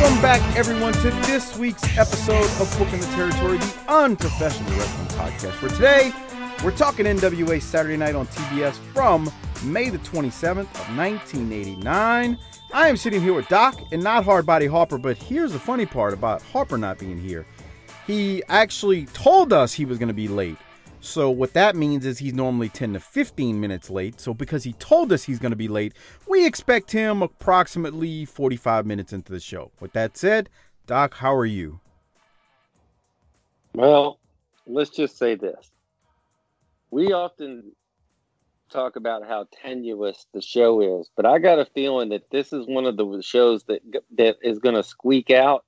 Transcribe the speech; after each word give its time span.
Welcome 0.00 0.20
back, 0.20 0.56
everyone, 0.56 0.92
to 0.92 1.10
this 1.24 1.56
week's 1.56 1.96
episode 1.96 2.50
of 2.60 2.78
Booking 2.78 2.98
the 2.98 3.06
Territory, 3.14 3.58
the 3.58 3.84
unprofessional 3.88 4.70
wrestling 4.72 5.06
podcast. 5.06 5.52
For 5.52 5.68
today, 5.68 6.12
we're 6.64 6.76
talking 6.76 7.06
NWA 7.06 7.62
Saturday 7.62 7.96
Night 7.96 8.16
on 8.16 8.26
TBS 8.26 8.74
from 8.92 9.30
May 9.62 9.90
the 9.90 9.98
27th 9.98 10.62
of 10.62 10.96
1989. 10.96 12.38
I 12.72 12.88
am 12.88 12.96
sitting 12.96 13.22
here 13.22 13.34
with 13.34 13.46
Doc 13.46 13.80
and 13.92 14.02
not 14.02 14.24
Hardbody 14.24 14.68
Harper, 14.68 14.98
but 14.98 15.16
here's 15.16 15.52
the 15.52 15.60
funny 15.60 15.86
part 15.86 16.12
about 16.12 16.42
Harper 16.42 16.76
not 16.76 16.98
being 16.98 17.18
here. 17.18 17.46
He 18.04 18.42
actually 18.48 19.06
told 19.06 19.52
us 19.52 19.72
he 19.72 19.84
was 19.84 19.98
going 19.98 20.08
to 20.08 20.12
be 20.12 20.26
late. 20.26 20.56
So 21.04 21.30
what 21.30 21.52
that 21.52 21.76
means 21.76 22.06
is 22.06 22.18
he's 22.18 22.32
normally 22.32 22.70
10 22.70 22.94
to 22.94 23.00
15 23.00 23.60
minutes 23.60 23.90
late. 23.90 24.20
So 24.20 24.32
because 24.32 24.64
he 24.64 24.72
told 24.74 25.12
us 25.12 25.24
he's 25.24 25.38
going 25.38 25.52
to 25.52 25.56
be 25.56 25.68
late, 25.68 25.92
we 26.26 26.46
expect 26.46 26.92
him 26.92 27.22
approximately 27.22 28.24
45 28.24 28.86
minutes 28.86 29.12
into 29.12 29.30
the 29.30 29.38
show. 29.38 29.70
With 29.80 29.92
that 29.92 30.16
said, 30.16 30.48
Doc, 30.86 31.14
how 31.14 31.34
are 31.34 31.44
you? 31.44 31.80
Well, 33.74 34.18
let's 34.66 34.90
just 34.90 35.18
say 35.18 35.34
this. 35.34 35.70
We 36.90 37.12
often 37.12 37.72
talk 38.72 38.96
about 38.96 39.26
how 39.26 39.46
tenuous 39.62 40.26
the 40.32 40.40
show 40.40 41.00
is, 41.00 41.10
but 41.16 41.26
I 41.26 41.38
got 41.38 41.58
a 41.58 41.66
feeling 41.66 42.08
that 42.08 42.30
this 42.30 42.52
is 42.52 42.66
one 42.66 42.86
of 42.86 42.96
the 42.96 43.22
shows 43.22 43.64
that 43.64 43.82
that 44.16 44.36
is 44.42 44.58
going 44.58 44.74
to 44.74 44.82
squeak 44.82 45.30
out 45.30 45.64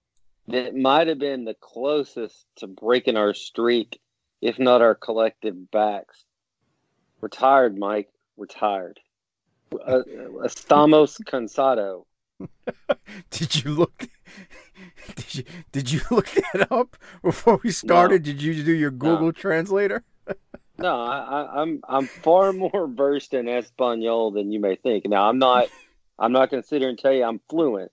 that 0.48 0.75
might 0.75 1.09
have 1.09 1.19
been 1.19 1.45
the 1.45 1.56
closest 1.61 2.47
to 2.56 2.67
breaking 2.67 3.17
our 3.17 3.34
streak 3.34 4.00
if 4.47 4.61
not 4.61 4.80
our 4.80 4.94
collective 4.94 5.72
backs. 5.72 6.25
We're 7.20 7.28
tired, 7.28 7.77
Mike. 7.77 8.08
We're 8.36 8.47
tired. 8.47 9.00
Uh, 9.72 10.03
estamos 10.44 11.19
cansado. 11.25 12.06
did 13.30 13.64
you 13.64 13.72
look? 13.72 14.09
Did 15.16 15.34
you 15.34 15.44
did 15.72 15.91
you 15.91 16.00
look 16.12 16.28
that 16.31 16.71
up 16.71 16.97
before 17.22 17.59
we 17.65 17.72
started? 17.72 18.25
No. 18.25 18.32
Did 18.32 18.43
you 18.43 18.62
do 18.62 18.72
your 18.72 18.93
Google 18.93 19.26
no. 19.26 19.32
translator? 19.32 20.04
no, 20.78 21.00
I, 21.00 21.62
I'm 21.62 21.81
I'm 21.88 22.06
far 22.06 22.53
more 22.53 22.87
versed 22.87 23.34
in 23.34 23.48
Espanol 23.48 24.31
than 24.31 24.53
you 24.53 24.60
may 24.60 24.76
think. 24.76 25.06
Now 25.06 25.28
I'm 25.28 25.38
not 25.38 25.69
I'm 26.21 26.31
not 26.31 26.50
going 26.50 26.62
to 26.62 26.69
sit 26.69 26.82
here 26.82 26.88
and 26.88 26.98
tell 26.98 27.12
you 27.12 27.25
I'm 27.25 27.41
fluent, 27.48 27.91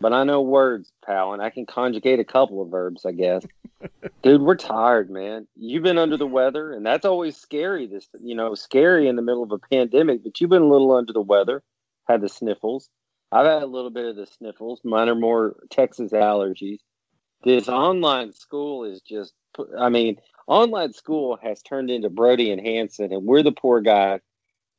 but 0.00 0.12
I 0.12 0.24
know 0.24 0.40
words, 0.40 0.92
pal, 1.04 1.32
and 1.32 1.42
I 1.42 1.50
can 1.50 1.66
conjugate 1.66 2.20
a 2.20 2.24
couple 2.24 2.62
of 2.62 2.70
verbs, 2.70 3.04
I 3.04 3.12
guess. 3.12 3.44
Dude, 4.22 4.42
we're 4.42 4.56
tired, 4.56 5.10
man. 5.10 5.46
You've 5.56 5.82
been 5.82 5.98
under 5.98 6.16
the 6.16 6.26
weather, 6.26 6.72
and 6.72 6.84
that's 6.84 7.04
always 7.04 7.36
scary. 7.36 7.86
This, 7.86 8.08
you 8.20 8.34
know, 8.34 8.54
scary 8.54 9.08
in 9.08 9.16
the 9.16 9.22
middle 9.22 9.42
of 9.42 9.52
a 9.52 9.58
pandemic. 9.58 10.22
But 10.22 10.40
you've 10.40 10.50
been 10.50 10.62
a 10.62 10.68
little 10.68 10.92
under 10.92 11.12
the 11.12 11.20
weather, 11.20 11.62
had 12.06 12.20
the 12.20 12.28
sniffles. 12.28 12.88
I've 13.30 13.46
had 13.46 13.62
a 13.62 13.66
little 13.66 13.90
bit 13.90 14.06
of 14.06 14.16
the 14.16 14.26
sniffles. 14.26 14.80
Mine 14.84 15.08
are 15.08 15.14
more 15.14 15.56
Texas 15.70 16.12
allergies. 16.12 16.78
This 17.44 17.68
online 17.68 18.32
school 18.32 18.84
is 18.84 19.00
just, 19.00 19.32
I 19.78 19.90
mean, 19.90 20.16
online 20.46 20.92
school 20.92 21.38
has 21.42 21.62
turned 21.62 21.90
into 21.90 22.08
Brody 22.08 22.50
and 22.50 22.60
Hansen, 22.60 23.12
and 23.12 23.24
we're 23.24 23.42
the 23.42 23.52
poor 23.52 23.80
guy 23.80 24.20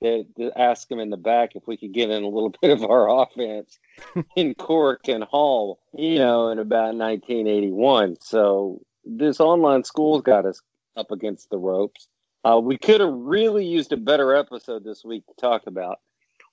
that, 0.01 0.25
that 0.37 0.57
ask 0.57 0.87
them 0.87 0.99
in 0.99 1.09
the 1.09 1.17
back 1.17 1.55
if 1.55 1.67
we 1.67 1.77
could 1.77 1.93
get 1.93 2.09
in 2.09 2.23
a 2.23 2.27
little 2.27 2.53
bit 2.61 2.71
of 2.71 2.83
our 2.83 3.23
offense 3.23 3.79
in 4.35 4.55
Korakuen 4.55 5.23
Hall, 5.23 5.79
you 5.93 6.17
know, 6.17 6.49
in 6.49 6.59
about 6.59 6.95
1981. 6.95 8.17
So 8.21 8.81
this 9.05 9.39
online 9.39 9.83
school's 9.83 10.21
got 10.21 10.45
us 10.45 10.61
up 10.95 11.11
against 11.11 11.49
the 11.49 11.57
ropes. 11.57 12.07
Uh, 12.43 12.59
we 12.61 12.77
could 12.77 13.01
have 13.01 13.13
really 13.13 13.65
used 13.65 13.91
a 13.91 13.97
better 13.97 14.33
episode 14.35 14.83
this 14.83 15.03
week 15.03 15.25
to 15.27 15.33
talk 15.35 15.67
about 15.67 15.99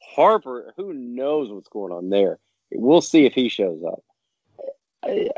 Harper. 0.03 0.73
Who 0.77 0.93
knows 0.93 1.51
what's 1.51 1.69
going 1.69 1.93
on 1.93 2.11
there? 2.11 2.39
We'll 2.73 3.01
see 3.01 3.25
if 3.25 3.35
he 3.35 3.49
shows 3.49 3.83
up. 3.87 4.03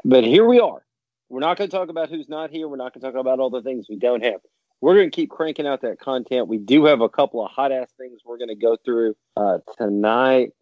But 0.04 0.24
here 0.24 0.46
we 0.46 0.60
are. 0.60 0.82
We're 1.28 1.40
not 1.40 1.58
going 1.58 1.68
to 1.68 1.76
talk 1.76 1.90
about 1.90 2.08
who's 2.08 2.28
not 2.28 2.50
here. 2.50 2.66
We're 2.68 2.76
not 2.76 2.94
going 2.94 3.02
to 3.02 3.12
talk 3.12 3.20
about 3.20 3.38
all 3.38 3.50
the 3.50 3.60
things 3.60 3.86
we 3.88 3.96
don't 3.96 4.24
have 4.24 4.40
we're 4.80 4.94
going 4.94 5.10
to 5.10 5.14
keep 5.14 5.30
cranking 5.30 5.66
out 5.66 5.82
that 5.82 5.98
content. 5.98 6.48
We 6.48 6.58
do 6.58 6.84
have 6.84 7.00
a 7.00 7.08
couple 7.08 7.44
of 7.44 7.50
hot 7.50 7.72
ass 7.72 7.88
things 7.98 8.20
we're 8.24 8.38
going 8.38 8.48
to 8.48 8.54
go 8.54 8.76
through 8.84 9.16
uh, 9.36 9.58
tonight. 9.76 10.52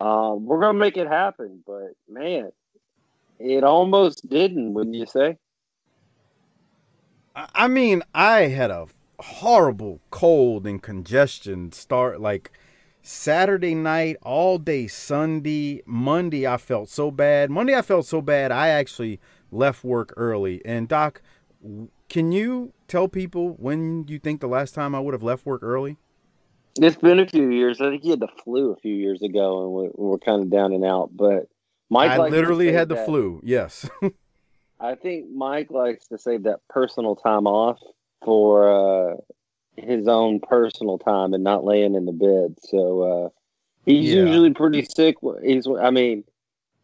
Um, 0.00 0.46
we're 0.46 0.60
going 0.60 0.74
to 0.74 0.80
make 0.80 0.96
it 0.96 1.08
happen, 1.08 1.62
but 1.66 1.92
man, 2.08 2.50
it 3.38 3.64
almost 3.64 4.28
didn't, 4.28 4.74
wouldn't 4.74 4.96
you 4.96 5.06
say? 5.06 5.36
I 7.34 7.68
mean, 7.68 8.02
I 8.14 8.42
had 8.46 8.70
a 8.70 8.86
horrible 9.18 10.00
cold 10.10 10.66
and 10.66 10.82
congestion 10.82 11.72
start 11.72 12.20
like 12.20 12.50
Saturday 13.02 13.74
night, 13.74 14.16
all 14.22 14.58
day 14.58 14.86
Sunday, 14.86 15.82
Monday. 15.86 16.46
I 16.46 16.56
felt 16.56 16.88
so 16.88 17.10
bad. 17.10 17.50
Monday, 17.50 17.76
I 17.76 17.82
felt 17.82 18.06
so 18.06 18.22
bad. 18.22 18.50
I 18.52 18.68
actually 18.68 19.20
left 19.52 19.84
work 19.84 20.14
early. 20.16 20.62
And 20.64 20.88
Doc, 20.88 21.20
can 22.08 22.32
you 22.32 22.72
tell 22.88 23.08
people 23.08 23.50
when 23.58 24.06
you 24.08 24.18
think 24.18 24.40
the 24.40 24.48
last 24.48 24.74
time 24.74 24.94
I 24.94 25.00
would 25.00 25.14
have 25.14 25.22
left 25.22 25.46
work 25.46 25.62
early? 25.62 25.96
It's 26.78 26.96
been 26.96 27.18
a 27.18 27.26
few 27.26 27.50
years. 27.50 27.80
I 27.80 27.90
think 27.90 28.02
he 28.02 28.10
had 28.10 28.20
the 28.20 28.28
flu 28.44 28.72
a 28.72 28.76
few 28.76 28.94
years 28.94 29.22
ago, 29.22 29.62
and 29.62 29.72
we're, 29.72 29.90
we're 29.94 30.18
kind 30.18 30.42
of 30.42 30.50
down 30.50 30.72
and 30.72 30.84
out. 30.84 31.10
But 31.12 31.48
Mike, 31.88 32.10
I 32.10 32.28
literally 32.28 32.72
had 32.72 32.88
the 32.88 32.96
that, 32.96 33.06
flu. 33.06 33.40
Yes. 33.42 33.88
I 34.80 34.94
think 34.94 35.30
Mike 35.30 35.70
likes 35.70 36.08
to 36.08 36.18
save 36.18 36.42
that 36.42 36.60
personal 36.68 37.16
time 37.16 37.46
off 37.46 37.78
for 38.22 39.12
uh, 39.12 39.16
his 39.76 40.06
own 40.06 40.40
personal 40.40 40.98
time 40.98 41.32
and 41.32 41.42
not 41.42 41.64
laying 41.64 41.94
in 41.94 42.04
the 42.04 42.12
bed. 42.12 42.56
So 42.62 43.02
uh, 43.02 43.28
he's 43.86 44.12
yeah. 44.12 44.24
usually 44.24 44.52
pretty 44.52 44.84
sick. 44.84 45.16
He's, 45.42 45.66
I 45.66 45.90
mean, 45.90 46.24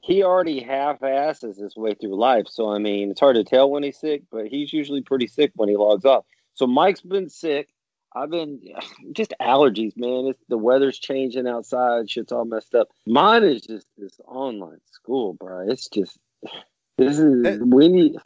he 0.03 0.25
already 0.25 0.61
half 0.61 1.03
asses 1.03 1.57
his 1.57 1.77
way 1.77 1.95
through 1.95 2.19
life. 2.19 2.47
So 2.51 2.71
I 2.71 2.79
mean, 2.79 3.11
it's 3.11 3.21
hard 3.21 3.37
to 3.37 3.45
tell 3.45 3.71
when 3.71 3.85
he's 3.85 3.99
sick, 3.99 4.25
but 4.31 4.49
he's 4.49 4.73
usually 4.73 5.01
pretty 5.01 5.29
sick 5.29 5.53
when 5.55 5.69
he 5.69 5.77
logs 5.77 6.05
off. 6.05 6.27
So 6.55 6.67
Mike's 6.67 7.01
been 7.01 7.31
sick. 7.31 7.69
I've 8.15 8.31
been 8.31 8.61
just 9.13 9.33
allergies, 9.41 9.97
man. 9.97 10.27
It's 10.27 10.45
the 10.49 10.59
weather's 10.59 10.99
changing 10.99 11.47
outside. 11.47 12.11
Shit's 12.11 12.33
all 12.33 12.45
messed 12.45 12.75
up. 12.75 12.89
Mine 13.07 13.45
is 13.45 13.63
just 13.63 13.87
this 13.97 14.21
online 14.27 14.81
school, 14.91 15.35
bro. 15.35 15.71
It's 15.71 15.89
just 15.89 16.19
this 16.99 17.19
is 17.19 17.61
we 17.61 17.89
need. 17.89 18.17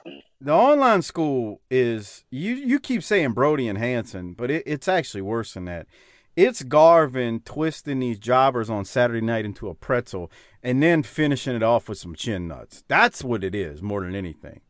The 0.41 0.53
online 0.53 1.03
school 1.03 1.61
is 1.71 2.25
you. 2.31 2.55
You 2.55 2.81
keep 2.81 3.03
saying 3.03 3.33
Brody 3.33 3.69
and 3.69 3.79
Hansen, 3.79 4.33
but 4.33 4.51
it, 4.51 4.63
it's 4.67 4.89
actually 4.89 5.23
worse 5.23 5.53
than 5.53 5.67
that. 5.67 5.87
It's 6.37 6.63
Garvin 6.63 7.41
twisting 7.41 8.01
these 8.01 8.19
jobbers 8.19 8.69
on 8.69 8.85
Saturday 8.85 9.23
night 9.23 9.47
into 9.47 9.71
a 9.71 9.75
pretzel 9.75 10.31
and 10.63 10.83
then 10.83 11.03
finishing 11.03 11.57
it 11.57 11.63
off 11.63 11.89
with 11.89 11.97
some 11.97 12.15
chin 12.15 12.47
nuts. 12.47 12.85
That's 12.89 13.25
what 13.25 13.43
it 13.43 13.55
is 13.55 13.81
more 13.81 14.03
than 14.03 14.15
anything. 14.15 14.61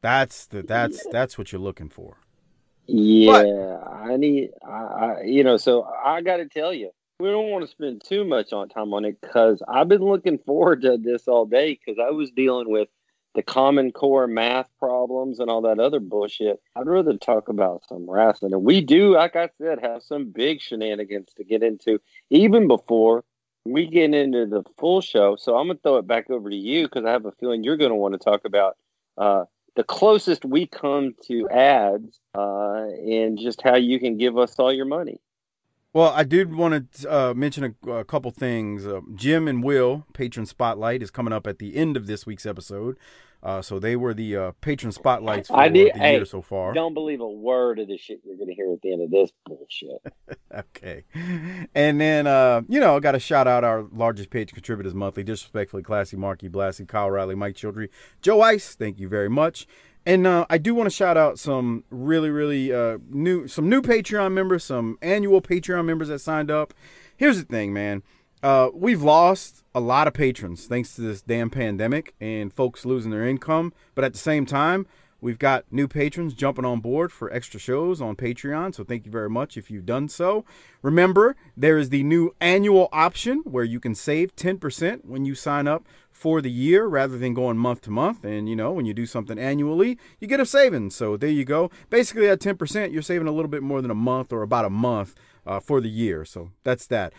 That's 0.00 0.46
the 0.46 0.62
that's 0.62 1.06
that's 1.12 1.36
what 1.36 1.52
you're 1.52 1.60
looking 1.60 1.90
for. 1.90 2.16
Yeah, 2.86 3.32
but, 3.82 3.92
I 3.92 4.16
need 4.16 4.50
I, 4.66 4.70
I 4.70 5.22
you 5.24 5.44
know 5.44 5.58
so 5.58 5.84
I 5.84 6.22
got 6.22 6.38
to 6.38 6.48
tell 6.48 6.72
you 6.72 6.90
we 7.18 7.28
don't 7.28 7.50
want 7.50 7.62
to 7.66 7.70
spend 7.70 8.02
too 8.02 8.24
much 8.24 8.54
on 8.54 8.70
time 8.70 8.94
on 8.94 9.04
it 9.04 9.20
because 9.20 9.62
I've 9.68 9.88
been 9.88 10.02
looking 10.02 10.38
forward 10.38 10.80
to 10.82 10.96
this 10.96 11.28
all 11.28 11.44
day 11.44 11.78
because 11.78 12.02
I 12.02 12.12
was 12.12 12.30
dealing 12.30 12.70
with 12.70 12.88
the 13.34 13.42
Common 13.42 13.92
Core 13.92 14.26
math 14.26 14.68
problems 14.78 15.38
and 15.38 15.50
all 15.50 15.62
that 15.62 15.78
other 15.78 16.00
bullshit. 16.00 16.60
I'd 16.76 16.86
rather 16.86 17.16
talk 17.16 17.48
about 17.48 17.82
some 17.88 18.10
wrestling. 18.10 18.52
And 18.52 18.64
we 18.64 18.80
do, 18.80 19.14
like 19.14 19.36
I 19.36 19.48
said, 19.58 19.78
have 19.80 20.02
some 20.02 20.30
big 20.30 20.60
shenanigans 20.60 21.32
to 21.36 21.44
get 21.44 21.62
into 21.62 22.00
even 22.30 22.66
before 22.66 23.24
we 23.64 23.86
get 23.86 24.14
into 24.14 24.46
the 24.46 24.64
full 24.78 25.00
show. 25.00 25.36
So 25.36 25.56
I'm 25.56 25.66
going 25.66 25.76
to 25.76 25.82
throw 25.82 25.98
it 25.98 26.06
back 26.06 26.30
over 26.30 26.50
to 26.50 26.56
you 26.56 26.84
because 26.84 27.04
I 27.04 27.10
have 27.10 27.26
a 27.26 27.32
feeling 27.32 27.62
you're 27.62 27.76
going 27.76 27.90
to 27.90 27.96
want 27.96 28.14
to 28.14 28.18
talk 28.18 28.44
about 28.44 28.76
uh, 29.18 29.44
the 29.76 29.84
closest 29.84 30.44
we 30.44 30.66
come 30.66 31.14
to 31.26 31.48
ads 31.50 32.18
uh, 32.34 32.86
and 33.06 33.38
just 33.38 33.62
how 33.62 33.76
you 33.76 34.00
can 34.00 34.16
give 34.16 34.38
us 34.38 34.58
all 34.58 34.72
your 34.72 34.86
money. 34.86 35.20
Well, 35.92 36.12
I 36.14 36.22
did 36.22 36.54
want 36.54 36.92
to 36.92 37.12
uh, 37.12 37.34
mention 37.34 37.76
a, 37.84 37.90
a, 37.90 38.04
couple 38.04 38.30
things. 38.30 38.86
Uh, 38.86 39.00
Jim 39.14 39.48
and 39.48 39.62
Will 39.62 40.06
patron 40.12 40.46
spotlight 40.46 41.02
is 41.02 41.10
coming 41.10 41.32
up 41.32 41.48
at 41.48 41.58
the 41.58 41.74
end 41.74 41.96
of 41.96 42.06
this 42.06 42.26
week's 42.26 42.46
episode. 42.46 42.96
Uh, 43.42 43.62
so 43.62 43.78
they 43.78 43.96
were 43.96 44.12
the 44.12 44.36
uh, 44.36 44.52
patron 44.60 44.92
spotlights 44.92 45.48
for 45.48 45.56
I 45.56 45.68
did, 45.68 45.94
the 45.94 45.98
hey, 45.98 46.16
year 46.16 46.24
so 46.26 46.42
far. 46.42 46.74
Don't 46.74 46.92
believe 46.92 47.20
a 47.20 47.28
word 47.28 47.78
of 47.78 47.88
the 47.88 47.96
shit 47.96 48.20
you're 48.22 48.36
going 48.36 48.48
to 48.48 48.54
hear 48.54 48.70
at 48.70 48.82
the 48.82 48.92
end 48.92 49.02
of 49.02 49.10
this 49.10 49.32
bullshit. 49.46 50.02
okay. 50.54 51.04
And 51.74 52.00
then, 52.00 52.26
uh, 52.26 52.62
you 52.68 52.80
know, 52.80 52.96
I 52.96 53.00
got 53.00 53.12
to 53.12 53.18
shout 53.18 53.48
out 53.48 53.64
our 53.64 53.86
largest 53.90 54.28
page 54.30 54.52
contributors 54.52 54.94
monthly. 54.94 55.24
Disrespectfully 55.24 55.82
Classy, 55.82 56.18
Marky 56.18 56.50
Blassie, 56.50 56.86
Kyle 56.86 57.10
Riley, 57.10 57.34
Mike 57.34 57.56
Childry, 57.56 57.88
Joe 58.20 58.42
Ice. 58.42 58.74
Thank 58.74 59.00
you 59.00 59.08
very 59.08 59.30
much. 59.30 59.66
And 60.06 60.26
uh, 60.26 60.46
I 60.48 60.58
do 60.58 60.74
want 60.74 60.86
to 60.86 60.94
shout 60.94 61.16
out 61.16 61.38
some 61.38 61.84
really, 61.90 62.30
really 62.30 62.72
uh, 62.72 62.98
new, 63.08 63.46
some 63.46 63.68
new 63.68 63.82
Patreon 63.82 64.32
members, 64.32 64.64
some 64.64 64.98
annual 65.02 65.42
Patreon 65.42 65.84
members 65.84 66.08
that 66.08 66.20
signed 66.20 66.50
up. 66.50 66.72
Here's 67.16 67.38
the 67.38 67.44
thing, 67.44 67.72
man. 67.72 68.02
Uh, 68.42 68.70
we've 68.72 69.02
lost 69.02 69.62
a 69.74 69.80
lot 69.80 70.06
of 70.06 70.14
patrons 70.14 70.66
thanks 70.66 70.94
to 70.94 71.02
this 71.02 71.20
damn 71.20 71.50
pandemic 71.50 72.14
and 72.20 72.52
folks 72.52 72.86
losing 72.86 73.10
their 73.10 73.26
income. 73.26 73.74
But 73.94 74.04
at 74.04 74.12
the 74.14 74.18
same 74.18 74.46
time, 74.46 74.86
we've 75.20 75.38
got 75.38 75.64
new 75.70 75.88
patrons 75.88 76.34
jumping 76.34 76.64
on 76.64 76.80
board 76.80 77.12
for 77.12 77.32
extra 77.32 77.60
shows 77.60 78.00
on 78.00 78.16
Patreon. 78.16 78.74
So 78.74 78.84
thank 78.84 79.06
you 79.06 79.12
very 79.12 79.30
much 79.30 79.56
if 79.56 79.70
you've 79.70 79.86
done 79.86 80.08
so. 80.08 80.44
Remember, 80.82 81.36
there 81.56 81.78
is 81.78 81.90
the 81.90 82.02
new 82.02 82.34
annual 82.40 82.88
option 82.92 83.42
where 83.44 83.64
you 83.64 83.80
can 83.80 83.94
save 83.94 84.34
10% 84.36 85.04
when 85.04 85.24
you 85.24 85.34
sign 85.34 85.68
up 85.68 85.86
for 86.10 86.40
the 86.40 86.50
year 86.50 86.86
rather 86.86 87.18
than 87.18 87.34
going 87.34 87.56
month 87.56 87.82
to 87.82 87.90
month. 87.90 88.24
And, 88.24 88.48
you 88.48 88.56
know, 88.56 88.72
when 88.72 88.86
you 88.86 88.94
do 88.94 89.06
something 89.06 89.38
annually, 89.38 89.98
you 90.18 90.26
get 90.26 90.40
a 90.40 90.46
savings. 90.46 90.94
So 90.94 91.16
there 91.16 91.30
you 91.30 91.44
go. 91.44 91.70
Basically, 91.88 92.28
at 92.28 92.40
10%, 92.40 92.92
you're 92.92 93.02
saving 93.02 93.28
a 93.28 93.32
little 93.32 93.50
bit 93.50 93.62
more 93.62 93.80
than 93.80 93.90
a 93.90 93.94
month 93.94 94.32
or 94.32 94.42
about 94.42 94.64
a 94.64 94.70
month 94.70 95.14
uh, 95.46 95.60
for 95.60 95.80
the 95.80 95.88
year. 95.88 96.24
So 96.24 96.50
that's 96.64 96.86
that. 96.88 97.12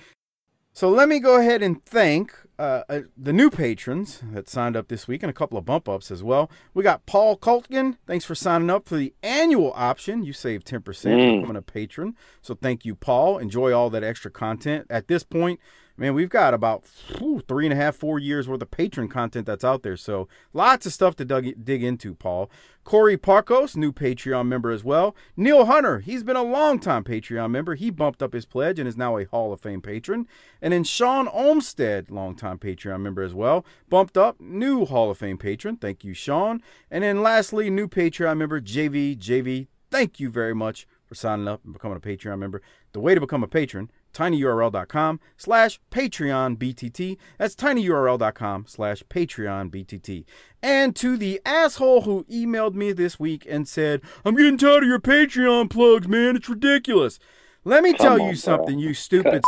So 0.74 0.90
let 0.90 1.10
me 1.10 1.20
go 1.20 1.40
ahead 1.40 1.62
and 1.62 1.84
thank 1.86 2.34
uh, 2.58 2.84
uh, 2.88 3.02
the 3.18 3.34
new 3.34 3.50
patrons 3.50 4.22
that 4.32 4.48
signed 4.48 4.78
up 4.78 4.88
this 4.88 5.08
week 5.08 5.22
and 5.22 5.30
a 5.30 5.34
couple 5.34 5.58
of 5.58 5.66
bump 5.66 5.90
ups 5.90 6.12
as 6.12 6.24
well. 6.24 6.50
We 6.74 6.84
got 6.84 7.06
Paul 7.06 7.38
Kultgen. 7.38 7.98
Thanks 8.08 8.24
for 8.24 8.36
signing 8.36 8.70
up 8.70 8.88
for 8.88 8.96
the 8.96 9.14
annual 9.22 9.74
option. 9.76 10.24
You 10.24 10.32
save 10.32 10.64
10% 10.64 10.84
mm. 10.84 11.42
becoming 11.42 11.58
a 11.58 11.62
patron. 11.62 12.16
So 12.42 12.56
thank 12.56 12.86
you, 12.86 12.96
Paul. 12.96 13.38
Enjoy 13.38 13.74
all 13.74 13.90
that 13.90 14.04
extra 14.04 14.32
content. 14.32 14.88
At 14.90 15.08
this 15.08 15.24
point, 15.24 15.60
man, 16.02 16.16
we've 16.16 16.30
got 16.30 16.56
about 16.56 16.84
whew, 17.20 17.44
three 17.48 17.68
and 17.68 17.74
a 17.74 17.76
half, 17.76 17.96
four 17.96 18.18
years 18.18 18.48
worth 18.48 18.64
of 18.64 18.72
patron 18.72 19.08
content 19.08 19.46
that's 19.46 19.64
out 19.64 19.84
there. 19.84 19.96
So 19.96 20.28
lots 20.52 20.88
of 20.88 20.94
stuff 20.94 21.16
to 21.18 21.26
dig, 21.26 21.64
dig 21.64 21.84
into, 21.84 22.16
Paul. 22.16 22.50
Corey 22.84 23.16
Parkos, 23.16 23.76
new 23.76 23.94
Patreon 23.94 24.48
member 24.48 24.72
as 24.72 24.84
well. 24.84 25.16
Neil 25.38 25.66
Hunter, 25.66 26.00
he's 26.00 26.24
been 26.24 26.36
a 26.36 26.42
long 26.42 26.80
time 26.80 27.04
Patreon 27.04 27.52
member. 27.52 27.76
He 27.76 27.92
bumped 27.92 28.24
up 28.24 28.34
his 28.34 28.48
pledge 28.48 28.80
and 28.80 28.88
is 28.88 28.98
now 28.98 29.16
a 29.18 29.26
Hall 29.26 29.54
of 29.54 29.62
Fame 29.62 29.84
patron. 29.84 30.28
And 30.60 30.74
then 30.74 30.84
Sean 30.84 31.28
Olmstead, 31.28 32.10
longtime 32.10 32.58
Patreon 32.58 33.02
member 33.02 33.22
as 33.22 33.36
well, 33.36 33.64
bumped 33.88 34.18
up, 34.18 34.42
new 34.42 34.86
Hall 34.86 35.12
of 35.12 35.20
Fame 35.20 35.38
patron. 35.38 35.78
Thank 35.78 36.04
you, 36.04 36.16
Sean. 36.16 36.64
And 36.90 37.04
then 37.04 37.22
lastly, 37.22 37.70
new 37.70 37.88
Patreon 37.88 38.38
member 38.38 38.60
JV. 38.60 39.16
JV, 39.16 39.68
thank 39.92 40.20
you 40.20 40.32
very 40.32 40.56
much 40.56 40.88
for 41.06 41.14
signing 41.14 41.48
up 41.48 41.64
and 41.64 41.74
becoming 41.74 41.98
a 41.98 42.00
Patreon 42.00 42.40
member. 42.40 42.64
The 42.94 43.00
way 43.00 43.14
to 43.14 43.22
become 43.22 43.44
a 43.44 43.48
patron 43.48 43.92
tinyurl.com 44.12 45.20
slash 45.38 45.80
Patreon 45.92 46.58
BTT. 46.58 47.18
That's 47.38 47.56
tinyurl.com 47.56 48.66
slash 48.68 49.04
Patreon 49.10 49.70
BTT. 49.72 50.26
And 50.62 50.96
to 50.98 51.18
the 51.18 51.42
asshole 51.46 52.02
who 52.02 52.26
emailed 52.26 52.76
me 52.76 52.92
this 52.92 53.20
week 53.20 53.46
and 53.50 53.68
said, 53.68 54.02
I'm 54.24 54.36
getting 54.36 54.58
tired 54.58 54.84
of 54.84 54.90
your 54.90 55.00
Patreon 55.00 55.70
plugs, 55.70 56.08
man. 56.08 56.36
It's 56.36 56.50
ridiculous. 56.50 57.20
Let 57.64 57.84
me 57.84 57.94
Come 57.94 58.00
tell 58.18 58.22
on, 58.22 58.30
you 58.30 58.36
something, 58.36 58.76
bro. 58.76 58.84
you 58.88 58.94
stupid. 58.94 59.44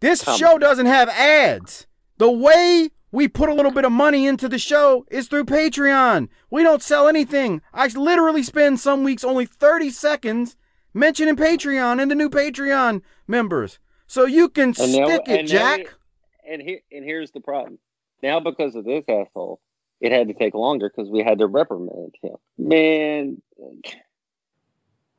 this 0.00 0.22
Come 0.22 0.38
show 0.38 0.58
doesn't 0.58 0.86
have 0.86 1.08
ads. 1.10 1.86
The 2.18 2.30
way 2.30 2.90
we 3.10 3.28
put 3.28 3.48
a 3.50 3.54
little 3.54 3.72
bit 3.72 3.84
of 3.84 3.92
money 3.92 4.26
into 4.26 4.48
the 4.48 4.58
show 4.58 5.04
is 5.10 5.28
through 5.28 5.44
Patreon. 5.44 6.28
We 6.50 6.62
don't 6.62 6.82
sell 6.82 7.08
anything. 7.08 7.60
I 7.72 7.86
literally 7.88 8.42
spend 8.42 8.80
some 8.80 9.04
weeks 9.04 9.24
only 9.24 9.44
30 9.44 9.90
seconds 9.90 10.56
mentioning 10.94 11.36
Patreon 11.36 12.00
and 12.00 12.10
the 12.10 12.14
new 12.14 12.28
Patreon 12.28 13.02
members. 13.26 13.78
So 14.06 14.26
you 14.26 14.48
can 14.48 14.68
and 14.68 14.76
stick 14.76 15.26
now, 15.26 15.34
it, 15.34 15.46
Jack. 15.46 15.80
Now, 15.80 16.52
and 16.52 16.62
here 16.62 16.80
and 16.90 17.04
here's 17.04 17.30
the 17.30 17.40
problem. 17.40 17.78
Now 18.22 18.40
because 18.40 18.74
of 18.74 18.84
this 18.84 19.04
asshole, 19.08 19.60
it 20.00 20.12
had 20.12 20.28
to 20.28 20.34
take 20.34 20.54
longer 20.54 20.90
because 20.94 21.10
we 21.10 21.22
had 21.22 21.38
to 21.38 21.46
reprimand 21.46 22.14
him. 22.20 22.36
Man, 22.58 23.42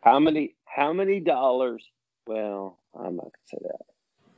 how 0.02 0.20
many 0.20 0.56
how 0.66 0.94
many 0.94 1.20
dollars? 1.20 1.84
Well, 2.28 2.80
I'm 2.94 3.16
not 3.16 3.24
gonna 3.24 3.31
say 3.46 3.58
that. 3.62 3.86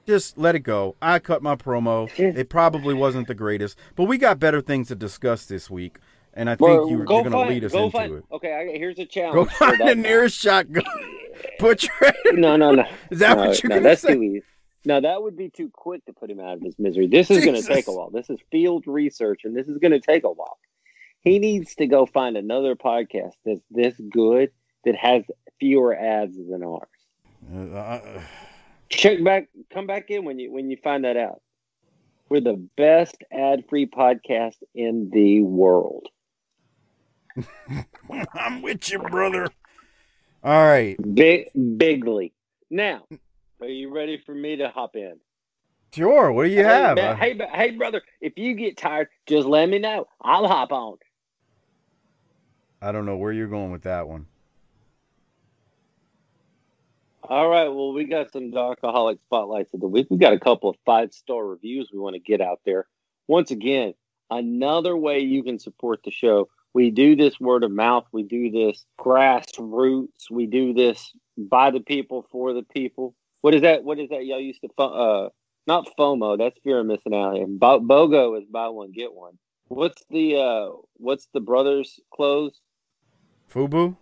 Just 0.06 0.38
let 0.38 0.54
it 0.54 0.60
go. 0.60 0.96
I 1.02 1.18
cut 1.18 1.42
my 1.42 1.56
promo. 1.56 2.08
It 2.18 2.48
probably 2.48 2.94
wasn't 2.94 3.28
the 3.28 3.34
greatest, 3.34 3.78
but 3.96 4.04
we 4.04 4.20
got 4.20 4.40
better 4.40 4.62
things 4.62 4.88
to 4.90 4.96
discuss 4.96 5.46
this 5.46 5.70
week 5.70 5.98
and 6.36 6.50
I 6.50 6.56
think 6.56 6.90
you, 6.90 7.02
are 7.02 7.06
going 7.06 7.32
to 7.32 7.40
lead 7.40 7.64
us 7.64 7.74
into 7.74 7.92
find, 7.92 8.14
it. 8.14 8.24
Okay, 8.32 8.54
I, 8.54 8.78
here's 8.78 9.00
a 9.00 9.06
challenge. 9.06 9.36
Go 9.36 9.46
find 9.46 9.80
the 9.80 9.96
nearest 9.96 10.38
shotgun. 10.38 10.84
Put 11.60 11.84
your 11.84 12.14
no, 12.34 12.56
no, 12.56 12.72
no. 12.72 12.86
Is 13.10 13.20
that 13.20 13.38
no, 13.38 13.48
what 13.48 13.64
you're 13.64 13.70
no, 13.70 13.80
going 13.80 13.96
to 13.96 13.98
say? 13.98 14.14
Too 14.14 14.24
easy. 14.24 14.44
No, 14.86 15.02
that 15.02 15.22
would 15.22 15.36
be 15.36 15.50
too 15.50 15.70
quick 15.74 16.06
to 16.06 16.14
put 16.14 16.30
him 16.30 16.40
out 16.40 16.58
of 16.58 16.62
his 16.62 16.78
misery. 16.78 17.08
This 17.08 17.32
is 17.32 17.44
going 17.44 17.60
to 17.60 17.68
take 17.68 17.88
a 17.88 17.92
while. 17.92 18.12
This 18.12 18.30
is 18.30 18.38
field 18.52 18.86
research, 18.86 19.42
and 19.44 19.56
this 19.56 19.68
is 19.68 19.80
going 19.80 19.94
to 19.94 20.00
take 20.00 20.24
a 20.24 20.32
while. 20.32 20.60
He 21.22 21.40
needs 21.40 21.74
to 21.76 21.88
go 21.88 22.06
find 22.06 22.38
another 22.38 22.76
podcast 22.76 23.34
that's 23.44 23.62
this 23.72 23.96
good 24.12 24.52
that 24.86 24.96
has 24.96 25.24
fewer 25.60 25.98
ads 25.98 26.38
than 26.38 26.64
ours. 26.64 26.88
Uh, 27.52 27.76
uh, 27.76 28.22
Check 28.90 29.24
back, 29.24 29.50
come 29.74 29.88
back 29.88 30.12
in 30.12 30.24
when 30.24 30.38
you 30.38 30.52
when 30.52 30.70
you 30.70 30.78
find 30.78 31.04
that 31.04 31.18
out. 31.18 31.42
We're 32.30 32.42
the 32.42 32.68
best 32.78 33.18
ad-free 33.32 33.88
podcast 33.88 34.58
in 34.74 35.10
the 35.12 35.42
world. 35.42 36.08
I'm 38.34 38.62
with 38.62 38.90
you, 38.92 39.00
brother. 39.00 39.48
All 40.44 40.66
right. 40.66 40.96
Big 41.16 41.50
bigly. 41.78 42.34
Now, 42.70 43.06
are 43.62 43.68
you 43.68 43.94
ready 43.94 44.18
for 44.18 44.34
me 44.34 44.58
to 44.58 44.70
hop 44.70 44.96
in? 44.96 45.20
Sure. 45.94 46.32
What 46.32 46.44
do 46.46 46.50
you 46.50 46.58
hey, 46.58 46.64
have? 46.64 46.96
Man, 46.98 47.14
uh, 47.14 47.16
hey, 47.16 47.40
hey, 47.54 47.72
brother. 47.72 48.02
If 48.22 48.38
you 48.38 48.54
get 48.54 48.78
tired, 48.78 49.08
just 49.28 49.48
let 49.48 49.70
me 49.70 49.80
know. 49.80 50.08
I'll 50.22 50.48
hop 50.48 50.72
on. 50.72 50.98
I 52.82 52.92
don't 52.92 53.06
know 53.06 53.18
where 53.18 53.32
you're 53.32 53.48
going 53.48 53.72
with 53.72 53.84
that 53.84 54.08
one. 54.08 54.28
All 57.24 57.50
right. 57.50 57.68
Well, 57.68 57.94
we 57.94 58.04
got 58.06 58.32
some 58.32 58.56
alcoholic 58.56 59.20
spotlights 59.26 59.74
of 59.74 59.80
the 59.80 59.88
week. 59.88 60.08
We 60.10 60.18
got 60.18 60.34
a 60.34 60.40
couple 60.40 60.70
of 60.70 60.76
five 60.86 61.14
star 61.14 61.46
reviews 61.46 61.90
we 61.92 62.00
want 62.00 62.14
to 62.16 62.20
get 62.20 62.42
out 62.42 62.60
there. 62.66 62.88
Once 63.28 63.50
again, 63.50 63.94
another 64.30 64.96
way 64.96 65.20
you 65.20 65.44
can 65.44 65.58
support 65.58 66.02
the 66.04 66.12
show 66.12 66.50
we 66.76 66.92
do 66.92 67.16
this 67.16 67.40
word 67.40 67.64
of 67.64 67.72
mouth. 67.72 68.06
We 68.12 68.24
do 68.24 68.52
this 68.52 68.86
grassroots. 69.00 70.30
We 70.30 70.46
do 70.46 70.74
this 70.74 71.14
by 71.38 71.72
the 71.72 71.80
people 71.80 72.28
for 72.30 72.52
the 72.52 72.64
people. 72.64 73.16
What 73.40 73.56
is 73.56 73.62
that? 73.62 73.86
What 73.86 73.98
is 73.98 74.10
that? 74.10 74.26
Y'all 74.26 74.42
used 74.42 74.60
to 74.62 74.84
uh, 74.84 75.30
not 75.68 75.88
FOMO. 75.98 76.38
That's 76.38 76.60
fear 76.66 76.82
of 76.82 76.86
missing 76.86 77.16
out. 77.16 77.38
And 77.38 77.58
BOGO 77.58 78.38
is 78.38 78.46
buy 78.52 78.68
one 78.68 78.92
get 78.92 79.14
one. 79.14 79.38
What's 79.70 80.04
the 80.10 80.36
uh, 80.36 80.76
what's 80.98 81.30
the 81.34 81.40
brothers' 81.40 82.02
clothes? 82.14 82.60
Fubu. 83.50 83.96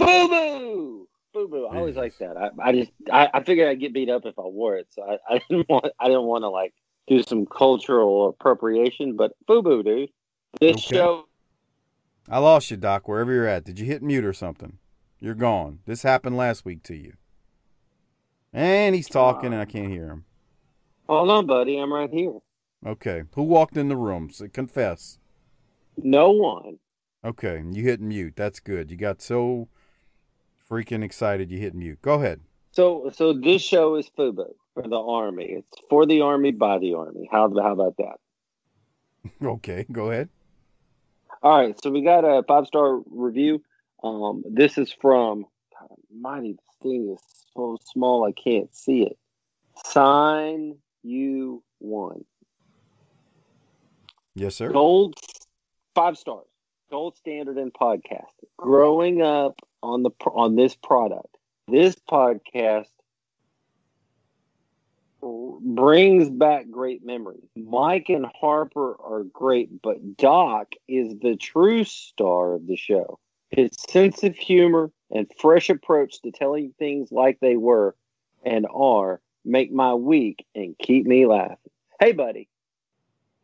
Fubu. 0.00 1.04
Fubu. 1.36 1.70
I 1.70 1.76
always 1.76 1.96
like 1.96 2.16
that. 2.18 2.38
I, 2.38 2.70
I 2.70 2.72
just 2.72 2.90
I, 3.12 3.28
I 3.34 3.42
figured 3.42 3.68
I'd 3.68 3.80
get 3.80 3.92
beat 3.92 4.08
up 4.08 4.24
if 4.24 4.38
I 4.38 4.46
wore 4.46 4.76
it, 4.76 4.86
so 4.92 5.02
I, 5.02 5.18
I 5.34 5.42
didn't 5.50 5.68
want 5.68 5.84
I 6.00 6.06
didn't 6.06 6.24
want 6.24 6.44
to 6.44 6.48
like 6.48 6.72
do 7.06 7.22
some 7.22 7.44
cultural 7.44 8.30
appropriation. 8.30 9.14
But 9.14 9.32
Fubu, 9.46 9.84
dude. 9.84 10.08
This 10.58 10.76
okay. 10.76 10.96
show 10.96 11.24
I 12.28 12.38
lost 12.38 12.70
you, 12.70 12.76
Doc, 12.76 13.08
wherever 13.08 13.32
you're 13.32 13.46
at. 13.46 13.64
Did 13.64 13.78
you 13.78 13.86
hit 13.86 14.02
mute 14.02 14.24
or 14.24 14.32
something? 14.32 14.78
You're 15.18 15.34
gone. 15.34 15.80
This 15.86 16.02
happened 16.02 16.36
last 16.36 16.64
week 16.64 16.82
to 16.84 16.94
you. 16.94 17.14
And 18.52 18.94
he's 18.94 19.08
talking, 19.08 19.52
and 19.52 19.62
I 19.62 19.64
can't 19.64 19.90
hear 19.90 20.08
him. 20.08 20.24
Hold 21.08 21.30
on, 21.30 21.46
buddy. 21.46 21.78
I'm 21.78 21.92
right 21.92 22.10
here. 22.10 22.38
Okay. 22.86 23.22
Who 23.34 23.42
walked 23.42 23.76
in 23.76 23.88
the 23.88 23.96
room? 23.96 24.30
So 24.30 24.48
confess. 24.48 25.18
No 25.96 26.30
one. 26.30 26.78
Okay. 27.24 27.62
You 27.70 27.82
hit 27.82 28.00
mute. 28.00 28.34
That's 28.36 28.60
good. 28.60 28.90
You 28.90 28.96
got 28.96 29.22
so 29.22 29.68
freaking 30.68 31.04
excited 31.04 31.50
you 31.50 31.58
hit 31.58 31.74
mute. 31.74 32.02
Go 32.02 32.14
ahead. 32.14 32.40
So, 32.72 33.10
so 33.14 33.32
this 33.32 33.62
show 33.62 33.96
is 33.96 34.10
FUBU 34.18 34.54
for 34.74 34.82
the 34.82 34.96
Army. 34.98 35.44
It's 35.44 35.82
for 35.90 36.06
the 36.06 36.22
Army 36.22 36.52
by 36.52 36.78
the 36.78 36.94
Army. 36.94 37.28
How, 37.30 37.52
how 37.60 37.72
about 37.72 37.96
that? 37.98 38.16
okay. 39.46 39.86
Go 39.90 40.10
ahead. 40.10 40.28
All 41.42 41.58
right, 41.58 41.76
so 41.82 41.90
we 41.90 42.02
got 42.02 42.24
a 42.24 42.44
five 42.46 42.66
star 42.66 43.00
review. 43.10 43.62
Um, 44.04 44.44
this 44.48 44.78
is 44.78 44.94
from 45.00 45.44
God, 45.78 45.98
Mighty. 46.14 46.52
This 46.52 46.76
thing 46.82 47.16
is 47.16 47.20
so 47.54 47.78
small 47.92 48.24
I 48.24 48.32
can't 48.32 48.72
see 48.74 49.02
it. 49.02 49.18
Sign 49.84 50.76
you 51.02 51.64
one. 51.78 52.24
Yes, 54.36 54.54
sir. 54.54 54.70
Gold 54.70 55.16
five 55.96 56.16
stars. 56.16 56.46
Gold 56.90 57.16
standard 57.16 57.58
in 57.58 57.72
podcasting. 57.72 58.48
Growing 58.56 59.20
up 59.22 59.60
on 59.82 60.04
the 60.04 60.10
on 60.26 60.54
this 60.54 60.76
product, 60.76 61.36
this 61.66 61.96
podcast 62.08 62.86
brings 65.22 66.28
back 66.30 66.70
great 66.70 67.04
memories. 67.04 67.48
Mike 67.56 68.08
and 68.08 68.26
Harper 68.40 68.96
are 69.00 69.24
great, 69.24 69.80
but 69.82 70.16
Doc 70.16 70.72
is 70.88 71.14
the 71.20 71.36
true 71.36 71.84
star 71.84 72.54
of 72.54 72.66
the 72.66 72.76
show. 72.76 73.18
His 73.50 73.70
sense 73.88 74.22
of 74.22 74.34
humor 74.36 74.90
and 75.10 75.30
fresh 75.38 75.68
approach 75.70 76.20
to 76.22 76.32
telling 76.32 76.74
things 76.78 77.12
like 77.12 77.38
they 77.40 77.56
were 77.56 77.94
and 78.44 78.66
are 78.72 79.20
make 79.44 79.72
my 79.72 79.94
week 79.94 80.44
and 80.54 80.76
keep 80.78 81.06
me 81.06 81.26
laughing. 81.26 81.56
Hey, 82.00 82.12
buddy, 82.12 82.48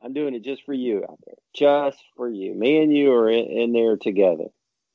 I'm 0.02 0.14
doing 0.14 0.34
it 0.34 0.42
just 0.42 0.64
for 0.64 0.72
you 0.72 1.04
out 1.08 1.18
there. 1.26 1.36
Just 1.54 1.98
for 2.16 2.28
you. 2.28 2.54
Me 2.54 2.82
and 2.82 2.96
you 2.96 3.12
are 3.12 3.28
in, 3.30 3.46
in 3.46 3.72
there 3.72 3.96
together, 3.96 4.46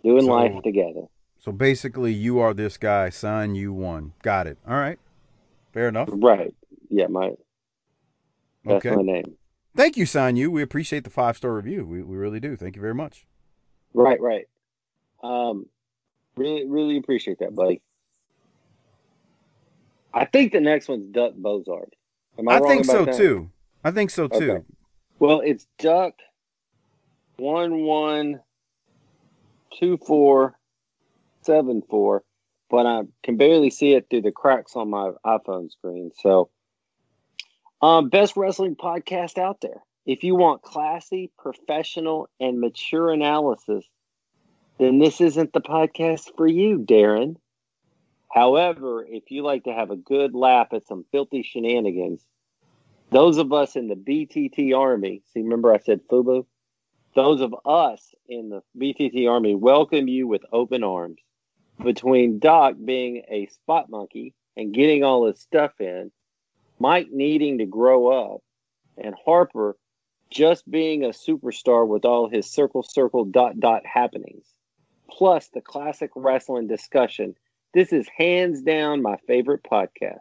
doing 0.04 0.26
So- 0.26 0.32
life 0.32 0.64
together. 0.64 1.04
So 1.40 1.52
basically, 1.52 2.14
you 2.14 2.40
are 2.40 2.54
this 2.54 2.78
guy. 2.78 3.10
Sign 3.10 3.54
you 3.54 3.74
one. 3.74 4.14
Got 4.22 4.48
it. 4.48 4.58
All 4.66 4.76
right. 4.78 4.98
Fair 5.74 5.90
enough. 5.90 6.08
Right. 6.10 6.56
Yeah, 6.94 7.08
my 7.08 7.32
that's 8.64 8.86
Okay. 8.86 8.96
my 8.96 9.02
name. 9.02 9.36
Thank 9.76 9.98
you, 9.98 10.06
Sign 10.06 10.36
You. 10.36 10.52
We 10.52 10.62
appreciate 10.62 11.04
the 11.04 11.10
five 11.10 11.36
star 11.36 11.54
review. 11.54 11.86
We, 11.86 12.04
we 12.04 12.16
really 12.16 12.40
do. 12.40 12.56
Thank 12.56 12.76
you 12.76 12.82
very 12.82 12.94
much. 12.94 13.26
Right, 13.94 14.22
right. 14.22 14.46
Um, 15.24 15.66
really, 16.38 16.66
really 16.68 16.98
appreciate 16.98 17.40
that, 17.40 17.56
buddy. 17.56 17.82
I 20.14 20.26
think 20.26 20.52
the 20.54 20.62
next 20.62 20.88
one's 20.88 21.12
Duck 21.12 21.34
Bozard. 21.34 21.90
Am 22.38 22.48
I, 22.48 22.58
I 22.58 22.60
think 22.60 22.86
so 22.86 23.06
that? 23.06 23.16
too. 23.16 23.50
I 23.84 23.90
think 23.92 24.12
so 24.12 24.28
too. 24.28 24.52
Okay. 24.52 24.66
Well, 25.18 25.42
it's 25.42 25.66
Duck 25.80 26.14
one 27.38 27.82
one 27.82 28.40
two 29.80 29.98
four 29.98 30.56
seven 31.42 31.82
four, 31.90 32.24
but 32.70 32.86
I 32.86 33.02
can 33.24 33.38
barely 33.38 33.72
see 33.72 33.94
it 33.94 34.08
through 34.10 34.22
the 34.22 34.32
cracks 34.32 34.76
on 34.76 34.92
my 34.92 35.12
iPhone 35.26 35.72
screen. 35.72 36.12
So, 36.22 36.50
um, 37.84 38.08
best 38.08 38.38
wrestling 38.38 38.78
podcast 38.78 39.38
out 39.38 39.60
there. 39.60 39.84
If 40.06 40.24
you 40.24 40.36
want 40.36 40.62
classy, 40.62 41.34
professional, 41.38 42.30
and 42.40 42.62
mature 42.62 43.12
analysis, 43.12 43.86
then 44.80 45.00
this 45.00 45.20
isn't 45.20 45.52
the 45.52 45.60
podcast 45.60 46.32
for 46.38 46.48
you, 46.48 46.80
Darren. 46.80 47.36
However, 48.32 49.06
if 49.06 49.32
you 49.32 49.44
like 49.44 49.66
to 49.66 49.74
have 49.74 49.92
a 49.92 49.98
good 49.98 50.34
laugh 50.34 50.70
at 50.72 50.88
some 50.88 51.04
filthy 51.12 51.44
shenanigans, 51.44 52.26
those 53.12 53.38
of 53.38 53.52
us 53.52 53.76
in 53.76 53.90
the 53.90 53.96
BTT 53.96 54.76
Army, 54.76 55.22
see, 55.34 55.42
remember 55.42 55.74
I 55.74 55.80
said 55.80 56.08
FUBU? 56.10 56.46
Those 57.16 57.42
of 57.42 57.54
us 57.66 58.16
in 58.30 58.48
the 58.50 58.62
BTT 58.80 59.30
Army 59.30 59.56
welcome 59.56 60.08
you 60.08 60.26
with 60.26 60.44
open 60.54 60.86
arms. 60.86 61.20
Between 61.84 62.40
Doc 62.40 62.76
being 62.84 63.24
a 63.30 63.48
spot 63.48 63.90
monkey 63.90 64.34
and 64.56 64.74
getting 64.74 65.04
all 65.04 65.28
his 65.28 65.42
stuff 65.42 65.74
in, 65.82 66.12
Mike 66.84 67.08
needing 67.14 67.60
to 67.60 67.66
grow 67.66 68.10
up, 68.10 68.42
and 68.98 69.16
Harper 69.24 69.78
just 70.30 70.70
being 70.70 71.06
a 71.06 71.12
superstar 71.12 71.88
with 71.88 72.04
all 72.04 72.28
his 72.28 72.52
circle, 72.52 72.84
circle, 72.84 73.24
dot, 73.24 73.58
dot 73.58 73.86
happenings, 73.86 74.46
plus 75.10 75.48
the 75.54 75.62
classic 75.62 76.12
wrestling 76.14 76.68
discussion, 76.68 77.36
this 77.74 77.94
is 77.94 78.06
hands 78.18 78.62
down 78.64 79.02
my 79.02 79.16
favorite 79.28 79.64
podcast. 79.64 80.20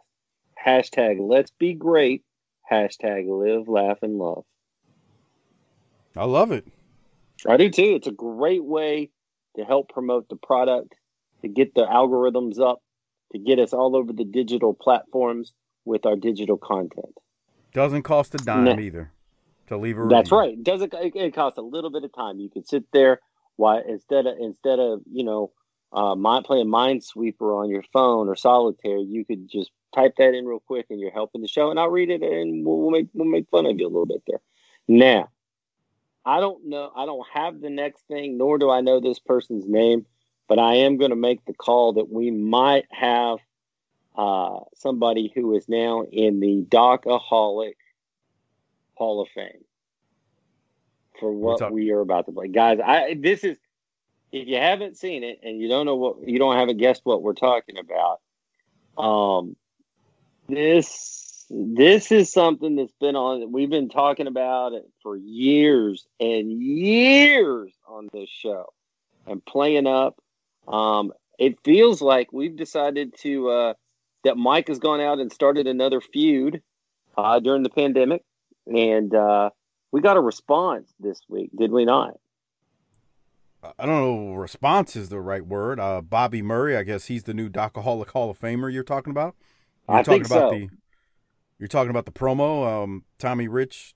Hashtag 0.65 1.17
let's 1.19 1.51
be 1.59 1.73
great. 1.73 2.23
Hashtag 2.71 3.27
live, 3.27 3.67
laugh, 3.67 3.97
and 4.01 4.17
love. 4.17 4.45
I 6.15 6.23
love 6.23 6.53
it. 6.53 6.65
I 7.45 7.57
do 7.57 7.69
too. 7.69 7.95
It's 7.95 8.07
a 8.07 8.11
great 8.11 8.63
way 8.63 9.09
to 9.57 9.65
help 9.65 9.89
promote 9.89 10.29
the 10.29 10.37
product, 10.37 10.95
to 11.41 11.49
get 11.49 11.75
the 11.75 11.85
algorithms 11.85 12.57
up, 12.57 12.81
to 13.33 13.37
get 13.37 13.59
us 13.59 13.73
all 13.73 13.97
over 13.97 14.13
the 14.13 14.23
digital 14.23 14.73
platforms 14.73 15.51
with 15.85 16.05
our 16.05 16.15
digital 16.15 16.57
content. 16.57 17.17
Doesn't 17.73 18.03
cost 18.03 18.35
a 18.35 18.37
dime 18.37 18.63
No. 18.63 18.79
either 18.79 19.11
to 19.67 19.77
leave 19.77 19.97
a 19.97 20.07
That's 20.07 20.31
right. 20.31 20.53
It 20.53 20.63
doesn't 20.63 20.93
it, 20.93 21.15
it 21.15 21.33
costs 21.33 21.57
a 21.57 21.63
little 21.63 21.89
bit 21.89 22.03
of 22.03 22.13
time. 22.13 22.39
You 22.39 22.49
could 22.49 22.67
sit 22.67 22.85
there 22.91 23.19
why 23.55 23.81
instead 23.87 24.25
of 24.25 24.35
instead 24.39 24.79
of 24.79 25.01
you 25.11 25.23
know 25.23 25.51
uh, 25.93 26.15
mind, 26.15 26.45
playing 26.45 26.67
Minesweeper 26.67 27.55
on 27.55 27.69
your 27.69 27.83
phone 27.93 28.27
or 28.27 28.35
solitaire, 28.35 28.97
you 28.97 29.23
could 29.25 29.47
just 29.49 29.71
type 29.93 30.15
that 30.17 30.33
in 30.33 30.45
real 30.45 30.59
quick, 30.59 30.87
and 30.89 30.99
you're 30.99 31.11
helping 31.11 31.41
the 31.41 31.47
show. 31.47 31.69
And 31.69 31.79
I'll 31.79 31.89
read 31.89 32.09
it, 32.09 32.23
and 32.23 32.65
we'll, 32.65 32.77
we'll 32.77 32.91
make 32.91 33.07
we'll 33.13 33.29
make 33.29 33.47
fun 33.49 33.65
of 33.65 33.79
you 33.79 33.85
a 33.85 33.89
little 33.89 34.07
bit 34.07 34.23
there. 34.27 34.39
Now, 34.87 35.29
I 36.25 36.39
don't 36.39 36.67
know. 36.67 36.91
I 36.95 37.05
don't 37.05 37.25
have 37.33 37.61
the 37.61 37.69
next 37.69 38.07
thing, 38.07 38.37
nor 38.37 38.57
do 38.57 38.69
I 38.69 38.81
know 38.81 38.99
this 38.99 39.19
person's 39.19 39.67
name, 39.67 40.05
but 40.47 40.57
I 40.57 40.75
am 40.75 40.97
going 40.97 41.11
to 41.11 41.15
make 41.15 41.45
the 41.45 41.53
call 41.53 41.93
that 41.93 42.11
we 42.11 42.31
might 42.31 42.85
have 42.91 43.37
uh, 44.15 44.59
somebody 44.75 45.31
who 45.33 45.55
is 45.55 45.67
now 45.67 46.03
in 46.03 46.39
the 46.39 46.65
Docaholic 46.67 47.75
Hall 48.95 49.21
of 49.21 49.29
Fame 49.29 49.63
for 51.19 51.31
what 51.31 51.59
talk- 51.59 51.71
we 51.71 51.91
are 51.91 52.01
about 52.01 52.25
to 52.25 52.31
play, 52.31 52.47
guys. 52.47 52.79
I 52.83 53.15
this 53.19 53.43
is 53.43 53.57
if 54.31 54.47
you 54.47 54.57
haven't 54.57 54.97
seen 54.97 55.23
it 55.23 55.39
and 55.43 55.61
you 55.61 55.67
don't 55.67 55.85
know 55.85 55.95
what 55.95 56.27
you 56.27 56.39
don't 56.39 56.57
haven't 56.57 56.77
guessed 56.77 57.01
what 57.03 57.21
we're 57.21 57.33
talking 57.33 57.77
about. 57.77 58.19
Um, 58.97 59.55
this 60.47 61.45
this 61.49 62.11
is 62.11 62.31
something 62.31 62.75
that's 62.75 62.93
been 62.99 63.15
on. 63.15 63.51
We've 63.51 63.69
been 63.69 63.89
talking 63.89 64.27
about 64.27 64.73
it 64.73 64.85
for 65.01 65.15
years 65.15 66.05
and 66.19 66.51
years 66.51 67.73
on 67.87 68.09
this 68.11 68.29
show, 68.29 68.73
and 69.25 69.43
playing 69.45 69.87
up. 69.87 70.17
Um, 70.67 71.13
it 71.39 71.59
feels 71.63 72.01
like 72.01 72.31
we've 72.31 72.55
decided 72.55 73.15
to 73.19 73.49
uh, 73.49 73.73
that 74.23 74.37
Mike 74.37 74.67
has 74.67 74.79
gone 74.79 75.01
out 75.01 75.19
and 75.19 75.31
started 75.31 75.67
another 75.67 76.01
feud 76.01 76.61
uh, 77.17 77.39
during 77.39 77.63
the 77.63 77.69
pandemic, 77.69 78.23
and 78.67 79.13
uh, 79.13 79.49
we 79.91 80.01
got 80.01 80.17
a 80.17 80.21
response 80.21 80.93
this 80.99 81.21
week, 81.27 81.51
did 81.57 81.71
we 81.71 81.85
not? 81.85 82.17
I 83.79 83.85
don't 83.85 83.95
know. 83.95 84.33
Response 84.33 84.95
is 84.95 85.09
the 85.09 85.21
right 85.21 85.45
word. 85.45 85.79
Uh, 85.79 86.01
Bobby 86.01 86.41
Murray. 86.41 86.75
I 86.75 86.83
guess 86.83 87.05
he's 87.05 87.23
the 87.23 87.33
new 87.33 87.49
Docaholic 87.49 88.09
Hall 88.09 88.29
of 88.29 88.39
Famer. 88.39 88.71
You're 88.71 88.83
talking 88.83 89.11
about. 89.11 89.35
You're 89.87 89.97
I 89.97 90.03
talking 90.03 90.23
think 90.23 90.25
about 90.25 90.51
so. 90.51 90.57
the. 90.57 90.69
You're 91.59 91.69
talking 91.69 91.89
about 91.89 92.05
the 92.05 92.11
promo. 92.11 92.83
Um, 92.83 93.05
Tommy 93.17 93.47
Rich 93.47 93.95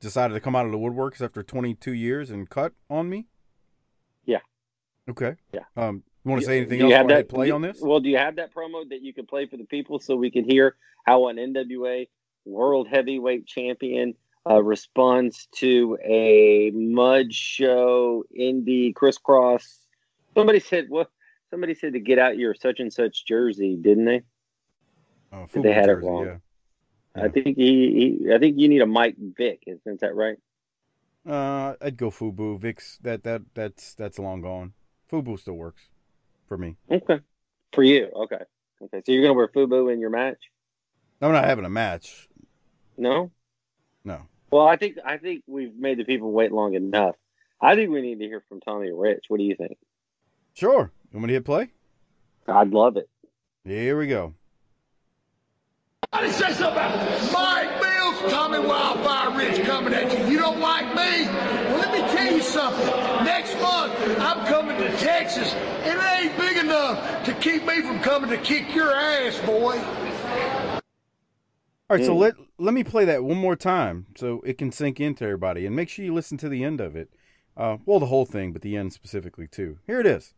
decided 0.00 0.34
to 0.34 0.40
come 0.40 0.54
out 0.54 0.66
of 0.66 0.72
the 0.72 0.78
woodworks 0.78 1.22
after 1.22 1.42
22 1.42 1.92
years 1.92 2.30
and 2.30 2.50
cut 2.50 2.72
on 2.90 3.08
me. 3.08 3.26
Yeah. 4.26 4.40
Okay. 5.08 5.36
Yeah. 5.52 5.62
Um, 5.76 6.02
you 6.28 6.32
want 6.32 6.42
to 6.42 6.46
say 6.46 6.56
anything 6.58 6.78
do 6.78 6.84
else? 6.84 6.90
you 6.90 6.96
have 6.96 7.08
that 7.08 7.28
play 7.28 7.46
do- 7.46 7.54
on 7.54 7.62
this? 7.62 7.80
Well, 7.80 8.00
do 8.00 8.08
you 8.08 8.18
have 8.18 8.36
that 8.36 8.54
promo 8.54 8.88
that 8.88 9.02
you 9.02 9.14
can 9.14 9.26
play 9.26 9.46
for 9.46 9.56
the 9.56 9.64
people 9.64 9.98
so 9.98 10.16
we 10.16 10.30
can 10.30 10.44
hear 10.44 10.76
how 11.04 11.28
an 11.28 11.36
NWA 11.36 12.08
World 12.44 12.88
Heavyweight 12.88 13.46
Champion 13.46 14.14
uh, 14.48 14.62
responds 14.62 15.48
to 15.56 15.98
a 16.04 16.70
mud 16.74 17.32
show 17.32 18.24
indie 18.38 18.94
crisscross? 18.94 19.80
Somebody 20.34 20.60
said 20.60 20.86
what? 20.88 21.10
Somebody 21.50 21.74
said 21.74 21.94
to 21.94 22.00
get 22.00 22.18
out 22.18 22.36
your 22.36 22.54
such 22.54 22.78
and 22.78 22.92
such 22.92 23.24
jersey, 23.24 23.76
didn't 23.76 24.04
they? 24.04 24.22
Oh, 25.32 25.46
they 25.54 25.72
had 25.72 25.88
it 25.88 25.94
wrong. 25.94 26.26
Yeah. 26.26 27.22
I 27.22 27.28
think 27.28 27.56
he, 27.56 28.18
he. 28.26 28.32
I 28.32 28.38
think 28.38 28.58
you 28.58 28.68
need 28.68 28.82
a 28.82 28.86
Mike 28.86 29.16
Vick. 29.18 29.64
Isn't 29.66 30.00
that 30.00 30.14
right? 30.14 30.36
Uh, 31.26 31.74
I'd 31.80 31.96
go 31.96 32.10
Fubu. 32.10 32.60
Vix. 32.60 32.98
That 33.02 33.24
that 33.24 33.42
that's 33.54 33.94
that's 33.94 34.18
long 34.18 34.42
gone. 34.42 34.74
Fubu 35.10 35.38
still 35.38 35.54
works 35.54 35.88
for 36.48 36.58
me. 36.58 36.76
Okay. 36.90 37.20
For 37.72 37.82
you, 37.82 38.08
okay. 38.14 38.42
Okay. 38.82 39.02
So 39.04 39.12
you're 39.12 39.22
gonna 39.22 39.34
wear 39.34 39.48
FUBU 39.48 39.92
in 39.92 40.00
your 40.00 40.10
match? 40.10 40.38
I'm 41.20 41.32
not 41.32 41.44
having 41.44 41.64
a 41.64 41.70
match. 41.70 42.28
No. 42.96 43.30
No. 44.04 44.22
Well, 44.50 44.66
I 44.66 44.76
think 44.76 44.96
I 45.04 45.18
think 45.18 45.44
we've 45.46 45.74
made 45.74 45.98
the 45.98 46.04
people 46.04 46.32
wait 46.32 46.52
long 46.52 46.74
enough. 46.74 47.16
I 47.60 47.74
think 47.74 47.90
we 47.90 48.00
need 48.00 48.20
to 48.20 48.24
hear 48.24 48.42
from 48.48 48.60
Tommy 48.60 48.90
Rich. 48.92 49.24
What 49.28 49.38
do 49.38 49.44
you 49.44 49.56
think? 49.56 49.76
Sure. 50.54 50.90
You 51.10 51.16
want 51.18 51.26
me 51.26 51.28
to 51.28 51.34
hit 51.34 51.44
play? 51.44 51.70
I'd 52.46 52.70
love 52.70 52.96
it. 52.96 53.08
Here 53.64 53.98
we 53.98 54.06
go. 54.06 54.34
I 56.12 56.22
didn't 56.22 56.34
say 56.34 56.52
something 56.52 56.72
about 56.72 57.32
Mike 57.32 57.80
Mills, 57.82 58.32
Tommy 58.32 58.60
Wildfire 58.60 59.36
Rich 59.36 59.66
coming 59.66 59.92
at 59.92 60.10
you. 60.10 60.32
You 60.32 60.38
don't 60.38 60.60
like 60.60 60.86
me? 60.88 61.26
Well, 61.26 61.78
let 61.78 61.92
me 61.92 62.00
tell 62.16 62.32
you 62.32 62.40
something. 62.40 62.86
Next 63.24 63.54
month, 63.60 63.92
I'm 64.18 64.46
coming 64.46 64.57
to 64.78 64.96
Texas, 64.98 65.52
and 65.54 65.98
it 65.98 66.04
ain't 66.30 66.36
big 66.38 66.56
enough 66.64 67.24
to 67.24 67.34
keep 67.34 67.64
me 67.66 67.82
from 67.82 68.00
coming 68.00 68.30
to 68.30 68.38
kick 68.38 68.74
your 68.74 68.92
ass, 68.94 69.38
boy. 69.40 69.78
All 71.90 71.96
right, 71.96 72.04
so 72.04 72.14
Mm. 72.14 72.18
let 72.20 72.34
let 72.58 72.74
me 72.74 72.84
play 72.84 73.04
that 73.06 73.24
one 73.24 73.38
more 73.38 73.56
time 73.56 74.06
so 74.16 74.42
it 74.44 74.58
can 74.58 74.70
sink 74.72 75.00
into 75.00 75.24
everybody, 75.24 75.64
and 75.64 75.74
make 75.74 75.88
sure 75.88 76.04
you 76.04 76.12
listen 76.12 76.36
to 76.38 76.48
the 76.48 76.62
end 76.64 76.80
of 76.80 76.96
it. 76.96 77.08
Uh, 77.56 77.78
well, 77.86 77.98
the 78.00 78.06
whole 78.06 78.26
thing, 78.26 78.52
but 78.52 78.62
the 78.62 78.76
end 78.76 78.92
specifically 78.92 79.46
too. 79.48 79.78
Here 79.86 80.00
it 80.00 80.06
is. 80.06 80.34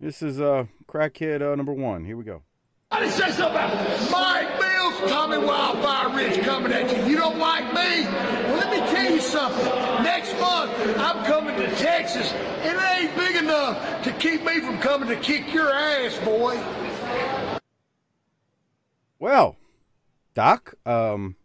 This 0.00 0.22
is 0.22 0.40
uh, 0.40 0.66
crackhead 0.88 1.42
uh, 1.42 1.54
number 1.54 1.72
one. 1.74 2.04
Here 2.06 2.16
we 2.16 2.24
go. 2.24 2.42
I 2.90 3.00
didn't 3.00 3.12
say 3.12 3.30
something 3.30 3.56
about 3.56 4.10
Mike 4.10 4.48
Mills, 4.48 4.59
Tommy 5.08 5.38
Wildfire 5.38 6.16
Rich 6.16 6.42
coming 6.42 6.72
at 6.72 6.90
you. 6.96 7.10
You 7.10 7.16
don't 7.16 7.38
like 7.38 7.64
me? 7.66 8.04
Well, 8.04 8.56
let 8.56 8.70
me 8.70 8.78
tell 8.92 9.12
you 9.12 9.20
something. 9.20 9.64
Next 10.02 10.32
month, 10.40 10.72
I'm 10.98 11.24
coming 11.24 11.56
to 11.56 11.74
Texas, 11.76 12.32
and 12.32 12.76
it 12.76 12.82
ain't 12.82 13.16
big 13.16 13.36
enough 13.36 14.02
to 14.04 14.12
keep 14.12 14.44
me 14.44 14.60
from 14.60 14.78
coming 14.78 15.08
to 15.08 15.16
kick 15.16 15.52
your 15.52 15.72
ass, 15.72 16.18
boy. 16.24 16.60
Well, 19.18 19.56
Doc, 20.34 20.74
um, 20.86 21.36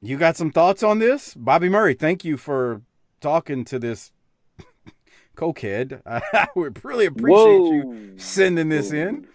you 0.00 0.16
got 0.16 0.36
some 0.36 0.50
thoughts 0.50 0.82
on 0.82 0.98
this? 0.98 1.34
Bobby 1.34 1.68
Murray, 1.68 1.94
thank 1.94 2.24
you 2.24 2.36
for 2.36 2.82
talking 3.20 3.64
to 3.64 3.78
this 3.78 4.12
cokehead. 5.36 6.02
I 6.06 6.46
would 6.54 6.84
really 6.84 7.06
appreciate 7.06 7.32
Whoa. 7.32 7.72
you 7.72 8.12
sending 8.18 8.68
this 8.68 8.92
in. 8.92 9.26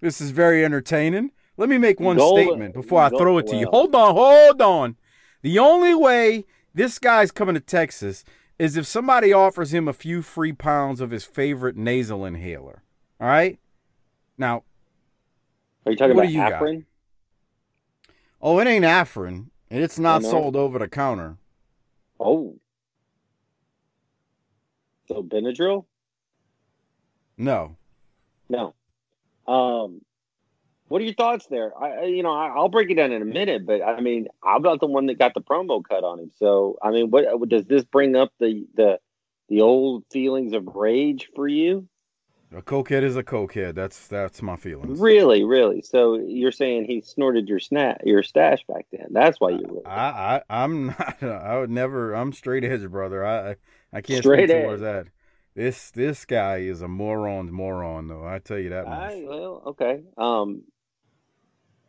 This 0.00 0.20
is 0.20 0.30
very 0.30 0.64
entertaining. 0.64 1.30
Let 1.56 1.68
me 1.68 1.78
make 1.78 2.00
one 2.00 2.16
Go- 2.16 2.34
statement 2.36 2.74
before 2.74 3.00
I 3.02 3.08
throw 3.08 3.38
it 3.38 3.46
to 3.48 3.56
you. 3.56 3.66
Hold 3.70 3.94
on, 3.94 4.14
hold 4.14 4.60
on. 4.60 4.96
The 5.42 5.58
only 5.58 5.94
way 5.94 6.44
this 6.74 6.98
guy's 6.98 7.30
coming 7.30 7.54
to 7.54 7.60
Texas 7.60 8.24
is 8.58 8.76
if 8.76 8.86
somebody 8.86 9.32
offers 9.32 9.72
him 9.72 9.88
a 9.88 9.92
few 9.92 10.22
free 10.22 10.52
pounds 10.52 11.00
of 11.00 11.10
his 11.10 11.24
favorite 11.24 11.76
nasal 11.76 12.24
inhaler. 12.24 12.82
All 13.20 13.28
right? 13.28 13.58
Now, 14.38 14.64
Are 15.84 15.92
you 15.92 15.96
talking 15.98 16.16
What 16.16 16.24
about 16.24 16.32
you 16.32 16.38
got? 16.40 16.62
Afrin? 16.62 16.84
oh, 18.42 18.58
it 18.58 18.66
ain't 18.66 18.84
Afrin, 18.84 19.46
and 19.70 19.82
it's 19.82 19.98
not 19.98 20.22
sold 20.22 20.56
over 20.56 20.78
the 20.78 20.88
counter. 20.88 21.36
Oh. 22.20 22.56
So 25.08 25.22
Benadryl? 25.22 25.84
No. 27.38 27.76
No. 28.48 28.74
Um, 29.46 30.00
what 30.88 31.00
are 31.00 31.04
your 31.04 31.14
thoughts 31.14 31.46
there? 31.46 31.72
I, 31.80 32.04
you 32.04 32.22
know, 32.22 32.32
I, 32.32 32.48
I'll 32.48 32.68
break 32.68 32.90
it 32.90 32.94
down 32.94 33.12
in 33.12 33.22
a 33.22 33.26
minute, 33.26 33.66
but 33.66 33.82
I 33.82 34.00
mean, 34.00 34.28
I'm 34.42 34.62
not 34.62 34.80
the 34.80 34.86
one 34.86 35.06
that 35.06 35.18
got 35.18 35.34
the 35.34 35.40
promo 35.40 35.82
cut 35.88 36.04
on 36.04 36.18
him. 36.18 36.30
So, 36.36 36.78
I 36.82 36.90
mean, 36.90 37.10
what 37.10 37.48
does 37.48 37.66
this 37.66 37.84
bring 37.84 38.16
up 38.16 38.32
the 38.38 38.66
the 38.74 38.98
the 39.48 39.60
old 39.60 40.04
feelings 40.10 40.52
of 40.52 40.66
rage 40.74 41.28
for 41.34 41.46
you? 41.48 41.88
A 42.52 42.62
cokehead 42.62 43.02
is 43.02 43.16
a 43.16 43.24
cokehead. 43.24 43.74
That's 43.74 44.06
that's 44.06 44.40
my 44.40 44.54
feelings. 44.56 45.00
Really, 45.00 45.42
really. 45.42 45.82
So 45.82 46.14
you're 46.14 46.52
saying 46.52 46.84
he 46.84 47.00
snorted 47.00 47.48
your 47.48 47.58
snap 47.58 48.02
your 48.04 48.22
stash 48.22 48.64
back 48.68 48.86
then? 48.92 49.08
That's 49.10 49.40
why 49.40 49.50
you're. 49.50 49.68
Really 49.68 49.84
I, 49.84 50.36
I 50.36 50.42
I'm 50.48 50.86
not. 50.98 51.22
I 51.22 51.58
would 51.58 51.70
never. 51.70 52.14
I'm 52.14 52.32
straight 52.32 52.64
edge, 52.64 52.88
brother. 52.88 53.26
I 53.26 53.56
I- 53.92 54.00
can't 54.00 54.22
Straight 54.22 54.48
speak 54.48 54.62
towards 54.62 54.82
that. 54.82 55.08
This 55.56 55.90
this 55.90 56.24
guy 56.24 56.58
is 56.58 56.82
a 56.82 56.88
moron's 56.88 57.50
moron, 57.50 58.08
though. 58.08 58.26
I 58.26 58.38
tell 58.38 58.58
you 58.58 58.68
that 58.70 58.86
much. 58.86 58.98
I, 58.98 59.24
well, 59.26 59.62
okay. 59.66 60.02
Um, 60.16 60.62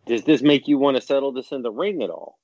does 0.07 0.23
this 0.23 0.41
make 0.41 0.67
you 0.67 0.77
want 0.77 0.97
to 0.97 1.01
settle 1.01 1.31
this 1.31 1.51
in 1.51 1.61
the 1.61 1.71
ring 1.71 2.01
at 2.03 2.09
all? 2.09 2.37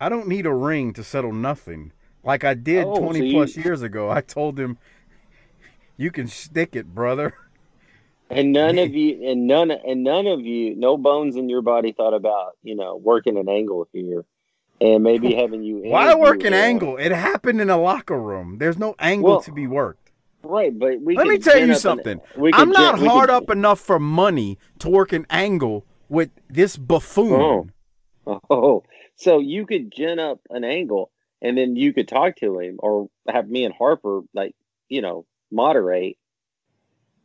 I 0.00 0.08
don't 0.08 0.28
need 0.28 0.46
a 0.46 0.52
ring 0.54 0.92
to 0.94 1.04
settle 1.04 1.32
nothing. 1.32 1.92
Like 2.22 2.44
I 2.44 2.54
did 2.54 2.84
Oh, 2.86 2.96
20 2.98 3.18
so 3.18 3.24
you- 3.24 3.32
plus 3.34 3.56
years 3.56 3.82
ago. 3.82 4.10
I 4.10 4.20
told 4.20 4.58
him, 4.58 4.78
"You 5.96 6.10
can 6.10 6.26
stick 6.26 6.74
it, 6.76 6.94
brother." 6.94 7.34
And 8.30 8.52
none 8.52 8.78
of 8.78 8.94
you, 8.94 9.28
and 9.28 9.46
none, 9.46 9.70
and 9.70 10.02
none 10.02 10.26
of 10.26 10.40
you, 10.40 10.74
no 10.76 10.96
bones 10.96 11.36
in 11.36 11.48
your 11.48 11.62
body 11.62 11.92
thought 11.92 12.14
about, 12.14 12.56
you 12.62 12.74
know, 12.74 12.96
working 12.96 13.36
an 13.36 13.48
angle 13.48 13.86
here, 13.92 14.24
and 14.80 15.02
maybe 15.04 15.34
having 15.42 15.62
you. 15.62 15.82
Why 15.84 16.14
work 16.14 16.42
an 16.44 16.54
angle? 16.54 16.96
It 16.96 17.12
happened 17.12 17.60
in 17.60 17.70
a 17.70 17.76
locker 17.78 18.20
room. 18.20 18.58
There's 18.58 18.78
no 18.78 18.94
angle 18.98 19.30
Well, 19.32 19.40
to 19.42 19.52
be 19.52 19.66
worked. 19.66 20.10
Right, 20.42 20.76
but 20.76 21.00
we. 21.00 21.16
Let 21.16 21.26
me 21.26 21.38
tell 21.38 21.58
you 21.58 21.72
an- 21.72 21.78
something. 21.78 22.20
we 22.36 22.50
I'm 22.52 22.70
not 22.70 22.98
hard 22.98 23.28
could- 23.28 23.34
up 23.36 23.50
enough 23.50 23.80
for 23.80 23.98
money 23.98 24.58
to 24.80 24.88
work 24.88 25.12
an 25.12 25.26
angle 25.30 25.84
with 26.08 26.30
this 26.48 26.76
buffoon. 26.76 27.32
Oh. 27.32 27.66
Oh, 28.48 28.84
so 29.16 29.38
you 29.38 29.66
could 29.66 29.92
gin 29.92 30.18
up 30.18 30.40
an 30.48 30.64
angle, 30.64 31.10
and 31.42 31.58
then 31.58 31.76
you 31.76 31.92
could 31.92 32.08
talk 32.08 32.36
to 32.36 32.58
him, 32.58 32.76
or 32.78 33.10
have 33.28 33.48
me 33.48 33.64
and 33.64 33.74
Harper, 33.74 34.22
like 34.32 34.54
you 34.88 35.02
know, 35.02 35.26
moderate, 35.50 36.16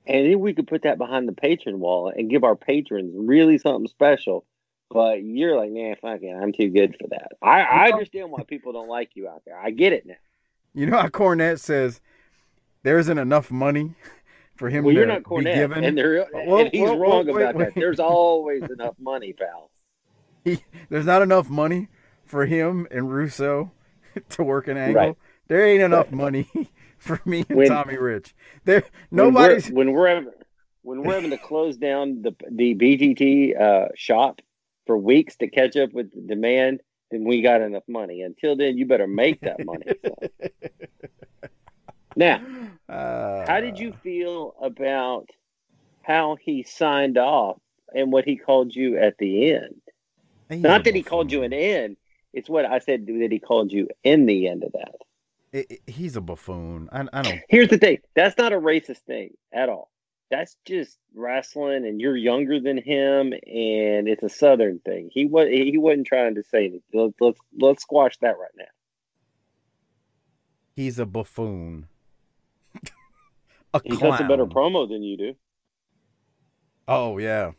and 0.06 0.30
then 0.30 0.40
we 0.40 0.54
could 0.54 0.68
put 0.68 0.84
that 0.84 0.98
behind 0.98 1.28
the 1.28 1.34
patron 1.34 1.80
wall 1.80 2.12
and 2.14 2.30
give 2.30 2.44
our 2.44 2.56
patrons 2.56 3.14
really 3.16 3.58
something 3.58 3.88
special. 3.88 4.46
But 4.92 5.24
you're 5.24 5.56
like, 5.56 5.72
man, 5.72 5.96
fuck 6.02 6.22
it, 6.22 6.34
I'm 6.34 6.52
too 6.52 6.70
good 6.70 6.98
for 7.00 7.08
that. 7.10 7.34
I, 7.42 7.62
I 7.62 7.92
understand 7.92 8.32
why 8.32 8.44
people 8.44 8.74
don't 8.74 8.90
like 8.90 9.12
you 9.14 9.30
out 9.30 9.44
there. 9.46 9.58
I 9.58 9.70
get 9.70 9.94
it 9.94 10.06
now. 10.06 10.16
You 10.74 10.88
know 10.88 10.98
how 10.98 11.08
Cornette 11.08 11.60
says 11.60 12.02
there 12.84 12.98
isn't 12.98 13.18
enough 13.18 13.52
money 13.52 13.94
for 14.60 14.70
him 14.70 14.84
Well, 14.84 14.94
to 14.94 14.98
you're 15.00 15.08
not 15.08 15.20
be 15.20 15.24
Cornette, 15.24 15.56
given. 15.56 15.84
and, 15.86 15.98
there, 15.98 16.28
Well, 16.34 16.60
and 16.60 16.70
he's 16.72 16.82
well, 16.82 17.00
wrong 17.00 17.26
wait, 17.26 17.42
about 17.44 17.56
wait. 17.56 17.66
that. 17.66 17.76
There's 17.76 18.00
always 18.00 18.62
enough 18.64 18.96
money, 19.00 19.34
pal. 19.34 19.72
He, 20.46 20.64
there's 20.90 21.06
not 21.06 21.22
enough 21.22 21.50
money 21.50 21.88
for 22.26 22.46
him 22.46 22.88
and 22.92 23.12
Russo 23.12 23.72
to 24.30 24.44
work 24.44 24.68
an 24.68 24.78
angle. 24.78 25.02
Right. 25.08 25.16
There 25.48 25.66
ain't 25.66 25.82
enough 25.82 26.06
Right. 26.08 26.14
money 26.14 26.50
for 26.98 27.20
me 27.26 27.46
and 27.50 27.58
When- 27.58 27.68
Tommy 27.70 27.98
Rich. 27.98 28.36
There 28.66 28.84
When 29.10 29.26
we're- 29.26 29.32
nobody's 29.32 29.70
when 29.72 29.92
we're 29.94 30.08
having, 30.08 30.32
when 30.82 31.04
we're 31.04 31.16
having 31.16 31.32
to 31.32 31.38
close 31.38 31.78
down 31.78 32.22
the 32.22 32.34
the 32.52 32.74
BGT 32.76 33.60
uh, 33.60 33.88
shop 33.96 34.42
for 34.88 34.98
weeks 34.98 35.36
to 35.38 35.48
catch 35.50 35.76
up 35.76 35.92
with 35.94 36.12
the 36.14 36.22
demand, 36.22 36.82
then 37.12 37.24
we 37.26 37.42
got 37.42 37.62
enough 37.62 37.84
money. 37.88 38.22
Until 38.22 38.56
then, 38.56 38.78
you 38.78 38.86
better 38.86 39.08
make 39.08 39.42
that 39.42 39.64
money. 39.66 39.86
son. 40.06 40.30
Now, 42.16 42.42
uh, 42.88 43.46
how 43.48 43.60
did 43.62 43.80
you 43.80 43.94
feel 44.04 44.56
about 44.62 45.30
how 46.02 46.38
he 46.42 46.64
signed 46.64 47.18
off 47.18 47.58
and 47.94 48.12
what 48.12 48.26
he 48.26 48.36
called 48.38 48.76
you 48.76 48.98
at 48.98 49.18
the 49.18 49.52
end? 49.52 49.82
Not 50.52 50.84
that 50.86 50.96
he 50.96 51.04
called 51.04 51.32
you 51.32 51.44
an 51.44 51.54
end. 51.54 51.98
It's 52.34 52.50
what 52.50 52.66
I 52.66 52.80
said 52.80 53.06
that 53.08 53.30
he 53.32 53.40
called 53.40 53.72
you 53.72 53.88
in 54.04 54.26
the 54.26 54.48
end 54.48 54.64
of 54.64 54.72
that. 54.74 54.96
I- 55.54 55.66
I- 55.72 55.92
he's 55.92 56.16
a 56.16 56.22
buffoon. 56.22 56.90
I, 56.92 57.06
I 57.14 57.22
don't. 57.24 57.40
Here's 57.50 57.70
the 57.70 57.78
thing. 57.78 58.00
That's 58.16 58.38
not 58.38 58.54
a 58.54 58.60
racist 58.60 59.00
thing 59.00 59.32
at 59.52 59.70
all. 59.70 59.90
That's 60.30 60.56
just 60.64 61.00
wrestling, 61.16 61.88
and 61.88 62.00
you're 62.00 62.16
younger 62.16 62.60
than 62.60 62.78
him, 62.78 63.34
and 63.34 64.08
it's 64.08 64.22
a 64.22 64.30
Southern 64.30 64.78
thing. 64.80 65.10
He 65.12 65.26
was 65.26 65.48
he 65.50 65.76
wasn't 65.80 66.06
trying 66.06 66.36
to 66.36 66.44
say 66.44 66.66
anything. 66.66 66.82
Let's 66.94 67.14
let's, 67.20 67.40
let's 67.60 67.82
squash 67.82 68.16
that 68.20 68.38
right 68.38 68.52
now. 68.56 68.66
He's 70.76 71.00
a 71.00 71.08
buffoon. 71.08 71.88
A 73.74 73.82
He 73.84 73.96
clown. 73.96 74.12
cuts 74.12 74.24
a 74.24 74.28
better 74.28 74.46
promo 74.46 74.88
than 74.90 75.04
you 75.04 75.18
do. 75.18 75.34
Oh 76.88 77.18
yeah. 77.18 77.52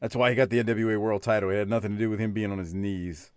That's 0.00 0.16
why 0.16 0.30
he 0.30 0.36
got 0.36 0.50
the 0.50 0.62
NWA 0.62 0.98
World 0.98 1.22
Title. 1.22 1.50
It 1.50 1.58
had 1.58 1.68
nothing 1.68 1.92
to 1.92 1.98
do 1.98 2.10
with 2.10 2.18
him 2.18 2.32
being 2.32 2.50
on 2.50 2.58
his 2.58 2.74
knees. 2.74 3.30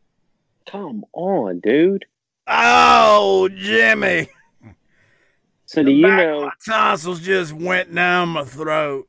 Come 0.68 1.06
on, 1.14 1.60
dude. 1.60 2.06
Oh, 2.48 3.50
Jimmy! 3.56 4.28
So 5.68 5.84
do 5.84 5.92
you 5.92 6.08
know? 6.08 6.42
My 6.46 6.52
tonsils 6.66 7.22
just 7.22 7.54
went 7.54 7.94
down 7.94 8.30
my 8.30 8.44
throat. 8.44 9.08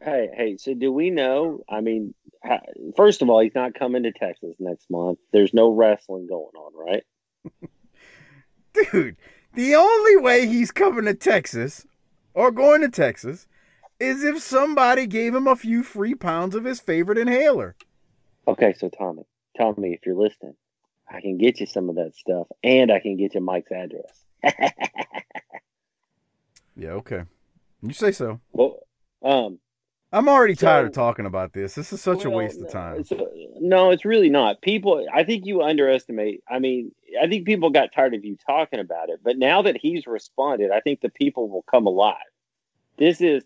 Hey, 0.00 0.28
hey. 0.36 0.56
So 0.56 0.74
do 0.74 0.92
we 0.92 1.10
know? 1.10 1.62
I 1.68 1.80
mean, 1.80 2.14
first 2.96 3.22
of 3.22 3.30
all, 3.30 3.40
he's 3.40 3.54
not 3.54 3.74
coming 3.74 4.02
to 4.04 4.12
Texas 4.12 4.54
next 4.58 4.90
month. 4.90 5.18
There's 5.32 5.52
no 5.54 5.70
wrestling 5.70 6.26
going 6.28 6.54
on, 6.56 6.72
right? 6.74 7.04
Dude, 8.92 9.16
the 9.54 9.74
only 9.74 10.16
way 10.16 10.46
he's 10.46 10.70
coming 10.70 11.04
to 11.04 11.14
Texas 11.14 11.86
or 12.34 12.50
going 12.50 12.80
to 12.82 12.88
Texas 12.88 13.46
is 14.00 14.24
if 14.24 14.42
somebody 14.42 15.06
gave 15.06 15.34
him 15.34 15.46
a 15.46 15.56
few 15.56 15.82
free 15.82 16.14
pounds 16.14 16.54
of 16.54 16.64
his 16.64 16.80
favorite 16.80 17.18
inhaler. 17.18 17.76
Okay, 18.48 18.72
so 18.72 18.88
Tommy, 18.88 19.22
Tommy, 19.56 19.92
if 19.92 20.00
you're 20.04 20.16
listening, 20.16 20.54
I 21.08 21.20
can 21.20 21.38
get 21.38 21.60
you 21.60 21.66
some 21.66 21.88
of 21.88 21.96
that 21.96 22.14
stuff, 22.16 22.48
and 22.64 22.90
I 22.90 22.98
can 23.00 23.16
get 23.16 23.34
you 23.34 23.40
Mike's 23.40 23.70
address. 23.70 24.24
Yeah, 26.76 26.90
okay. 26.92 27.24
You 27.82 27.92
say 27.92 28.12
so. 28.12 28.40
Well, 28.52 28.78
um, 29.22 29.58
I'm 30.12 30.28
already 30.28 30.54
tired 30.54 30.86
of 30.86 30.92
talking 30.92 31.24
about 31.26 31.52
this. 31.54 31.74
This 31.74 31.92
is 31.92 32.02
such 32.02 32.24
a 32.24 32.30
waste 32.30 32.60
of 32.60 32.70
time. 32.70 33.00
it's- 33.00 33.20
no, 33.60 33.90
it's 33.90 34.04
really 34.04 34.28
not. 34.28 34.60
People, 34.60 35.06
I 35.12 35.22
think 35.24 35.46
you 35.46 35.62
underestimate. 35.62 36.42
I 36.50 36.58
mean, 36.58 36.92
I 37.20 37.28
think 37.28 37.46
people 37.46 37.70
got 37.70 37.92
tired 37.92 38.12
of 38.14 38.24
you 38.24 38.36
talking 38.46 38.80
about 38.80 39.08
it, 39.08 39.20
but 39.22 39.38
now 39.38 39.62
that 39.62 39.76
he's 39.76 40.06
responded, 40.06 40.70
I 40.70 40.80
think 40.80 41.00
the 41.00 41.08
people 41.10 41.48
will 41.48 41.62
come 41.62 41.86
alive. 41.86 42.16
This 42.98 43.20
is, 43.20 43.44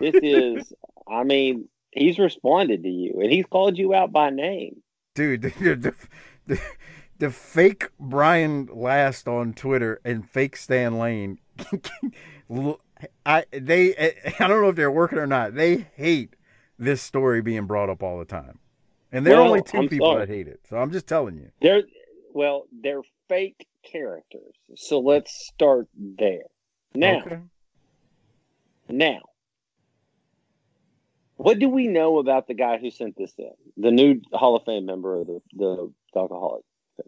this 0.00 0.14
is. 0.22 0.72
I 1.06 1.24
mean, 1.24 1.68
he's 1.90 2.18
responded 2.18 2.82
to 2.82 2.88
you, 2.88 3.20
and 3.20 3.30
he's 3.30 3.46
called 3.46 3.76
you 3.78 3.94
out 3.94 4.12
by 4.12 4.30
name. 4.30 4.82
Dude, 5.14 5.42
the, 5.42 5.50
the, 5.50 5.94
the, 6.46 6.60
the 7.18 7.30
fake 7.30 7.88
Brian 8.00 8.68
Last 8.72 9.28
on 9.28 9.52
Twitter 9.52 10.00
and 10.04 10.28
fake 10.28 10.56
Stan 10.56 10.98
Lane, 10.98 11.38
I 13.26 13.44
they 13.50 13.94
I 14.40 14.48
don't 14.48 14.62
know 14.62 14.68
if 14.68 14.76
they're 14.76 14.90
working 14.90 15.18
or 15.18 15.26
not. 15.26 15.54
They 15.54 15.86
hate 15.96 16.34
this 16.78 17.02
story 17.02 17.42
being 17.42 17.66
brought 17.66 17.90
up 17.90 18.02
all 18.02 18.18
the 18.18 18.24
time, 18.24 18.58
and 19.12 19.26
there 19.26 19.36
are 19.36 19.42
only 19.42 19.62
2 19.62 19.76
I'm 19.78 19.88
people 19.88 20.08
sorry. 20.08 20.26
that 20.26 20.32
hate 20.32 20.48
it. 20.48 20.60
So 20.68 20.76
I'm 20.78 20.90
just 20.90 21.06
telling 21.06 21.36
you. 21.36 21.50
They're 21.60 21.82
well, 22.32 22.64
they're 22.82 23.02
fake 23.28 23.66
characters. 23.90 24.54
So 24.76 25.00
let's 25.00 25.32
start 25.52 25.88
there. 25.96 26.44
Now, 26.94 27.18
Okay. 27.18 27.38
now, 28.88 29.20
what 31.36 31.58
do 31.58 31.68
we 31.68 31.86
know 31.86 32.18
about 32.18 32.46
the 32.48 32.54
guy 32.54 32.78
who 32.78 32.90
sent 32.90 33.16
this 33.16 33.32
in? 33.38 33.50
The 33.76 33.90
new 33.90 34.20
Hall 34.32 34.56
of 34.56 34.64
Fame 34.64 34.86
member 34.86 35.20
of 35.20 35.26
the 35.26 35.40
the 35.54 35.92
Docaholic. 36.14 36.62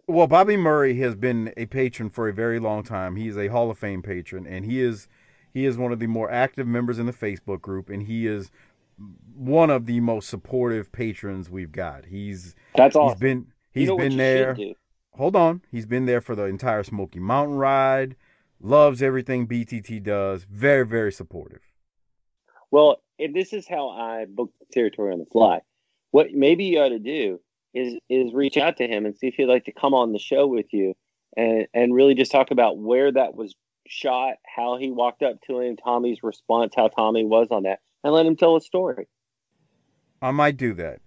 Well, 0.07 0.25
Bobby 0.27 0.57
Murray 0.57 0.95
has 0.95 1.15
been 1.15 1.53
a 1.55 1.67
patron 1.67 2.09
for 2.09 2.27
a 2.27 2.33
very 2.33 2.59
long 2.59 2.83
time. 2.83 3.15
He 3.15 3.27
is 3.27 3.37
a 3.37 3.47
Hall 3.47 3.69
of 3.69 3.77
Fame 3.77 4.01
patron, 4.01 4.47
and 4.47 4.65
he 4.65 4.79
is 4.81 5.07
he 5.53 5.65
is 5.65 5.77
one 5.77 5.91
of 5.91 5.99
the 5.99 6.07
more 6.07 6.31
active 6.31 6.67
members 6.67 6.97
in 6.97 7.05
the 7.05 7.13
Facebook 7.13 7.61
group, 7.61 7.89
and 7.89 8.03
he 8.03 8.25
is 8.25 8.49
one 9.35 9.69
of 9.69 9.85
the 9.85 9.99
most 9.99 10.29
supportive 10.29 10.91
patrons 10.91 11.49
we've 11.49 11.71
got. 11.71 12.05
He's 12.05 12.55
That's 12.75 12.95
he's 12.95 13.01
awesome. 13.01 13.19
been 13.19 13.37
You 13.73 13.81
he's 13.81 13.87
know 13.87 13.95
what 13.95 14.09
been 14.09 14.17
there. 14.17 14.57
Hold 15.11 15.35
on, 15.35 15.61
he's 15.69 15.85
been 15.85 16.07
there 16.07 16.21
for 16.21 16.35
the 16.35 16.45
entire 16.45 16.83
Smoky 16.83 17.19
Mountain 17.19 17.57
ride. 17.57 18.15
Loves 18.59 19.03
everything 19.03 19.47
BTT 19.47 20.01
does. 20.01 20.45
Very 20.49 20.85
very 20.85 21.11
supportive. 21.11 21.61
Well, 22.71 23.01
and 23.19 23.35
this 23.35 23.53
is 23.53 23.67
how 23.67 23.89
I 23.89 24.25
book 24.25 24.51
the 24.59 24.65
territory 24.71 25.13
on 25.13 25.19
the 25.19 25.25
fly. 25.25 25.59
What 26.09 26.31
maybe 26.31 26.65
you 26.65 26.79
ought 26.79 26.89
to 26.89 26.99
do 26.99 27.39
is 27.75 27.95
is 28.09 28.33
reach 28.33 28.57
out 28.57 28.77
to 28.77 28.87
him 28.87 29.05
and 29.05 29.15
see 29.15 29.27
if 29.27 29.35
he'd 29.35 29.45
like 29.45 29.65
to 29.65 29.71
come 29.71 29.93
on 29.93 30.13
the 30.13 30.19
show 30.19 30.47
with 30.47 30.73
you 30.73 30.95
and 31.35 31.67
and 31.73 31.93
really 31.93 32.15
just 32.15 32.31
talk 32.31 32.51
about 32.51 32.77
where 32.77 33.11
that 33.11 33.35
was 33.35 33.55
shot, 33.87 34.35
how 34.43 34.77
he 34.77 34.91
walked 34.91 35.23
up 35.23 35.41
to 35.47 35.59
him, 35.59 35.77
Tommy's 35.77 36.23
response, 36.23 36.73
how 36.75 36.87
Tommy 36.87 37.25
was 37.25 37.47
on 37.51 37.63
that, 37.63 37.79
and 38.03 38.13
let 38.13 38.25
him 38.25 38.35
tell 38.35 38.55
a 38.55 38.61
story. 38.61 39.07
I 40.21 40.31
might 40.31 40.57
do 40.57 40.73
that. 40.75 40.99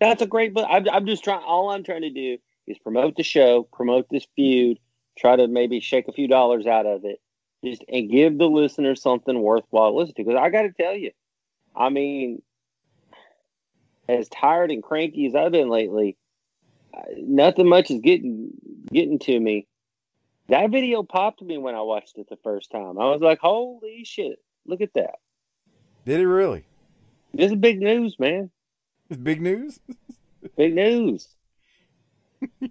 That's 0.00 0.22
a 0.22 0.26
great 0.26 0.54
book. 0.54 0.66
I'm, 0.68 0.88
I'm 0.88 1.06
just 1.06 1.24
trying. 1.24 1.42
All 1.44 1.70
I'm 1.70 1.84
trying 1.84 2.02
to 2.02 2.10
do 2.10 2.38
is 2.66 2.78
promote 2.78 3.16
the 3.16 3.22
show, 3.22 3.68
promote 3.72 4.08
this 4.10 4.26
feud, 4.36 4.78
try 5.18 5.36
to 5.36 5.46
maybe 5.46 5.80
shake 5.80 6.08
a 6.08 6.12
few 6.12 6.28
dollars 6.28 6.66
out 6.66 6.86
of 6.86 7.04
it, 7.04 7.20
just 7.64 7.84
and 7.88 8.10
give 8.10 8.38
the 8.38 8.48
listener 8.48 8.94
something 8.94 9.40
worthwhile 9.40 9.90
to 9.90 9.96
listen 9.96 10.14
to. 10.14 10.24
Because 10.24 10.40
I 10.40 10.50
got 10.50 10.62
to 10.62 10.72
tell 10.72 10.94
you, 10.94 11.10
I 11.76 11.90
mean, 11.90 12.42
as 14.08 14.28
tired 14.28 14.70
and 14.70 14.82
cranky 14.82 15.26
as 15.26 15.34
I've 15.34 15.52
been 15.52 15.68
lately, 15.68 16.16
nothing 17.16 17.68
much 17.68 17.90
is 17.90 18.00
getting 18.00 18.50
getting 18.92 19.18
to 19.20 19.38
me. 19.38 19.66
That 20.48 20.70
video 20.70 21.02
popped 21.02 21.42
me 21.42 21.56
when 21.58 21.74
I 21.74 21.80
watched 21.80 22.18
it 22.18 22.28
the 22.28 22.36
first 22.44 22.70
time. 22.70 22.98
I 22.98 23.10
was 23.10 23.20
like, 23.20 23.38
"Holy 23.40 24.04
shit! 24.04 24.38
Look 24.66 24.80
at 24.80 24.94
that! 24.94 25.16
Did 26.04 26.20
it 26.20 26.28
really? 26.28 26.64
This 27.32 27.50
is 27.50 27.56
big 27.56 27.80
news, 27.80 28.18
man. 28.18 28.50
It's 29.08 29.18
big 29.18 29.40
news. 29.40 29.80
Big 30.56 30.74
news." 30.74 31.26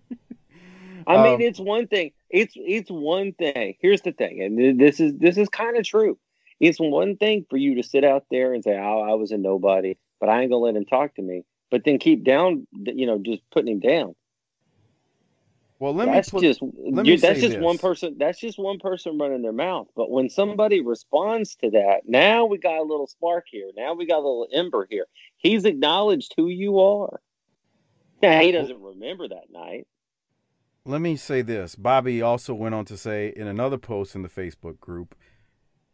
I 1.07 1.21
mean, 1.23 1.35
Um, 1.35 1.41
it's 1.41 1.59
one 1.59 1.87
thing. 1.87 2.11
It's 2.29 2.53
it's 2.55 2.89
one 2.91 3.33
thing. 3.33 3.75
Here's 3.81 4.01
the 4.01 4.11
thing, 4.11 4.41
and 4.41 4.79
this 4.79 4.99
is 4.99 5.17
this 5.17 5.37
is 5.37 5.49
kind 5.49 5.75
of 5.75 5.83
true. 5.83 6.17
It's 6.59 6.79
one 6.79 7.17
thing 7.17 7.45
for 7.49 7.57
you 7.57 7.75
to 7.75 7.83
sit 7.83 8.03
out 8.03 8.25
there 8.29 8.53
and 8.53 8.63
say, 8.63 8.77
"Oh, 8.77 9.01
I 9.01 9.15
was 9.15 9.31
a 9.31 9.37
nobody," 9.37 9.95
but 10.19 10.29
I 10.29 10.41
ain't 10.41 10.51
gonna 10.51 10.63
let 10.63 10.75
him 10.75 10.85
talk 10.85 11.15
to 11.15 11.21
me. 11.21 11.43
But 11.71 11.83
then 11.83 11.97
keep 11.97 12.23
down, 12.23 12.67
you 12.71 13.07
know, 13.07 13.17
just 13.17 13.41
putting 13.51 13.73
him 13.73 13.79
down. 13.79 14.15
Well, 15.83 15.93
let 15.95 16.07
that's 16.07 16.29
me 16.29 16.41
put, 16.41 16.41
just 16.43 16.61
me 17.05 17.13
you- 17.13 17.17
that's 17.17 17.39
say 17.39 17.41
just 17.41 17.59
one 17.59 17.77
person. 17.79 18.17
That's 18.19 18.39
just 18.39 18.59
one 18.59 18.79
person 18.79 19.17
running 19.19 19.41
their 19.43 19.53
mouth. 19.53 19.89
But 19.95 20.11
when 20.11 20.29
somebody 20.29 20.81
responds 20.81 21.55
to 21.57 21.71
that, 21.71 22.03
now 22.07 22.45
we 22.45 22.57
got 22.59 22.79
a 22.79 22.83
little 22.83 23.07
spark 23.07 23.45
here. 23.51 23.71
Now 23.77 23.93
we 23.95 24.05
got 24.07 24.17
a 24.17 24.27
little 24.27 24.47
ember 24.53 24.87
here. 24.89 25.07
He's 25.37 25.65
acknowledged 25.65 26.33
who 26.37 26.47
you 26.49 26.79
are. 26.79 27.19
Now 28.21 28.41
he 28.41 28.51
doesn't 28.51 28.81
remember 28.81 29.27
that 29.29 29.51
night. 29.51 29.87
let 30.85 31.01
me 31.01 31.15
say 31.17 31.41
this. 31.41 31.75
Bobby 31.75 32.21
also 32.21 32.53
went 32.53 32.75
on 32.75 32.85
to 32.85 32.97
say 32.97 33.33
in 33.35 33.47
another 33.47 33.77
post 33.77 34.15
in 34.15 34.23
the 34.23 34.29
Facebook 34.29 34.79
group, 34.79 35.15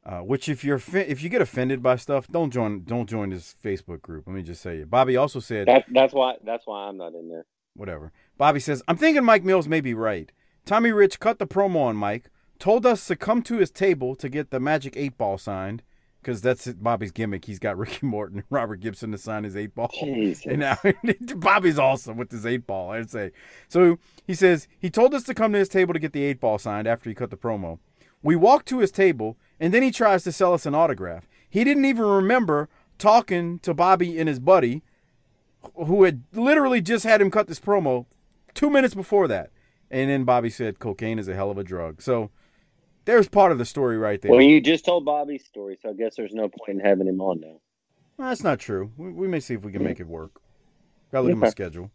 uh, 0.06 0.20
which 0.20 0.50
if 0.50 0.64
you're 0.64 0.82
if 0.94 1.24
you 1.24 1.30
get 1.30 1.42
offended 1.42 1.84
by 1.84 1.96
stuff, 1.98 2.28
don't 2.30 2.52
join 2.52 2.84
don't 2.86 3.10
join 3.10 3.32
this 3.32 3.56
Facebook 3.64 4.02
group. 4.02 4.28
Let 4.28 4.36
me 4.36 4.44
just 4.44 4.62
say 4.62 4.80
it. 4.80 4.90
Bobby 4.90 5.18
also 5.18 5.40
said 5.40 5.68
That, 5.68 5.86
that's 5.92 6.14
why. 6.14 6.36
That's 6.44 6.68
why 6.68 6.88
I'm 6.88 6.98
not 6.98 7.14
in 7.14 7.30
there. 7.30 7.46
whatever. 7.76 8.12
Bobby 8.40 8.62
says, 8.62 8.82
I'm 8.88 8.96
thinking 8.96 9.26
Mike 9.26 9.44
Mills 9.44 9.68
may 9.68 9.82
be 9.82 9.94
right. 9.94 10.32
Tommy 10.66 10.94
Rich 10.94 11.20
cut 11.20 11.40
the 11.40 11.46
promo 11.46 11.82
on 11.82 11.98
Mike, 11.98 12.30
told 12.58 12.86
us 12.86 13.06
to 13.08 13.18
come 13.18 13.42
to 13.44 13.58
his 13.58 13.70
table 13.70 14.16
to 14.16 14.30
get 14.30 14.50
the 14.50 14.62
Magic 14.62 14.96
8 14.96 15.18
Ball 15.18 15.38
signed, 15.38 15.84
because 16.22 16.42
that's 16.42 16.66
Bobby's 16.72 17.12
gimmick. 17.12 17.44
He's 17.44 17.60
got 17.60 17.78
Ricky 17.78 18.06
Morton 18.06 18.38
and 18.38 18.48
Robert 18.50 18.80
Gibson 18.80 19.12
to 19.12 19.18
sign 19.18 19.44
his 19.44 19.58
8 19.58 19.76
Ball. 19.76 19.92
Jesus. 19.94 20.46
And 20.46 20.60
now 20.60 20.78
Bobby's 21.36 21.78
awesome 21.78 22.16
with 22.16 22.32
his 22.32 22.46
8 22.46 22.66
Ball, 22.66 22.92
I'd 22.92 23.12
say. 23.12 23.32
So 23.68 24.00
he 24.26 24.34
says, 24.34 24.70
he 24.80 24.90
told 24.90 25.14
us 25.14 25.24
to 25.24 25.34
come 25.34 25.52
to 25.52 25.60
his 25.60 25.68
table 25.68 25.94
to 25.94 26.00
get 26.00 26.14
the 26.14 26.24
8 26.24 26.40
Ball 26.40 26.58
signed 26.58 26.88
after 26.88 27.10
he 27.10 27.14
cut 27.14 27.32
the 27.32 27.38
promo. 27.38 27.80
We 28.24 28.38
walked 28.38 28.70
to 28.70 28.80
his 28.80 28.92
table, 28.92 29.38
and 29.60 29.74
then 29.74 29.84
he 29.84 29.92
tries 29.92 30.24
to 30.24 30.32
sell 30.32 30.54
us 30.54 30.66
an 30.66 30.76
autograph. 30.76 31.28
He 31.50 31.66
didn't 31.66 31.84
even 31.84 32.06
remember 32.06 32.70
talking 32.98 33.60
to 33.60 33.74
Bobby 33.74 34.18
and 34.18 34.30
his 34.30 34.40
buddy 34.40 34.82
who 35.76 36.04
had 36.04 36.24
literally 36.32 36.80
just 36.80 37.04
had 37.04 37.20
him 37.20 37.30
cut 37.30 37.48
this 37.48 37.60
promo 37.60 38.06
two 38.54 38.70
minutes 38.70 38.94
before 38.94 39.28
that. 39.28 39.52
And 39.92 40.10
then 40.10 40.24
Bobby 40.24 40.50
said 40.50 40.80
cocaine 40.80 41.18
is 41.20 41.28
a 41.28 41.34
hell 41.36 41.50
of 41.50 41.58
a 41.58 41.64
drug. 41.64 42.02
So 42.02 42.30
there's 43.06 43.28
part 43.28 43.52
of 43.52 43.58
the 43.58 43.66
story 43.66 43.98
right 43.98 44.22
there. 44.22 44.32
Well, 44.32 44.42
you 44.42 44.62
just 44.62 44.86
told 44.86 45.04
Bobby's 45.06 45.46
story, 45.46 45.78
so 45.82 45.90
I 45.90 45.94
guess 45.94 46.16
there's 46.16 46.34
no 46.34 46.48
point 46.50 46.80
in 46.80 46.86
having 46.86 47.08
him 47.08 47.22
on 47.22 47.40
now. 47.40 47.60
That's 48.20 48.44
not 48.44 48.60
true. 48.60 48.92
We, 48.98 49.12
we 49.12 49.28
may 49.28 49.40
see 49.40 49.54
if 49.56 49.64
we 49.64 49.72
can 49.72 49.84
make 49.84 50.00
it 50.00 50.08
work. 50.08 50.42
Gotta 51.12 51.24
look 51.24 51.32
at 51.32 51.38
my 51.38 51.50
schedule. 51.50 51.90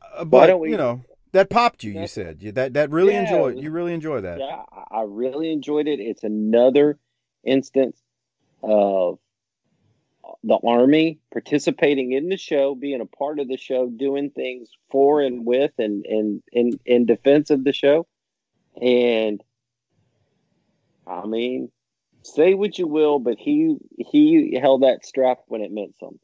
Uh, 0.00 0.18
Why 0.18 0.24
but 0.24 0.46
don't 0.46 0.60
we- 0.60 0.70
you 0.70 0.76
know 0.76 1.02
that 1.32 1.50
popped 1.50 1.82
you. 1.84 1.92
You 1.92 2.06
said 2.06 2.42
you, 2.42 2.52
that 2.52 2.74
that 2.74 2.90
really 2.90 3.12
Yeah, 3.14 3.22
enjoyed. 3.22 3.58
You 3.62 3.70
really 3.70 3.92
enjoy 3.92 4.20
that. 4.20 4.38
Yeah, 4.38 4.62
I 4.90 5.02
really 5.06 5.50
enjoyed 5.52 5.88
it. 5.88 5.98
It's 6.00 6.22
another 6.24 6.98
instance 7.44 8.00
of 8.62 9.18
the 10.44 10.58
Army 10.64 11.18
participating 11.32 12.12
in 12.12 12.28
the 12.28 12.36
show, 12.36 12.74
being 12.74 13.00
a 13.00 13.06
part 13.06 13.38
of 13.38 13.48
the 13.48 13.56
show, 13.56 13.88
doing 13.88 14.30
things 14.30 14.70
for 14.90 15.20
and 15.20 15.46
with 15.46 15.72
and 15.78 16.04
and 16.06 16.42
in 16.52 16.78
in 16.84 17.06
defense 17.06 17.50
of 17.50 17.64
the 17.64 17.72
show. 17.72 18.06
And 18.80 19.42
I 21.06 21.26
mean, 21.26 21.70
say 22.22 22.54
what 22.54 22.78
you 22.78 22.86
will, 22.86 23.18
but 23.18 23.38
he 23.38 23.76
he 23.98 24.58
held 24.60 24.82
that 24.82 25.04
strap 25.04 25.38
when 25.46 25.62
it 25.62 25.72
meant 25.72 25.96
something. 25.98 26.18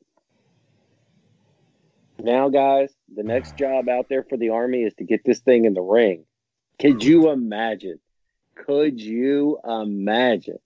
Now, 2.21 2.49
guys, 2.49 2.93
the 3.15 3.23
next 3.23 3.57
job 3.57 3.89
out 3.89 4.07
there 4.09 4.25
for 4.25 4.37
the 4.37 4.51
Army 4.51 4.83
is 4.83 4.95
to 4.95 5.05
get 5.05 5.25
this 5.25 5.39
thing 5.39 5.67
in 5.67 5.75
the 5.75 5.81
ring. 5.81 6.25
Could 6.81 7.05
you 7.05 7.31
imagine? 7.31 8.01
Could 8.57 9.01
you 9.01 9.59
imagine? 9.65 10.59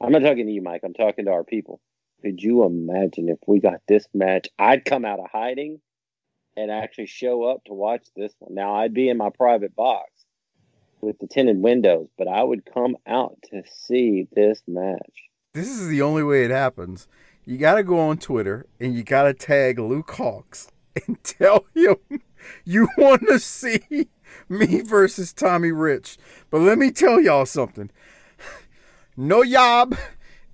I'm 0.00 0.12
not 0.12 0.22
talking 0.22 0.46
to 0.46 0.52
you, 0.52 0.62
Mike. 0.62 0.82
I'm 0.84 0.94
talking 0.94 1.26
to 1.26 1.30
our 1.30 1.44
people. 1.44 1.80
Could 2.24 2.42
you 2.42 2.64
imagine 2.64 3.28
if 3.28 3.38
we 3.46 3.60
got 3.60 3.82
this 3.86 4.06
match? 4.14 4.48
I'd 4.58 4.86
come 4.86 5.04
out 5.04 5.20
of 5.20 5.26
hiding 5.30 5.80
and 6.56 6.70
actually 6.70 7.04
show 7.04 7.42
up 7.44 7.62
to 7.66 7.74
watch 7.74 8.06
this 8.16 8.32
one. 8.38 8.54
Now, 8.54 8.76
I'd 8.76 8.94
be 8.94 9.10
in 9.10 9.18
my 9.18 9.28
private 9.28 9.76
box 9.76 10.10
with 11.02 11.18
the 11.18 11.26
tinted 11.26 11.58
windows, 11.58 12.08
but 12.16 12.26
I 12.26 12.42
would 12.42 12.64
come 12.64 12.96
out 13.06 13.36
to 13.50 13.62
see 13.70 14.26
this 14.32 14.62
match. 14.66 15.28
This 15.52 15.68
is 15.68 15.88
the 15.88 16.00
only 16.00 16.22
way 16.22 16.46
it 16.46 16.50
happens. 16.50 17.08
You 17.44 17.58
got 17.58 17.74
to 17.74 17.82
go 17.82 18.00
on 18.00 18.16
Twitter 18.16 18.64
and 18.80 18.94
you 18.94 19.02
got 19.02 19.24
to 19.24 19.34
tag 19.34 19.78
Luke 19.78 20.12
Hawx 20.12 20.68
and 21.06 21.22
tell 21.22 21.66
him 21.74 21.96
you 22.64 22.88
want 22.96 23.28
to 23.28 23.38
see 23.38 24.08
me 24.48 24.80
versus 24.80 25.34
Tommy 25.34 25.72
Rich. 25.72 26.16
But 26.50 26.62
let 26.62 26.78
me 26.78 26.90
tell 26.90 27.20
y'all 27.20 27.44
something. 27.44 27.90
No 29.14 29.42
yob. 29.42 29.94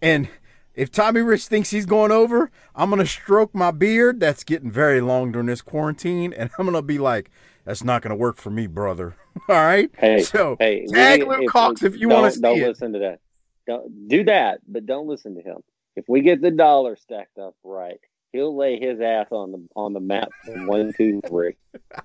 And 0.03 0.29
if 0.75 0.91
Tommy 0.91 1.21
Rich 1.21 1.47
thinks 1.47 1.71
he's 1.71 1.87
going 1.87 2.13
over, 2.13 2.51
I'm 2.75 2.91
going 2.91 3.01
to 3.01 3.07
stroke 3.07 3.55
my 3.55 3.71
beard. 3.71 4.21
That's 4.21 4.45
getting 4.45 4.71
very 4.71 5.01
long 5.01 5.33
during 5.33 5.47
this 5.47 5.63
quarantine. 5.63 6.33
And 6.33 6.51
I'm 6.59 6.65
going 6.67 6.75
to 6.77 6.83
be 6.83 6.99
like, 6.99 7.31
that's 7.65 7.85
not 7.85 8.03
going 8.03 8.11
to 8.11 8.17
work 8.17 8.37
for 8.37 8.51
me, 8.51 8.67
brother. 8.67 9.17
All 9.49 9.57
right? 9.57 9.91
Hey, 9.99 10.23
so 10.23 10.57
hey, 10.59 10.87
tag 10.87 11.27
Luke 11.27 11.51
Hawx 11.53 11.83
if 11.83 11.97
you 11.99 12.09
want 12.09 12.27
to 12.27 12.33
see 12.33 12.41
Don't 12.43 12.59
it. 12.61 12.69
listen 12.69 12.93
to 12.95 12.99
that. 13.01 13.21
Don't 13.67 14.09
do 14.09 14.25
that, 14.25 14.61
but 14.67 14.87
don't 14.87 15.07
listen 15.07 15.35
to 15.37 15.43
him. 15.43 15.59
If 15.95 16.07
we 16.09 16.23
get 16.23 16.41
the 16.41 16.51
dollar 16.51 16.97
stacked 16.97 17.39
up 17.39 17.55
right, 17.63 18.01
he'll 18.33 18.57
lay 18.57 18.81
his 18.81 19.01
ass 19.01 19.27
on 19.31 19.53
the 19.53 19.69
on 19.77 19.93
the 19.93 20.01
map 20.01 20.31
from 20.45 20.67
one, 20.67 20.93
two, 20.97 21.21
three. 21.29 21.57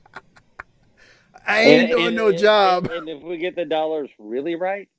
I 1.48 1.62
ain't 1.62 1.82
And- 1.84 1.92
doing 1.92 2.08
and- 2.08 2.16
no 2.16 2.28
and- 2.30 2.38
job. 2.38 2.86
And, 2.86 2.94
and 2.94 3.10
if 3.10 3.24
we 3.24 3.38
get 3.38 3.56
the 3.56 3.66
dollars 3.66 4.10
really 4.20 4.56
right, 4.56 4.90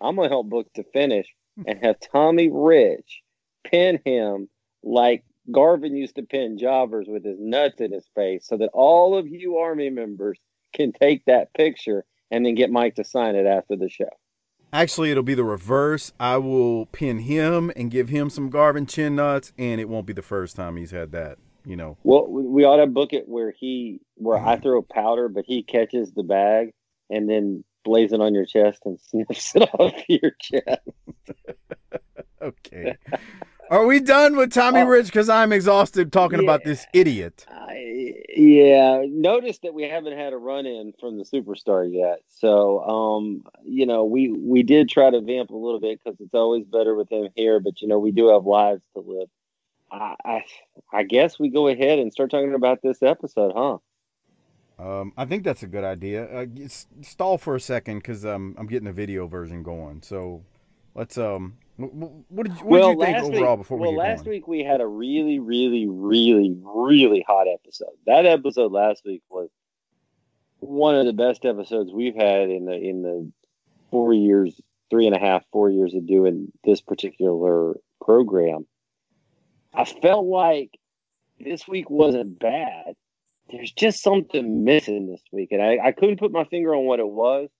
I'm 0.00 0.16
gonna 0.16 0.28
help 0.28 0.48
book 0.48 0.72
to 0.74 0.84
finish 0.92 1.26
and 1.66 1.84
have 1.84 1.96
Tommy 2.00 2.50
Rich 2.52 3.22
pin 3.64 4.00
him 4.04 4.48
like 4.82 5.24
Garvin 5.50 5.96
used 5.96 6.16
to 6.16 6.22
pin 6.22 6.58
jobbers 6.58 7.06
with 7.08 7.24
his 7.24 7.38
nuts 7.38 7.80
in 7.80 7.92
his 7.92 8.06
face, 8.14 8.46
so 8.46 8.56
that 8.56 8.70
all 8.72 9.16
of 9.16 9.28
you 9.28 9.58
Army 9.58 9.90
members 9.90 10.38
can 10.72 10.92
take 10.92 11.24
that 11.26 11.52
picture 11.54 12.04
and 12.30 12.44
then 12.44 12.54
get 12.54 12.70
Mike 12.70 12.96
to 12.96 13.04
sign 13.04 13.36
it 13.36 13.46
after 13.46 13.76
the 13.76 13.88
show. 13.88 14.08
Actually, 14.72 15.10
it'll 15.10 15.22
be 15.22 15.34
the 15.34 15.44
reverse. 15.44 16.12
I 16.18 16.38
will 16.38 16.86
pin 16.86 17.20
him 17.20 17.70
and 17.76 17.90
give 17.90 18.08
him 18.08 18.28
some 18.28 18.50
Garvin 18.50 18.86
chin 18.86 19.14
nuts, 19.14 19.52
and 19.56 19.80
it 19.80 19.88
won't 19.88 20.06
be 20.06 20.12
the 20.12 20.22
first 20.22 20.56
time 20.56 20.76
he's 20.76 20.90
had 20.90 21.12
that. 21.12 21.38
You 21.66 21.76
know, 21.76 21.96
Well, 22.02 22.26
we 22.26 22.42
we 22.42 22.64
ought 22.64 22.76
to 22.76 22.86
book 22.86 23.14
it 23.14 23.26
where 23.26 23.50
he, 23.50 24.00
where 24.16 24.36
I 24.36 24.54
mm-hmm. 24.54 24.62
throw 24.62 24.82
powder, 24.82 25.28
but 25.28 25.44
he 25.46 25.62
catches 25.62 26.12
the 26.12 26.22
bag 26.22 26.74
and 27.08 27.28
then 27.28 27.64
lays 27.86 28.12
it 28.12 28.20
on 28.20 28.34
your 28.34 28.46
chest 28.46 28.82
and 28.84 28.98
sniffs 29.10 29.54
it 29.56 29.62
off 29.78 29.94
your 30.08 30.32
chest. 30.40 30.80
Okay. 32.42 32.96
Are 33.70 33.86
we 33.86 34.00
done 34.00 34.36
with 34.36 34.52
Tommy 34.52 34.80
Oh. 34.80 34.84
Rich? 34.86 35.06
Because 35.06 35.30
I'm 35.30 35.50
exhausted 35.50 36.12
talking 36.12 36.40
about 36.40 36.62
this 36.62 36.84
idiot. 36.92 37.46
I, 37.50 38.12
yeah, 38.36 39.02
notice 39.08 39.58
that 39.62 39.72
we 39.72 39.84
haven't 39.84 40.18
had 40.18 40.34
a 40.34 40.36
run 40.36 40.66
in 40.66 40.92
from 41.00 41.16
the 41.16 41.24
superstar 41.24 41.90
yet. 41.90 42.20
So, 42.28 42.80
um, 42.84 43.44
you 43.64 43.86
know, 43.86 44.04
we 44.04 44.28
we 44.30 44.62
did 44.62 44.90
try 44.90 45.08
to 45.08 45.22
vamp 45.22 45.48
a 45.50 45.56
little 45.56 45.80
bit 45.80 46.00
because 46.04 46.20
it's 46.20 46.34
always 46.34 46.66
better 46.66 46.94
with 46.94 47.10
him 47.10 47.28
here. 47.34 47.60
But 47.60 47.80
you 47.80 47.88
know, 47.88 47.98
we 47.98 48.10
do 48.12 48.28
have 48.28 48.44
lives 48.44 48.82
to 48.94 49.00
live. 49.00 49.28
I, 49.90 50.14
I 50.24 50.44
I 50.92 51.02
guess 51.04 51.38
we 51.38 51.48
go 51.48 51.68
ahead 51.68 51.98
and 51.98 52.12
start 52.12 52.30
talking 52.30 52.54
about 52.54 52.82
this 52.82 53.02
episode, 53.02 53.52
huh? 53.56 53.78
Um, 54.84 55.14
I 55.16 55.24
think 55.24 55.44
that's 55.44 55.62
a 55.62 55.66
good 55.66 55.84
idea. 55.84 56.26
Uh, 56.26 56.46
stall 57.00 57.38
for 57.38 57.56
a 57.56 57.60
second 57.60 57.98
because 58.00 58.26
um, 58.26 58.54
I'm 58.58 58.66
getting 58.66 58.84
the 58.84 58.92
video 58.92 59.26
version 59.26 59.62
going. 59.62 60.02
So 60.02 60.44
let's 60.94 61.16
um, 61.16 61.56
wh- 61.80 61.84
wh- 61.84 62.30
what 62.30 62.46
did 62.46 62.58
you, 62.58 62.66
what 62.66 62.80
did 62.82 62.98
you 62.98 63.04
think 63.04 63.18
overall 63.18 63.56
week, 63.56 63.60
before 63.62 63.78
well, 63.78 63.92
we 63.92 63.96
get 63.96 64.02
last 64.02 64.24
going? 64.24 64.36
week 64.36 64.48
we 64.48 64.62
had 64.62 64.82
a 64.82 64.86
really, 64.86 65.38
really, 65.38 65.86
really, 65.86 66.54
really 66.62 67.24
hot 67.26 67.46
episode. 67.48 67.94
That 68.06 68.26
episode 68.26 68.72
last 68.72 69.02
week 69.06 69.22
was 69.30 69.48
one 70.58 70.96
of 70.96 71.06
the 71.06 71.14
best 71.14 71.46
episodes 71.46 71.90
we've 71.90 72.14
had 72.14 72.50
in 72.50 72.66
the 72.66 72.74
in 72.74 73.02
the 73.02 73.32
four 73.90 74.12
years, 74.12 74.60
three 74.90 75.06
and 75.06 75.16
a 75.16 75.18
half, 75.18 75.44
four 75.50 75.70
years 75.70 75.94
of 75.94 76.06
doing 76.06 76.52
this 76.62 76.82
particular 76.82 77.74
program. 78.02 78.66
I 79.72 79.86
felt 79.86 80.26
like 80.26 80.78
this 81.40 81.66
week 81.66 81.88
wasn't 81.88 82.38
bad. 82.38 82.96
There's 83.50 83.72
just 83.72 84.02
something 84.02 84.64
missing 84.64 85.06
this 85.06 85.22
week, 85.30 85.52
and 85.52 85.62
I, 85.62 85.78
I 85.84 85.92
couldn't 85.92 86.18
put 86.18 86.32
my 86.32 86.44
finger 86.44 86.74
on 86.74 86.86
what 86.86 86.98
it 86.98 87.08
was, 87.08 87.50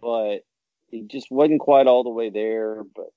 but 0.00 0.44
it 0.90 1.08
just 1.08 1.30
wasn't 1.30 1.60
quite 1.60 1.86
all 1.86 2.04
the 2.04 2.10
way 2.10 2.30
there. 2.30 2.84
But 2.94 3.12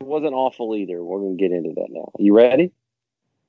it 0.00 0.06
wasn't 0.06 0.34
awful 0.34 0.74
either. 0.74 1.02
We're 1.02 1.20
gonna 1.20 1.36
get 1.36 1.52
into 1.52 1.72
that 1.74 1.88
now. 1.88 2.10
You 2.18 2.36
ready? 2.36 2.72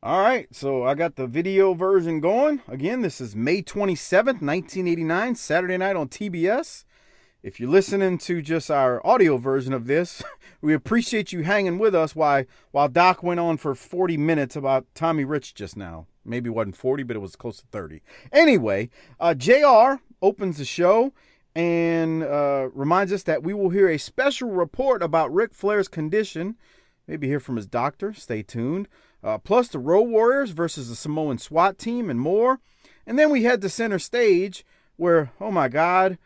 All 0.03 0.21
right, 0.21 0.47
so 0.55 0.83
I 0.83 0.93
got 0.93 1.15
the 1.15 1.25
video 1.25 1.73
version 1.73 2.19
going. 2.19 2.61
Again, 2.67 3.01
this 3.01 3.19
is 3.19 3.35
May 3.35 3.63
27th, 3.63 4.41
1989, 4.41 5.33
Saturday 5.35 5.75
night 5.75 5.95
on 5.95 6.07
TBS. 6.07 6.85
If 7.41 7.59
you're 7.59 7.69
listening 7.69 8.19
to 8.19 8.41
just 8.41 8.69
our 8.69 9.05
audio 9.05 9.37
version 9.37 9.73
of 9.73 9.87
this, 9.87 10.21
we 10.61 10.73
appreciate 10.73 11.31
you 11.31 11.43
hanging 11.43 11.79
with 11.79 11.95
us 11.95 12.15
while 12.15 12.45
while 12.71 12.89
Doc 12.89 13.23
went 13.23 13.39
on 13.39 13.57
for 13.57 13.73
40 13.73 14.17
minutes 14.17 14.55
about 14.55 14.85
Tommy 14.93 15.23
Rich 15.23 15.55
just 15.55 15.75
now. 15.75 16.05
Maybe 16.27 16.49
wasn't 16.49 16.75
40, 16.75 17.03
but 17.03 17.15
it 17.15 17.19
was 17.19 17.35
close 17.35 17.57
to 17.57 17.65
30. 17.71 18.01
Anyway, 18.31 18.89
uh, 19.19 19.33
JR 19.33 20.01
opens 20.21 20.57
the 20.57 20.65
show 20.65 21.13
and 21.55 22.23
uh, 22.23 22.69
reminds 22.73 23.11
us 23.11 23.23
that 23.23 23.43
we 23.43 23.53
will 23.53 23.69
hear 23.69 23.89
a 23.89 23.97
special 23.97 24.51
report 24.51 25.01
about 25.01 25.33
Ric 25.33 25.53
Flair's 25.53 25.87
condition. 25.87 26.55
Maybe 27.07 27.27
hear 27.27 27.39
from 27.39 27.55
his 27.55 27.65
doctor. 27.65 28.13
Stay 28.13 28.43
tuned. 28.43 28.87
Uh, 29.23 29.37
plus 29.37 29.67
the 29.69 29.79
Road 29.79 30.09
Warriors 30.09 30.51
versus 30.51 30.89
the 30.89 30.95
Samoan 30.95 31.37
SWAT 31.37 31.77
team 31.77 32.09
and 32.09 32.19
more. 32.19 32.59
And 33.07 33.17
then 33.17 33.31
we 33.31 33.43
head 33.43 33.61
to 33.61 33.69
center 33.69 33.99
stage 33.99 34.65
where, 34.97 35.31
oh 35.39 35.51
my 35.51 35.69
God, 35.69 36.17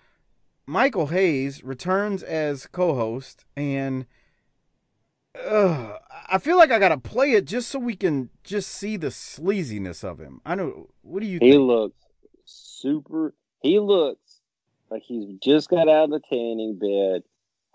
Michael 0.66 1.08
Hayes 1.08 1.64
returns 1.64 2.24
as 2.24 2.68
co-host, 2.68 3.46
and 3.56 4.06
uh, 5.36 5.98
I 6.28 6.38
feel 6.38 6.58
like 6.58 6.72
I 6.72 6.80
gotta 6.80 6.98
play 6.98 7.32
it 7.32 7.46
just 7.46 7.70
so 7.70 7.80
we 7.80 7.96
can 7.96 8.30
just 8.44 8.70
see 8.70 8.98
the 8.98 9.08
sleaziness 9.08 10.04
of 10.04 10.20
him. 10.20 10.42
I 10.46 10.56
know. 10.56 10.90
What 11.02 11.22
do 11.22 11.28
you 11.28 11.40
think? 11.40 11.48
He 11.48 11.52
think? 11.52 11.68
looks 11.68 12.06
super. 12.46 13.34
He 13.62 13.80
looks 13.80 14.42
like 14.90 15.04
he's 15.06 15.38
just 15.42 15.70
got 15.70 15.88
out 15.88 16.06
of 16.06 16.10
the 16.12 16.22
tanning 16.30 16.78
bed, 16.80 17.24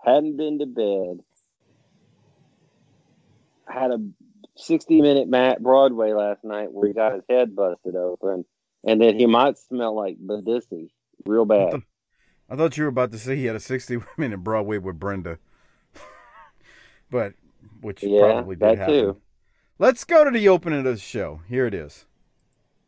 hadn't 0.03 0.37
been 0.37 0.59
to 0.59 0.65
bed, 0.65 1.23
had 3.67 3.91
a 3.91 3.99
sixty-minute 4.55 5.27
mat 5.27 5.61
Broadway 5.61 6.13
last 6.13 6.43
night 6.43 6.71
where 6.71 6.87
he 6.87 6.93
got 6.93 7.13
his 7.13 7.23
head 7.29 7.55
busted 7.55 7.95
open, 7.95 8.45
and 8.83 9.01
that 9.01 9.15
he 9.15 9.25
might 9.25 9.57
smell 9.57 9.95
like 9.95 10.17
Badissi 10.17 10.89
real 11.25 11.45
bad. 11.45 11.81
I 12.49 12.55
thought 12.55 12.77
you 12.77 12.83
were 12.83 12.89
about 12.89 13.11
to 13.11 13.19
say 13.19 13.35
he 13.35 13.45
had 13.45 13.55
a 13.55 13.59
60 13.59 13.99
minute 14.17 14.43
Broadway 14.43 14.77
with 14.77 14.99
Brenda, 14.99 15.37
but 17.11 17.33
which 17.81 18.03
Yeah, 18.03 18.19
probably 18.33 18.55
did 18.55 18.61
that 18.61 18.77
happen. 18.77 18.93
too. 18.93 19.17
Let's 19.79 20.03
go 20.03 20.23
to 20.23 20.31
the 20.31 20.47
opening 20.49 20.79
of 20.79 20.85
the 20.85 20.97
show. 20.97 21.41
Here 21.47 21.65
it 21.67 21.73
is. 21.73 22.05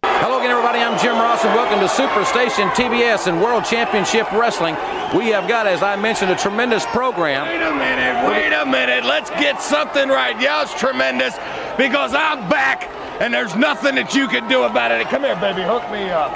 Hello 0.04 0.40
again, 0.40 0.52
everybody. 0.52 0.80
I'm 0.80 0.98
Jim 1.00 1.16
Ross, 1.16 1.44
and 1.46 1.54
welcome 1.56 1.80
to 1.80 1.86
Superstation 1.88 2.70
TBS 2.72 3.28
and 3.28 3.42
World 3.42 3.64
Championship 3.66 4.32
Wrestling. 4.32 4.76
We 5.16 5.28
have 5.30 5.48
got, 5.48 5.66
as 5.68 5.82
I 5.82 5.96
mentioned, 5.96 6.32
a 6.32 6.36
tremendous 6.36 6.86
program. 6.88 7.48
Wait 7.48 7.62
a 7.62 7.74
minute, 7.74 8.28
wait 8.30 8.54
a 8.54 8.66
minute. 8.66 9.06
Let's 9.06 9.30
get 9.32 9.62
something 9.62 10.10
right. 10.10 10.40
Yeah, 10.42 10.62
it's 10.64 10.74
tremendous 10.80 11.36
because 11.78 12.14
I'm 12.14 12.50
back 12.50 12.90
and 13.22 13.34
there's 13.34 13.56
nothing 13.56 13.96
that 13.96 14.14
you 14.14 14.28
can 14.28 14.48
do 14.50 14.64
about 14.64 14.92
it. 14.92 15.08
Come 15.08 15.24
here, 15.24 15.36
baby. 15.36 15.62
Hook 15.64 15.90
me 15.92 16.10
up. 16.10 16.32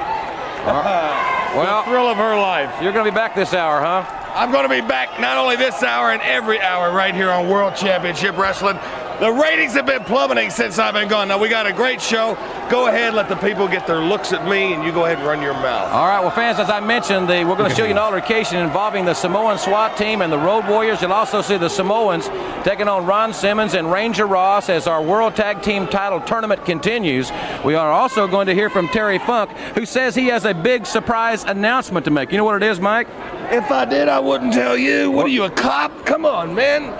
Well, 1.55 1.83
the 1.83 1.91
Thrill 1.91 2.07
of 2.07 2.17
her 2.17 2.35
life. 2.35 2.81
you're 2.81 2.91
going 2.93 3.05
to 3.05 3.11
be 3.11 3.15
back 3.15 3.35
this 3.35 3.53
hour, 3.53 3.79
huh? 3.79 4.03
I'm 4.33 4.51
going 4.51 4.63
to 4.63 4.69
be 4.69 4.81
back 4.81 5.19
not 5.19 5.37
only 5.37 5.55
this 5.55 5.83
hour 5.83 6.09
and 6.09 6.19
every 6.23 6.59
hour 6.59 6.91
right 6.91 7.13
here 7.13 7.29
on 7.29 7.47
World 7.47 7.75
Championship 7.75 8.35
Wrestling. 8.35 8.77
The 9.23 9.31
ratings 9.31 9.71
have 9.71 9.85
been 9.85 10.03
plummeting 10.03 10.49
since 10.49 10.77
I've 10.77 10.95
been 10.95 11.07
gone. 11.07 11.29
Now, 11.29 11.37
we 11.37 11.47
got 11.47 11.65
a 11.65 11.71
great 11.71 12.01
show. 12.01 12.33
Go 12.69 12.87
ahead, 12.87 13.13
let 13.13 13.29
the 13.29 13.37
people 13.37 13.69
get 13.69 13.87
their 13.87 14.01
looks 14.01 14.33
at 14.33 14.45
me, 14.45 14.73
and 14.73 14.83
you 14.83 14.91
go 14.91 15.05
ahead 15.05 15.19
and 15.19 15.25
run 15.25 15.41
your 15.41 15.53
mouth. 15.53 15.93
All 15.93 16.07
right, 16.07 16.19
well, 16.19 16.29
fans, 16.29 16.59
as 16.59 16.69
I 16.69 16.81
mentioned, 16.81 17.29
the, 17.29 17.45
we're 17.45 17.55
going 17.55 17.69
to 17.69 17.75
show 17.77 17.85
you 17.85 17.91
an 17.91 17.97
altercation 17.97 18.57
involving 18.57 19.05
the 19.05 19.13
Samoan 19.13 19.57
SWAT 19.57 19.95
team 19.95 20.21
and 20.21 20.29
the 20.29 20.37
Road 20.37 20.67
Warriors. 20.67 21.01
You'll 21.01 21.13
also 21.13 21.41
see 21.41 21.55
the 21.55 21.69
Samoans 21.69 22.27
taking 22.65 22.89
on 22.89 23.05
Ron 23.05 23.33
Simmons 23.33 23.75
and 23.75 23.89
Ranger 23.89 24.27
Ross 24.27 24.67
as 24.67 24.87
our 24.87 25.01
World 25.01 25.37
Tag 25.37 25.61
Team 25.61 25.87
title 25.87 26.19
tournament 26.19 26.65
continues. 26.65 27.31
We 27.63 27.75
are 27.75 27.93
also 27.93 28.27
going 28.27 28.47
to 28.47 28.53
hear 28.53 28.69
from 28.69 28.89
Terry 28.89 29.19
Funk, 29.19 29.51
who 29.75 29.85
says 29.85 30.15
he 30.15 30.27
has 30.27 30.43
a 30.43 30.53
big 30.53 30.85
surprise 30.85 31.45
announcement 31.45 32.03
to 32.03 32.11
make. 32.11 32.33
You 32.33 32.39
know 32.39 32.43
what 32.43 32.61
it 32.61 32.63
is, 32.69 32.81
Mike? 32.81 33.07
If 33.51 33.71
I 33.71 33.85
did, 33.85 34.09
I 34.09 34.19
wouldn't 34.19 34.51
tell 34.51 34.75
you. 34.75 35.11
What 35.11 35.27
are 35.27 35.29
you, 35.29 35.45
a 35.45 35.49
cop? 35.49 36.05
Come 36.05 36.25
on, 36.25 36.53
man. 36.53 36.91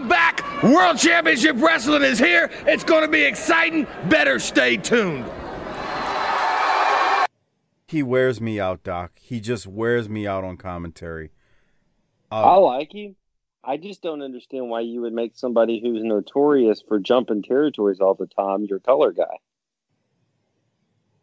I'm 0.00 0.08
back. 0.08 0.62
World 0.62 0.96
Championship 0.96 1.56
Wrestling 1.60 2.02
is 2.02 2.18
here. 2.18 2.50
It's 2.66 2.84
going 2.84 3.02
to 3.02 3.10
be 3.10 3.22
exciting. 3.22 3.86
Better 4.08 4.38
stay 4.38 4.78
tuned. 4.78 5.26
He 7.86 8.02
wears 8.02 8.40
me 8.40 8.58
out, 8.58 8.82
Doc. 8.82 9.12
He 9.20 9.40
just 9.40 9.66
wears 9.66 10.08
me 10.08 10.26
out 10.26 10.42
on 10.42 10.56
commentary. 10.56 11.32
Uh, 12.32 12.36
I 12.36 12.54
like 12.54 12.94
him. 12.94 13.16
I 13.62 13.76
just 13.76 14.00
don't 14.00 14.22
understand 14.22 14.70
why 14.70 14.80
you 14.80 15.02
would 15.02 15.12
make 15.12 15.36
somebody 15.36 15.82
who's 15.82 16.02
notorious 16.02 16.80
for 16.80 16.98
jumping 16.98 17.42
territories 17.42 18.00
all 18.00 18.14
the 18.14 18.26
time 18.26 18.64
your 18.64 18.80
color 18.80 19.12
guy. 19.12 19.36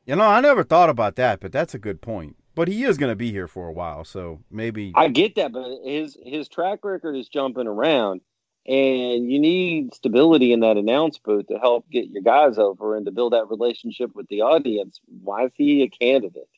You 0.05 0.17
know, 0.17 0.27
I 0.27 0.39
never 0.39 0.63
thought 0.63 0.91
about 0.91 1.15
that, 1.15 1.39
but 1.39 1.51
that's 1.51 1.73
a 1.73 1.79
good 1.79 1.99
point. 1.99 2.35
But 2.53 2.67
he 2.67 2.83
is 2.83 2.99
going 2.99 3.11
to 3.11 3.15
be 3.15 3.31
here 3.31 3.47
for 3.47 3.67
a 3.67 3.73
while, 3.73 4.03
so 4.03 4.41
maybe. 4.51 4.91
I 4.95 5.07
get 5.07 5.33
that, 5.35 5.51
but 5.51 5.79
his 5.83 6.15
his 6.23 6.47
track 6.47 6.83
record 6.83 7.15
is 7.15 7.27
jumping 7.27 7.67
around, 7.67 8.21
and 8.67 9.31
you 9.31 9.39
need 9.39 9.93
stability 9.93 10.51
in 10.51 10.59
that 10.59 10.75
announce 10.75 11.17
booth 11.17 11.47
to 11.47 11.57
help 11.57 11.89
get 11.89 12.09
your 12.09 12.21
guys 12.21 12.57
over 12.57 12.97
and 12.97 13.05
to 13.05 13.11
build 13.11 13.31
that 13.31 13.49
relationship 13.49 14.13
with 14.13 14.27
the 14.27 14.41
audience. 14.41 14.99
Why 15.23 15.45
is 15.45 15.51
he 15.55 15.83
a 15.83 15.89
candidate? 15.89 16.49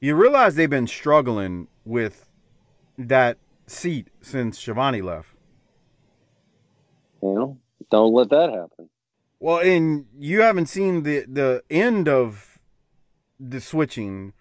You 0.00 0.16
realize 0.16 0.54
they've 0.54 0.68
been 0.68 0.86
struggling 0.86 1.68
with 1.84 2.28
that 2.98 3.38
seat 3.66 4.08
since 4.20 4.58
Schiavone 4.58 5.00
left. 5.00 5.34
You 7.22 7.34
know, 7.34 7.58
don't 7.90 8.12
let 8.12 8.30
that 8.30 8.50
happen. 8.50 8.90
Well, 9.38 9.58
and 9.58 10.06
you 10.18 10.42
haven't 10.42 10.66
seen 10.66 11.02
the 11.02 11.24
the 11.26 11.62
end 11.70 12.08
of 12.08 12.58
the 13.38 13.60
switching. 13.60 14.34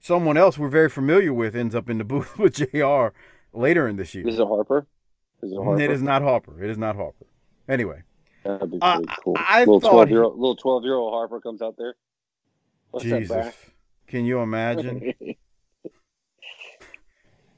Someone 0.00 0.36
else 0.36 0.58
we're 0.58 0.68
very 0.68 0.90
familiar 0.90 1.32
with 1.32 1.54
ends 1.54 1.74
up 1.74 1.88
in 1.88 1.98
the 1.98 2.04
booth 2.04 2.38
with 2.38 2.54
Jr. 2.54 3.08
later 3.52 3.88
in 3.88 3.96
this 3.96 4.14
year. 4.14 4.26
Is 4.26 4.38
it 4.38 4.46
Harper? 4.46 4.86
Is 5.42 5.52
it 5.52 5.56
Harper? 5.62 5.80
It 5.80 5.90
is 5.90 6.02
not 6.02 6.22
Harper. 6.22 6.62
It 6.62 6.70
is 6.70 6.78
not 6.78 6.96
Harper. 6.96 7.26
Anyway, 7.68 8.02
That'd 8.44 8.70
be 8.70 8.78
I- 8.82 8.96
pretty 8.96 9.12
cool. 9.24 9.34
I 9.36 9.60
little 9.60 9.80
thought 9.80 9.90
12 9.90 10.10
year 10.10 10.22
old, 10.24 10.34
little 10.38 10.56
twelve 10.56 10.84
year 10.84 10.94
old 10.94 11.12
Harper 11.12 11.40
comes 11.40 11.62
out 11.62 11.76
there. 11.78 11.94
What's 12.90 13.04
Jesus, 13.04 13.54
can 14.06 14.24
you 14.24 14.40
imagine? 14.40 15.14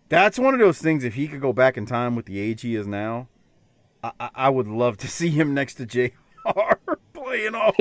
That's 0.09 0.39
one 0.39 0.55
of 0.55 0.61
those 0.61 0.79
things. 0.79 1.03
If 1.03 1.15
he 1.15 1.27
could 1.27 1.41
go 1.41 1.53
back 1.53 1.77
in 1.77 1.87
time 1.87 2.15
with 2.15 2.27
the 2.27 2.39
age 2.39 2.63
he 2.63 2.77
is 2.77 2.87
now, 2.87 3.29
I, 4.03 4.13
I, 4.21 4.31
I 4.35 4.49
would 4.51 4.69
love 4.69 4.97
to 4.99 5.09
see 5.17 5.31
him 5.31 5.55
next 5.55 5.75
to 5.75 5.87
Jr. 5.87 6.09
playing 7.15 7.55
off. 7.55 7.75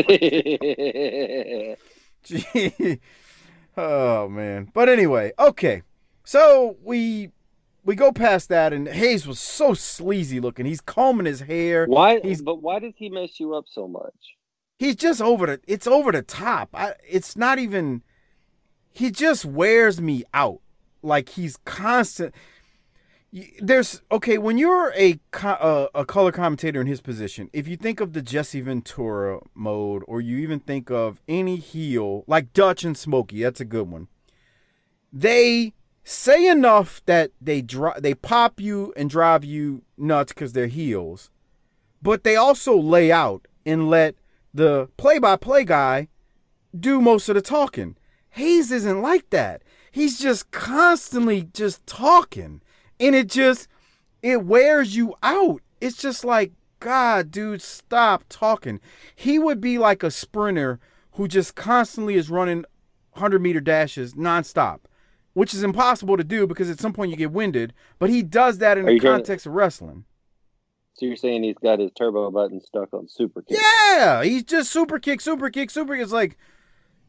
Gee. 2.24 3.00
Oh 3.76 4.30
man. 4.30 4.70
But 4.74 4.88
anyway, 4.90 5.34
okay. 5.38 5.84
So 6.24 6.78
we 6.82 7.32
we 7.84 7.96
go 7.96 8.12
past 8.12 8.50
that 8.50 8.74
and 8.74 8.88
Hayes 8.88 9.28
was 9.28 9.40
so 9.40 9.74
sleazy 9.74 10.40
looking. 10.40 10.66
He's 10.66 10.82
combing 10.82 11.26
his 11.26 11.42
hair. 11.42 11.86
why? 11.86 12.20
He's 12.20 12.42
but 12.42 12.62
why 12.62 12.80
does 12.80 12.94
he 12.96 13.10
mess 13.10 13.40
you 13.40 13.54
up 13.56 13.66
so 13.68 13.88
much? 13.88 14.14
he's 14.84 14.96
just 14.96 15.22
over 15.22 15.46
the 15.46 15.60
it's 15.68 15.88
over 15.88 16.12
the 16.12 16.22
top. 16.22 16.70
I 16.74 16.94
it's 17.08 17.36
not 17.36 17.60
even 17.60 18.04
he 18.92 19.12
just 19.12 19.46
wears 19.46 20.00
me 20.00 20.24
out. 20.34 20.62
like 21.02 21.30
he's 21.30 21.58
constant. 21.66 22.34
There's 23.60 24.02
okay 24.12 24.38
when 24.38 24.58
you're 24.60 24.94
a 24.96 25.20
uh, 25.44 25.88
a 25.96 26.06
color 26.06 26.32
commentator 26.32 26.80
in 26.82 26.88
his 26.88 27.02
position. 27.02 27.50
If 27.52 27.68
you 27.68 27.78
think 27.78 28.00
of 28.00 28.14
the 28.14 28.22
Jesse 28.22 28.62
Ventura 28.62 29.40
mode, 29.56 30.04
or 30.08 30.22
you 30.22 30.38
even 30.38 30.60
think 30.60 30.92
of 30.92 31.20
any 31.28 31.56
heel 31.56 32.24
like 32.28 32.54
Dutch 32.54 32.84
and 32.84 32.96
Smokey, 32.96 33.42
that's 33.42 33.60
a 33.60 33.66
good 33.66 33.90
one. 33.90 34.08
They 35.12 35.74
say 36.04 36.48
enough 36.48 37.02
that 37.06 37.32
they 37.40 37.62
dri- 37.62 38.00
they 38.00 38.14
pop 38.14 38.60
you 38.60 38.94
and 38.96 39.10
drive 39.10 39.44
you 39.44 39.84
nuts 39.98 40.34
because 40.34 40.54
they're 40.54 40.68
heels, 40.68 41.30
but 42.02 42.24
they 42.24 42.36
also 42.36 42.78
lay 42.78 43.12
out 43.12 43.48
and 43.66 43.90
let 43.90 44.16
the 44.54 44.90
play-by-play 44.98 45.64
guy 45.64 46.08
do 46.78 47.02
most 47.02 47.30
of 47.30 47.36
the 47.36 47.42
talking. 47.42 47.96
Hayes 48.32 48.72
isn't 48.72 49.02
like 49.02 49.30
that. 49.30 49.62
He's 49.92 50.20
just 50.20 50.52
constantly 50.52 51.50
just 51.54 51.86
talking. 51.86 52.62
And 53.00 53.16
it 53.16 53.28
just 53.28 53.68
it 54.22 54.44
wears 54.44 54.96
you 54.96 55.16
out. 55.22 55.62
It's 55.82 55.98
just 55.98 56.24
like, 56.26 56.54
God, 56.80 57.30
dude, 57.30 57.62
stop 57.62 58.24
talking. 58.30 58.80
He 59.16 59.38
would 59.38 59.62
be 59.62 59.78
like 59.78 60.02
a 60.02 60.12
sprinter 60.12 60.80
who 61.14 61.28
just 61.28 61.56
constantly 61.56 62.16
is 62.16 62.30
running 62.30 62.66
100 63.12 63.40
meter 63.40 63.60
dashes 63.60 64.16
nonstop, 64.16 64.80
which 65.34 65.54
is 65.54 65.64
impossible 65.64 66.18
to 66.18 66.24
do 66.24 66.48
because 66.48 66.70
at 66.70 66.80
some 66.80 66.94
point 66.94 67.12
you 67.12 67.18
get 67.18 67.32
winded. 67.32 67.74
But 68.00 68.10
he 68.10 68.24
does 68.24 68.60
that 68.60 68.78
in 68.78 68.88
Are 68.88 68.94
the 68.94 69.00
trying 69.00 69.14
to- 69.14 69.18
context 69.20 69.46
of 69.46 69.54
wrestling. 69.54 70.06
So 70.96 71.08
you're 71.08 71.16
saying 71.16 71.42
he's 71.44 71.58
got 71.58 71.80
his 71.80 71.92
turbo 71.94 72.30
button 72.30 72.62
stuck 72.62 72.94
on 72.94 73.08
super 73.10 73.42
kick? 73.42 73.58
Yeah, 73.60 74.24
he's 74.24 74.44
just 74.44 74.72
super 74.72 75.00
kick, 75.00 75.22
super 75.22 75.50
kick, 75.50 75.72
super 75.72 75.96
kick. 75.96 76.04
It's 76.04 76.12
like 76.12 76.38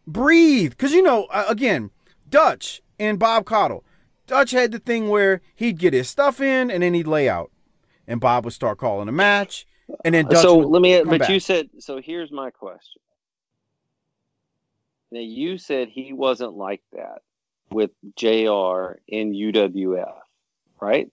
breathe, 0.06 0.70
because 0.70 0.92
you 0.92 1.02
know, 1.02 1.26
again, 1.48 1.90
Dutch 2.28 2.82
and 2.98 3.18
Bob 3.18 3.44
Caudle. 3.44 3.84
Dutch 4.26 4.52
had 4.52 4.72
the 4.72 4.78
thing 4.78 5.10
where 5.10 5.42
he'd 5.54 5.78
get 5.78 5.92
his 5.92 6.08
stuff 6.08 6.40
in 6.40 6.70
and 6.70 6.82
then 6.82 6.94
he'd 6.94 7.06
lay 7.06 7.28
out, 7.28 7.50
and 8.06 8.20
Bob 8.22 8.46
would 8.46 8.54
start 8.54 8.78
calling 8.78 9.06
a 9.06 9.12
match, 9.12 9.66
and 10.02 10.14
then 10.14 10.24
Dutch 10.24 10.40
so 10.40 10.56
would 10.56 10.68
let 10.68 10.80
me. 10.80 11.02
But 11.04 11.20
back. 11.20 11.28
you 11.28 11.38
said 11.38 11.68
so. 11.78 12.00
Here's 12.00 12.32
my 12.32 12.50
question. 12.50 13.02
Now 15.10 15.20
you 15.20 15.58
said 15.58 15.88
he 15.88 16.14
wasn't 16.14 16.54
like 16.54 16.80
that 16.94 17.18
with 17.74 17.90
Jr. 18.16 19.00
in 19.08 19.32
UWF, 19.32 20.14
right? 20.80 21.10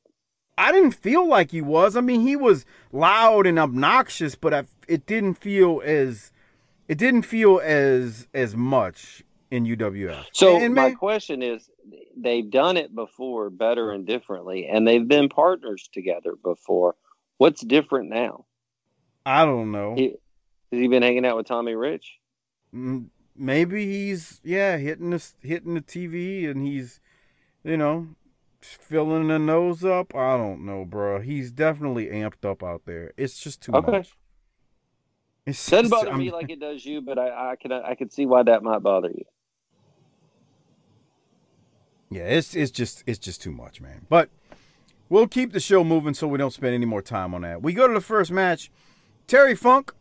I 0.57 0.71
didn't 0.71 0.91
feel 0.91 1.27
like 1.27 1.51
he 1.51 1.61
was. 1.61 1.97
I 1.97 2.01
mean, 2.01 2.21
he 2.21 2.35
was 2.35 2.65
loud 2.91 3.47
and 3.47 3.57
obnoxious, 3.57 4.35
but 4.35 4.53
I, 4.53 4.63
it 4.87 5.05
didn't 5.05 5.35
feel 5.35 5.81
as 5.83 6.31
it 6.87 6.97
didn't 6.97 7.23
feel 7.23 7.59
as 7.63 8.27
as 8.33 8.55
much 8.55 9.23
in 9.49 9.65
UWF. 9.65 10.25
So 10.33 10.55
and, 10.55 10.65
and 10.65 10.75
my 10.75 10.89
man, 10.89 10.95
question 10.95 11.41
is, 11.41 11.69
they've 12.15 12.49
done 12.49 12.77
it 12.77 12.93
before, 12.93 13.49
better 13.49 13.91
and 13.91 14.05
differently, 14.05 14.67
and 14.67 14.87
they've 14.87 15.07
been 15.07 15.29
partners 15.29 15.89
together 15.91 16.35
before. 16.41 16.95
What's 17.37 17.61
different 17.61 18.09
now? 18.09 18.45
I 19.25 19.45
don't 19.45 19.71
know. 19.71 19.95
He, 19.95 20.15
has 20.71 20.79
he 20.79 20.87
been 20.87 21.03
hanging 21.03 21.25
out 21.25 21.37
with 21.37 21.47
Tommy 21.47 21.75
Rich? 21.75 22.17
Mm, 22.73 23.07
Maybe 23.35 23.85
he's 23.85 24.39
yeah 24.43 24.77
hitting 24.77 25.09
the 25.11 25.25
hitting 25.41 25.73
the 25.73 25.81
TV 25.81 26.49
and 26.49 26.65
he's 26.65 26.99
you 27.63 27.77
know 27.77 28.09
filling 28.61 29.27
the 29.29 29.39
nose 29.39 29.83
up. 29.83 30.13
I 30.15 30.37
don't 30.37 30.65
know, 30.65 30.85
bro. 30.85 31.19
He's 31.21 31.51
definitely 31.51 32.07
amped 32.07 32.43
up 32.49 32.61
out 32.63 32.83
there. 32.85 33.11
It's 33.17 33.39
just 33.39 33.61
too 33.61 33.71
Okay. 33.73 33.91
much. 33.91 34.11
It's 35.45 35.67
Doesn't 35.69 35.89
bother 35.89 36.09
I'm- 36.09 36.19
me 36.19 36.29
like 36.31 36.49
it 36.51 36.59
does 36.59 36.85
you, 36.85 37.01
but 37.01 37.17
I, 37.17 37.51
I 37.51 37.55
can 37.55 37.71
I 37.71 37.95
can 37.95 38.09
see 38.11 38.25
why 38.25 38.43
that 38.43 38.61
might 38.61 38.79
bother 38.83 39.09
you. 39.09 39.25
yeah, 42.09 42.23
it's 42.23 42.55
it's 42.55 42.71
just 42.71 43.03
it's 43.07 43.17
just 43.19 43.41
too 43.41 43.51
much, 43.51 43.79
man. 43.81 44.05
But 44.09 44.29
we'll 45.09 45.27
keep 45.27 45.53
the 45.53 45.59
show 45.59 45.83
moving 45.83 46.13
so 46.13 46.27
we 46.27 46.37
don't 46.37 46.51
spend 46.53 46.73
any 46.75 46.85
more 46.85 47.01
time 47.01 47.33
on 47.33 47.41
that. 47.41 47.61
We 47.63 47.73
go 47.73 47.87
to 47.87 47.93
the 47.93 48.01
first 48.01 48.31
match: 48.31 48.69
Terry 49.27 49.55
Funk 49.55 49.93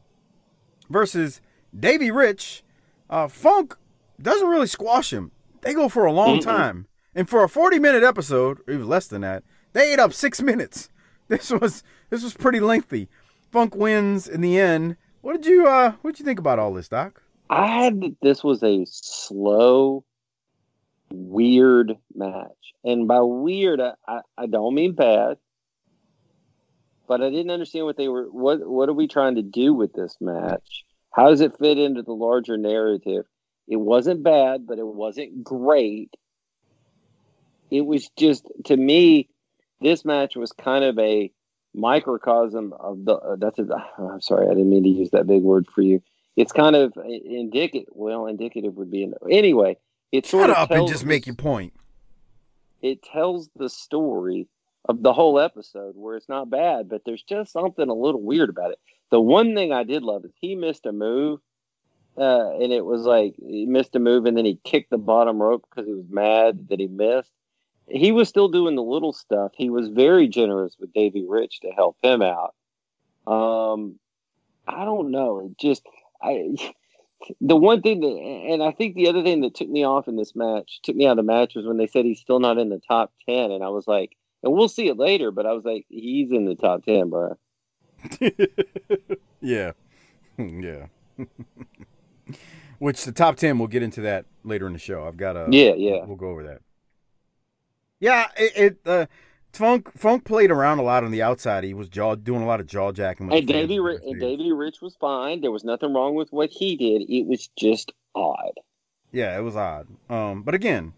versus 0.91 1.41
Davey 1.79 2.11
Rich. 2.11 2.65
Uh, 3.11 3.29
Funk 3.29 3.77
doesn't 4.23 4.49
really 4.49 4.69
squash 4.69 5.13
him. 5.13 5.33
They 5.63 5.75
go 5.75 5.91
for 5.91 6.07
a 6.07 6.13
long 6.13 6.39
Mm-mm. 6.39 6.45
time, 6.45 6.87
and 7.15 7.29
for 7.29 7.45
a 7.45 7.49
forty-minute 7.49 8.05
episode, 8.05 8.61
or 8.67 8.75
even 8.75 8.89
less 8.89 9.09
than 9.09 9.23
that, 9.23 9.43
they 9.75 9.93
ate 9.93 9.99
up 9.99 10.15
six 10.15 10.41
minutes. 10.51 10.89
This 11.29 11.51
was 11.51 11.83
this 12.11 12.23
was 12.25 12.35
pretty 12.35 12.61
lengthy. 12.61 13.09
Funk 13.53 13.75
wins 13.77 14.29
in 14.29 14.41
the 14.41 14.59
end. 14.59 14.97
What 15.23 15.35
did 15.35 15.47
you 15.47 15.67
uh 15.69 15.93
what 16.03 16.13
did 16.13 16.21
you 16.21 16.25
think 16.25 16.39
about 16.39 16.59
all 16.61 16.73
this, 16.73 16.89
Doc? 16.89 17.23
I 17.51 17.67
had 17.67 18.01
that 18.03 18.17
this 18.23 18.45
was 18.45 18.63
a 18.63 18.85
slow, 18.87 20.05
weird 21.13 21.97
match, 22.15 22.75
and 22.85 23.09
by 23.09 23.21
weird, 23.23 23.81
I, 23.81 23.95
I, 24.07 24.21
I 24.39 24.47
don't 24.47 24.75
mean 24.75 24.93
bad, 24.95 25.39
but 27.09 27.21
I 27.23 27.31
didn't 27.31 27.51
understand 27.51 27.87
what 27.87 27.97
they 27.97 28.09
were. 28.09 28.27
What 28.27 28.67
what 28.69 28.89
are 28.89 28.95
we 28.95 29.09
trying 29.09 29.35
to 29.35 29.43
do 29.43 29.75
with 29.75 29.93
this 29.93 30.17
match? 30.21 30.85
How 31.13 31.29
does 31.31 31.41
it 31.41 31.59
fit 31.59 31.79
into 31.79 32.03
the 32.03 32.13
larger 32.13 32.57
narrative? 32.57 33.25
It 33.69 33.77
wasn't 33.77 34.23
bad, 34.23 34.67
but 34.67 34.79
it 34.79 34.87
wasn't 34.87 35.45
great. 35.45 36.15
It 37.71 37.83
was 37.83 38.09
just 38.17 38.47
to 38.67 38.77
me, 38.77 39.29
this 39.81 40.05
match 40.05 40.37
was 40.37 40.53
kind 40.53 40.85
of 40.85 40.99
a 40.99 41.31
microcosm 41.75 42.73
of 42.79 43.05
the. 43.05 43.15
Uh, 43.15 43.37
that's 43.37 43.59
a. 43.59 43.67
I'm 43.99 44.21
sorry, 44.21 44.47
I 44.47 44.51
didn't 44.51 44.71
mean 44.71 44.83
to 44.83 44.89
use 44.89 45.11
that 45.11 45.27
big 45.27 45.43
word 45.43 45.67
for 45.73 45.83
you 45.83 46.03
it's 46.37 46.53
kind 46.53 46.77
of 46.77 46.97
indicative. 46.97 47.89
Well, 47.93 48.27
indicative 48.27 48.75
would 48.77 48.91
be 48.91 49.11
anyway. 49.31 49.77
It 50.13 50.27
sort 50.27 50.49
Shut 50.49 50.51
of 50.51 50.57
up 50.57 50.71
and 50.71 50.89
just 50.89 51.05
make 51.05 51.27
your 51.27 51.37
point. 51.37 51.73
It 52.83 53.03
tells 53.03 53.49
the 53.57 53.69
story 53.69 54.49
of 54.87 55.03
the 55.03 55.13
whole 55.13 55.39
episode, 55.39 55.95
where 55.97 56.17
it's 56.17 56.29
not 56.29 56.51
bad, 56.51 56.89
but 56.89 57.03
there's 57.05 57.23
just 57.23 57.53
something 57.53 57.89
a 57.89 57.95
little 57.95 58.23
weird 58.23 58.49
about 58.49 58.73
it. 58.73 58.79
The 59.11 59.21
one 59.21 59.55
thing 59.55 59.73
I 59.73 59.85
did 59.85 60.03
love 60.03 60.25
is 60.25 60.33
he 60.41 60.55
missed 60.55 60.87
a 60.87 60.93
move, 60.93 61.41
uh, 62.17 62.53
and 62.55 62.73
it 62.73 62.85
was 62.85 63.03
like 63.03 63.35
he 63.37 63.67
missed 63.67 63.97
a 63.97 63.99
move, 63.99 64.27
and 64.27 64.37
then 64.37 64.45
he 64.45 64.59
kicked 64.65 64.91
the 64.91 64.99
bottom 64.99 65.41
rope 65.41 65.67
because 65.69 65.87
he 65.87 65.95
was 65.95 66.09
mad 66.09 66.69
that 66.69 66.81
he 66.81 66.87
missed. 66.87 67.33
He 67.89 68.13
was 68.13 68.29
still 68.29 68.49
doing 68.49 68.77
the 68.77 68.83
little 68.83 69.13
stuff. 69.13 69.53
He 69.55 69.69
was 69.69 69.89
very 69.89 70.29
generous 70.29 70.77
with 70.79 70.93
Davey 70.93 71.25
Rich 71.29 71.61
to 71.61 71.71
help 71.71 71.97
him 72.03 72.23
out. 72.23 72.55
Um, 73.27 73.99
I 74.67 74.85
don't 74.85 75.11
know. 75.11 75.41
It 75.41 75.59
just 75.59 75.83
I 76.23 76.55
the 77.41 77.57
one 77.57 77.83
thing 77.83 78.01
that 78.01 78.07
and 78.07 78.63
I 78.63 78.73
think 78.73 78.95
the 78.95 79.09
other 79.09 79.23
thing 79.23 79.41
that 79.43 79.55
took 79.55 79.69
me 79.69 79.85
off 79.85 80.09
in 80.09 80.17
this 80.17 80.35
match, 80.35 80.81
took 80.83 80.97
me 80.97 81.07
out 81.07 81.13
of 81.13 81.17
the 81.19 81.23
match 81.25 81.55
was 81.55 81.67
when 81.67 81.77
they 81.77 81.87
said 81.87 82.05
he's 82.05 82.21
still 82.21 82.41
not 82.41 82.59
in 82.59 82.69
the 82.69 82.81
top 82.87 83.13
ten, 83.29 83.51
and 83.51 83.65
I 83.65 83.69
was 83.69 83.87
like, 83.87 84.17
and 84.43 84.53
we'll 84.53 84.69
see 84.69 84.89
it 84.89 84.97
later, 84.97 85.31
but 85.31 85.47
I 85.47 85.53
was 85.53 85.65
like, 85.65 85.87
he's 85.89 86.31
in 86.31 86.45
the 86.47 86.55
top 86.55 86.85
ten, 86.85 87.11
bro. 87.11 87.37
yeah. 89.41 89.73
Yeah. 90.39 90.87
Which 92.79 93.05
the 93.05 93.13
top 93.13 93.37
10, 93.37 93.59
we'll 93.59 93.69
get 93.69 93.83
into 93.83 94.01
that 94.01 94.25
later 94.43 94.67
in 94.67 94.73
the 94.73 94.79
show. 94.79 95.07
I've 95.07 95.19
got 95.19 95.37
a. 95.37 95.49
Yeah, 95.51 95.75
yeah. 95.75 96.03
We'll 96.07 96.17
go 96.17 96.29
over 96.31 96.45
that. 96.45 96.63
Yeah, 97.99 98.29
it, 98.39 98.53
it 98.57 98.79
uh, 98.87 99.05
Funk 99.53 99.91
Funk 99.99 100.25
played 100.25 100.51
around 100.51 100.79
a 100.79 100.83
lot 100.83 101.05
on 101.05 101.11
the 101.11 101.21
outside. 101.21 101.65
He 101.65 101.75
was 101.75 101.91
jaw 101.91 102.15
doing 102.15 102.41
a 102.41 102.47
lot 102.47 102.61
of 102.61 102.67
jaw 102.67 102.93
jacking. 102.93 103.31
And 103.31 103.47
the 103.47 103.53
fans 103.53 103.69
Davey, 103.69 103.81
Ri- 103.81 103.99
and 104.03 104.19
Davey 104.19 104.53
Rich 104.53 104.81
was 104.81 104.97
fine. 104.97 105.43
There 105.43 105.51
was 105.51 105.65
nothing 105.65 105.93
wrong 105.93 106.15
with 106.15 106.31
what 106.31 106.49
he 106.49 106.77
did. 106.77 107.03
It 107.11 107.27
was 107.27 107.49
just 107.59 107.93
odd. 108.15 108.53
Yeah, 109.13 109.37
it 109.37 109.43
was 109.43 109.57
odd. 109.57 109.89
Um, 110.09 110.43
but 110.43 110.55
again, 110.55 110.95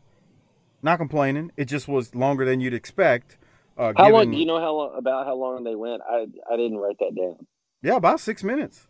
not 0.83 0.99
complaining. 0.99 1.53
It 1.57 1.67
just 1.67 1.89
was 1.89 2.15
longer 2.15 2.45
than 2.45 2.61
you'd 2.61 2.75
expect. 2.75 3.37
Uh, 3.77 3.93
How 3.97 4.05
given, 4.05 4.13
long? 4.13 4.31
Do 4.33 4.37
you 4.37 4.47
know 4.47 4.61
how 4.61 4.75
long, 4.75 4.95
about 4.97 5.27
how 5.27 5.35
long 5.35 5.65
they 5.65 5.75
went? 5.75 6.03
I 6.09 6.27
I 6.51 6.57
didn't 6.57 6.79
write 6.79 6.99
that 6.99 7.15
down. 7.17 7.47
Yeah, 7.83 7.97
about 7.97 8.21
six 8.21 8.45
minutes. 8.45 8.87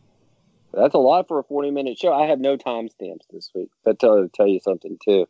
That's 0.72 0.94
a 0.94 0.98
lot 0.98 1.28
for 1.28 1.38
a 1.38 1.44
40 1.44 1.70
minute 1.70 1.98
show. 1.98 2.12
I 2.12 2.26
have 2.26 2.40
no 2.40 2.56
timestamps 2.56 3.26
this 3.30 3.50
week. 3.54 3.70
That 3.84 3.98
tell 3.98 4.28
tell 4.34 4.46
you 4.46 4.60
something 4.60 4.98
too. 5.04 5.26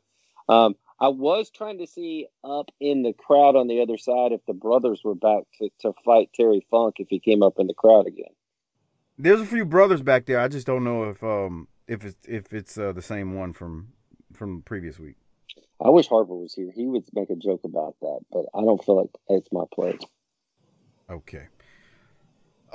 Um, 0.48 0.76
I 1.00 1.08
was 1.08 1.50
trying 1.50 1.78
to 1.78 1.86
see 1.86 2.28
up 2.44 2.70
in 2.80 3.02
the 3.02 3.12
crowd 3.12 3.56
on 3.56 3.66
the 3.66 3.82
other 3.82 3.98
side 3.98 4.32
if 4.32 4.40
the 4.46 4.52
brothers 4.52 5.00
were 5.02 5.16
back 5.16 5.42
to, 5.58 5.68
to 5.80 5.92
fight 6.04 6.30
Terry 6.32 6.64
Funk 6.70 6.96
if 6.98 7.08
he 7.08 7.18
came 7.18 7.42
up 7.42 7.54
in 7.58 7.66
the 7.66 7.74
crowd 7.74 8.06
again. 8.06 8.32
There's 9.18 9.40
a 9.40 9.46
few 9.46 9.64
brothers 9.64 10.00
back 10.00 10.26
there. 10.26 10.38
I 10.38 10.48
just 10.48 10.66
don't 10.66 10.84
know 10.84 11.04
if 11.04 11.22
um 11.22 11.68
if 11.86 12.04
it's 12.04 12.28
if 12.28 12.52
it's 12.52 12.78
uh, 12.78 12.92
the 12.92 13.02
same 13.02 13.34
one 13.34 13.52
from 13.52 13.88
from 14.32 14.62
previous 14.62 14.98
week. 14.98 15.16
I 15.84 15.90
wish 15.90 16.08
Harper 16.08 16.34
was 16.34 16.54
here. 16.54 16.70
He 16.74 16.86
would 16.86 17.04
make 17.12 17.30
a 17.30 17.36
joke 17.36 17.62
about 17.64 17.96
that, 18.00 18.20
but 18.30 18.46
I 18.54 18.60
don't 18.60 18.82
feel 18.84 18.96
like 18.96 19.10
it's 19.28 19.50
my 19.52 19.64
place. 19.74 20.00
Okay. 21.10 21.46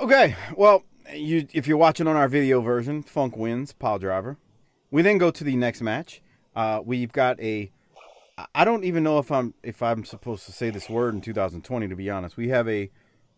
Okay. 0.00 0.36
Well, 0.56 0.84
you 1.14 1.46
if 1.52 1.66
you're 1.66 1.78
watching 1.78 2.06
on 2.06 2.16
our 2.16 2.28
video 2.28 2.60
version, 2.60 3.02
Funk 3.02 3.36
wins, 3.36 3.72
pile 3.72 3.98
driver. 3.98 4.36
We 4.90 5.02
then 5.02 5.18
go 5.18 5.30
to 5.30 5.44
the 5.44 5.56
next 5.56 5.80
match. 5.80 6.22
Uh, 6.54 6.80
we've 6.84 7.12
got 7.12 7.40
a 7.40 7.70
I 8.54 8.64
don't 8.64 8.84
even 8.84 9.02
know 9.02 9.18
if 9.18 9.32
I'm 9.32 9.54
if 9.62 9.82
I'm 9.82 10.04
supposed 10.04 10.46
to 10.46 10.52
say 10.52 10.70
this 10.70 10.88
word 10.88 11.14
in 11.14 11.20
2020. 11.20 11.88
To 11.88 11.96
be 11.96 12.10
honest, 12.10 12.36
we 12.36 12.48
have 12.48 12.68
a 12.68 12.90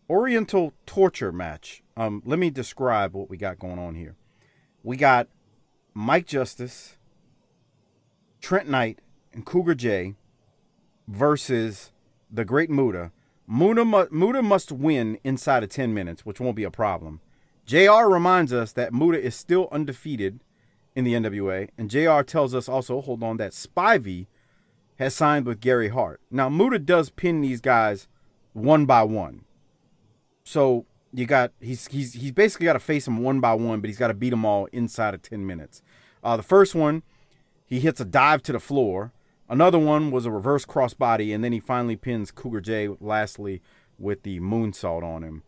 Oriental 0.09 0.73
torture 0.85 1.31
match. 1.31 1.81
Um, 1.95 2.21
let 2.25 2.37
me 2.37 2.49
describe 2.49 3.13
what 3.13 3.29
we 3.29 3.37
got 3.37 3.57
going 3.57 3.79
on 3.79 3.95
here. 3.95 4.15
We 4.83 4.97
got 4.97 5.27
Mike 5.93 6.27
Justice, 6.27 6.97
Trent 8.41 8.67
Knight, 8.67 8.99
and 9.33 9.45
Cougar 9.45 9.75
J 9.75 10.15
versus 11.07 11.91
the 12.31 12.45
Great 12.45 12.69
Muta. 12.69 13.11
Muta, 13.47 13.83
mu- 13.83 14.07
Muta 14.11 14.41
must 14.41 14.71
win 14.71 15.17
inside 15.23 15.63
of 15.63 15.69
10 15.69 15.93
minutes, 15.93 16.25
which 16.25 16.39
won't 16.39 16.55
be 16.55 16.63
a 16.63 16.71
problem. 16.71 17.19
JR 17.65 18.05
reminds 18.07 18.53
us 18.53 18.71
that 18.73 18.93
Muta 18.93 19.21
is 19.21 19.35
still 19.35 19.67
undefeated 19.71 20.39
in 20.95 21.03
the 21.03 21.13
NWA, 21.13 21.69
and 21.77 21.89
JR 21.89 22.21
tells 22.21 22.53
us 22.53 22.67
also, 22.67 23.01
hold 23.01 23.23
on, 23.23 23.37
that 23.37 23.51
Spivey 23.51 24.27
has 24.99 25.15
signed 25.15 25.45
with 25.45 25.59
Gary 25.59 25.89
Hart. 25.89 26.21
Now, 26.29 26.49
Muta 26.49 26.79
does 26.79 27.09
pin 27.09 27.41
these 27.41 27.61
guys 27.61 28.07
one 28.53 28.85
by 28.85 29.03
one. 29.03 29.45
So 30.43 30.85
you 31.13 31.25
got 31.25 31.51
he's 31.59 31.87
he's 31.87 32.13
he's 32.13 32.31
basically 32.31 32.65
got 32.65 32.73
to 32.73 32.79
face 32.79 33.05
them 33.05 33.17
one 33.17 33.39
by 33.39 33.53
one, 33.53 33.81
but 33.81 33.89
he's 33.89 33.97
got 33.97 34.07
to 34.07 34.13
beat 34.13 34.29
them 34.29 34.45
all 34.45 34.65
inside 34.67 35.13
of 35.13 35.21
10 35.21 35.45
minutes. 35.45 35.81
Uh, 36.23 36.37
the 36.37 36.43
first 36.43 36.75
one, 36.75 37.03
he 37.65 37.79
hits 37.79 37.99
a 37.99 38.05
dive 38.05 38.41
to 38.43 38.51
the 38.51 38.59
floor. 38.59 39.11
Another 39.51 39.77
one 39.77 40.11
was 40.11 40.25
a 40.25 40.31
reverse 40.31 40.65
crossbody, 40.65 41.35
and 41.35 41.43
then 41.43 41.51
he 41.51 41.59
finally 41.59 41.97
pins 41.97 42.31
Cougar 42.31 42.61
J 42.61 42.87
lastly 43.01 43.61
with 43.99 44.23
the 44.23 44.39
moonsault 44.39 45.03
on 45.03 45.23
him. 45.23 45.43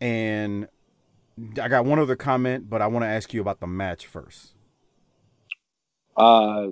And 0.00 0.66
I 1.62 1.68
got 1.68 1.84
one 1.84 2.00
other 2.00 2.16
comment, 2.16 2.68
but 2.68 2.82
I 2.82 2.88
want 2.88 3.04
to 3.04 3.08
ask 3.08 3.32
you 3.32 3.40
about 3.40 3.60
the 3.60 3.68
match 3.68 4.08
first. 4.08 4.54
Uh, 6.16 6.70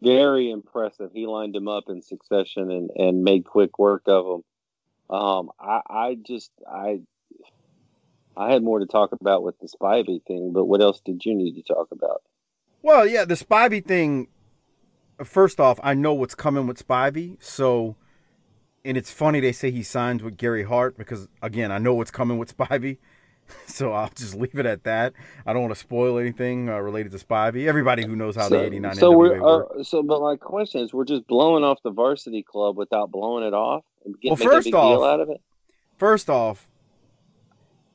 very 0.00 0.48
impressive. 0.48 1.10
He 1.12 1.26
lined 1.26 1.56
him 1.56 1.66
up 1.66 1.84
in 1.88 2.02
succession 2.02 2.70
and, 2.70 2.90
and 2.94 3.24
made 3.24 3.44
quick 3.44 3.76
work 3.76 4.04
of 4.06 4.26
him. 4.26 4.42
Um, 5.10 5.50
I, 5.58 5.80
I 5.90 6.18
just 6.24 6.52
I 6.70 7.00
I 8.36 8.52
had 8.52 8.62
more 8.62 8.78
to 8.78 8.86
talk 8.86 9.10
about 9.10 9.42
with 9.42 9.58
the 9.58 9.66
Spivey 9.66 10.24
thing, 10.24 10.52
but 10.52 10.66
what 10.66 10.82
else 10.82 11.00
did 11.04 11.24
you 11.24 11.34
need 11.34 11.56
to 11.56 11.62
talk 11.62 11.88
about? 11.90 12.22
Well, 12.82 13.08
yeah, 13.08 13.24
the 13.24 13.34
Spivey 13.34 13.84
thing. 13.84 14.28
First 15.24 15.60
off, 15.60 15.80
I 15.82 15.94
know 15.94 16.12
what's 16.12 16.34
coming 16.34 16.66
with 16.66 16.86
Spivey, 16.86 17.42
so 17.42 17.96
and 18.84 18.96
it's 18.96 19.10
funny 19.10 19.40
they 19.40 19.52
say 19.52 19.70
he 19.70 19.82
signs 19.82 20.22
with 20.22 20.36
Gary 20.36 20.64
Hart 20.64 20.96
because 20.96 21.28
again, 21.42 21.72
I 21.72 21.78
know 21.78 21.94
what's 21.94 22.10
coming 22.10 22.38
with 22.38 22.56
Spivey. 22.56 22.98
So 23.68 23.92
I'll 23.92 24.10
just 24.12 24.34
leave 24.34 24.56
it 24.58 24.66
at 24.66 24.82
that. 24.82 25.12
I 25.46 25.52
don't 25.52 25.62
want 25.62 25.72
to 25.72 25.78
spoil 25.78 26.18
anything 26.18 26.68
uh, 26.68 26.78
related 26.78 27.12
to 27.12 27.18
Spivey. 27.18 27.68
Everybody 27.68 28.04
who 28.04 28.16
knows 28.16 28.34
how 28.34 28.48
so, 28.48 28.58
the 28.58 28.64
'89 28.64 28.94
so 28.96 29.12
NWA 29.12 29.40
we're 29.40 29.80
uh, 29.80 29.84
so, 29.84 30.02
but 30.02 30.20
my 30.20 30.34
question 30.34 30.80
is, 30.80 30.92
we're 30.92 31.04
just 31.04 31.28
blowing 31.28 31.62
off 31.62 31.80
the 31.84 31.92
varsity 31.92 32.42
club 32.42 32.76
without 32.76 33.12
blowing 33.12 33.44
it 33.44 33.54
off 33.54 33.84
and 34.04 34.20
getting 34.20 34.30
Well, 34.30 34.52
first 34.52 34.66
a 34.66 34.70
big 34.70 34.72
deal 34.72 34.80
off- 34.80 35.14
out 35.14 35.20
of 35.20 35.30
it. 35.30 35.40
First 35.96 36.28
off, 36.28 36.68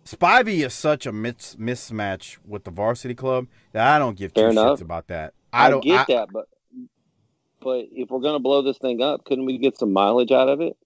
Spivey 0.05 0.65
is 0.65 0.73
such 0.73 1.05
a 1.05 1.11
mis- 1.11 1.57
mismatch 1.59 2.37
with 2.47 2.63
the 2.63 2.71
varsity 2.71 3.13
club 3.13 3.47
that 3.73 3.85
I 3.85 3.99
don't 3.99 4.17
give 4.17 4.33
two 4.33 4.41
Fair 4.41 4.51
shits 4.51 4.79
about 4.81 5.07
that. 5.07 5.33
I, 5.51 5.67
I 5.67 5.69
don't 5.69 5.83
get 5.83 6.09
I- 6.09 6.13
that, 6.13 6.29
but 6.31 6.47
but 7.61 7.87
if 7.91 8.09
we're 8.09 8.19
gonna 8.19 8.39
blow 8.39 8.61
this 8.61 8.77
thing 8.77 9.01
up, 9.01 9.25
couldn't 9.25 9.45
we 9.45 9.57
get 9.57 9.77
some 9.77 9.93
mileage 9.93 10.31
out 10.31 10.49
of 10.49 10.61
it? 10.61 10.77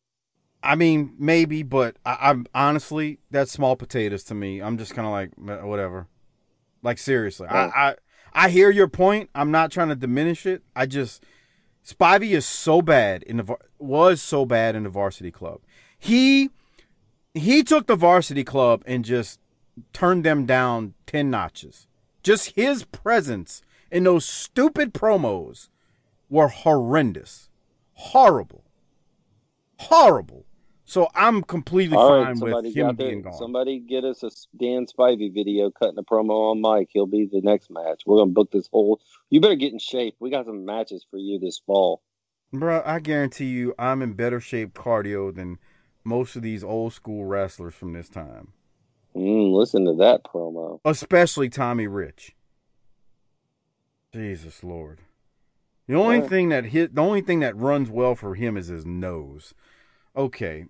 I 0.61 0.75
mean, 0.75 1.13
maybe, 1.19 1.61
but 1.63 1.97
I, 2.05 2.17
I'm 2.21 2.47
honestly 2.53 3.19
that's 3.31 3.51
small 3.51 3.75
potatoes 3.75 4.23
to 4.25 4.35
me. 4.35 4.61
I'm 4.61 4.77
just 4.77 4.93
kind 4.95 5.05
of 5.05 5.11
like 5.11 5.63
whatever. 5.65 6.07
Like 6.81 6.97
seriously, 6.97 7.47
Right. 7.47 7.71
I, 7.75 7.89
I 7.89 7.95
I 8.37 8.49
hear 8.49 8.69
your 8.69 8.87
point. 8.87 9.29
I'm 9.33 9.49
not 9.49 9.71
trying 9.71 9.89
to 9.89 9.95
diminish 9.95 10.45
it. 10.45 10.61
I 10.75 10.85
just 10.85 11.23
Spivey 11.85 12.31
is 12.31 12.45
so 12.45 12.81
bad 12.81 13.23
in 13.23 13.37
the 13.37 13.55
was 13.79 14.21
so 14.21 14.45
bad 14.45 14.75
in 14.75 14.83
the 14.83 14.89
varsity 14.89 15.31
club. 15.31 15.61
He 15.97 16.49
he 17.33 17.63
took 17.63 17.87
the 17.87 17.95
varsity 17.95 18.43
club 18.43 18.83
and 18.85 19.05
just 19.05 19.39
turned 19.93 20.23
them 20.23 20.45
down 20.45 20.95
ten 21.05 21.29
notches. 21.29 21.87
Just 22.23 22.55
his 22.55 22.83
presence 22.85 23.61
in 23.91 24.03
those 24.03 24.25
stupid 24.25 24.93
promos 24.93 25.69
were 26.29 26.47
horrendous, 26.47 27.49
horrible, 27.93 28.63
horrible. 29.79 30.45
So 30.87 31.07
I'm 31.15 31.41
completely 31.41 31.97
All 31.97 32.07
fine 32.23 32.39
right, 32.39 32.63
with 32.63 32.75
him 32.75 32.87
got 32.87 32.97
there. 32.97 33.07
being 33.09 33.21
gone. 33.23 33.33
Somebody 33.33 33.79
get 33.79 34.03
us 34.03 34.21
a 34.21 34.29
Dan 34.55 34.85
Spivey 34.85 35.33
video 35.33 35.71
cutting 35.71 35.97
a 35.97 36.03
promo 36.03 36.51
on 36.51 36.61
Mike. 36.61 36.89
He'll 36.91 37.07
be 37.07 37.25
the 37.25 37.41
next 37.41 37.71
match. 37.71 38.03
We're 38.05 38.19
gonna 38.19 38.31
book 38.31 38.51
this 38.51 38.69
whole. 38.71 39.01
You 39.31 39.41
better 39.41 39.55
get 39.55 39.73
in 39.73 39.79
shape. 39.79 40.15
We 40.19 40.29
got 40.29 40.45
some 40.45 40.63
matches 40.63 41.03
for 41.09 41.17
you 41.17 41.39
this 41.39 41.59
fall. 41.65 42.03
Bro, 42.53 42.83
I 42.85 42.99
guarantee 42.99 43.45
you 43.45 43.73
I'm 43.79 44.03
in 44.03 44.13
better 44.13 44.39
shape 44.39 44.73
cardio 44.75 45.33
than 45.33 45.57
most 46.03 46.35
of 46.35 46.43
these 46.43 46.63
old 46.63 46.93
school 46.93 47.25
wrestlers 47.25 47.73
from 47.73 47.93
this 47.93 48.07
time. 48.07 48.53
Mm, 49.15 49.53
listen 49.57 49.85
to 49.85 49.95
that 49.95 50.23
promo. 50.23 50.79
Especially 50.85 51.49
Tommy 51.49 51.87
Rich. 51.87 52.35
Jesus 54.13 54.63
Lord. 54.63 54.99
The 55.87 55.95
only 55.95 56.17
Yeah. 56.17 56.27
thing 56.27 56.49
that 56.49 56.65
hit 56.65 56.95
the 56.95 57.01
only 57.01 57.21
thing 57.21 57.39
that 57.41 57.55
runs 57.55 57.89
well 57.89 58.15
for 58.15 58.35
him 58.35 58.57
is 58.57 58.67
his 58.67 58.85
nose. 58.85 59.53
Okay. 60.15 60.65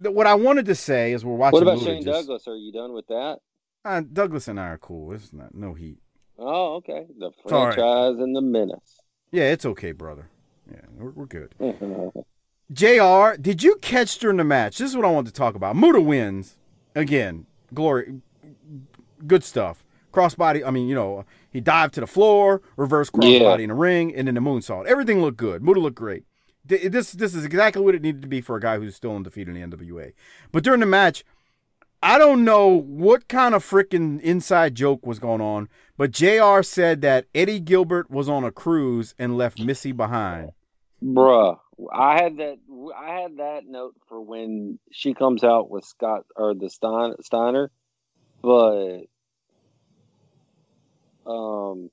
What 0.00 0.26
I 0.26 0.34
wanted 0.34 0.64
to 0.66 0.74
say 0.74 1.12
is 1.12 1.24
we're 1.24 1.34
watching 1.34 1.64
What 1.64 1.74
about 1.74 1.84
Shane 1.84 2.02
just- 2.02 2.20
Douglas? 2.26 2.48
Are 2.48 2.56
you 2.56 2.72
done 2.72 2.92
with 2.94 3.06
that? 3.08 3.40
Uh, 3.84 4.00
Douglas 4.00 4.48
and 4.48 4.58
I 4.58 4.68
are 4.68 4.78
cool. 4.78 5.12
It's 5.12 5.32
not 5.32 5.54
no 5.54 5.74
heat. 5.74 5.98
Oh, 6.38 6.74
okay. 6.76 7.06
The 7.18 7.26
all 7.26 7.66
right. 7.66 7.74
franchise 7.74 8.18
and 8.18 8.34
the 8.34 8.40
menace. 8.40 9.00
Yeah, 9.30 9.50
it's 9.52 9.66
okay, 9.66 9.92
brother. 9.92 10.30
Yeah, 10.70 10.80
we're, 10.96 11.10
we're 11.10 11.26
good. 11.26 11.54
JR, 12.72 13.36
did 13.40 13.62
you 13.62 13.76
catch 13.82 14.18
during 14.18 14.36
the 14.36 14.44
match? 14.44 14.78
This 14.78 14.90
is 14.90 14.96
what 14.96 15.04
I 15.04 15.10
want 15.10 15.26
to 15.26 15.32
talk 15.32 15.54
about. 15.54 15.76
Muta 15.76 16.00
wins. 16.00 16.56
Again, 16.94 17.46
glory. 17.74 18.20
Good 19.26 19.44
stuff. 19.44 19.84
Crossbody, 20.12 20.66
I 20.66 20.70
mean, 20.70 20.88
you 20.88 20.94
know, 20.94 21.24
he 21.50 21.60
dived 21.60 21.94
to 21.94 22.00
the 22.00 22.06
floor, 22.06 22.62
reverse 22.76 23.10
crossbody 23.10 23.40
Yeah. 23.40 23.56
in 23.58 23.68
the 23.68 23.74
ring, 23.74 24.14
and 24.14 24.26
then 24.28 24.34
the 24.34 24.40
moonsault. 24.40 24.86
Everything 24.86 25.20
looked 25.22 25.36
good. 25.38 25.62
Muta 25.62 25.80
looked 25.80 25.96
great. 25.96 26.24
This 26.64 27.12
this 27.12 27.34
is 27.34 27.44
exactly 27.44 27.82
what 27.82 27.94
it 27.94 28.02
needed 28.02 28.22
to 28.22 28.28
be 28.28 28.40
for 28.40 28.56
a 28.56 28.60
guy 28.60 28.78
who's 28.78 28.94
still 28.94 29.16
undefeated 29.16 29.56
in 29.56 29.70
the 29.70 29.76
NWA. 29.76 30.12
But 30.52 30.62
during 30.62 30.80
the 30.80 30.86
match, 30.86 31.24
I 32.02 32.16
don't 32.18 32.44
know 32.44 32.68
what 32.68 33.28
kind 33.28 33.54
of 33.54 33.64
freaking 33.64 34.20
inside 34.20 34.74
joke 34.74 35.04
was 35.04 35.18
going 35.18 35.40
on, 35.40 35.68
but 35.96 36.12
JR 36.12 36.62
said 36.62 37.00
that 37.02 37.26
Eddie 37.34 37.60
Gilbert 37.60 38.10
was 38.10 38.28
on 38.28 38.44
a 38.44 38.50
cruise 38.52 39.14
and 39.18 39.36
left 39.36 39.58
Missy 39.60 39.92
behind. 39.92 40.50
Bruh, 41.02 41.58
I 41.92 42.22
had 42.22 42.36
that. 42.36 42.58
I 42.96 43.20
had 43.20 43.38
that 43.38 43.62
note 43.66 43.94
for 44.08 44.20
when 44.20 44.78
she 44.92 45.12
comes 45.14 45.42
out 45.42 45.70
with 45.70 45.84
Scott 45.84 46.24
or 46.36 46.54
the 46.54 46.70
Stein, 46.70 47.14
Steiner, 47.22 47.70
but 48.42 49.00
um, 51.26 51.90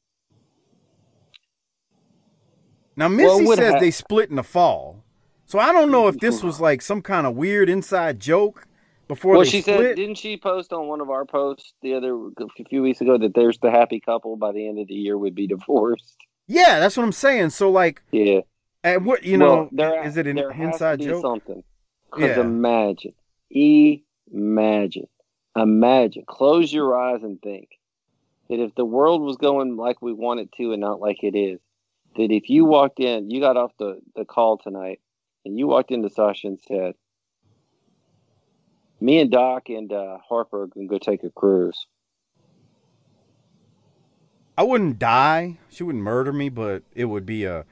Now 2.95 3.07
Missy 3.07 3.45
Well, 3.45 3.55
says 3.55 3.73
hap- 3.73 3.81
they 3.81 3.91
split 3.91 4.29
in 4.29 4.37
the 4.37 4.43
fall, 4.43 5.03
so 5.45 5.59
I 5.59 5.71
don't 5.71 5.91
know 5.91 6.07
if 6.07 6.19
this 6.19 6.43
was 6.43 6.59
like 6.59 6.81
some 6.81 7.01
kind 7.01 7.27
of 7.27 7.35
weird 7.35 7.69
inside 7.69 8.19
joke 8.19 8.67
before 9.07 9.35
well, 9.35 9.43
they 9.45 9.49
she 9.49 9.61
split. 9.61 9.79
said, 9.79 9.95
didn't 9.95 10.15
she 10.15 10.35
post 10.37 10.73
on 10.73 10.87
one 10.87 10.99
of 10.99 11.09
our 11.09 11.25
posts 11.25 11.73
the 11.81 11.93
other 11.93 12.15
a 12.15 12.63
few 12.69 12.81
weeks 12.81 12.99
ago 12.99 13.17
that 13.17 13.33
there's 13.35 13.59
the 13.59 13.71
happy 13.71 13.99
couple 13.99 14.35
by 14.35 14.51
the 14.51 14.67
end 14.67 14.79
of 14.79 14.87
the 14.87 14.95
year 14.95 15.17
would 15.17 15.35
be 15.35 15.47
divorced? 15.47 16.17
yeah, 16.47 16.79
that's 16.79 16.97
what 16.97 17.03
I'm 17.03 17.11
saying. 17.11 17.51
So 17.51 17.69
like, 17.69 18.01
Yeah, 18.11 18.41
and 18.83 19.05
what 19.05 19.23
you 19.23 19.37
Well, 19.37 19.55
know, 19.55 19.69
there, 19.71 20.03
is 20.03 20.17
it 20.17 20.27
an 20.27 20.37
inside 20.37 20.99
joke? 21.01 21.21
Something. 21.21 21.63
Because 22.11 22.35
Yeah. 22.35 22.41
imagine, 22.41 23.13
imagine, 24.31 25.07
imagine. 25.55 26.23
Close 26.27 26.73
your 26.73 26.97
eyes 26.99 27.21
and 27.21 27.39
think 27.41 27.69
that 28.49 28.59
if 28.59 28.75
the 28.75 28.85
world 28.85 29.21
was 29.21 29.37
going 29.37 29.75
like 29.75 30.01
we 30.01 30.13
want 30.13 30.39
it 30.39 30.51
to 30.57 30.71
and 30.71 30.81
not 30.81 30.99
like 30.99 31.23
it 31.23 31.35
is, 31.35 31.59
that 32.15 32.31
if 32.31 32.49
you 32.49 32.65
walked 32.65 32.99
in, 32.99 33.29
you 33.29 33.39
got 33.39 33.57
off 33.57 33.71
the, 33.79 33.99
the 34.15 34.25
call 34.25 34.57
tonight, 34.57 34.99
and 35.45 35.57
you 35.57 35.67
walked 35.67 35.91
into 35.91 36.09
Sasha 36.09 36.47
and 36.47 36.59
said, 36.67 36.95
"Me 38.99 39.19
and 39.19 39.31
Doc 39.31 39.69
and 39.69 39.91
uh, 39.91 40.17
Harper 40.27 40.63
are 40.63 40.67
gonna 40.67 40.87
go 40.87 40.97
take 40.97 41.23
a 41.23 41.29
cruise." 41.29 41.85
I 44.57 44.63
wouldn't 44.63 44.97
die. 44.97 45.59
She 45.69 45.83
wouldn't 45.83 46.03
murder 46.03 46.33
me, 46.33 46.49
but 46.49 46.81
it 46.95 47.05
would 47.05 47.25
be 47.25 47.43
a. 47.43 47.65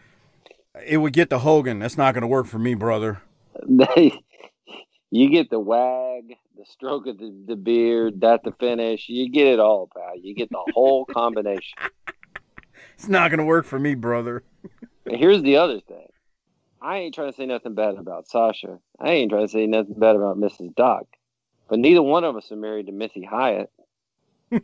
It 0.86 0.98
would 0.98 1.14
get 1.14 1.30
the 1.30 1.40
Hogan. 1.40 1.80
That's 1.80 1.98
not 1.98 2.14
going 2.14 2.22
to 2.22 2.28
work 2.28 2.48
for 2.48 2.60
me, 2.60 2.74
brother. 2.76 3.22
You 5.12 5.30
get 5.30 5.50
the 5.50 5.60
wag, 5.60 6.36
the 6.66 6.72
stroke 6.72 7.08
of 7.08 7.18
the, 7.18 7.34
the 7.48 7.56
beard, 7.56 8.22
that 8.22 8.42
the 8.44 8.52
finish. 8.60 9.08
You 9.10 9.30
get 9.30 9.48
it 9.48 9.60
all, 9.60 9.90
pal. 9.96 10.18
You 10.20 10.34
get 10.36 10.50
the 10.50 10.64
whole 10.74 11.06
combination. 11.14 11.78
It's 12.96 13.08
not 13.08 13.30
going 13.30 13.40
to 13.40 13.46
work 13.46 13.66
for 13.66 13.80
me, 13.80 13.96
brother. 13.96 14.44
Here's 15.08 15.42
the 15.42 15.58
other 15.58 15.80
thing. 15.82 16.08
I 16.82 16.98
ain't 16.98 17.16
trying 17.16 17.32
to 17.32 17.38
say 17.38 17.46
nothing 17.46 17.76
bad 17.76 17.96
about 17.96 18.28
Sasha. 18.28 18.80
I 19.00 19.12
ain't 19.12 19.32
trying 19.32 19.48
to 19.48 19.52
say 19.52 19.66
nothing 19.68 19.96
bad 19.98 20.16
about 20.16 20.38
Mrs. 20.38 20.76
Doc. 20.76 21.06
But 21.68 21.80
neither 21.80 22.02
one 22.02 22.24
of 22.24 22.36
us 22.36 22.52
are 22.52 22.56
married 22.56 22.88
to 22.88 22.92
Missy 22.92 23.24
Hyatt. 23.24 23.72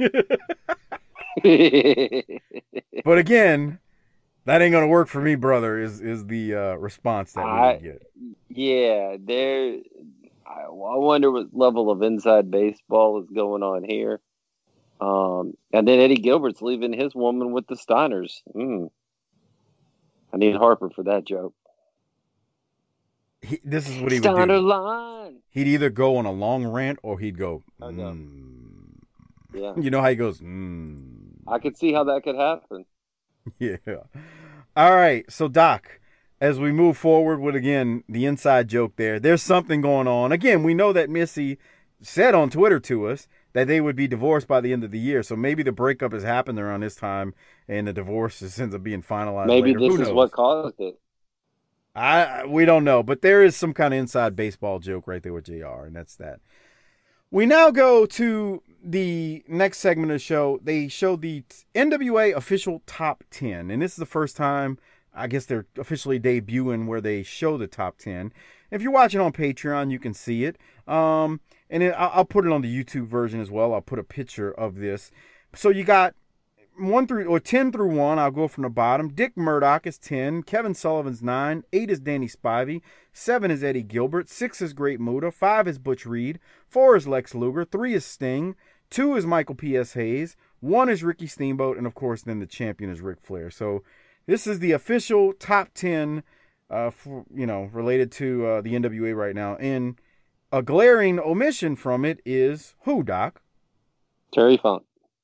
But 3.04 3.18
again, 3.18 3.80
that 4.45 4.62
ain't 4.62 4.72
going 4.74 4.84
to 4.84 4.88
work 4.88 5.08
for 5.08 5.22
me, 5.22 5.34
brother. 5.36 5.80
Is 5.80 6.02
is 6.02 6.26
the 6.28 6.54
uh, 6.54 6.76
response 6.76 7.34
that 7.34 7.45
we 7.45 7.49
I- 7.52 7.78
get? 7.78 8.04
yeah, 8.49 9.16
there. 9.20 9.78
I, 10.52 10.64
I 10.64 10.97
wonder 10.97 11.32
what 11.32 11.47
level 11.54 11.89
of 11.91 12.02
inside 12.02 12.52
baseball 12.52 13.22
is 13.22 13.30
going 13.30 13.64
on 13.64 13.84
here. 13.84 14.20
Um, 14.99 15.54
and 15.74 15.88
then 15.88 15.99
Eddie 15.99 16.16
Gilbert's 16.18 16.62
leaving 16.62 16.93
his 16.93 17.16
woman 17.16 17.52
with 17.54 17.68
the 17.68 17.76
Steiners. 17.76 18.41
Mm. 18.56 18.89
I 20.34 20.38
need 20.38 20.56
Harper 20.56 20.89
for 20.89 21.04
that 21.04 21.24
joke. 21.26 21.54
he, 23.41 23.60
this 23.64 23.89
is 23.89 23.97
what 23.99 24.12
he 24.12 24.20
would 24.20 24.24
Start 24.24 24.49
a 24.52 24.58
do. 24.58 24.68
line. 24.68 25.38
He'd 25.49 25.68
either 25.68 25.89
go 25.89 26.18
on 26.18 26.26
a 26.26 26.32
long 26.32 26.66
rant 26.66 26.99
or 27.04 27.20
he'd 27.20 27.38
go. 27.38 27.64
"Mm." 27.82 28.95
Yeah, 29.54 29.74
You 29.80 29.89
know 29.89 30.02
how 30.02 30.10
he 30.10 30.16
goes. 30.16 30.39
Mm. 30.39 31.41
I 31.47 31.60
could 31.60 31.78
see 31.78 31.91
how 31.93 32.04
that 32.06 32.24
could 32.24 32.36
happen. 32.36 32.86
Yeah. 33.58 33.78
All 34.78 34.95
right. 34.95 35.26
So, 35.32 35.47
Doc, 35.47 35.99
as 36.42 36.60
we 36.60 36.72
move 36.72 36.98
forward 36.98 37.39
with 37.39 37.56
again 37.56 38.04
the 38.10 38.26
inside 38.26 38.68
joke 38.68 38.96
there, 38.96 39.20
there's 39.20 39.44
something 39.44 39.80
going 39.80 40.08
on. 40.08 40.32
Again, 40.32 40.64
we 40.64 40.74
know 40.74 40.92
that 40.92 41.10
Missy 41.10 41.60
said 42.02 42.34
on 42.34 42.50
Twitter 42.50 42.80
to 42.80 43.08
us 43.08 43.28
that 43.54 43.68
they 43.68 43.80
would 43.80 43.96
be 43.96 44.08
divorced 44.08 44.48
by 44.48 44.60
the 44.60 44.74
end 44.74 44.84
of 44.84 44.89
the 44.89 45.00
year. 45.00 45.22
So 45.22 45.36
maybe 45.36 45.62
the 45.62 45.72
breakup 45.72 46.14
has 46.14 46.24
happened 46.24 46.58
around 46.58 46.82
this 46.82 46.96
time 46.96 47.36
and 47.68 47.88
the 47.88 47.94
divorce 47.94 48.39
just 48.39 48.60
ends 48.60 48.74
up 48.74 48.82
being 48.82 49.04
finalized. 49.04 49.48
Maybe 49.48 49.76
later. 49.76 49.98
this 49.98 50.08
is 50.08 50.14
what 50.14 50.32
caused 50.32 50.80
it. 50.80 51.00
I 51.94 52.46
we 52.46 52.66
don't 52.66 52.86
know, 52.86 53.04
but 53.04 53.22
there 53.22 53.44
is 53.44 53.56
some 53.56 53.74
kind 53.74 53.94
of 53.94 54.00
inside 54.00 54.36
baseball 54.36 54.80
joke 54.80 55.08
right 55.08 55.22
there 55.22 55.34
with 55.34 55.46
JR, 55.46 55.86
and 55.86 55.96
that's 55.96 56.16
that. 56.16 56.39
We 57.30 57.46
now 57.46 57.70
go 57.70 58.06
to 58.06 58.64
the 58.84 59.44
next 59.48 59.80
segment 59.80 60.12
of 60.12 60.16
the 60.16 60.20
show. 60.20 60.60
They 60.64 60.88
show 60.88 61.16
the 61.18 61.44
NWA 61.76 62.34
official 62.34 62.82
top 62.86 63.26
10, 63.30 63.70
and 63.70 63.82
this 63.82 63.92
is 63.92 63.98
the 63.98 64.06
first 64.06 64.38
time 64.38 64.80
I 65.14 65.28
guess 65.28 65.45
they're 65.45 65.66
officially 65.78 66.20
debuting 66.20 66.88
where 66.88 67.01
they 67.01 67.24
show 67.24 67.57
the 67.57 67.68
top 67.68 67.97
10. 67.97 68.32
If 68.70 68.82
you're 68.82 68.91
watching 68.91 69.20
on 69.20 69.34
Patreon, 69.34 69.91
you 69.91 69.99
can 69.99 70.14
see 70.14 70.45
it. 70.45 70.57
Um, 70.88 71.41
and 71.70 71.84
then 71.84 71.93
I'll, 71.97 72.26
put 72.26 72.45
it 72.45 72.51
on 72.51 72.62
the 72.62 72.84
YouTube 72.84 73.07
version 73.07 73.41
as 73.41 73.51
well. 73.51 73.74
I'll 73.74 73.82
put 73.82 73.99
a 73.99 74.03
picture 74.03 74.51
of 74.51 74.76
this. 74.76 75.12
So 75.53 75.70
you 75.70 75.84
got 75.84 76.16
one 76.78 77.05
through 77.05 77.26
or 77.26 77.39
ten 77.39 77.72
through 77.72 77.93
one. 77.95 78.20
I'll 78.20 78.32
go 78.32 78.47
from 78.47 78.64
the 78.64 78.70
bottom. 78.70 79.09
Dick 79.09 79.36
Murdoch 79.36 79.86
is 79.86 79.97
ten. 79.97 80.43
Kevin 80.43 80.74
Sullivan's 80.74 81.22
nine. 81.22 81.64
Eight 81.74 81.89
is 81.89 81.99
Danny 81.99 82.28
Spivey. 82.28 82.82
Seven 83.14 83.51
is 83.51 83.64
Eddie 83.64 83.84
Gilbert. 83.84 84.30
Six 84.30 84.62
is 84.62 84.74
Great 84.74 84.99
Muta. 84.99 85.32
Five 85.32 85.68
is 85.68 85.78
Butch 85.78 86.05
Reed. 86.05 86.39
Four 86.68 86.95
is 86.95 87.07
Lex 87.07 87.36
Luger. 87.36 87.66
Three 87.66 87.93
is 87.93 88.05
Sting. 88.05 88.55
Two 88.89 89.16
is 89.16 89.26
Michael 89.26 89.55
P.S. 89.55 89.93
Hayes. 89.93 90.36
One 90.59 90.89
is 90.89 91.03
Ricky 91.03 91.28
Steamboat, 91.28 91.78
and 91.78 91.88
of 91.88 91.95
course, 91.95 92.24
then 92.24 92.39
the 92.39 92.45
champion 92.45 92.91
is 92.91 93.01
Ric 93.01 93.20
Flair. 93.22 93.49
So 93.49 93.84
this 94.26 94.47
is 94.47 94.59
the 94.59 94.72
official 94.72 95.34
top 95.34 95.69
ten, 95.74 96.24
uh, 96.69 96.89
for, 96.89 97.26
you 97.34 97.45
know, 97.45 97.69
related 97.74 98.11
to 98.13 98.45
uh, 98.45 98.61
the 98.61 98.74
NWA 98.74 99.15
right 99.15 99.36
now. 99.36 99.55
And 99.57 99.99
a 100.51 100.61
glaring 100.61 101.19
omission 101.19 101.76
from 101.76 102.05
it 102.05 102.22
is 102.26 102.76
who, 102.84 103.03
Doc? 103.03 103.41
Terry 104.34 104.57
Funk. 104.57 104.84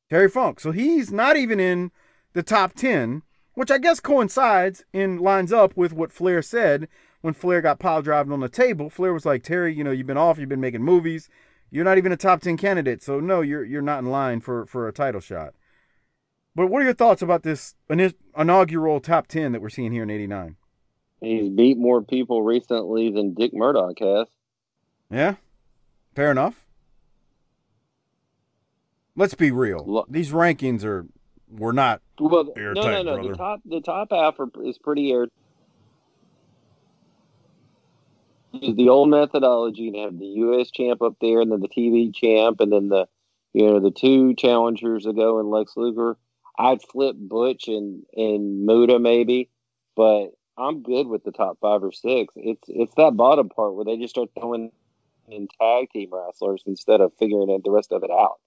Terry 0.10 0.30
Funk. 0.30 0.60
So 0.60 0.72
he's 0.72 1.12
not 1.12 1.38
even 1.38 1.60
in 1.60 1.92
the 2.34 2.44
top 2.44 2.74
10, 2.74 3.24
which 3.54 3.72
I 3.72 3.78
guess 3.78 4.00
coincides 4.00 4.86
and 4.94 5.20
lines 5.20 5.52
up 5.52 5.76
with 5.76 5.94
what 5.94 6.12
Flair 6.12 6.42
said 6.42 6.88
when 7.22 7.34
Flair 7.34 7.62
got 7.62 7.80
pile 7.80 8.02
driving 8.02 8.32
on 8.32 8.40
the 8.42 8.50
table. 8.50 8.90
Flair 8.90 9.14
was 9.14 9.26
like, 9.26 9.44
Terry, 9.44 9.74
you 9.74 9.84
know, 9.84 9.92
you've 9.92 10.08
been 10.08 10.18
off, 10.18 10.38
you've 10.38 10.50
been 10.50 10.62
making 10.62 10.84
movies. 10.84 11.30
You're 11.70 11.86
not 11.86 11.98
even 11.98 12.12
a 12.12 12.18
top 12.18 12.42
10 12.42 12.58
candidate. 12.58 13.02
So 13.04 13.20
no, 13.20 13.42
you're 13.42 13.66
you're 13.66 13.82
not 13.82 14.00
in 14.00 14.10
line 14.10 14.40
for, 14.40 14.66
for 14.66 14.88
a 14.88 14.94
title 14.94 15.20
shot. 15.20 15.54
But 16.58 16.72
what 16.72 16.82
are 16.82 16.86
your 16.86 16.96
thoughts 16.96 17.22
about 17.22 17.44
this 17.44 17.76
inaugural 17.88 19.00
top 19.00 19.28
10 19.28 19.52
that 19.52 19.62
we're 19.62 19.70
seeing 19.70 19.92
here 19.92 20.02
in 20.02 20.10
89? 20.10 20.56
He's 21.22 21.50
beat 21.50 21.78
more 21.78 22.02
people 22.02 22.42
recently 22.42 23.12
than 23.12 23.36
Dick 23.36 23.54
Murdoch 23.54 24.00
has. 24.00 24.26
Yeah? 25.12 25.36
Fair 26.16 26.32
enough. 26.32 26.66
Let's 29.16 29.36
be 29.36 29.52
real. 29.52 29.84
Lo- 29.86 30.06
These 30.10 30.32
rankings 30.32 30.84
are 30.84 31.06
were 31.48 31.74
not 31.74 32.02
Well, 32.20 32.46
no, 32.46 32.54
Airtight, 32.54 32.84
no, 32.86 33.04
no. 33.04 33.14
brother. 33.14 33.30
The 33.30 33.38
top, 33.38 33.60
the 33.64 33.82
top 33.82 34.08
half 34.12 34.40
are, 34.40 34.50
is 34.66 34.80
pretty 34.80 35.12
air. 35.12 35.28
Use 38.54 38.76
the 38.76 38.90
old 38.90 39.10
methodology 39.10 39.90
and 39.90 39.98
have 39.98 40.18
the 40.18 40.26
U.S. 40.26 40.72
champ 40.72 41.04
up 41.04 41.18
there, 41.22 41.40
and 41.42 41.52
then 41.52 41.60
the 41.60 41.70
TV 41.70 42.12
champ, 42.12 42.62
and 42.62 42.72
then 42.72 42.90
the, 42.90 43.06
you 43.54 43.68
know, 43.68 43.80
the 43.80 43.92
two 43.92 44.34
challengers 44.34 45.06
ago 45.06 45.40
and 45.40 45.52
Lex 45.52 45.74
Luger. 45.78 46.18
I'd 46.58 46.82
flip 46.82 47.16
Butch 47.18 47.68
and 47.68 48.04
and 48.16 48.66
Muta 48.66 49.00
maybe, 49.00 49.50
but 49.96 50.30
I'm 50.58 50.82
good 50.82 51.08
with 51.08 51.24
the 51.24 51.32
top 51.32 51.60
five 51.62 51.84
or 51.84 51.92
six. 51.92 52.34
It's 52.36 52.64
it's 52.68 52.94
that 52.96 53.16
bottom 53.16 53.50
part 53.50 53.76
where 53.76 53.86
they 53.86 53.98
just 53.98 54.16
start 54.16 54.30
throwing 54.38 54.72
in 55.30 55.48
tag 55.60 55.90
team 55.92 56.10
wrestlers 56.12 56.64
instead 56.66 57.02
of 57.02 57.14
figuring 57.20 57.50
it, 57.50 57.64
the 57.64 57.72
rest 57.72 57.92
of 57.92 58.04
it 58.04 58.12
out. 58.12 58.40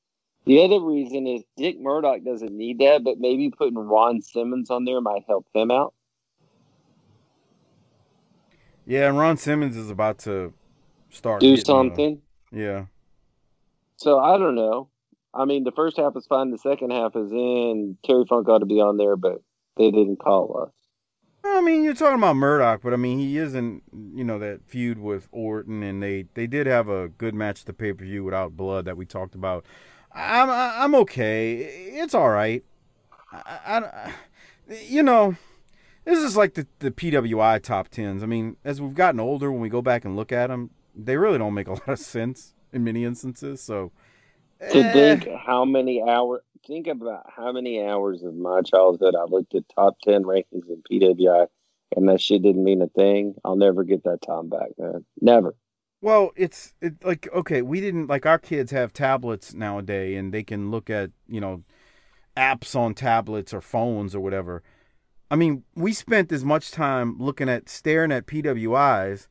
The 0.47 0.65
other 0.65 0.81
reason 0.81 1.27
is 1.27 1.43
Dick 1.57 1.79
Murdoch 1.79 2.25
doesn't 2.25 2.51
need 2.51 2.79
that, 2.79 3.05
but 3.05 3.21
maybe 3.21 3.51
putting 3.51 3.79
Ron 3.79 4.23
Simmons 4.23 4.71
on 4.71 4.85
there 4.85 5.01
might 5.01 5.25
help 5.29 5.47
him 5.55 5.71
out. 5.71 5.95
Yeah, 8.87 9.09
and 9.09 9.19
Ron 9.19 9.37
Simmons 9.37 9.77
is 9.77 9.91
about 9.91 10.19
to 10.21 10.53
start 11.11 11.41
Do 11.41 11.53
uh, 11.53 11.57
something. 11.57 12.23
yeah. 12.51 12.87
So 13.97 14.19
I 14.19 14.39
don't 14.39 14.55
know. 14.55 14.89
I 15.33 15.45
mean, 15.45 15.65
the 15.65 15.73
first 15.73 15.97
half 15.97 16.17
is 16.17 16.27
fine. 16.27 16.51
The 16.51 16.59
second 16.59 16.91
half 16.91 17.15
is 17.17 17.31
in. 17.31 17.97
Terry 18.05 18.25
Funk 18.29 18.49
ought 18.49 18.59
to 18.59 18.67
be 18.67 18.81
on 18.81 18.97
there, 18.97 19.17
but 19.17 19.43
they 19.77 19.91
didn't 19.91 20.19
call 20.19 20.67
us. 20.67 20.73
I 21.45 21.61
mean, 21.63 21.85
you're 21.85 21.95
talking 21.95 22.19
about 22.19 22.37
Murdoch, 22.37 22.81
but 22.83 22.93
I 22.93 22.97
mean, 22.97 23.19
he 23.19 23.39
isn't, 23.39 23.83
you 24.15 24.25
know, 24.25 24.39
that 24.39 24.61
feud 24.67 24.99
with 24.99 25.29
Orton, 25.33 25.83
and 25.83 26.03
they 26.03 26.27
they 26.35 26.47
did 26.47 26.67
have 26.67 26.89
a 26.89 27.09
good 27.09 27.35
match 27.35 27.61
at 27.61 27.67
the 27.67 27.73
pay 27.73 27.93
per 27.93 28.05
view 28.05 28.25
without 28.25 28.57
blood 28.57 28.85
that 28.85 28.97
we 28.97 29.07
talked 29.07 29.35
about. 29.35 29.65
I'm 30.13 30.51
I'm 30.51 30.95
okay. 30.97 31.59
It's 31.59 32.15
all 32.15 32.29
right. 32.29 32.63
I, 33.33 33.79
I, 33.79 34.13
you 34.83 35.03
know, 35.03 35.37
this 36.05 36.19
is 36.19 36.37
like 36.37 36.55
the 36.55 36.67
the 36.81 36.91
PWI 36.91 37.63
top 37.63 37.89
tens. 37.89 38.23
I 38.23 38.27
mean, 38.27 38.57
as 38.65 38.81
we've 38.81 38.95
gotten 38.95 39.21
older, 39.21 39.51
when 39.51 39.61
we 39.61 39.69
go 39.69 39.81
back 39.81 40.05
and 40.05 40.17
look 40.17 40.33
at 40.33 40.49
them, 40.49 40.71
they 40.95 41.17
really 41.17 41.39
don't 41.39 41.55
make 41.55 41.69
a 41.69 41.73
lot 41.73 41.89
of 41.89 41.99
sense 41.99 42.55
in 42.73 42.85
many 42.85 43.05
instances. 43.05 43.63
So, 43.63 43.93
To 44.61 44.79
eh, 44.79 44.93
think 44.93 45.29
how 45.39 45.65
many 45.65 46.03
hours, 46.03 46.43
think 46.67 46.87
about 46.87 47.25
how 47.35 47.53
many 47.53 47.83
hours 47.83 48.23
of 48.23 48.35
my 48.35 48.61
childhood 48.63 49.15
I 49.15 49.25
looked 49.25 49.55
at 49.55 49.65
top 49.75 49.99
10 50.03 50.25
rankings 50.25 50.69
in 50.69 50.83
PWI 50.91 51.47
and 51.97 52.09
that 52.09 52.21
shit 52.21 52.43
didn't 52.43 52.65
mean 52.65 52.83
a 52.83 52.89
thing. 52.89 53.35
I'll 53.45 53.57
never 53.57 53.85
get 53.85 54.05
that 54.05 54.23
time 54.23 54.49
back, 54.49 54.71
man. 54.79 55.05
Never. 55.21 55.55
Well, 56.03 56.31
it's 56.37 56.75
it, 56.81 57.05
like 57.05 57.29
okay, 57.33 57.63
we 57.63 57.81
didn't 57.81 58.07
like 58.07 58.25
our 58.25 58.39
kids 58.39 58.71
have 58.71 58.93
tablets 58.93 59.53
nowadays, 59.53 60.19
and 60.19 60.33
they 60.33 60.43
can 60.43 60.71
look 60.71 60.89
at 60.89 61.11
you 61.29 61.41
know 61.41 61.63
apps 62.37 62.75
on 62.75 62.95
tablets 62.95 63.53
or 63.53 63.61
phones 63.61 64.15
or 64.15 64.21
whatever. 64.21 64.63
I 65.31 65.37
mean, 65.37 65.65
we 65.75 65.93
spent 65.93 66.33
as 66.33 66.45
much 66.45 66.71
time 66.71 67.19
looking 67.19 67.49
at 67.49 67.69
staring 67.69 68.13
at 68.13 68.27
PWIs 68.27 69.29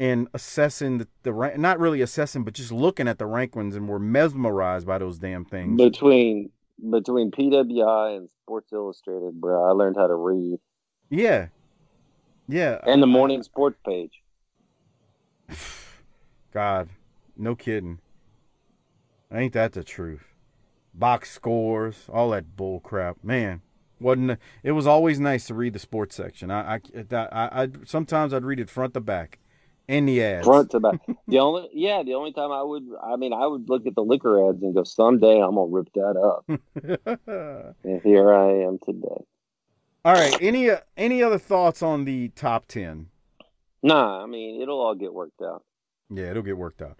and 0.00 0.28
assessing 0.32 0.98
the, 0.98 1.08
the 1.22 1.32
rank, 1.32 1.58
not 1.58 1.78
really 1.78 2.00
assessing, 2.00 2.44
but 2.44 2.54
just 2.54 2.72
looking 2.72 3.08
at 3.08 3.18
the 3.18 3.26
rank 3.26 3.56
ones, 3.56 3.74
and 3.74 3.88
we're 3.88 3.98
mesmerized 3.98 4.86
by 4.86 4.98
those 4.98 5.18
damn 5.18 5.44
things. 5.44 5.80
Between 5.80 6.50
between 6.90 7.30
PWI 7.30 8.16
and 8.16 8.28
Sports 8.44 8.72
Illustrated, 8.72 9.40
bro, 9.40 9.64
I 9.64 9.72
learned 9.72 9.96
how 9.96 10.06
to 10.06 10.14
read. 10.14 10.58
yeah, 11.10 11.48
yeah, 12.48 12.78
And 12.86 13.02
the 13.02 13.06
morning 13.06 13.42
sports 13.42 13.78
page. 13.84 14.22
God, 16.52 16.88
no 17.36 17.54
kidding. 17.54 17.98
Ain't 19.32 19.52
that 19.52 19.72
the 19.72 19.84
truth? 19.84 20.24
Box 20.94 21.30
scores, 21.30 22.06
all 22.10 22.30
that 22.30 22.56
bull 22.56 22.80
crap, 22.80 23.22
man. 23.22 23.60
Wasn't 24.00 24.38
it 24.62 24.72
was 24.72 24.86
always 24.86 25.20
nice 25.20 25.46
to 25.48 25.54
read 25.54 25.72
the 25.72 25.78
sports 25.78 26.14
section. 26.14 26.50
I, 26.50 26.76
I, 26.76 26.80
I, 27.12 27.62
I 27.62 27.68
sometimes 27.84 28.32
I'd 28.32 28.44
read 28.44 28.60
it 28.60 28.70
front 28.70 28.94
to 28.94 29.00
back, 29.00 29.38
and 29.88 30.08
the 30.08 30.22
ads. 30.22 30.46
front 30.46 30.70
to 30.72 30.80
back. 30.80 31.00
the 31.26 31.38
only 31.38 31.68
yeah, 31.72 32.02
the 32.02 32.14
only 32.14 32.32
time 32.32 32.52
I 32.52 32.62
would 32.62 32.84
I 33.02 33.16
mean 33.16 33.32
I 33.32 33.46
would 33.46 33.68
look 33.68 33.86
at 33.86 33.94
the 33.94 34.02
liquor 34.02 34.48
ads 34.48 34.62
and 34.62 34.74
go, 34.74 34.84
someday 34.84 35.40
I'm 35.40 35.54
gonna 35.54 35.66
rip 35.66 35.88
that 35.94 36.16
up. 36.16 36.44
and 37.84 38.02
here 38.02 38.32
I 38.32 38.64
am 38.64 38.78
today. 38.84 39.24
all 40.04 40.12
right. 40.14 40.36
Any 40.40 40.70
uh, 40.70 40.78
any 40.96 41.22
other 41.22 41.38
thoughts 41.38 41.82
on 41.82 42.04
the 42.04 42.28
top 42.30 42.66
ten? 42.68 43.08
Nah, 43.82 44.22
I 44.22 44.26
mean 44.26 44.60
it'll 44.60 44.80
all 44.80 44.94
get 44.94 45.12
worked 45.14 45.40
out. 45.42 45.64
Yeah, 46.10 46.30
it'll 46.30 46.42
get 46.42 46.56
worked 46.58 46.82
out. 46.82 46.98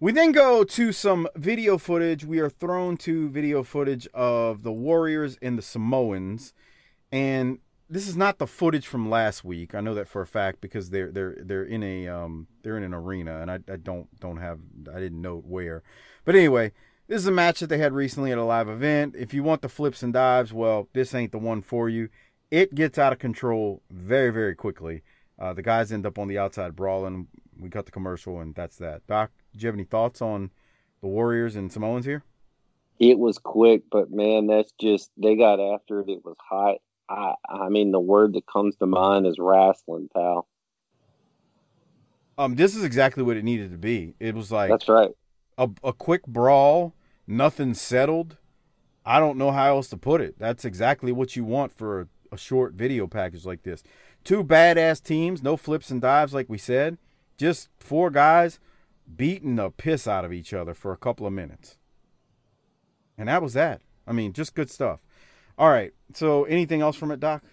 We 0.00 0.12
then 0.12 0.32
go 0.32 0.64
to 0.64 0.92
some 0.92 1.28
video 1.36 1.76
footage. 1.76 2.24
We 2.24 2.38
are 2.38 2.48
thrown 2.48 2.96
to 2.98 3.28
video 3.28 3.62
footage 3.62 4.06
of 4.14 4.62
the 4.62 4.72
Warriors 4.72 5.36
and 5.42 5.58
the 5.58 5.62
Samoans, 5.62 6.54
and 7.12 7.58
this 7.90 8.06
is 8.06 8.16
not 8.16 8.38
the 8.38 8.46
footage 8.46 8.86
from 8.86 9.10
last 9.10 9.44
week. 9.44 9.74
I 9.74 9.80
know 9.80 9.94
that 9.94 10.08
for 10.08 10.22
a 10.22 10.26
fact 10.26 10.60
because 10.60 10.90
they're 10.90 11.10
they're 11.10 11.36
they're 11.40 11.64
in 11.64 11.82
a 11.82 12.06
um 12.06 12.46
they're 12.62 12.76
in 12.76 12.84
an 12.84 12.94
arena, 12.94 13.40
and 13.40 13.50
I, 13.50 13.58
I 13.70 13.76
don't 13.76 14.08
don't 14.20 14.36
have 14.36 14.60
I 14.94 15.00
didn't 15.00 15.20
note 15.20 15.44
where, 15.44 15.82
but 16.24 16.36
anyway, 16.36 16.72
this 17.08 17.20
is 17.20 17.26
a 17.26 17.32
match 17.32 17.58
that 17.60 17.66
they 17.66 17.78
had 17.78 17.92
recently 17.92 18.30
at 18.30 18.38
a 18.38 18.44
live 18.44 18.68
event. 18.68 19.16
If 19.18 19.34
you 19.34 19.42
want 19.42 19.62
the 19.62 19.68
flips 19.68 20.04
and 20.04 20.12
dives, 20.12 20.52
well, 20.52 20.88
this 20.92 21.14
ain't 21.14 21.32
the 21.32 21.38
one 21.38 21.62
for 21.62 21.88
you. 21.88 22.08
It 22.50 22.74
gets 22.76 22.96
out 22.96 23.12
of 23.12 23.18
control 23.18 23.82
very 23.90 24.30
very 24.30 24.54
quickly. 24.54 25.02
Uh, 25.36 25.52
the 25.52 25.62
guys 25.62 25.90
end 25.90 26.06
up 26.06 26.18
on 26.18 26.28
the 26.28 26.38
outside 26.38 26.76
brawling. 26.76 27.26
We 27.58 27.70
cut 27.70 27.86
the 27.86 27.92
commercial, 27.92 28.40
and 28.40 28.54
that's 28.54 28.76
that. 28.76 29.06
Doc, 29.08 29.32
do 29.52 29.60
you 29.60 29.66
have 29.66 29.74
any 29.74 29.84
thoughts 29.84 30.22
on 30.22 30.50
the 31.00 31.08
Warriors 31.08 31.56
and 31.56 31.72
Samoans 31.72 32.04
here? 32.04 32.22
It 33.00 33.18
was 33.18 33.38
quick, 33.38 33.84
but 33.90 34.10
man, 34.10 34.46
that's 34.46 34.72
just 34.80 35.10
they 35.16 35.34
got 35.34 35.58
after 35.58 36.00
it. 36.00 36.08
It 36.08 36.24
was 36.24 36.36
hot. 36.38 36.76
I 37.10 37.34
I 37.48 37.68
mean 37.68 37.90
the 37.90 38.00
word 38.00 38.34
that 38.34 38.46
comes 38.46 38.76
to 38.76 38.86
mind 38.86 39.26
is 39.26 39.36
wrestling, 39.38 40.08
pal. 40.14 40.46
Um, 42.38 42.54
this 42.54 42.74
is 42.74 42.84
exactly 42.84 43.22
what 43.22 43.36
it 43.36 43.44
needed 43.44 43.70
to 43.72 43.76
be. 43.76 44.14
It 44.18 44.34
was 44.34 44.50
like 44.50 44.70
That's 44.70 44.88
right. 44.88 45.10
a, 45.58 45.68
a 45.84 45.92
quick 45.92 46.26
brawl, 46.26 46.94
nothing 47.26 47.74
settled. 47.74 48.38
I 49.04 49.18
don't 49.18 49.36
know 49.36 49.50
how 49.50 49.76
else 49.76 49.88
to 49.88 49.98
put 49.98 50.22
it. 50.22 50.38
That's 50.38 50.64
exactly 50.64 51.12
what 51.12 51.36
you 51.36 51.44
want 51.44 51.72
for 51.72 52.00
a, 52.00 52.06
a 52.32 52.38
short 52.38 52.74
video 52.74 53.06
package 53.06 53.44
like 53.44 53.62
this. 53.62 53.82
Two 54.24 54.42
badass 54.42 55.02
teams, 55.02 55.42
no 55.42 55.56
flips 55.56 55.90
and 55.90 56.00
dives 56.00 56.32
like 56.32 56.48
we 56.48 56.56
said. 56.56 56.96
Just 57.36 57.68
four 57.78 58.10
guys 58.10 58.58
beating 59.16 59.56
the 59.56 59.70
piss 59.70 60.06
out 60.06 60.24
of 60.24 60.32
each 60.32 60.54
other 60.54 60.72
for 60.72 60.92
a 60.92 60.96
couple 60.96 61.26
of 61.26 61.32
minutes. 61.32 61.76
And 63.18 63.28
that 63.28 63.42
was 63.42 63.52
that. 63.54 63.82
I 64.06 64.12
mean, 64.12 64.32
just 64.32 64.54
good 64.54 64.70
stuff. 64.70 65.00
All 65.60 65.68
right. 65.68 65.92
So, 66.14 66.44
anything 66.44 66.80
else 66.80 66.96
from 66.96 67.10
it, 67.10 67.20
Doc? 67.20 67.44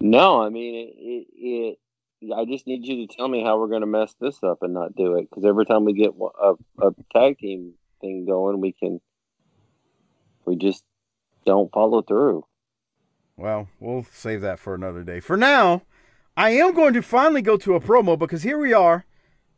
No, 0.00 0.40
I 0.42 0.48
mean 0.48 0.74
it. 0.74 0.94
it, 0.98 1.78
it 2.22 2.34
I 2.34 2.46
just 2.46 2.66
need 2.66 2.86
you 2.86 3.06
to 3.06 3.14
tell 3.14 3.28
me 3.28 3.44
how 3.44 3.58
we're 3.58 3.68
going 3.68 3.82
to 3.82 3.86
mess 3.86 4.14
this 4.18 4.42
up 4.42 4.62
and 4.62 4.72
not 4.72 4.96
do 4.96 5.16
it. 5.16 5.28
Because 5.28 5.44
every 5.44 5.66
time 5.66 5.84
we 5.84 5.92
get 5.92 6.14
a, 6.42 6.54
a 6.80 6.90
tag 7.12 7.36
team 7.38 7.74
thing 8.00 8.24
going, 8.24 8.62
we 8.62 8.72
can. 8.72 8.98
We 10.46 10.56
just 10.56 10.82
don't 11.44 11.70
follow 11.70 12.00
through. 12.00 12.46
Well, 13.36 13.68
we'll 13.78 14.06
save 14.10 14.40
that 14.40 14.58
for 14.58 14.74
another 14.74 15.02
day. 15.02 15.20
For 15.20 15.36
now, 15.36 15.82
I 16.34 16.50
am 16.50 16.72
going 16.72 16.94
to 16.94 17.02
finally 17.02 17.42
go 17.42 17.58
to 17.58 17.74
a 17.74 17.80
promo 17.80 18.18
because 18.18 18.42
here 18.42 18.58
we 18.58 18.72
are, 18.72 19.04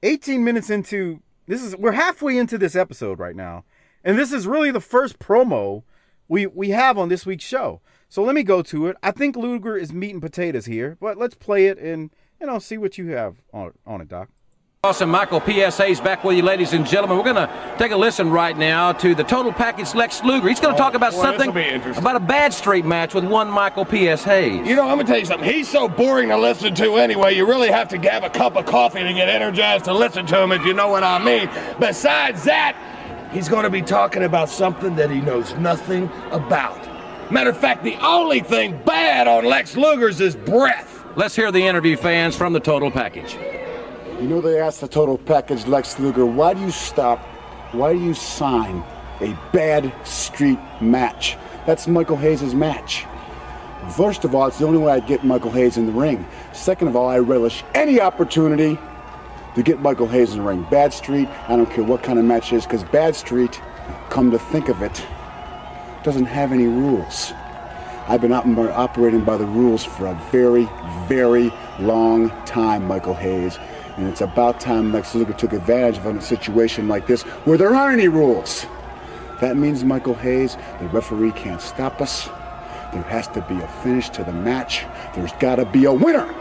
18 0.03 0.43
minutes 0.43 0.71
into 0.71 1.23
this 1.47 1.63
is 1.63 1.77
we're 1.77 1.93
halfway 1.93 2.37
into 2.37 2.59
this 2.59 2.75
episode 2.75 3.21
right 3.21 3.37
now. 3.37 3.65
And 4.05 4.19
this 4.19 4.33
is 4.33 4.47
really 4.47 4.71
the 4.71 4.81
first 4.81 5.19
promo 5.19 5.83
we 6.29 6.47
we 6.47 6.71
have 6.71 6.99
on 6.99 7.09
this 7.09 7.27
week's 7.27 7.45
show. 7.45 7.81
So 8.09 8.23
let 8.23 8.35
me 8.35 8.43
go 8.43 8.63
to 8.63 8.87
it. 8.87 8.97
I 9.03 9.11
think 9.11 9.37
Luger 9.37 9.77
is 9.77 9.93
meat 9.93 10.13
and 10.13 10.23
potatoes 10.23 10.67
here, 10.67 10.97
but 11.01 11.19
let's 11.19 11.35
play 11.35 11.67
it 11.67 11.79
and 11.79 12.11
you 12.41 12.47
know 12.47 12.59
see 12.59 12.79
what 12.79 12.99
you 12.99 13.09
have 13.09 13.37
on 13.53 13.73
on 13.87 14.01
it, 14.01 14.09
Doc. 14.09 14.29
Awesome, 14.85 15.11
Michael 15.11 15.41
P.S. 15.41 15.77
Hayes 15.79 16.01
back 16.01 16.23
with 16.23 16.37
you, 16.37 16.45
ladies 16.45 16.73
and 16.73 16.87
gentlemen. 16.87 17.19
We're 17.19 17.25
going 17.25 17.49
to 17.49 17.75
take 17.79 17.91
a 17.91 17.97
listen 17.97 18.31
right 18.31 18.57
now 18.57 18.93
to 18.93 19.13
the 19.13 19.25
total 19.25 19.53
package 19.53 19.93
Lex 19.93 20.23
Luger. 20.23 20.49
He's 20.49 20.61
going 20.61 20.73
to 20.73 20.81
oh, 20.81 20.85
talk 20.85 20.95
about 20.95 21.15
boy, 21.15 21.21
something 21.21 21.53
this'll 21.53 21.53
be 21.53 21.75
interesting. 21.75 22.01
about 22.01 22.15
a 22.15 22.25
bad 22.25 22.55
street 22.55 22.85
match 22.85 23.13
with 23.13 23.25
one 23.25 23.51
Michael 23.51 23.85
P.S. 23.85 24.23
Hayes. 24.23 24.65
You 24.69 24.77
know, 24.77 24.89
I'm 24.89 24.97
gonna 24.97 25.09
tell 25.09 25.19
you 25.19 25.25
something. 25.25 25.51
He's 25.51 25.69
so 25.69 25.89
boring 25.89 26.29
to 26.29 26.39
listen 26.39 26.77
to 26.77 26.95
anyway. 26.95 27.35
You 27.35 27.45
really 27.45 27.73
have 27.73 27.89
to 27.89 27.99
have 28.09 28.23
a 28.23 28.31
cup 28.31 28.55
of 28.55 28.67
coffee 28.67 29.03
to 29.03 29.13
get 29.13 29.29
energized 29.29 29.87
to 29.87 29.93
listen 29.93 30.27
to 30.27 30.41
him, 30.41 30.53
if 30.53 30.65
you 30.65 30.75
know 30.75 30.87
what 30.87 31.03
I 31.03 31.23
mean. 31.25 31.51
Besides 31.81 32.45
that, 32.45 32.77
he's 33.33 33.49
gonna 33.49 33.71
be 33.71 33.83
talking 33.83 34.25
about 34.25 34.49
something 34.49 34.97
that 34.97 35.11
he 35.11 35.21
knows 35.21 35.55
nothing 35.57 36.11
about. 36.31 36.89
Matter 37.31 37.51
of 37.51 37.59
fact, 37.59 37.85
the 37.85 37.97
only 37.97 38.41
thing 38.41 38.81
bad 38.85 39.29
on 39.29 39.45
Lex 39.45 39.77
Luger's 39.77 40.21
is 40.21 40.35
breath. 40.35 41.05
Let's 41.17 41.37
hear 41.37 41.53
the 41.53 41.67
interview, 41.67 41.97
fans, 41.97 42.37
from 42.37 42.53
the 42.53 42.61
total 42.61 42.91
package. 42.91 43.37
You 44.21 44.27
know 44.27 44.41
they 44.41 44.59
asked 44.61 44.81
the 44.81 44.89
total 44.89 45.19
package 45.19 45.67
Lex 45.67 45.99
Luger, 45.99 46.27
why 46.27 46.55
do 46.55 46.61
you 46.61 46.71
stop? 46.71 47.19
Why 47.73 47.93
do 47.93 48.01
you 48.01 48.15
sign 48.15 48.83
a 49.21 49.39
bad 49.53 49.93
street 50.07 50.59
match? 50.81 51.37
That's 51.67 51.87
Michael 51.87 52.17
Hayes' 52.17 52.55
match. 52.55 53.05
First 53.97 54.25
of 54.25 54.35
all, 54.35 54.47
it's 54.47 54.59
the 54.59 54.67
only 54.67 54.79
way 54.79 54.93
I'd 54.93 55.07
get 55.07 55.25
Michael 55.25 55.51
Hayes 55.51 55.77
in 55.77 55.87
the 55.87 55.93
ring. 55.93 56.27
Second 56.53 56.89
of 56.89 56.97
all, 56.97 57.09
I 57.09 57.19
relish 57.19 57.63
any 57.75 58.01
opportunity 58.01 58.79
to 59.59 59.65
get 59.65 59.81
Michael 59.81 60.07
Hayes 60.07 60.33
in 60.33 60.39
the 60.39 60.45
ring. 60.45 60.65
Bad 60.71 60.93
Street, 60.93 61.29
I 61.49 61.57
don't 61.57 61.69
care 61.69 61.83
what 61.83 62.03
kind 62.03 62.19
of 62.19 62.25
match 62.25 62.53
it 62.53 62.57
is, 62.57 62.65
because 62.65 62.85
Bad 62.85 63.17
Street, 63.17 63.61
come 64.09 64.31
to 64.31 64.39
think 64.39 64.69
of 64.69 64.83
it, 64.83 65.05
doesn't 66.05 66.27
have 66.27 66.53
any 66.53 66.67
rules. 66.67 67.33
I've 68.07 68.21
been 68.21 68.33
op- 68.33 68.47
operating 68.47 69.25
by 69.25 69.37
the 69.37 69.47
rules 69.47 69.85
for 69.85 70.07
a 70.07 70.15
very, 70.31 70.69
very 71.09 71.53
long 71.81 72.31
time, 72.47 72.87
Michael 72.87 73.15
Hayes. 73.15 73.59
And 73.97 74.07
it's 74.07 74.21
about 74.21 74.61
time 74.61 74.93
Lex 74.93 75.17
Luger 75.17 75.33
took 75.33 75.53
advantage 75.53 75.99
of 75.99 76.07
a 76.07 76.21
situation 76.23 76.87
like 76.87 77.09
this 77.09 77.23
where 77.23 77.59
there 77.59 77.75
aren't 77.75 77.99
any 77.99 78.09
rules. 78.09 78.65
That 79.41 79.57
means, 79.57 79.83
Michael 79.83 80.15
Hayes, 80.15 80.57
the 80.81 80.87
referee 80.89 81.33
can't 81.33 81.61
stop 81.61 82.01
us. 82.01 82.29
There 82.93 83.03
has 83.03 83.27
to 83.29 83.41
be 83.43 83.61
a 83.61 83.69
finish 83.83 84.09
to 84.11 84.23
the 84.23 84.33
match. 84.33 84.87
There's 85.17 85.33
got 85.33 85.57
to 85.57 85.65
be 85.65 85.85
a 85.85 85.93
winner. 85.93 86.33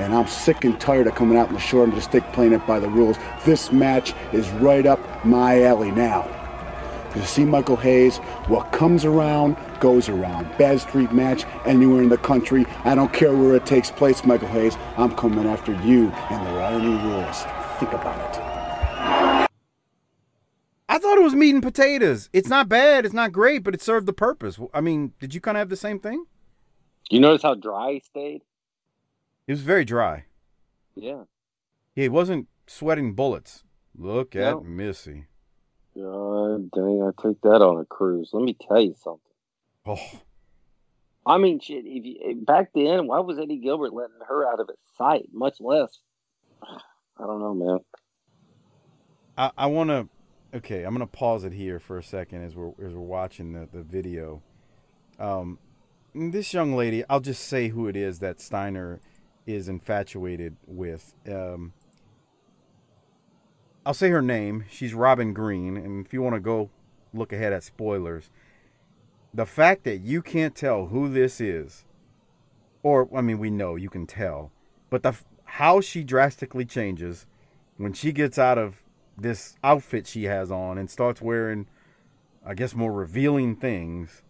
And 0.00 0.14
I'm 0.14 0.26
sick 0.26 0.64
and 0.64 0.80
tired 0.80 1.06
of 1.06 1.14
coming 1.14 1.36
out 1.36 1.48
in 1.48 1.54
the 1.54 1.60
short 1.60 1.84
end 1.84 1.92
of 1.92 1.96
the 1.96 2.02
stick 2.02 2.24
playing 2.32 2.52
it 2.52 2.66
by 2.66 2.80
the 2.80 2.88
rules. 2.88 3.16
This 3.44 3.70
match 3.70 4.14
is 4.32 4.48
right 4.52 4.86
up 4.86 4.98
my 5.24 5.62
alley 5.62 5.90
now. 5.90 6.28
You 7.14 7.22
see, 7.22 7.44
Michael 7.44 7.76
Hayes, 7.76 8.18
what 8.46 8.70
comes 8.72 9.04
around 9.04 9.56
goes 9.80 10.08
around. 10.08 10.46
Bad 10.58 10.80
street 10.80 11.12
match 11.12 11.44
anywhere 11.66 12.02
in 12.02 12.08
the 12.08 12.18
country. 12.18 12.64
I 12.84 12.94
don't 12.94 13.12
care 13.12 13.34
where 13.34 13.56
it 13.56 13.66
takes 13.66 13.90
place, 13.90 14.24
Michael 14.24 14.48
Hayes. 14.48 14.76
I'm 14.96 15.14
coming 15.16 15.46
after 15.46 15.72
you, 15.82 16.10
and 16.10 16.46
there 16.46 16.60
aren't 16.60 16.84
any 16.84 16.96
rules. 17.08 17.42
Think 17.78 17.92
about 17.92 18.18
it. 18.30 18.40
I 20.88 20.98
thought 20.98 21.18
it 21.18 21.22
was 21.22 21.34
meat 21.34 21.54
and 21.54 21.62
potatoes. 21.62 22.28
It's 22.32 22.48
not 22.48 22.68
bad, 22.68 23.04
it's 23.04 23.14
not 23.14 23.32
great, 23.32 23.64
but 23.64 23.74
it 23.74 23.82
served 23.82 24.06
the 24.06 24.12
purpose. 24.12 24.60
I 24.72 24.80
mean, 24.80 25.12
did 25.18 25.34
you 25.34 25.40
kind 25.40 25.56
of 25.56 25.60
have 25.60 25.68
the 25.68 25.76
same 25.76 25.98
thing? 25.98 26.26
You 27.10 27.20
notice 27.20 27.42
how 27.42 27.54
dry 27.54 27.92
he 27.94 28.00
stayed? 28.00 28.42
It 29.50 29.54
was 29.54 29.62
very 29.62 29.84
dry. 29.84 30.26
Yeah. 30.94 31.24
Yeah, 31.96 32.02
he 32.02 32.08
wasn't 32.08 32.46
sweating 32.68 33.14
bullets. 33.14 33.64
Look 33.98 34.36
at 34.36 34.62
Missy. 34.62 35.24
God 35.92 36.70
dang, 36.70 37.02
I 37.02 37.20
took 37.20 37.40
that 37.40 37.60
on 37.60 37.80
a 37.80 37.84
cruise. 37.84 38.30
Let 38.32 38.44
me 38.44 38.54
tell 38.54 38.80
you 38.80 38.94
something. 39.02 39.20
Oh, 39.84 40.20
I 41.26 41.38
mean, 41.38 41.58
shit. 41.58 41.82
If 41.84 42.04
you, 42.04 42.44
back 42.46 42.70
then, 42.76 43.08
why 43.08 43.18
was 43.18 43.40
Eddie 43.40 43.56
Gilbert 43.58 43.92
letting 43.92 44.20
her 44.28 44.48
out 44.48 44.60
of 44.60 44.68
his 44.68 44.78
sight? 44.96 45.30
Much 45.32 45.56
less. 45.58 45.98
I 46.62 47.26
don't 47.26 47.40
know, 47.40 47.52
man. 47.52 47.78
I, 49.36 49.50
I 49.58 49.66
want 49.66 49.90
to. 49.90 50.08
Okay, 50.58 50.84
I'm 50.84 50.94
gonna 50.94 51.08
pause 51.08 51.42
it 51.42 51.54
here 51.54 51.80
for 51.80 51.98
a 51.98 52.04
second 52.04 52.44
as 52.44 52.54
we're 52.54 52.68
as 52.68 52.94
we're 52.94 53.00
watching 53.00 53.54
the, 53.54 53.68
the 53.72 53.82
video. 53.82 54.42
Um, 55.18 55.58
this 56.14 56.54
young 56.54 56.76
lady, 56.76 57.02
I'll 57.10 57.18
just 57.18 57.48
say 57.48 57.70
who 57.70 57.88
it 57.88 57.96
is 57.96 58.20
that 58.20 58.40
Steiner 58.40 59.00
is 59.46 59.68
infatuated 59.68 60.56
with. 60.66 61.14
Um, 61.26 61.72
I'll 63.84 63.94
say 63.94 64.10
her 64.10 64.22
name. 64.22 64.64
She's 64.70 64.94
Robin 64.94 65.32
Green, 65.32 65.76
and 65.76 66.04
if 66.04 66.12
you 66.12 66.22
want 66.22 66.34
to 66.34 66.40
go 66.40 66.70
look 67.14 67.32
ahead 67.32 67.52
at 67.52 67.62
spoilers, 67.62 68.30
the 69.32 69.46
fact 69.46 69.84
that 69.84 69.98
you 69.98 70.22
can't 70.22 70.54
tell 70.54 70.86
who 70.86 71.08
this 71.08 71.40
is, 71.40 71.84
or 72.82 73.08
I 73.14 73.20
mean, 73.20 73.38
we 73.38 73.50
know 73.50 73.76
you 73.76 73.88
can 73.90 74.06
tell, 74.06 74.52
but 74.90 75.02
the 75.02 75.14
how 75.44 75.80
she 75.80 76.04
drastically 76.04 76.64
changes 76.64 77.26
when 77.76 77.92
she 77.92 78.12
gets 78.12 78.38
out 78.38 78.58
of 78.58 78.82
this 79.16 79.56
outfit 79.64 80.06
she 80.06 80.24
has 80.24 80.50
on 80.50 80.78
and 80.78 80.88
starts 80.88 81.20
wearing, 81.20 81.66
I 82.44 82.54
guess, 82.54 82.74
more 82.74 82.92
revealing 82.92 83.56
things. 83.56 84.22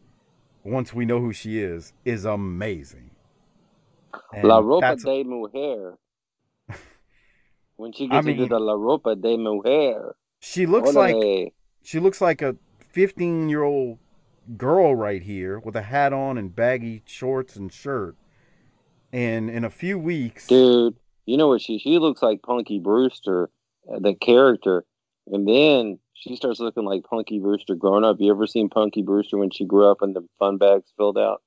Once 0.64 0.92
we 0.92 1.04
know 1.04 1.20
who 1.20 1.32
she 1.32 1.58
is, 1.58 1.92
is 2.04 2.24
amazing. 2.24 3.09
And 4.32 4.44
La 4.44 4.61
Ropa 4.61 4.96
de 5.02 5.24
Mujer. 5.24 5.98
When 7.76 7.92
she 7.92 8.04
I 8.11 8.16
gets 8.16 8.26
into 8.26 8.46
the 8.46 8.58
La 8.58 8.74
Ropa 8.74 9.20
de 9.20 9.36
Mujer. 9.36 10.14
She 10.40 10.66
looks 10.66 10.94
like 10.94 11.54
she 11.82 11.98
looks 11.98 12.20
like 12.20 12.42
a 12.42 12.56
15 12.90 13.48
year 13.48 13.62
old 13.62 13.98
girl 14.56 14.94
right 14.94 15.22
here 15.22 15.58
with 15.58 15.76
a 15.76 15.82
hat 15.82 16.12
on 16.12 16.36
and 16.38 16.54
baggy 16.54 17.02
shorts 17.06 17.56
and 17.56 17.72
shirt. 17.72 18.16
And 19.12 19.50
in 19.50 19.64
a 19.64 19.70
few 19.70 19.98
weeks, 19.98 20.46
Dude, 20.46 20.96
you 21.26 21.36
know 21.36 21.48
what 21.48 21.61
she 21.61 21.78
she 21.78 21.98
looks 21.98 22.22
like 22.22 22.42
Punky 22.42 22.78
Brewster, 22.78 23.50
uh, 23.92 23.98
the 23.98 24.14
character, 24.14 24.84
and 25.26 25.48
then 25.48 25.98
she 26.14 26.36
starts 26.36 26.61
looking 26.61 26.84
like 26.84 27.04
Punky 27.04 27.38
Brewster 27.38 27.74
growing 27.74 28.04
up. 28.04 28.16
You 28.20 28.30
ever 28.30 28.46
seen 28.46 28.68
Punky 28.68 29.02
Brewster 29.02 29.38
when 29.38 29.50
she 29.50 29.64
grew 29.64 29.90
up 29.90 30.02
and 30.02 30.14
the 30.14 30.26
fun 30.38 30.58
bags 30.58 30.92
filled 30.96 31.18
out? 31.18 31.42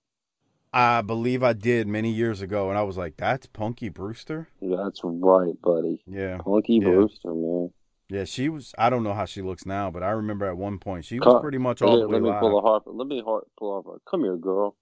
I 0.74 1.02
believe 1.02 1.44
I 1.44 1.54
did 1.54 1.88
many 1.88 2.12
years 2.12 2.42
ago, 2.42 2.70
and 2.70 2.78
I 2.78 2.82
was 2.84 2.98
like, 2.98 3.18
"That's 3.18 3.46
Punky 3.46 3.90
Brewster." 3.90 4.48
That's 4.62 5.02
right, 5.04 5.54
buddy. 5.62 6.02
Yeah, 6.08 6.38
Punky 6.40 6.76
Yeah. 6.82 6.90
Brewster, 6.90 7.34
man. 7.34 7.72
yeah. 8.10 8.24
She 8.24 8.50
was. 8.50 8.74
I 8.78 8.90
don't 8.90 9.04
know 9.04 9.14
how 9.14 9.26
she 9.26 9.42
looks 9.42 9.66
now, 9.66 9.92
but 9.92 10.02
I 10.04 10.10
remember 10.12 10.46
at 10.46 10.58
one 10.58 10.80
point 10.80 11.06
she 11.06 11.20
was 11.20 11.42
pretty 11.42 11.60
much 11.60 11.82
all 11.82 12.00
the 12.00 12.08
way 12.08 12.14
let 12.16 12.22
me 12.24 12.30
live. 12.30 12.40
pull 12.40 12.58
a 12.58 12.62
harp. 12.62 12.84
Let 12.88 13.08
me 13.08 13.22
har 13.24 13.44
pull 13.58 13.72
off. 13.88 14.02
Come 14.10 14.24
here, 14.24 14.36
girl. 14.38 14.76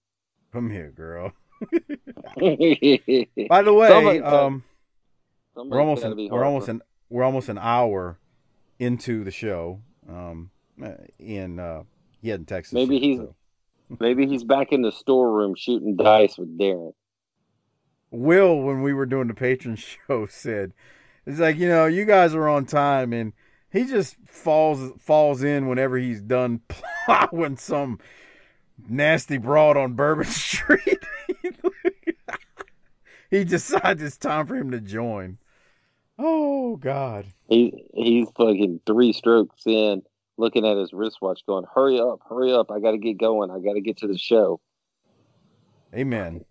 Come 0.53 0.69
here, 0.69 0.91
girl. 0.91 1.33
By 3.49 3.61
the 3.61 3.73
way, 3.73 3.87
Somebody- 3.89 4.21
um, 4.21 4.63
Somebody 5.53 5.69
we're 5.75 5.81
almost 5.81 6.03
an, 6.03 6.29
we're 6.31 6.43
almost 6.45 6.69
an 6.69 6.81
we're 7.09 7.23
almost 7.23 7.49
an 7.49 7.57
hour 7.57 8.17
into 8.79 9.23
the 9.25 9.31
show. 9.31 9.81
Um, 10.07 10.49
uh, 10.81 10.91
in 11.19 11.59
uh, 11.59 11.83
yeah, 12.21 12.35
in 12.35 12.45
Texas. 12.45 12.73
Maybe 12.73 12.99
he's- 12.99 13.17
so. 13.19 13.35
Maybe 13.99 14.27
he's 14.27 14.43
back 14.43 14.71
in 14.71 14.81
the 14.81 14.91
storeroom 14.91 15.55
shooting 15.55 15.95
dice 15.95 16.37
with 16.37 16.57
Darren. 16.57 16.93
Will, 18.09 18.59
when 18.59 18.81
we 18.81 18.93
were 18.93 19.05
doing 19.05 19.27
the 19.27 19.33
Patreon 19.33 19.77
show, 20.07 20.27
said, 20.27 20.73
"It's 21.25 21.39
like 21.39 21.57
you 21.57 21.67
know, 21.67 21.85
you 21.85 22.05
guys 22.05 22.33
are 22.35 22.47
on 22.47 22.65
time, 22.65 23.13
and 23.13 23.33
he 23.71 23.85
just 23.85 24.15
falls 24.25 24.91
falls 24.99 25.43
in 25.43 25.67
whenever 25.67 25.97
he's 25.97 26.21
done 26.21 26.61
plowing 27.05 27.57
some 27.57 27.99
nasty 28.87 29.37
broad 29.37 29.77
on 29.77 29.93
Bourbon 29.93 30.25
Street." 30.27 30.99
he 33.29 33.43
decides 33.43 34.01
it's 34.01 34.17
time 34.17 34.45
for 34.45 34.55
him 34.55 34.71
to 34.71 34.79
join. 34.79 35.37
Oh 36.19 36.75
God. 36.75 37.25
He 37.49 37.85
he's 37.93 38.27
fucking 38.37 38.81
three 38.85 39.13
strokes 39.13 39.65
in, 39.65 40.03
looking 40.41 40.65
at 40.65 40.75
his 40.75 40.91
wristwatch, 40.91 41.45
going, 41.45 41.65
"Hurry 41.73 41.99
up, 41.99 42.19
hurry 42.27 42.51
up! 42.51 42.71
I 42.71 42.79
got 42.81 42.91
to 42.91 42.97
get 42.97 43.17
going. 43.17 43.49
I 43.49 43.59
got 43.59 43.73
to 43.73 43.81
get 43.81 43.97
to 43.97 44.07
the 44.07 44.17
show." 44.17 44.59
Amen. 45.93 46.43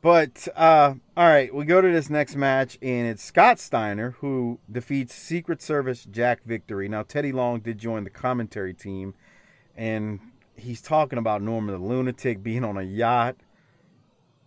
But 0.00 0.46
uh, 0.54 0.94
all 1.16 1.28
right, 1.28 1.52
we 1.52 1.64
go 1.64 1.80
to 1.80 1.90
this 1.90 2.08
next 2.08 2.36
match, 2.36 2.78
and 2.80 3.08
it's 3.08 3.24
Scott 3.24 3.58
Steiner 3.58 4.12
who 4.20 4.60
defeats 4.70 5.14
Secret 5.14 5.60
Service 5.60 6.04
Jack 6.04 6.44
Victory. 6.44 6.88
Now 6.88 7.02
Teddy 7.02 7.32
Long 7.32 7.60
did 7.60 7.78
join 7.78 8.04
the 8.04 8.10
commentary 8.10 8.72
team, 8.72 9.14
and 9.76 10.20
he's 10.54 10.80
talking 10.80 11.18
about 11.18 11.42
Norman 11.42 11.74
the 11.74 11.84
Lunatic 11.84 12.42
being 12.42 12.64
on 12.64 12.76
a 12.76 12.82
yacht. 12.82 13.36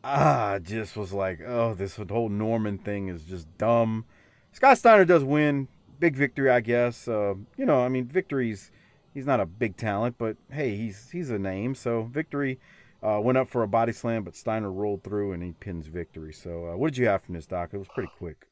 Ah, 0.02 0.60
just 0.62 0.96
was 0.96 1.12
like, 1.12 1.42
oh, 1.46 1.74
this 1.74 1.98
whole 1.98 2.30
Norman 2.30 2.78
thing 2.78 3.10
is 3.10 3.24
just 3.24 3.46
dumb. 3.58 4.06
Scott 4.54 4.78
Steiner 4.78 5.04
does 5.04 5.26
win, 5.26 5.68
big 6.00 6.16
victory, 6.16 6.50
I 6.50 6.62
guess. 6.62 7.08
Uh, 7.08 7.36
you 7.58 7.66
know, 7.66 7.84
I 7.84 7.90
mean, 7.90 8.06
victory's 8.06 8.72
he's 9.14 9.26
not 9.26 9.40
a 9.40 9.46
big 9.46 9.78
talent, 9.78 10.16
but 10.18 10.38
hey, 10.52 10.76
he's 10.76 11.10
he's 11.12 11.30
a 11.30 11.40
name, 11.40 11.76
so 11.76 12.04
victory 12.04 12.60
uh, 13.02 13.20
went 13.22 13.38
up 13.38 13.50
for 13.50 13.64
a 13.64 13.68
body 13.68 13.92
slam, 13.92 14.24
but 14.24 14.36
Steiner 14.36 14.72
rolled 14.72 15.04
through 15.04 15.34
and 15.34 15.44
he 15.44 15.52
pins 15.54 15.88
victory. 15.88 16.34
So, 16.34 16.68
uh, 16.68 16.78
what 16.78 16.92
did 16.92 16.98
you 16.98 17.08
have 17.08 17.24
from 17.24 17.36
this, 17.36 17.46
Doc? 17.46 17.70
It 17.74 17.78
was 17.78 17.88
pretty 17.88 18.12
quick. 18.18 18.48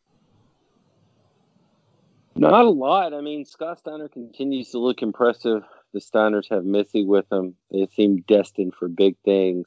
Not 2.36 2.66
a 2.66 2.70
lot. 2.70 3.14
I 3.14 3.22
mean, 3.22 3.46
Scott 3.46 3.80
Steiner 3.80 4.08
continues 4.08 4.70
to 4.72 4.80
look 4.80 5.02
impressive. 5.02 5.64
The 5.94 6.00
Steiners 6.00 6.50
have 6.52 6.66
Missy 6.66 7.04
with 7.04 7.28
them. 7.30 7.56
They 7.72 7.88
seem 7.96 8.24
destined 8.28 8.76
for 8.76 8.88
big 8.88 9.16
things. 9.26 9.66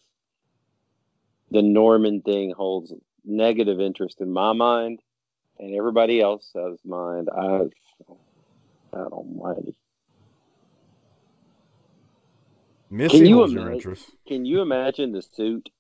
The 1.51 1.63
Norman 1.63 2.23
thing 2.23 2.53
holds 2.57 2.93
negative 3.25 3.81
interest 3.81 4.21
in 4.21 4.31
my 4.33 4.53
mind 4.53 5.01
and 5.61 5.75
everybody 5.75 6.21
else 6.21 6.51
has 6.57 6.79
mind. 6.85 7.29
I, 7.33 7.69
God 8.93 9.13
Almighty. 9.13 9.75
Missy 12.91 13.19
Can 13.19 13.27
you 13.27 13.45
imagine- 13.45 13.73
interest. 13.73 14.11
Can 14.27 14.45
you 14.45 14.61
imagine 14.63 15.13
the 15.13 15.23
suit 15.23 15.71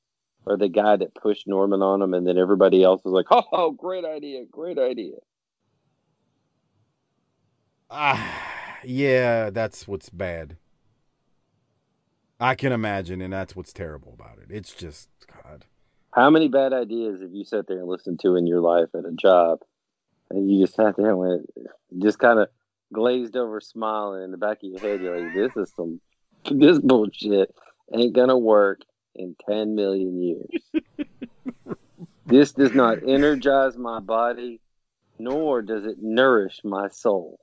or 0.46 0.56
the 0.56 0.68
guy 0.68 0.96
that 0.96 1.14
pushed 1.14 1.46
Norman 1.48 1.82
on 1.82 2.00
him, 2.00 2.14
and 2.14 2.26
then 2.26 2.38
everybody 2.38 2.82
else 2.82 3.02
was 3.04 3.12
like, 3.12 3.26
"Oh, 3.52 3.72
great 3.72 4.04
idea, 4.04 4.44
great 4.44 4.78
idea." 4.78 5.16
Ah, 7.90 8.78
yeah, 8.84 9.50
that's 9.50 9.88
what's 9.88 10.08
bad. 10.10 10.56
I 12.38 12.54
can 12.54 12.72
imagine, 12.72 13.20
and 13.20 13.32
that's 13.32 13.54
what's 13.56 13.72
terrible 13.72 14.12
about 14.14 14.38
it. 14.38 14.46
It's 14.50 14.72
just 14.74 15.08
God. 15.26 15.66
How 16.12 16.30
many 16.30 16.48
bad 16.48 16.72
ideas 16.72 17.20
have 17.20 17.32
you 17.34 17.44
sat 17.44 17.66
there 17.66 17.78
and 17.80 17.88
listened 17.88 18.20
to 18.20 18.36
in 18.36 18.46
your 18.46 18.60
life 18.60 18.88
at 18.94 19.04
a 19.04 19.12
job, 19.12 19.60
and 20.30 20.50
you 20.50 20.64
just 20.64 20.76
sat 20.76 20.96
there 20.96 21.10
and 21.10 21.18
went, 21.18 21.46
just 21.98 22.18
kind 22.18 22.38
of 22.38 22.48
glazed 22.92 23.36
over, 23.36 23.60
smiling 23.60 24.24
in 24.24 24.30
the 24.30 24.36
back 24.36 24.58
of 24.62 24.70
your 24.70 24.80
head? 24.80 25.00
You're 25.00 25.20
like, 25.20 25.34
"This 25.34 25.56
is 25.56 25.72
some, 25.74 26.00
this 26.50 26.78
bullshit 26.78 27.54
ain't 27.94 28.14
gonna 28.14 28.38
work 28.38 28.80
in 29.14 29.36
ten 29.48 29.74
million 29.74 30.22
years. 30.22 30.84
this 32.26 32.52
does 32.52 32.74
not 32.74 32.98
energize 33.06 33.76
my 33.76 34.00
body, 34.00 34.60
nor 35.18 35.62
does 35.62 35.84
it 35.84 35.96
nourish 36.00 36.60
my 36.64 36.88
soul." 36.88 37.40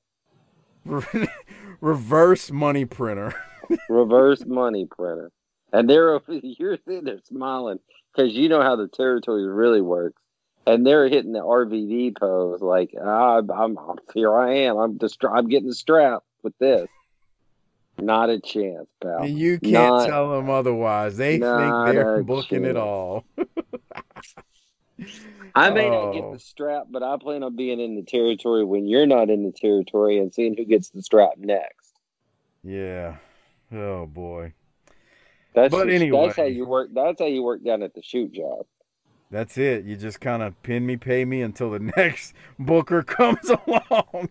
Reverse 1.82 2.52
money 2.52 2.86
printer. 2.86 3.36
reverse 3.90 4.46
money 4.46 4.86
printer. 4.86 5.32
And 5.74 5.90
they're 5.90 6.14
over 6.14 6.40
you're 6.42 6.78
sitting 6.78 7.04
there 7.04 7.20
smiling 7.26 7.80
because 8.16 8.34
you 8.34 8.50
know 8.50 8.62
how 8.62 8.76
the 8.76 8.88
territory 8.88 9.46
really 9.46 9.82
works. 9.82 10.22
And 10.68 10.86
they're 10.86 11.08
hitting 11.08 11.32
the 11.32 11.40
RVD 11.40 12.18
pose 12.20 12.62
like, 12.62 12.94
ah, 13.02 13.38
I'm, 13.38 13.78
I'm 13.80 13.98
here. 14.14 14.36
I 14.38 14.54
am. 14.66 14.78
I'm 14.78 14.98
distra- 15.00 15.32
I'm 15.36 15.48
getting 15.48 15.70
the 15.70 15.74
strap 15.76 16.24
with 16.44 16.58
this. 16.60 16.88
Not 18.00 18.30
a 18.30 18.40
chance, 18.40 18.88
pal. 19.02 19.24
And 19.24 19.40
you 19.40 19.60
can't 19.60 19.74
Not- 19.74 20.08
tell 20.08 20.32
them 20.32 20.50
otherwise. 20.50 21.18
They 21.18 21.40
think 21.40 21.44
they're 21.86 22.22
booking 22.22 22.66
it 22.66 22.76
all. 22.78 23.24
I 25.56 25.70
may 25.72 25.90
not 25.90 26.12
get 26.14 26.24
Oh. 26.24 26.34
the 26.34 26.40
strap, 26.40 26.88
but 26.90 27.02
I 27.04 27.18
plan 27.18 27.44
on 27.44 27.56
being 27.56 27.80
in 27.80 27.96
the 27.96 28.04
territory 28.04 28.64
when 28.64 28.88
you're 28.88 29.06
not 29.08 29.30
in 29.30 29.44
the 29.44 29.52
territory 29.52 30.18
and 30.20 30.34
seeing 30.34 30.56
who 30.56 30.66
gets 30.66 30.90
the 30.90 31.02
strap 31.02 31.38
next. 31.38 31.94
yeah. 32.64 33.18
Oh 33.72 34.06
boy. 34.06 34.54
That's 35.54 35.72
But 35.72 35.86
just- 35.88 35.96
anyway. 36.02 36.26
that's 36.28 36.38
how 36.38 36.44
you 36.44 36.66
work. 36.66 36.90
That's 36.94 37.20
how 37.20 37.26
you 37.28 37.44
work 37.44 37.64
down 37.64 37.84
at 37.84 37.94
the 37.94 38.02
shoot 38.02 38.32
job. 38.32 38.66
That's 39.30 39.58
it. 39.58 39.84
You 39.86 39.96
just 39.98 40.22
kind 40.22 40.42
of 40.42 40.62
pin 40.64 40.86
me, 40.86 40.96
pay 40.98 41.26
me 41.26 41.42
until 41.42 41.72
the 41.72 41.80
next 41.98 42.34
booker 42.58 43.04
comes 43.04 43.50
along. 43.68 44.30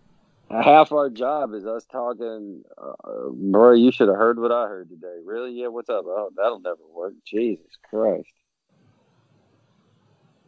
half 0.49 0.91
our 0.91 1.09
job 1.09 1.53
is 1.53 1.65
us 1.65 1.85
talking. 1.91 2.63
Uh, 2.77 3.29
bro, 3.31 3.73
you 3.73 3.91
should 3.91 4.07
have 4.07 4.17
heard 4.17 4.39
what 4.39 4.51
I 4.51 4.67
heard 4.67 4.89
today. 4.89 5.17
Really? 5.23 5.51
Yeah. 5.51 5.67
What's 5.67 5.89
up? 5.89 6.03
Oh, 6.05 6.29
that'll 6.35 6.59
never 6.61 6.81
work. 6.93 7.13
Jesus 7.25 7.65
Christ. 7.89 8.29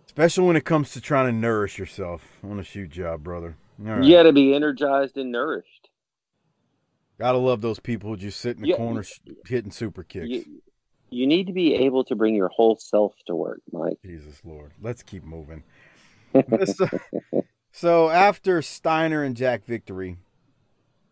Especially 0.08 0.46
when 0.48 0.56
it 0.56 0.66
comes 0.66 0.92
to 0.92 1.02
trying 1.02 1.28
to 1.28 1.32
nourish 1.32 1.78
yourself 1.78 2.24
on 2.44 2.60
a 2.60 2.64
shoot 2.64 2.90
job, 2.90 3.24
brother. 3.24 3.56
Right. 3.78 4.04
You 4.04 4.16
got 4.16 4.24
to 4.24 4.34
be 4.34 4.54
energized 4.54 5.18
and 5.18 5.32
nourished. 5.32 5.90
Gotta 7.20 7.38
love 7.38 7.60
those 7.62 7.80
people 7.80 8.10
who 8.10 8.16
just 8.18 8.40
sit 8.40 8.56
in 8.56 8.62
the 8.62 8.70
Yeah. 8.70 8.78
corner 8.78 9.04
sh- 9.04 9.20
hitting 9.46 9.72
super 9.72 10.04
kicks. 10.04 10.28
You, 10.30 10.62
you 11.12 11.28
need 11.28 11.48
to 11.48 11.54
be 11.54 11.76
able 11.76 12.04
to 12.06 12.16
bring 12.16 12.36
your 12.36 12.50
whole 12.50 12.78
self 12.78 13.14
to 13.28 13.36
work, 13.36 13.62
Mike. 13.72 14.00
Jesus 14.06 14.42
Lord. 14.44 14.72
Let's 14.82 15.04
keep 15.04 15.24
moving. 15.24 15.64
so, 17.72 18.10
after 18.10 18.62
Steiner 18.62 19.24
and 19.24 19.36
Jack 19.36 19.66
victory, 19.66 20.18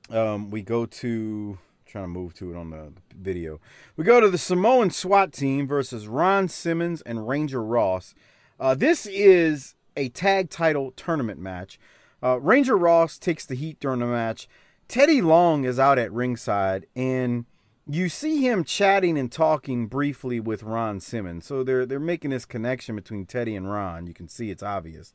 um, 0.09 0.49
we 0.49 0.61
go 0.61 0.85
to 0.85 1.57
trying 1.85 2.03
to 2.03 2.09
move 2.09 2.33
to 2.35 2.51
it 2.51 2.57
on 2.57 2.69
the 2.69 2.93
video. 3.15 3.59
We 3.95 4.03
go 4.03 4.19
to 4.19 4.29
the 4.29 4.37
Samoan 4.37 4.91
SWAT 4.91 5.31
team 5.31 5.67
versus 5.67 6.07
Ron 6.07 6.47
Simmons 6.47 7.01
and 7.01 7.27
Ranger 7.27 7.63
Ross. 7.63 8.13
Uh, 8.59 8.75
this 8.75 9.05
is 9.05 9.75
a 9.95 10.09
tag 10.09 10.49
title 10.49 10.91
tournament 10.91 11.39
match. 11.39 11.79
Uh, 12.21 12.39
Ranger 12.39 12.77
Ross 12.77 13.17
takes 13.17 13.45
the 13.45 13.55
heat 13.55 13.79
during 13.79 13.99
the 13.99 14.05
match. 14.05 14.47
Teddy 14.87 15.21
Long 15.21 15.63
is 15.63 15.79
out 15.79 15.99
at 15.99 16.11
ringside, 16.11 16.85
and 16.95 17.45
you 17.89 18.09
see 18.09 18.41
him 18.41 18.63
chatting 18.63 19.17
and 19.17 19.31
talking 19.31 19.87
briefly 19.87 20.39
with 20.39 20.63
Ron 20.63 20.99
Simmons. 20.99 21.45
So 21.45 21.63
they're 21.63 21.85
they're 21.85 21.99
making 21.99 22.31
this 22.31 22.45
connection 22.45 22.95
between 22.95 23.25
Teddy 23.25 23.55
and 23.55 23.71
Ron. 23.71 24.07
You 24.07 24.13
can 24.13 24.27
see 24.27 24.51
it's 24.51 24.63
obvious. 24.63 25.13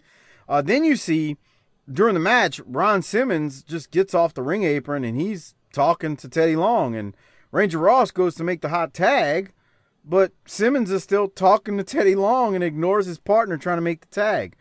Uh, 0.48 0.62
then 0.62 0.84
you 0.84 0.96
see 0.96 1.36
during 1.90 2.14
the 2.14 2.20
match, 2.20 2.60
Ron 2.66 3.02
Simmons 3.02 3.62
just 3.62 3.90
gets 3.90 4.14
off 4.14 4.34
the 4.34 4.42
ring 4.42 4.64
apron 4.64 5.04
and 5.04 5.20
he's 5.20 5.54
talking 5.72 6.16
to 6.16 6.28
Teddy 6.28 6.56
Long, 6.56 6.94
and 6.94 7.16
Ranger 7.50 7.78
Ross 7.78 8.10
goes 8.10 8.34
to 8.36 8.44
make 8.44 8.60
the 8.60 8.68
hot 8.68 8.94
tag, 8.94 9.52
but 10.04 10.32
Simmons 10.46 10.90
is 10.90 11.02
still 11.02 11.28
talking 11.28 11.76
to 11.76 11.84
Teddy 11.84 12.14
Long 12.14 12.54
and 12.54 12.62
ignores 12.62 13.06
his 13.06 13.18
partner 13.18 13.56
trying 13.56 13.78
to 13.78 13.82
make 13.82 14.02
the 14.02 14.14
tag. 14.14 14.56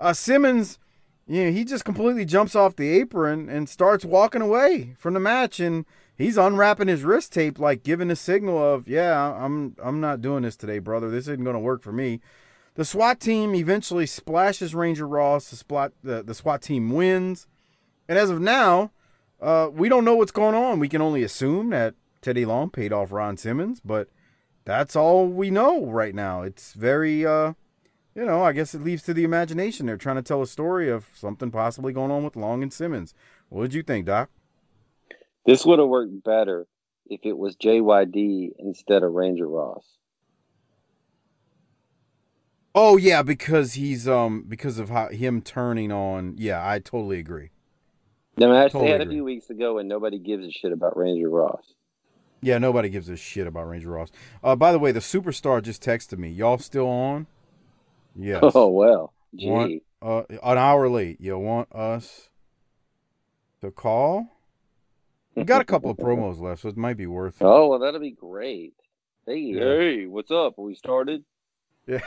Uh, 0.00 0.12
Simmons, 0.12 0.78
you 1.26 1.44
know, 1.44 1.52
he 1.52 1.64
just 1.64 1.84
completely 1.84 2.24
jumps 2.24 2.54
off 2.54 2.76
the 2.76 2.88
apron 2.88 3.48
and 3.48 3.68
starts 3.68 4.04
walking 4.04 4.42
away 4.42 4.94
from 4.98 5.14
the 5.14 5.20
match, 5.20 5.60
and 5.60 5.84
he's 6.16 6.36
unwrapping 6.36 6.88
his 6.88 7.04
wrist 7.04 7.32
tape, 7.32 7.58
like 7.58 7.82
giving 7.82 8.10
a 8.10 8.16
signal 8.16 8.58
of, 8.62 8.88
"Yeah, 8.88 9.32
I'm 9.32 9.76
I'm 9.82 10.00
not 10.00 10.20
doing 10.20 10.42
this 10.42 10.56
today, 10.56 10.78
brother. 10.78 11.10
This 11.10 11.28
isn't 11.28 11.44
going 11.44 11.54
to 11.54 11.60
work 11.60 11.82
for 11.82 11.92
me." 11.92 12.20
The 12.74 12.84
SWAT 12.84 13.20
team 13.20 13.54
eventually 13.54 14.06
splashes 14.06 14.74
Ranger 14.74 15.06
Ross. 15.06 15.50
The 15.50 15.56
SWAT 15.56 15.92
the, 16.02 16.22
the 16.22 16.34
SWAT 16.34 16.62
team 16.62 16.90
wins, 16.90 17.46
and 18.08 18.18
as 18.18 18.30
of 18.30 18.40
now, 18.40 18.92
uh, 19.40 19.68
we 19.72 19.88
don't 19.88 20.04
know 20.04 20.14
what's 20.14 20.32
going 20.32 20.54
on. 20.54 20.78
We 20.78 20.88
can 20.88 21.02
only 21.02 21.22
assume 21.22 21.70
that 21.70 21.94
Teddy 22.22 22.44
Long 22.44 22.70
paid 22.70 22.92
off 22.92 23.12
Ron 23.12 23.36
Simmons, 23.36 23.80
but 23.84 24.08
that's 24.64 24.94
all 24.96 25.26
we 25.26 25.50
know 25.50 25.86
right 25.86 26.14
now. 26.14 26.42
It's 26.42 26.72
very, 26.72 27.26
uh, 27.26 27.54
you 28.14 28.24
know, 28.24 28.42
I 28.42 28.52
guess 28.52 28.74
it 28.74 28.84
leaves 28.84 29.02
to 29.04 29.14
the 29.14 29.24
imagination. 29.24 29.86
They're 29.86 29.96
trying 29.96 30.16
to 30.16 30.22
tell 30.22 30.40
a 30.40 30.46
story 30.46 30.88
of 30.88 31.06
something 31.14 31.50
possibly 31.50 31.92
going 31.92 32.10
on 32.12 32.22
with 32.22 32.36
Long 32.36 32.62
and 32.62 32.72
Simmons. 32.72 33.14
What 33.48 33.62
did 33.62 33.74
you 33.74 33.82
think, 33.82 34.06
Doc? 34.06 34.30
This 35.44 35.66
would 35.66 35.78
have 35.78 35.88
worked 35.88 36.22
better 36.24 36.66
if 37.06 37.20
it 37.24 37.36
was 37.36 37.56
JYD 37.56 38.52
instead 38.58 39.02
of 39.02 39.12
Ranger 39.12 39.48
Ross. 39.48 39.84
Oh 42.74 42.96
yeah, 42.96 43.22
because 43.22 43.74
he's 43.74 44.08
um 44.08 44.44
because 44.48 44.78
of 44.78 44.88
how 44.88 45.08
him 45.08 45.42
turning 45.42 45.92
on. 45.92 46.36
Yeah, 46.38 46.66
I 46.66 46.78
totally 46.78 47.18
agree. 47.18 47.50
The 48.36 48.48
match 48.48 48.72
Totally 48.72 48.92
they 48.92 48.98
had 48.98 49.06
a 49.06 49.10
few 49.10 49.24
weeks 49.24 49.50
ago, 49.50 49.78
and 49.78 49.88
nobody 49.88 50.18
gives 50.18 50.46
a 50.46 50.50
shit 50.50 50.72
about 50.72 50.96
Ranger 50.96 51.28
Ross. 51.28 51.74
Yeah, 52.40 52.58
nobody 52.58 52.88
gives 52.88 53.08
a 53.10 53.16
shit 53.16 53.46
about 53.46 53.68
Ranger 53.68 53.90
Ross. 53.90 54.10
Uh, 54.42 54.56
by 54.56 54.72
the 54.72 54.78
way, 54.78 54.90
the 54.90 55.00
superstar 55.00 55.62
just 55.62 55.82
texted 55.82 56.18
me. 56.18 56.30
Y'all 56.30 56.58
still 56.58 56.88
on? 56.88 57.26
Yes. 58.16 58.42
Oh 58.54 58.68
well, 58.68 59.12
gee. 59.36 59.50
Want, 59.50 59.82
uh, 60.00 60.22
an 60.42 60.58
hour 60.58 60.88
late. 60.88 61.20
You 61.20 61.38
want 61.38 61.70
us 61.72 62.30
to 63.60 63.70
call? 63.70 64.31
we 65.34 65.44
got 65.44 65.60
a 65.60 65.64
couple 65.64 65.90
of 65.90 65.96
promos 65.96 66.40
left, 66.40 66.62
so 66.62 66.68
it 66.68 66.76
might 66.76 66.96
be 66.96 67.06
worth. 67.06 67.40
It. 67.40 67.44
Oh 67.44 67.68
well, 67.68 67.78
that'll 67.78 68.00
be 68.00 68.10
great. 68.10 68.74
Hey, 69.26 69.38
yeah. 69.38 69.60
hey, 69.60 70.06
what's 70.06 70.30
up? 70.30 70.58
Are 70.58 70.62
we 70.62 70.74
started. 70.74 71.24
Yeah. 71.86 72.00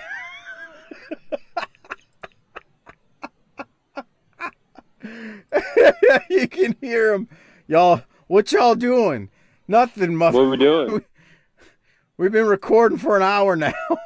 you 6.29 6.47
can 6.47 6.75
hear 6.81 7.13
them, 7.13 7.29
y'all. 7.67 8.01
What 8.27 8.51
y'all 8.51 8.75
doing? 8.75 9.29
Nothing 9.67 10.15
much. 10.15 10.33
What 10.33 10.41
are 10.41 10.49
we 10.49 10.57
doing? 10.57 11.03
We've 12.17 12.31
been 12.31 12.47
recording 12.47 12.97
for 12.97 13.17
an 13.17 13.23
hour 13.23 13.55
now. 13.55 13.73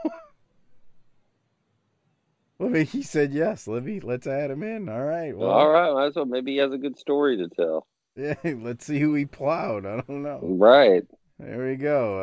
Libby, 2.60 2.84
he 2.84 3.04
said 3.04 3.34
yes. 3.34 3.68
Libby, 3.68 4.02
let's 4.02 4.28
add 4.28 4.52
him 4.52 4.64
in. 4.64 4.90
All 4.90 5.04
right. 5.04 5.36
Well, 5.36 5.50
all 5.50 5.70
right. 5.70 6.12
Well, 6.16 6.26
maybe 6.26 6.54
he 6.54 6.58
has 6.58 6.74
a 6.74 6.78
good 6.78 6.98
story 6.98 7.38
to 7.38 7.48
tell. 7.48 7.88
Yeah, 8.20 8.36
let's 8.62 8.86
see 8.86 9.00
who 9.00 9.14
he 9.16 9.26
plowed. 9.26 9.86
I 9.86 10.02
don't 10.02 10.24
know. 10.24 10.40
Right. 10.42 11.04
There 11.40 11.66
we 11.68 11.76
go. 11.78 12.16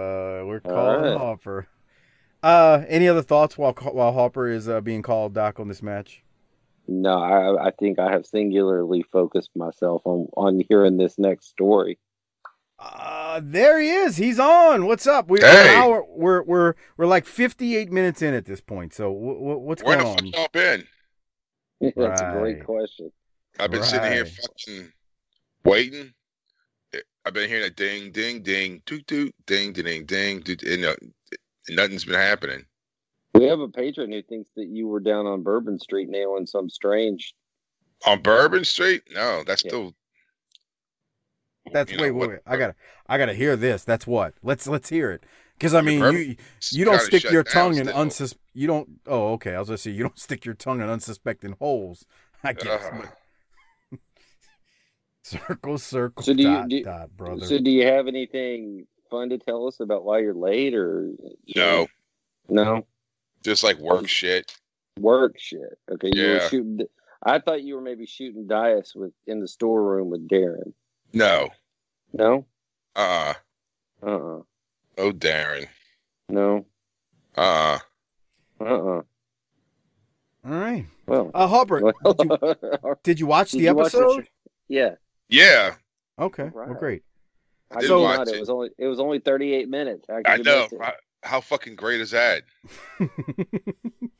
Uh, 0.42 0.47
we're 0.47 0.61
All 0.64 0.70
calling 0.70 1.03
right. 1.12 1.16
Hopper. 1.18 1.68
Uh, 2.42 2.84
any 2.88 3.09
other 3.09 3.22
thoughts 3.22 3.57
while 3.57 3.72
while 3.72 4.12
Hopper 4.12 4.47
is 4.49 4.68
uh, 4.68 4.80
being 4.80 5.03
called 5.03 5.32
Doc 5.34 5.59
on 5.59 5.68
this 5.68 5.82
match? 5.82 6.22
No, 6.86 7.18
I, 7.18 7.68
I 7.68 7.70
think 7.72 7.99
I 7.99 8.12
have 8.12 8.26
singularly 8.26 9.05
focused 9.11 9.51
myself 9.57 10.03
on 10.05 10.28
on 10.36 10.62
hearing 10.68 10.99
this 10.99 11.18
next 11.18 11.49
story. 11.49 11.99
Uh, 12.78 13.40
there 13.42 13.80
he 13.80 13.88
is. 13.90 14.18
He's 14.18 14.38
on. 14.38 14.84
What's 14.86 15.07
up? 15.07 15.28
We're 15.28 15.40
Hey. 15.40 15.74
an 15.74 15.82
hour, 15.82 16.05
we're 16.09 16.42
we're 16.42 16.74
we're 16.99 17.07
like 17.07 17.24
58 17.24 17.90
minutes 17.90 18.20
in 18.20 18.34
at 18.34 18.44
this 18.44 18.61
point. 18.61 18.92
So 18.92 19.12
w- 19.12 19.34
w- 19.38 19.59
what's 19.59 19.82
Where 19.82 19.97
the 19.97 20.03
going 20.05 20.16
fuck 20.16 20.22
on? 20.24 20.26
y'all 20.28 20.49
been? 20.53 20.84
That's 21.97 22.20
a 22.20 22.32
great 22.38 22.64
question. 22.64 23.11
I've 23.59 23.70
been 23.70 23.82
sitting 23.82 24.12
here 24.12 24.26
fucking 24.26 24.92
waiting. 25.67 26.12
I've 27.25 27.35
been 27.35 27.49
hearing 27.49 27.64
a 27.64 27.71
ding, 27.71 28.12
ding, 28.12 28.43
ding, 28.43 28.83
toot, 28.87 29.07
toot, 29.07 29.35
ding, 29.47 29.73
ding, 29.73 29.85
ding, 29.85 30.07
ding, 30.07 30.43
toot, 30.43 30.62
and, 30.62 30.85
uh, 30.85 30.95
nothing's 31.69 32.05
been 32.05 32.14
happening. 32.14 32.64
We 33.35 33.45
have 33.45 33.59
a 33.61 33.69
patron 33.69 34.12
who 34.12 34.23
thinks 34.23 34.49
that 34.57 34.67
you 34.69 34.87
were 34.87 35.01
down 35.01 35.27
on 35.27 35.43
Bourbon 35.43 35.79
Street 35.79 36.09
nailing 36.09 36.47
some 36.47 36.71
strange. 36.71 37.35
On 38.07 38.23
Bourbon 38.23 38.64
Street? 38.64 39.03
No, 39.12 39.43
that's 39.45 39.64
Yeah. 39.64 39.69
still. 39.71 39.95
That's 41.73 41.91
you 41.91 41.97
know, 41.99 42.05
wait, 42.05 42.11
wait, 42.12 42.19
what- 42.19 42.29
wait. 42.31 42.39
I 42.47 42.57
gotta 42.57 42.75
I 43.09 43.19
gotta 43.19 43.35
hear 43.35 43.57
this. 43.57 43.83
That's 43.85 44.07
what. 44.07 44.35
Let's 44.43 44.67
let's 44.69 44.89
hear 44.89 45.11
it. 45.11 45.25
Because 45.59 45.75
I 45.75 45.81
mean, 45.81 45.99
Bourbon- 46.01 46.21
you 46.23 46.37
you 46.71 46.85
don't 46.85 47.01
stick 47.01 47.25
your 47.25 47.43
tongue 47.43 47.77
in 47.77 47.87
still. 47.87 47.97
unsus. 47.99 48.37
You 48.55 48.69
don't. 48.69 49.01
Oh, 49.07 49.33
okay. 49.33 49.55
I 49.55 49.59
was 49.59 49.69
gonna 49.69 49.79
say 49.79 49.91
you 49.91 50.03
don't 50.05 50.19
stick 50.19 50.45
your 50.45 50.55
tongue 50.55 50.81
in 50.81 50.89
unsuspecting 50.89 51.57
holes. 51.59 52.07
I 52.45 52.53
guess. 52.53 52.83
Ugh. 52.85 52.99
but- 53.03 53.17
circle, 55.27 55.79
circle, 55.79 56.22
So 56.22 56.33
do 56.35 56.43
you- 56.43 56.49
dot, 56.49 56.68
do 56.68 56.77
you- 56.77 56.85
dot, 56.85 57.16
brother. 57.16 57.45
So, 57.47 57.59
do 57.59 57.70
you 57.70 57.87
have 57.87 58.07
anything 58.07 58.87
fun 59.11 59.29
to 59.31 59.39
tell 59.39 59.66
us 59.66 59.81
about 59.81 60.05
why 60.05 60.18
you're 60.20 60.35
late, 60.35 60.74
or 60.74 61.11
No, 61.55 61.87
no 62.49 62.87
just 63.43 63.62
like 63.64 63.79
work 63.79 64.09
shit. 64.09 64.57
work 65.01 65.39
shit? 65.39 65.79
Okay, 65.91 66.11
you 66.14 66.29
were 66.31 66.41
shooting. 66.41 66.81
I 67.22 67.39
thought 67.41 67.62
you 67.62 67.74
were 67.74 67.81
maybe 67.81 68.07
shooting 68.07 68.47
dice 68.47 68.95
with 68.95 69.12
in 69.27 69.41
the 69.41 69.49
storeroom 69.49 70.11
with 70.11 70.29
Darren. 70.29 70.72
No. 71.12 71.49
No, 72.12 72.47
Uh 72.95 73.35
uh 74.03 74.07
uh, 74.07 74.07
uh 74.39 74.43
Oh, 74.99 75.12
Darren. 75.12 75.66
no, 76.29 76.64
Uh 77.37 77.79
uh 78.61 78.64
uh, 78.64 78.68
All 78.99 79.03
right. 80.45 80.87
Well, 81.07 81.31
Uh, 81.35 81.47
Hopper, 81.49 81.81
well 82.03 82.14
did 82.14 82.31
you, 82.31 82.95
did 83.03 83.20
you 83.20 83.27
watch 83.27 83.51
did 83.51 83.59
the 83.61 83.64
you 83.64 83.74
watch 83.74 83.87
episode? 83.95 84.24
sh- 84.24 84.29
yeah, 84.68 84.95
Yeah. 85.29 85.74
okay. 86.18 86.51
Well, 86.55 86.74
great. 86.74 87.03
I 87.70 87.81
did 87.81 87.89
did 87.89 87.97
watch 87.97 88.18
not. 88.18 88.29
It 88.29 88.37
it. 88.37 88.41
was 88.41 88.49
only 88.51 88.70
it 88.79 88.87
was 88.87 89.01
only 89.01 89.18
38 89.18 89.68
minutes. 89.68 90.07
How 90.09 90.16
could 90.16 90.27
I 90.29 90.37
know. 90.37 90.68
I, 90.81 90.93
how 91.22 91.41
fucking 91.41 91.74
great 91.77 92.01
is 92.01 92.12
that? 92.12 92.43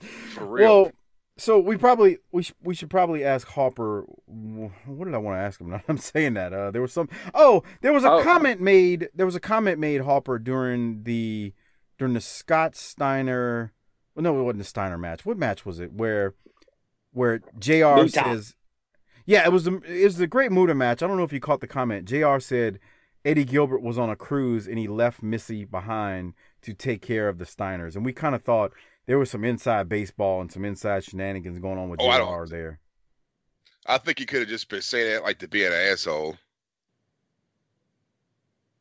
For 0.01 0.45
real. 0.45 0.83
Well, 0.83 0.93
so 1.39 1.59
we 1.61 1.77
probably 1.77 2.19
we 2.33 2.43
sh- 2.43 2.55
we 2.63 2.75
should 2.75 2.91
probably 2.91 3.23
ask 3.25 3.47
Hopper. 3.49 4.03
What 4.27 5.05
did 5.05 5.15
I 5.15 5.19
want 5.19 5.37
to 5.37 5.41
ask 5.41 5.61
him? 5.61 5.81
I'm 5.89 5.99
saying 5.99 6.35
that 6.35 6.53
uh, 6.53 6.71
there 6.71 6.83
was 6.83 6.93
some. 6.93 7.09
Oh, 7.35 7.63
there 7.83 7.93
was 7.93 8.05
a 8.05 8.11
Oh. 8.11 8.23
comment 8.23 8.61
made. 8.61 9.09
There 9.15 9.27
was 9.27 9.35
a 9.37 9.41
comment 9.41 9.79
made 9.79 10.01
Hopper 10.01 10.39
during 10.39 11.03
the 11.05 11.53
during 11.99 12.15
the 12.15 12.21
Scott 12.21 12.75
Steiner. 12.75 13.73
Well, 14.15 14.23
no, 14.23 14.39
it 14.41 14.43
wasn't 14.43 14.59
the 14.59 14.65
Steiner 14.65 14.99
match. 14.99 15.27
What 15.27 15.37
match 15.39 15.67
was 15.67 15.79
it? 15.79 15.93
Where 15.93 16.35
where 17.13 17.41
Jr. 17.59 17.95
Muta. 17.97 18.09
says, 18.11 18.55
yeah, 19.27 19.45
it 19.45 19.53
was 19.53 19.65
the 19.65 19.77
it 19.87 20.05
was 20.05 20.17
the 20.17 20.27
Great 20.27 20.51
Muta 20.53 20.75
match. 20.75 21.03
I 21.03 21.07
don't 21.07 21.17
know 21.19 21.25
if 21.25 21.33
you 21.33 21.41
caught 21.41 21.61
the 21.61 21.67
comment. 21.67 22.07
Jr. 22.07 22.39
said 22.39 22.79
Eddie 23.25 23.45
Gilbert 23.45 23.83
was 23.83 23.99
on 23.99 24.09
a 24.09 24.17
cruise 24.17 24.67
and 24.67 24.79
he 24.79 24.89
left 24.89 25.23
Missy 25.23 25.65
behind 25.65 26.33
to 26.63 26.73
take 26.73 27.03
care 27.03 27.29
of 27.29 27.39
the 27.39 27.45
Steiners, 27.45 27.95
and 27.97 28.05
we 28.05 28.13
kind 28.13 28.35
of 28.35 28.43
thought 28.43 28.73
there 29.07 29.19
was 29.19 29.31
some 29.31 29.45
inside 29.45 29.89
baseball 29.89 30.41
and 30.41 30.51
some 30.51 30.65
inside 30.65 31.05
shenanigans 31.05 31.59
going 31.61 31.79
on 31.79 31.89
with 31.89 32.01
Oh, 32.01 32.11
JR 32.11 32.19
don't- 32.19 32.51
there. 32.51 32.81
I 33.89 33.99
think 33.99 34.19
he 34.19 34.27
could 34.27 34.41
have 34.41 34.49
just 34.49 34.69
been 34.69 34.83
saying 34.83 35.13
that 35.13 35.23
like 35.23 35.39
to 35.39 35.49
be 35.49 35.65
an 35.65 35.73
asshole. 35.73 36.37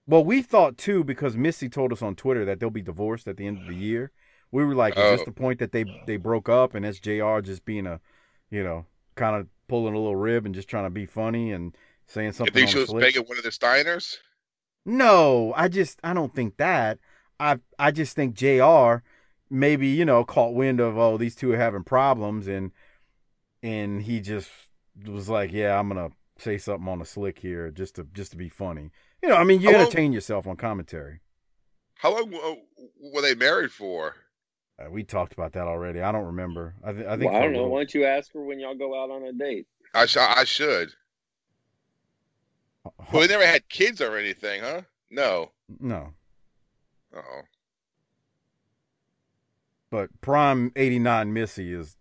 Well, 0.08 0.24
we 0.24 0.42
thought 0.42 0.78
too 0.78 1.04
because 1.04 1.36
Missy 1.36 1.70
told 1.70 1.92
us 1.92 2.02
on 2.02 2.16
Twitter 2.16 2.46
that 2.46 2.60
they'll 2.60 2.70
be 2.70 2.82
divorced 2.82 3.28
at 3.28 3.38
the 3.38 3.48
end 3.48 3.60
of 3.60 3.68
the 3.68 3.76
year. 3.76 4.12
We 4.52 4.64
were 4.64 4.76
like, 4.76 4.96
is 4.98 5.04
this 5.04 5.22
Oh. 5.22 5.26
the 5.26 5.32
point 5.32 5.60
that 5.60 5.72
they 5.72 5.86
they 6.06 6.18
broke 6.18 6.48
up 6.50 6.76
and 6.76 6.86
that's 6.86 7.00
JR 7.00 7.40
just 7.42 7.66
being 7.66 7.88
a, 7.88 8.00
you 8.50 8.64
know, 8.64 8.86
kind 9.16 9.36
of 9.36 9.48
pulling 9.68 9.94
a 9.94 9.98
little 9.98 10.16
rib 10.16 10.46
and 10.46 10.56
just 10.56 10.68
trying 10.68 10.86
to 10.86 10.90
be 10.90 11.06
funny 11.06 11.52
and 11.52 11.76
saying 12.08 12.34
something. 12.34 12.54
You 12.54 12.60
think 12.62 12.72
she 12.72 12.80
was 12.80 12.90
slick? 12.90 13.02
begging 13.04 13.24
one 13.28 13.38
of 13.38 13.44
the 13.44 13.50
Steiners? 13.50 14.18
No, 14.86 15.54
I 15.56 15.68
just 15.68 16.00
I 16.04 16.14
don't 16.14 16.34
think 16.36 16.58
that. 16.58 17.00
I 17.40 17.60
I 17.80 17.92
just 17.92 18.16
think 18.16 18.36
Jr. 18.36 18.98
maybe 19.50 19.88
you 19.88 20.06
know 20.06 20.24
caught 20.24 20.54
wind 20.54 20.80
of 20.80 20.98
oh 20.98 21.18
these 21.18 21.36
two 21.36 21.52
are 21.52 21.58
having 21.58 21.84
problems 21.84 22.48
and 22.48 22.72
and 23.64 24.04
he 24.04 24.20
just 24.22 24.50
was 25.06 25.28
like 25.30 25.52
yeah 25.52 25.78
I'm 25.78 25.88
gonna 25.90 26.10
say 26.38 26.58
something 26.58 26.88
on 26.88 27.00
the 27.00 27.06
slick 27.06 27.40
here 27.40 27.72
just 27.72 27.96
to 27.96 28.08
just 28.14 28.32
to 28.32 28.38
be 28.38 28.50
funny. 28.50 28.92
You 29.24 29.30
know 29.30 29.36
I 29.36 29.44
mean 29.44 29.60
you 29.62 29.68
How 29.70 29.74
long- 29.78 29.82
entertain 29.88 30.14
yourself 30.14 30.48
on 30.48 30.56
commentary. 30.56 31.22
How 31.98 32.14
long 32.14 32.30
w- 32.30 32.58
were 33.14 33.22
they 33.22 33.36
married 33.36 33.72
for? 33.72 34.16
Uh, 34.78 34.90
we 34.90 35.04
talked 35.04 35.34
about 35.34 35.54
that 35.54 35.68
already. 35.68 36.02
I 36.02 36.12
don't 36.12 36.26
remember. 36.26 36.74
I, 36.84 36.92
th- 36.92 37.06
I 37.06 37.18
think 37.18 37.32
Well, 37.32 37.40
I 37.40 37.44
don't 37.44 37.54
know. 37.54 37.60
little- 37.60 37.72
Why 37.72 37.80
don't 37.80 37.94
you 37.94 38.06
ask 38.06 38.34
her 38.34 38.42
when 38.44 38.60
y'all 38.60 38.76
go 38.76 39.02
out 39.02 39.10
on 39.10 39.24
a 39.24 39.32
date? 39.34 39.68
I, 39.94 40.06
sh- 40.06 40.18
I 40.18 40.44
should. 40.44 40.90
Well, 42.84 43.22
they 43.22 43.28
never 43.28 43.46
had 43.46 43.68
kids 43.70 44.02
or 44.02 44.18
anything, 44.18 44.62
huh? 44.62 44.82
No. 45.10 45.52
no, 45.80 46.14
Oh. 47.16 47.42
but 49.90 50.10
prime 50.22 50.72
'89 50.76 51.32
Missy 51.34 51.74
is 51.74 51.96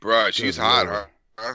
Bruh, 0.00 0.32
she's 0.32 0.56
hot, 0.56 0.86
huh? 0.86 1.06
huh? 1.38 1.54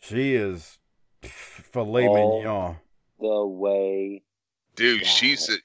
she 0.00 0.34
is 0.34 0.78
filet 1.22 2.06
mignon. 2.08 2.76
The 3.20 3.46
way 3.46 4.22
Dude, 4.76 5.02
Wow. 5.02 5.08
she's 5.08 5.48
a, 5.48 5.56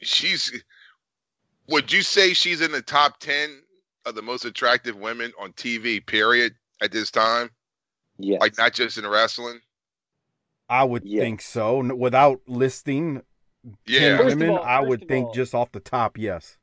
she's. 0.00 0.62
Would 1.72 1.90
you 1.90 2.02
say 2.02 2.34
she's 2.34 2.60
in 2.60 2.70
the 2.70 2.82
top 2.82 3.18
ten 3.18 3.62
of 4.04 4.14
the 4.14 4.20
most 4.22 4.44
attractive 4.44 4.94
women 4.96 5.32
on 5.40 5.52
TV? 5.54 6.04
Period. 6.04 6.54
At 6.82 6.90
this 6.90 7.10
time, 7.12 7.48
yes, 8.18 8.40
like 8.40 8.58
not 8.58 8.72
just 8.74 8.98
in 8.98 9.06
wrestling. 9.06 9.60
I 10.68 10.82
would 10.82 11.04
Yes. 11.04 11.22
think 11.22 11.40
so. 11.40 11.94
Without 11.94 12.40
listing 12.48 13.22
Yeah. 13.86 14.00
ten 14.00 14.18
First 14.18 14.32
of 14.34 14.38
women, 14.40 14.56
all- 14.58 14.64
I 14.64 14.80
would 14.80 15.06
think 15.06 15.26
all- 15.28 15.32
just 15.32 15.54
off 15.54 15.70
the 15.70 15.78
top, 15.80 16.18
yes. 16.18 16.58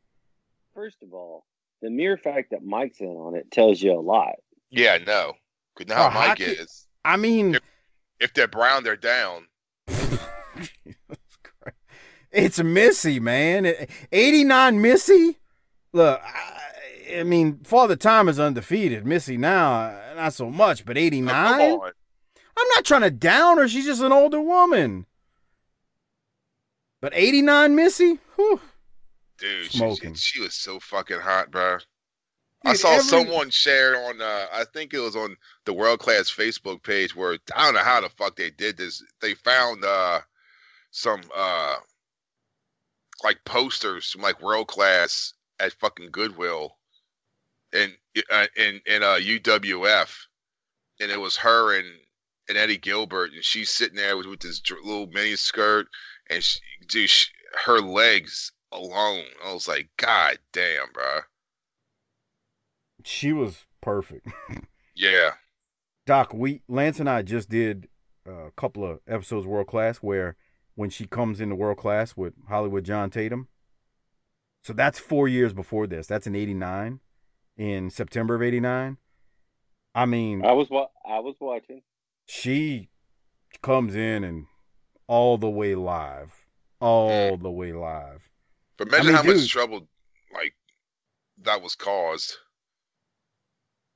First 0.75 1.01
of 1.01 1.13
all, 1.13 1.45
the 1.81 1.89
mere 1.89 2.17
fact 2.17 2.51
that 2.51 2.63
Mike's 2.65 2.99
in 2.99 3.07
on 3.07 3.33
it 3.35 3.49
tells 3.49 3.81
you 3.81 3.93
a 3.93 4.01
lot. 4.01 4.35
Yeah, 4.69 4.97
no. 4.97 5.35
Could 5.75 5.87
now 5.87 6.09
how 6.09 6.19
Mike 6.27 6.37
could- 6.39 6.59
is. 6.59 6.87
I 7.05 7.15
mean, 7.15 7.57
If 8.19 8.33
they're 8.33 8.49
brown, 8.49 8.83
they're 8.83 8.97
down. 8.97 9.47
It's 12.31 12.61
Missy, 12.61 13.19
man. 13.19 13.73
89 14.11 14.81
Missy? 14.81 15.37
Look, 15.93 16.21
I, 16.23 17.19
I 17.19 17.23
mean, 17.23 17.59
Father 17.63 17.95
Time 17.95 18.29
is 18.29 18.39
undefeated. 18.39 19.05
Missy 19.05 19.35
now, 19.37 19.99
not 20.15 20.33
so 20.33 20.49
much, 20.51 20.85
but 20.85 20.95
Oh, 20.97 20.99
89? 20.99 21.57
come. 21.57 21.81
I'm 22.57 22.67
not 22.75 22.85
trying 22.85 23.01
to 23.01 23.11
down 23.11 23.57
her. 23.57 23.67
She's 23.67 23.85
just 23.85 24.01
an 24.01 24.11
older 24.11 24.41
woman. 24.41 25.05
But 27.01 27.13
89 27.15 27.75
Missy? 27.75 28.19
Whew. 28.35 28.59
Dude, 29.37 29.65
she, 29.65 29.69
she, 29.71 29.77
Smoking. 29.77 30.13
she 30.15 30.41
was 30.41 30.53
so 30.53 30.79
fucking 30.79 31.19
hot, 31.19 31.49
bro. 31.49 31.77
I 32.65 32.73
saw 32.73 32.89
every- 32.91 33.03
someone 33.05 33.49
share 33.51 33.95
on 34.09 34.21
uh 34.21 34.47
I 34.51 34.65
think 34.73 34.93
it 34.93 34.99
was 34.99 35.15
on 35.15 35.37
the 35.63 35.71
World 35.71 35.99
Class 35.99 36.29
Facebook 36.29 36.83
page 36.83 37.15
where 37.15 37.37
I 37.55 37.63
don't 37.63 37.75
know 37.75 37.79
how 37.79 38.01
the 38.01 38.09
fuck 38.09 38.35
they 38.35 38.49
did 38.49 38.75
this. 38.75 39.01
They 39.21 39.33
found 39.33 39.85
uh 39.85 40.19
some 40.91 41.21
uh 41.33 41.77
like 43.23 43.43
posters 43.45 44.11
from 44.11 44.21
like 44.21 44.41
World 44.41 44.67
Class 44.67 45.33
at 45.59 45.73
fucking 45.73 46.09
Goodwill 46.11 46.77
and 47.73 47.93
uh, 48.31 48.47
in 48.55 48.81
in 48.85 49.03
uh 49.03 49.17
UWF 49.19 50.15
and 50.99 51.11
it 51.11 51.19
was 51.19 51.37
her 51.37 51.77
and 51.77 51.87
and 52.47 52.57
Eddie 52.57 52.77
Gilbert 52.77 53.31
and 53.33 53.43
she's 53.43 53.69
sitting 53.69 53.97
there 53.97 54.17
with, 54.17 54.25
with 54.25 54.39
this 54.39 54.61
little 54.83 55.07
mini 55.07 55.35
skirt 55.35 55.87
and 56.29 56.43
she, 56.43 56.59
dude, 56.87 57.09
she, 57.09 57.29
her 57.65 57.79
legs 57.79 58.51
alone. 58.71 59.25
I 59.45 59.53
was 59.53 59.67
like, 59.67 59.89
God 59.97 60.39
damn, 60.53 60.91
bro. 60.93 61.21
She 63.03 63.33
was 63.33 63.65
perfect. 63.81 64.27
Yeah. 64.99 65.31
Doc, 66.05 66.33
we 66.33 66.61
Lance 66.67 66.99
and 66.99 67.09
I 67.09 67.21
just 67.21 67.49
did 67.49 67.87
a 68.25 68.51
couple 68.57 68.83
of 68.83 68.99
episodes 69.07 69.47
World 69.47 69.67
Class 69.67 69.97
where 69.97 70.35
when 70.79 70.89
she 70.89 71.05
comes 71.05 71.41
into 71.41 71.55
World 71.55 71.77
Class 71.77 72.15
with 72.15 72.33
Hollywood 72.47 72.85
John 72.85 73.09
Tatum. 73.09 73.49
So 74.63 74.71
that's 74.71 74.97
four 74.97 75.27
years 75.27 75.51
before 75.51 75.87
this. 75.87 76.07
That's 76.07 76.25
in 76.25 76.35
'89, 76.35 77.01
in 77.57 77.89
September 77.89 78.35
of 78.35 78.41
'89. 78.41 78.97
I 79.93 80.05
mean, 80.05 80.45
I 80.45 80.53
was 80.53 80.69
wa- 80.69 80.87
I 81.05 81.19
was 81.19 81.35
watching. 81.41 81.81
she 82.25 82.87
comes 83.61 83.93
in 83.93 84.23
and 84.23 84.45
all 85.05 85.37
the 85.37 85.49
way 85.49 85.75
live, 85.75 86.45
all 86.79 87.35
the 87.35 87.51
way 87.51 87.73
live. 87.73 88.29
But 88.77 88.87
imagine 88.87 89.07
mean, 89.07 89.15
how 89.17 89.21
dude- 89.23 89.35
much 89.35 89.49
trouble 89.51 89.89
like 90.33 90.55
that 91.39 91.61
was 91.61 91.75
caused. 91.75 92.37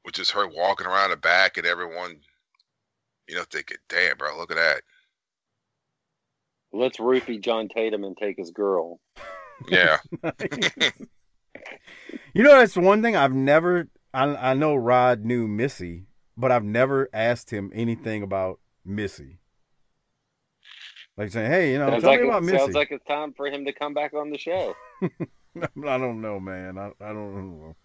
With 0.03 0.15
just 0.15 0.31
her 0.31 0.45
walking 0.49 0.85
around 0.85 1.11
the 1.11 1.15
back 1.15 1.57
and 1.57 1.65
everyone, 1.65 2.19
you 3.29 3.35
know, 3.35 3.45
thinking, 3.49 3.77
"Damn, 3.87 4.17
bro, 4.17 4.37
look 4.37 4.51
at 4.51 4.57
that." 4.57 4.83
Let's 6.73 6.97
roofie 6.97 7.39
John 7.41 7.67
Tatum 7.69 8.03
and 8.03 8.17
take 8.17 8.37
his 8.37 8.51
girl. 8.51 8.99
Yeah, 9.69 9.97
You 12.33 12.43
know, 12.43 12.57
that's 12.57 12.75
one 12.75 13.01
thing 13.01 13.15
I've 13.15 13.33
never. 13.33 13.87
I 14.13 14.51
I 14.51 14.53
know 14.53 14.75
Rod 14.75 15.23
knew 15.23 15.47
Missy, 15.47 16.05
but 16.35 16.51
I've 16.51 16.63
never 16.63 17.09
asked 17.13 17.51
him 17.51 17.71
anything 17.73 18.23
about 18.23 18.59
Missy. 18.83 19.39
Like 21.15 21.31
saying, 21.31 21.51
"Hey, 21.51 21.71
you 21.73 21.79
know, 21.79 21.89
sounds 21.91 22.01
tell 22.03 22.11
like 22.11 22.19
me 22.21 22.25
it- 22.25 22.29
about 22.29 22.43
Missy." 22.43 22.57
sounds 22.57 22.75
like 22.75 22.91
it's 22.91 23.05
time 23.05 23.33
for 23.33 23.47
him 23.47 23.65
to 23.65 23.73
come 23.73 23.93
back 23.93 24.13
on 24.13 24.31
the 24.31 24.37
show. 24.37 24.75
I 25.01 25.97
don't 25.97 26.21
know, 26.21 26.39
man. 26.39 26.77
I, 26.79 26.87
I 26.99 27.13
don't 27.13 27.35
know. 27.61 27.75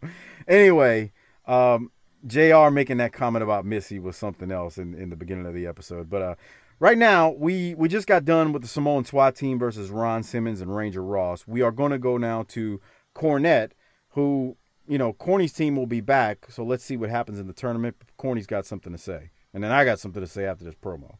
Anyway, 0.49 1.13
um, 1.47 1.91
Jr. 2.27 2.71
making 2.71 2.97
that 2.97 3.13
comment 3.13 3.43
about 3.43 3.67
Missy 3.67 3.99
was 3.99 4.17
something 4.17 4.51
else 4.51 4.79
in, 4.79 4.95
in 4.95 5.11
the 5.11 5.17
beginning 5.17 5.45
of 5.47 5.53
the 5.53 5.67
episode. 5.67 6.09
But 6.09 6.23
uh, 6.23 6.35
right 6.81 6.99
now, 6.99 7.31
we 7.31 7.75
we 7.75 7.89
just 7.89 8.07
got 8.07 8.25
done 8.25 8.53
with 8.53 8.63
the 8.63 8.69
Samoan 8.69 9.05
SWAT 9.05 9.35
team 9.35 9.59
versus 9.59 9.91
Ron 9.91 10.23
Simmons 10.23 10.61
and 10.61 10.75
Ranger 10.75 11.03
Ross. 11.03 11.47
We 11.47 11.63
are 11.63 11.73
going 11.73 11.93
to 11.93 11.99
go 11.99 12.17
now 12.17 12.45
to 12.49 12.81
Cornette, 13.15 13.73
who 14.11 14.57
you 14.87 14.99
know 14.99 15.13
Corny's 15.13 15.53
team 15.53 15.77
will 15.77 15.87
be 15.87 16.01
back. 16.01 16.47
So 16.49 16.63
let's 16.63 16.85
see 16.85 16.97
what 16.97 17.11
happens 17.11 17.39
in 17.39 17.47
the 17.47 17.53
tournament. 17.53 17.97
Corny's 18.17 18.47
got 18.47 18.67
something 18.67 18.93
to 18.93 18.99
say, 18.99 19.31
and 19.53 19.63
then 19.63 19.73
I 19.73 19.85
got 19.85 19.99
something 19.99 20.23
to 20.23 20.29
say 20.29 20.45
after 20.45 20.65
this 20.65 20.75
promo. 20.75 21.17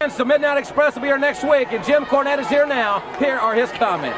The 0.00 0.24
Midnight 0.24 0.58
Express 0.58 0.94
will 0.94 1.02
be 1.02 1.08
here 1.08 1.18
next 1.18 1.42
week, 1.42 1.72
and 1.72 1.82
Jim 1.82 2.04
Cornette 2.04 2.38
is 2.38 2.46
here 2.46 2.64
now. 2.64 3.02
Here 3.18 3.34
are 3.34 3.52
his 3.52 3.68
comments. 3.72 4.14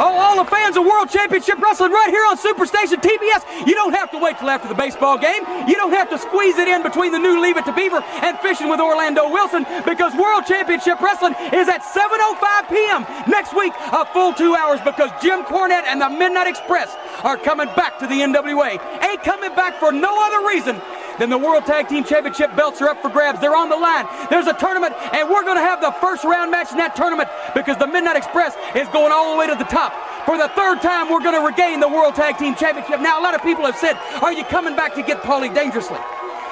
Oh, 0.00 0.16
all 0.16 0.42
the 0.42 0.50
fans 0.50 0.78
of 0.78 0.86
World 0.86 1.10
Championship 1.10 1.60
Wrestling 1.60 1.92
right 1.92 2.08
here 2.08 2.24
on 2.24 2.38
Superstation 2.38 2.96
TBS. 2.96 3.66
You 3.66 3.74
don't 3.74 3.92
have 3.92 4.10
to 4.12 4.18
wait 4.18 4.38
till 4.38 4.48
after 4.48 4.68
the 4.68 4.74
baseball 4.74 5.18
game. 5.18 5.44
You 5.68 5.74
don't 5.74 5.92
have 5.92 6.08
to 6.08 6.18
squeeze 6.18 6.56
it 6.56 6.66
in 6.66 6.82
between 6.82 7.12
the 7.12 7.18
new 7.18 7.42
Leave 7.42 7.58
It 7.58 7.66
to 7.66 7.74
Beaver 7.74 8.00
and 8.24 8.38
Fishing 8.38 8.70
with 8.70 8.80
Orlando 8.80 9.28
Wilson 9.28 9.66
because 9.84 10.16
World 10.16 10.46
Championship 10.46 10.98
Wrestling 10.98 11.34
is 11.52 11.68
at 11.68 11.84
7.05 11.84 12.70
p.m. 12.72 13.04
next 13.28 13.54
week, 13.54 13.74
a 13.92 14.06
full 14.14 14.32
two 14.32 14.54
hours 14.54 14.80
because 14.80 15.10
Jim 15.20 15.44
Cornette 15.44 15.84
and 15.84 16.00
the 16.00 16.08
Midnight 16.08 16.46
Express 16.46 16.96
are 17.22 17.36
coming 17.36 17.68
back 17.76 17.98
to 17.98 18.06
the 18.06 18.16
NWA. 18.16 18.80
Ain't 19.04 19.22
coming 19.24 19.54
back 19.54 19.78
for 19.78 19.92
no 19.92 20.08
other 20.08 20.48
reason 20.48 20.80
then 21.18 21.30
the 21.30 21.38
World 21.38 21.66
Tag 21.66 21.88
Team 21.88 22.04
Championship 22.04 22.54
belts 22.56 22.80
are 22.80 22.88
up 22.88 23.02
for 23.02 23.10
grabs. 23.10 23.40
They're 23.40 23.56
on 23.56 23.68
the 23.68 23.76
line. 23.76 24.06
There's 24.30 24.46
a 24.46 24.54
tournament, 24.54 24.94
and 25.12 25.28
we're 25.28 25.44
going 25.44 25.56
to 25.56 25.64
have 25.64 25.80
the 25.80 25.92
first 26.00 26.24
round 26.24 26.50
match 26.50 26.70
in 26.70 26.78
that 26.78 26.96
tournament 26.96 27.28
because 27.54 27.76
the 27.76 27.86
Midnight 27.86 28.16
Express 28.16 28.54
is 28.74 28.88
going 28.88 29.12
all 29.12 29.34
the 29.34 29.38
way 29.38 29.46
to 29.46 29.54
the 29.54 29.68
top. 29.68 29.92
For 30.26 30.36
the 30.36 30.48
third 30.54 30.80
time, 30.82 31.10
we're 31.10 31.24
going 31.24 31.34
to 31.34 31.46
regain 31.46 31.80
the 31.80 31.88
World 31.88 32.14
Tag 32.14 32.38
Team 32.38 32.54
Championship. 32.54 33.00
Now, 33.00 33.20
a 33.20 33.22
lot 33.22 33.34
of 33.34 33.42
people 33.42 33.64
have 33.64 33.76
said, 33.76 33.96
Are 34.22 34.32
you 34.32 34.44
coming 34.44 34.76
back 34.76 34.94
to 34.94 35.02
get 35.02 35.22
Paulie 35.22 35.52
dangerously? 35.52 35.98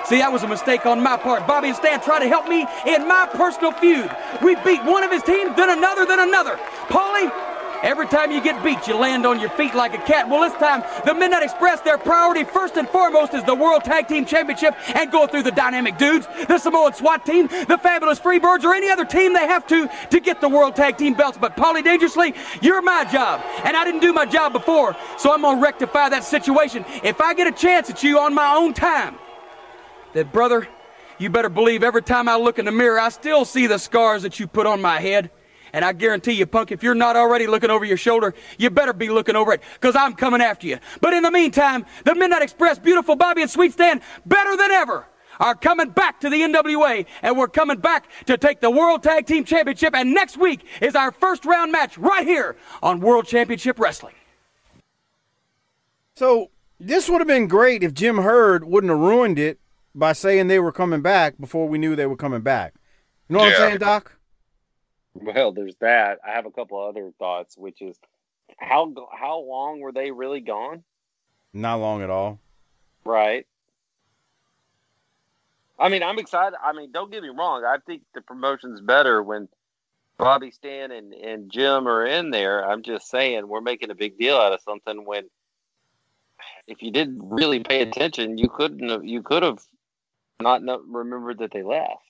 See, 0.08 0.24
that 0.24 0.32
was 0.32 0.42
a 0.42 0.48
mistake 0.48 0.86
on 0.86 1.02
my 1.02 1.18
part. 1.18 1.46
Bobby 1.46 1.68
and 1.68 1.76
Stan 1.76 2.00
tried 2.00 2.20
to 2.20 2.28
help 2.28 2.48
me 2.48 2.64
in 2.88 3.06
my 3.06 3.28
personal 3.28 3.72
feud. 3.72 4.08
We 4.40 4.56
beat 4.64 4.82
one 4.84 5.04
of 5.04 5.12
his 5.12 5.22
teams, 5.22 5.54
then 5.54 5.68
another, 5.68 6.06
then 6.06 6.20
another. 6.20 6.56
Paulie, 6.88 7.28
Every 7.82 8.06
time 8.08 8.32
you 8.32 8.42
get 8.42 8.62
beat, 8.64 8.86
you 8.86 8.96
land 8.96 9.24
on 9.24 9.38
your 9.38 9.50
feet 9.50 9.74
like 9.74 9.94
a 9.94 9.98
cat. 9.98 10.28
Well, 10.28 10.40
this 10.40 10.58
time, 10.58 10.82
the 11.04 11.14
Midnight 11.14 11.42
Express, 11.42 11.80
their 11.80 11.98
priority 11.98 12.44
first 12.44 12.76
and 12.76 12.88
foremost 12.88 13.34
is 13.34 13.44
the 13.44 13.54
World 13.54 13.84
Tag 13.84 14.08
Team 14.08 14.24
Championship 14.26 14.74
and 14.96 15.12
go 15.12 15.26
through 15.26 15.44
the 15.44 15.52
Dynamic 15.52 15.96
Dudes, 15.96 16.26
the 16.48 16.58
Samoan 16.58 16.94
SWAT 16.94 17.24
team, 17.24 17.46
the 17.46 17.78
Fabulous 17.80 18.18
Freebirds, 18.18 18.64
or 18.64 18.74
any 18.74 18.90
other 18.90 19.04
team 19.04 19.32
they 19.32 19.46
have 19.46 19.66
to 19.68 19.88
to 20.10 20.20
get 20.20 20.40
the 20.40 20.48
World 20.48 20.74
Tag 20.74 20.96
Team 20.96 21.14
belts. 21.14 21.38
But 21.38 21.56
Polly 21.56 21.82
Dangerously, 21.82 22.34
you're 22.60 22.82
my 22.82 23.04
job. 23.04 23.42
And 23.64 23.76
I 23.76 23.84
didn't 23.84 24.00
do 24.00 24.12
my 24.12 24.26
job 24.26 24.52
before, 24.52 24.96
so 25.16 25.32
I'm 25.32 25.42
to 25.42 25.62
rectify 25.62 26.08
that 26.08 26.24
situation. 26.24 26.84
If 27.04 27.20
I 27.20 27.34
get 27.34 27.46
a 27.46 27.52
chance 27.52 27.88
at 27.90 28.02
you 28.02 28.18
on 28.18 28.34
my 28.34 28.56
own 28.56 28.74
time, 28.74 29.16
then, 30.12 30.26
brother, 30.28 30.66
you 31.18 31.30
better 31.30 31.48
believe 31.48 31.82
every 31.82 32.02
time 32.02 32.28
I 32.28 32.36
look 32.36 32.58
in 32.58 32.64
the 32.64 32.72
mirror, 32.72 32.98
I 32.98 33.10
still 33.10 33.44
see 33.44 33.66
the 33.66 33.78
scars 33.78 34.22
that 34.22 34.40
you 34.40 34.46
put 34.46 34.66
on 34.66 34.80
my 34.80 35.00
head. 35.00 35.30
And 35.78 35.84
I 35.84 35.92
guarantee 35.92 36.32
you, 36.32 36.44
punk, 36.44 36.72
if 36.72 36.82
you're 36.82 36.96
not 36.96 37.14
already 37.14 37.46
looking 37.46 37.70
over 37.70 37.84
your 37.84 37.96
shoulder, 37.96 38.34
you 38.58 38.68
better 38.68 38.92
be 38.92 39.10
looking 39.10 39.36
over 39.36 39.52
it, 39.52 39.62
because 39.74 39.94
I'm 39.94 40.12
coming 40.14 40.40
after 40.40 40.66
you. 40.66 40.78
But 41.00 41.14
in 41.14 41.22
the 41.22 41.30
meantime, 41.30 41.86
the 42.04 42.16
Midnight 42.16 42.42
Express, 42.42 42.80
beautiful 42.80 43.14
Bobby 43.14 43.42
and 43.42 43.50
Sweet 43.50 43.74
Stan, 43.74 44.00
better 44.26 44.56
than 44.56 44.72
ever, 44.72 45.06
are 45.38 45.54
coming 45.54 45.90
back 45.90 46.18
to 46.22 46.30
the 46.30 46.40
NWA, 46.40 47.06
and 47.22 47.38
we're 47.38 47.46
coming 47.46 47.78
back 47.78 48.10
to 48.26 48.36
take 48.36 48.58
the 48.60 48.72
World 48.72 49.04
Tag 49.04 49.26
Team 49.26 49.44
Championship. 49.44 49.94
And 49.94 50.12
next 50.12 50.36
week 50.36 50.64
is 50.82 50.96
our 50.96 51.12
first 51.12 51.44
round 51.44 51.70
match 51.70 51.96
right 51.96 52.26
here 52.26 52.56
on 52.82 52.98
World 52.98 53.26
Championship 53.26 53.78
Wrestling. 53.78 54.14
So 56.16 56.50
this 56.80 57.08
would 57.08 57.20
have 57.20 57.28
been 57.28 57.46
great 57.46 57.84
if 57.84 57.94
Jim 57.94 58.16
Herd 58.18 58.64
wouldn't 58.64 58.90
have 58.90 58.98
ruined 58.98 59.38
it 59.38 59.60
by 59.94 60.12
saying 60.12 60.48
they 60.48 60.58
were 60.58 60.72
coming 60.72 61.02
back 61.02 61.38
before 61.38 61.68
we 61.68 61.78
knew 61.78 61.94
they 61.94 62.06
were 62.06 62.16
coming 62.16 62.40
back. 62.40 62.74
You 63.28 63.34
know 63.34 63.44
what 63.44 63.50
Yeah. 63.50 63.54
I'm 63.54 63.68
saying, 63.68 63.78
Doc? 63.78 64.17
Well, 65.20 65.52
there's 65.52 65.76
that. 65.80 66.20
I 66.26 66.32
have 66.32 66.46
a 66.46 66.50
couple 66.50 66.80
other 66.80 67.12
thoughts, 67.18 67.56
which 67.56 67.82
is 67.82 67.96
how 68.56 68.92
how 69.12 69.40
long 69.40 69.80
were 69.80 69.92
they 69.92 70.10
really 70.10 70.40
gone? 70.40 70.82
Not 71.52 71.76
long 71.76 72.02
at 72.02 72.10
all. 72.10 72.38
Right. 73.04 73.46
I 75.78 75.88
mean, 75.88 76.02
I'm 76.02 76.18
excited. 76.18 76.58
I 76.62 76.72
mean, 76.72 76.90
don't 76.92 77.10
get 77.10 77.22
me 77.22 77.28
wrong. 77.28 77.64
I 77.64 77.78
think 77.86 78.02
the 78.14 78.20
promotion's 78.20 78.80
better 78.80 79.22
when 79.22 79.48
Bobby 80.18 80.50
Stan 80.50 80.90
and, 80.90 81.14
and 81.14 81.50
Jim 81.50 81.86
are 81.86 82.04
in 82.04 82.30
there. 82.30 82.68
I'm 82.68 82.82
just 82.82 83.08
saying 83.08 83.46
we're 83.46 83.60
making 83.60 83.90
a 83.90 83.94
big 83.94 84.18
deal 84.18 84.36
out 84.36 84.52
of 84.52 84.60
something 84.60 85.04
when 85.04 85.24
if 86.66 86.82
you 86.82 86.90
didn't 86.90 87.20
really 87.22 87.60
pay 87.60 87.80
attention, 87.80 88.38
you 88.38 88.48
couldn't 88.48 88.88
have, 88.88 89.04
you 89.04 89.22
could 89.22 89.42
have 89.42 89.60
not 90.40 90.62
remembered 90.86 91.38
that 91.38 91.52
they 91.52 91.62
left. 91.62 92.07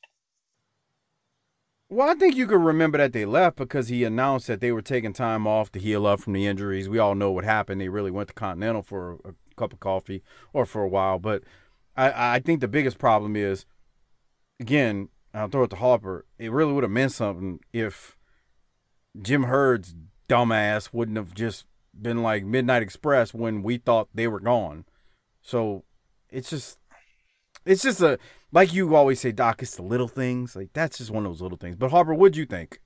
Well, 1.90 2.10
I 2.10 2.14
think 2.14 2.36
you 2.36 2.46
could 2.46 2.60
remember 2.60 2.98
that 2.98 3.14
they 3.14 3.24
left 3.24 3.56
because 3.56 3.88
he 3.88 4.04
announced 4.04 4.46
that 4.48 4.60
they 4.60 4.72
were 4.72 4.82
taking 4.82 5.14
time 5.14 5.46
off 5.46 5.72
to 5.72 5.78
heal 5.78 6.06
up 6.06 6.20
from 6.20 6.34
the 6.34 6.46
injuries. 6.46 6.86
We 6.88 6.98
all 6.98 7.14
know 7.14 7.30
what 7.30 7.44
happened. 7.44 7.80
They 7.80 7.88
really 7.88 8.10
went 8.10 8.28
to 8.28 8.34
Continental 8.34 8.82
for 8.82 9.14
a 9.24 9.32
cup 9.56 9.72
of 9.72 9.80
coffee 9.80 10.22
or 10.52 10.66
for 10.66 10.82
a 10.82 10.88
while. 10.88 11.18
But 11.18 11.44
I, 11.96 12.34
I 12.34 12.40
think 12.40 12.60
the 12.60 12.68
biggest 12.68 12.98
problem 12.98 13.36
is, 13.36 13.64
again, 14.60 15.08
I'll 15.32 15.48
throw 15.48 15.62
it 15.64 15.70
to 15.70 15.76
Harper. 15.76 16.26
It 16.38 16.52
really 16.52 16.74
would 16.74 16.84
have 16.84 16.90
meant 16.90 17.12
something 17.12 17.60
if 17.72 18.18
Jim 19.20 19.44
Herd's 19.44 19.94
dumbass 20.28 20.92
wouldn't 20.92 21.16
have 21.16 21.32
just 21.34 21.64
been 21.98 22.22
like 22.22 22.44
Midnight 22.44 22.82
Express 22.82 23.32
when 23.32 23.62
we 23.62 23.78
thought 23.78 24.08
they 24.12 24.28
were 24.28 24.40
gone. 24.40 24.84
So 25.40 25.84
it's 26.28 26.50
just, 26.50 26.78
it's 27.64 27.82
just 27.82 28.02
a 28.02 28.18
like 28.52 28.72
you 28.72 28.94
always 28.94 29.20
say, 29.20 29.32
Doc. 29.32 29.62
It's 29.62 29.76
the 29.76 29.82
little 29.82 30.08
things. 30.08 30.54
Like 30.56 30.70
that's 30.72 30.98
just 30.98 31.10
one 31.10 31.24
of 31.26 31.32
those 31.32 31.40
little 31.42 31.58
things. 31.58 31.76
But 31.76 31.90
Harper, 31.90 32.14
what'd 32.14 32.36
you 32.36 32.46
think? 32.46 32.80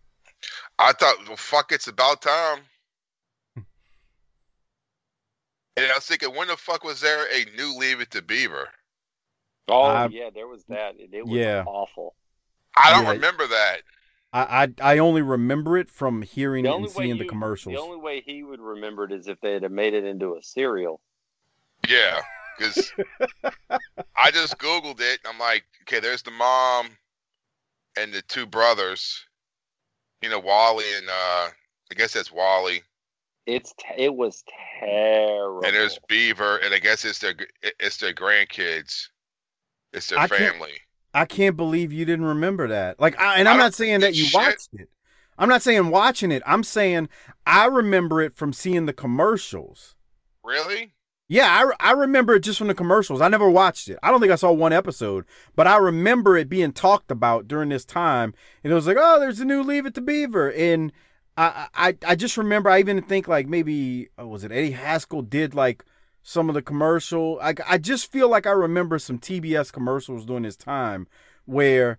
I 0.78 0.92
thought, 0.92 1.16
well, 1.28 1.36
fuck, 1.36 1.70
it's 1.72 1.86
about 1.88 2.22
time. 2.22 2.60
and 3.56 3.64
I 5.86 5.94
was 5.94 6.04
thinking, 6.06 6.34
when 6.34 6.48
the 6.48 6.56
fuck 6.56 6.84
was 6.84 7.00
there 7.00 7.26
a 7.32 7.44
new 7.56 7.76
Leave 7.78 8.00
It 8.00 8.10
to 8.12 8.22
Beaver? 8.22 8.68
Oh 9.68 9.82
I- 9.82 10.06
yeah, 10.08 10.30
there 10.34 10.48
was 10.48 10.64
that. 10.68 10.94
It, 10.98 11.10
it 11.12 11.24
was 11.26 11.34
Yeah. 11.38 11.64
awful. 11.66 12.14
I 12.76 12.90
don't 12.92 13.04
Yeah. 13.04 13.12
remember 13.12 13.46
that. 13.46 13.76
I, 14.34 14.64
I 14.82 14.94
I 14.94 14.98
only 14.98 15.20
remember 15.22 15.76
it 15.76 15.90
from 15.90 16.22
hearing 16.22 16.64
it 16.64 16.70
and 16.72 16.82
way 16.84 16.88
seeing 16.88 17.18
the 17.18 17.24
you- 17.24 17.28
commercials. 17.30 17.74
The 17.74 17.80
only 17.80 17.98
way 17.98 18.22
he 18.24 18.42
would 18.42 18.60
remember 18.60 19.04
it 19.04 19.12
is 19.12 19.28
if 19.28 19.38
they 19.40 19.52
had 19.52 19.70
made 19.70 19.92
it 19.94 20.04
into 20.04 20.34
a 20.36 20.42
cereal. 20.42 21.00
Yeah, 21.88 22.20
because 22.58 22.92
I 24.16 24.30
just 24.30 24.58
Googled 24.58 25.00
it. 25.00 25.20
And 25.24 25.32
I'm 25.32 25.38
like, 25.38 25.64
okay, 25.82 26.00
there's 26.00 26.22
the 26.22 26.30
mom 26.30 26.88
and 27.98 28.12
the 28.12 28.22
two 28.22 28.46
brothers. 28.46 29.24
You 30.22 30.28
know, 30.30 30.38
Wally 30.38 30.84
and 30.96 31.08
uh, 31.08 31.48
I 31.90 31.94
guess 31.96 32.12
that's 32.12 32.30
Wally. 32.32 32.82
It's 33.46 33.72
t- 33.72 33.86
it 34.04 34.14
was 34.14 34.44
terrible. 34.78 35.62
And 35.64 35.74
there's 35.74 35.98
Beaver, 36.08 36.58
and 36.58 36.72
I 36.72 36.78
guess 36.78 37.04
it's 37.04 37.18
their 37.18 37.34
it's 37.80 37.96
their 37.96 38.14
grandkids. 38.14 39.08
It's 39.92 40.06
their 40.06 40.20
I 40.20 40.28
can't- 40.28 40.52
family. 40.52 40.72
I 41.14 41.26
can't 41.26 41.58
believe 41.58 41.92
you 41.92 42.06
didn't 42.06 42.24
remember 42.24 42.68
that. 42.68 42.98
Like, 42.98 43.20
I, 43.20 43.36
and 43.36 43.46
I'm 43.46 43.56
I 43.56 43.58
don't 43.58 43.66
not 43.66 43.74
saying 43.74 44.00
that 44.00 44.14
you 44.14 44.24
shit. 44.24 44.34
watched 44.34 44.68
it. 44.72 44.88
I'm 45.36 45.48
not 45.50 45.60
saying 45.60 45.90
watching 45.90 46.32
it. 46.32 46.42
I'm 46.46 46.62
saying 46.64 47.10
I 47.44 47.66
remember 47.66 48.22
it 48.22 48.34
from 48.34 48.54
seeing 48.54 48.86
the 48.86 48.94
commercials. 48.94 49.94
Really? 50.42 50.94
Yeah, 51.32 51.72
I, 51.80 51.88
I 51.88 51.92
remember 51.92 52.34
it 52.34 52.40
just 52.40 52.58
from 52.58 52.68
the 52.68 52.74
commercials. 52.74 53.22
I 53.22 53.28
never 53.28 53.48
watched 53.48 53.88
it. 53.88 53.98
I 54.02 54.10
don't 54.10 54.20
think 54.20 54.32
I 54.32 54.36
saw 54.36 54.52
one 54.52 54.74
episode, 54.74 55.24
but 55.56 55.66
I 55.66 55.78
remember 55.78 56.36
it 56.36 56.50
being 56.50 56.72
talked 56.72 57.10
about 57.10 57.48
during 57.48 57.70
this 57.70 57.86
time. 57.86 58.34
And 58.62 58.70
it 58.70 58.74
was 58.74 58.86
like, 58.86 58.98
oh, 59.00 59.18
there's 59.18 59.40
a 59.40 59.46
new 59.46 59.62
Leave 59.62 59.86
It 59.86 59.94
to 59.94 60.02
Beaver. 60.02 60.52
And 60.52 60.92
I, 61.38 61.68
I, 61.74 61.96
I 62.06 62.16
just 62.16 62.36
remember, 62.36 62.68
I 62.68 62.80
even 62.80 63.00
think 63.00 63.28
like 63.28 63.46
maybe, 63.48 64.10
oh, 64.18 64.26
was 64.26 64.44
it 64.44 64.52
Eddie 64.52 64.72
Haskell 64.72 65.22
did 65.22 65.54
like 65.54 65.86
some 66.22 66.50
of 66.50 66.54
the 66.54 66.60
commercial. 66.60 67.38
I, 67.42 67.54
I 67.66 67.78
just 67.78 68.12
feel 68.12 68.28
like 68.28 68.46
I 68.46 68.50
remember 68.50 68.98
some 68.98 69.18
TBS 69.18 69.72
commercials 69.72 70.26
during 70.26 70.42
this 70.42 70.56
time 70.56 71.06
where 71.46 71.96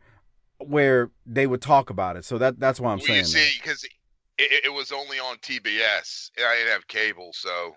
where 0.59 1.09
they 1.25 1.47
would 1.47 1.61
talk 1.63 1.89
about 1.89 2.17
it. 2.17 2.23
So 2.23 2.37
that 2.37 2.59
that's 2.59 2.79
why 2.79 2.91
I'm 2.91 2.99
well, 2.99 3.07
saying 3.07 3.19
you 3.19 3.25
see, 3.25 3.59
because 3.59 3.83
it, 3.83 4.65
it 4.65 4.73
was 4.73 4.91
only 4.91 5.17
on 5.17 5.37
TBS, 5.37 6.29
and 6.37 6.45
I 6.45 6.55
didn't 6.55 6.71
have 6.71 6.87
cable, 6.87 7.31
so 7.33 7.75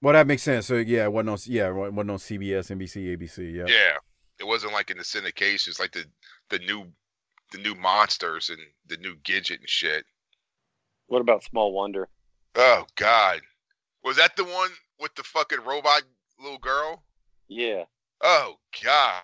Well, 0.00 0.14
that 0.14 0.26
makes 0.26 0.42
sense. 0.42 0.66
So 0.66 0.76
yeah, 0.76 1.04
it 1.04 1.12
wasn't 1.12 1.30
on 1.30 1.38
yeah, 1.46 1.68
it 1.68 1.74
wasn't 1.74 2.10
on 2.10 2.16
CBS, 2.18 2.70
NBC, 2.76 3.16
ABC. 3.16 3.52
Yeah. 3.54 3.64
yeah, 3.66 3.96
it 4.38 4.46
wasn't 4.46 4.72
like 4.72 4.90
in 4.90 4.98
the 4.98 5.04
syndications, 5.04 5.80
like 5.80 5.92
the 5.92 6.04
the 6.50 6.58
new 6.60 6.86
the 7.52 7.58
new 7.58 7.74
Munsters 7.74 8.50
and 8.50 8.58
the 8.86 8.96
new 8.98 9.16
Gidget 9.24 9.58
and 9.60 9.68
shit. 9.68 10.04
What 11.06 11.20
about 11.20 11.42
Small 11.44 11.72
Wonder? 11.72 12.08
Oh 12.54 12.84
God, 12.96 13.40
was 14.04 14.16
that 14.18 14.36
the 14.36 14.44
one 14.44 14.70
with 15.00 15.14
the 15.14 15.22
fucking 15.24 15.60
robot 15.66 16.02
little 16.40 16.58
girl? 16.58 17.02
Yeah. 17.48 17.84
Oh 18.22 18.54
God. 18.84 19.22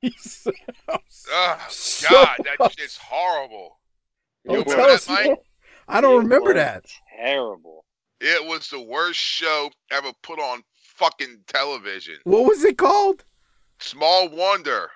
He's 0.00 0.46
Oh 0.88 0.98
So- 1.68 2.08
God, 2.10 2.36
that 2.58 2.72
shit's 2.72 2.96
horrible. 2.98 3.78
Oh, 4.48 4.56
You 4.56 4.64
tell 4.64 4.72
remember 4.74 4.92
us 4.94 5.04
that, 5.06 5.26
Mike? 5.28 5.38
I 5.88 6.00
don't 6.00 6.14
It 6.14 6.24
remember 6.24 6.48
was 6.50 6.54
that. 6.56 6.84
Terrible. 7.16 7.83
It 8.20 8.46
was 8.46 8.68
the 8.68 8.80
worst 8.80 9.18
show 9.20 9.70
ever 9.90 10.12
put 10.22 10.38
on 10.38 10.62
fucking 10.96 11.40
television. 11.46 12.16
What 12.24 12.46
was 12.46 12.64
it 12.64 12.78
called? 12.78 13.24
Small 13.78 14.28
Wonder. 14.28 14.90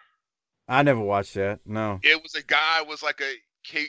I 0.68 0.82
never 0.82 1.00
watched 1.00 1.34
that. 1.34 1.60
No. 1.66 1.98
It 2.02 2.22
was 2.22 2.34
a 2.34 2.42
guy 2.42 2.82
was 2.82 3.02
like 3.02 3.20
a 3.20 3.32
he, 3.62 3.86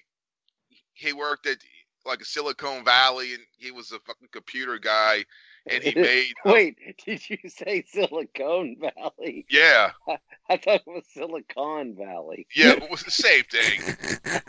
he 0.93 1.13
worked 1.13 1.45
at 1.45 1.57
like 2.05 2.21
a 2.21 2.25
Silicon 2.25 2.83
Valley 2.83 3.33
and 3.33 3.43
he 3.57 3.71
was 3.71 3.91
a 3.91 3.99
fucking 3.99 4.29
computer 4.31 4.79
guy 4.79 5.25
and 5.69 5.83
he 5.83 5.93
made 5.99 6.33
uh, 6.45 6.51
Wait, 6.53 6.77
did 7.05 7.29
you 7.29 7.37
say 7.49 7.83
Silicon 7.87 8.77
Valley? 8.79 9.45
yeah 9.49 9.91
I 10.49 10.57
thought 10.57 10.81
it 10.81 10.87
was 10.87 11.03
Silicon 11.13 11.95
Valley. 11.95 12.47
yeah 12.55 12.71
it 12.73 12.89
was 12.89 13.03
the 13.03 13.11
same 13.11 13.43
thing. 13.43 14.41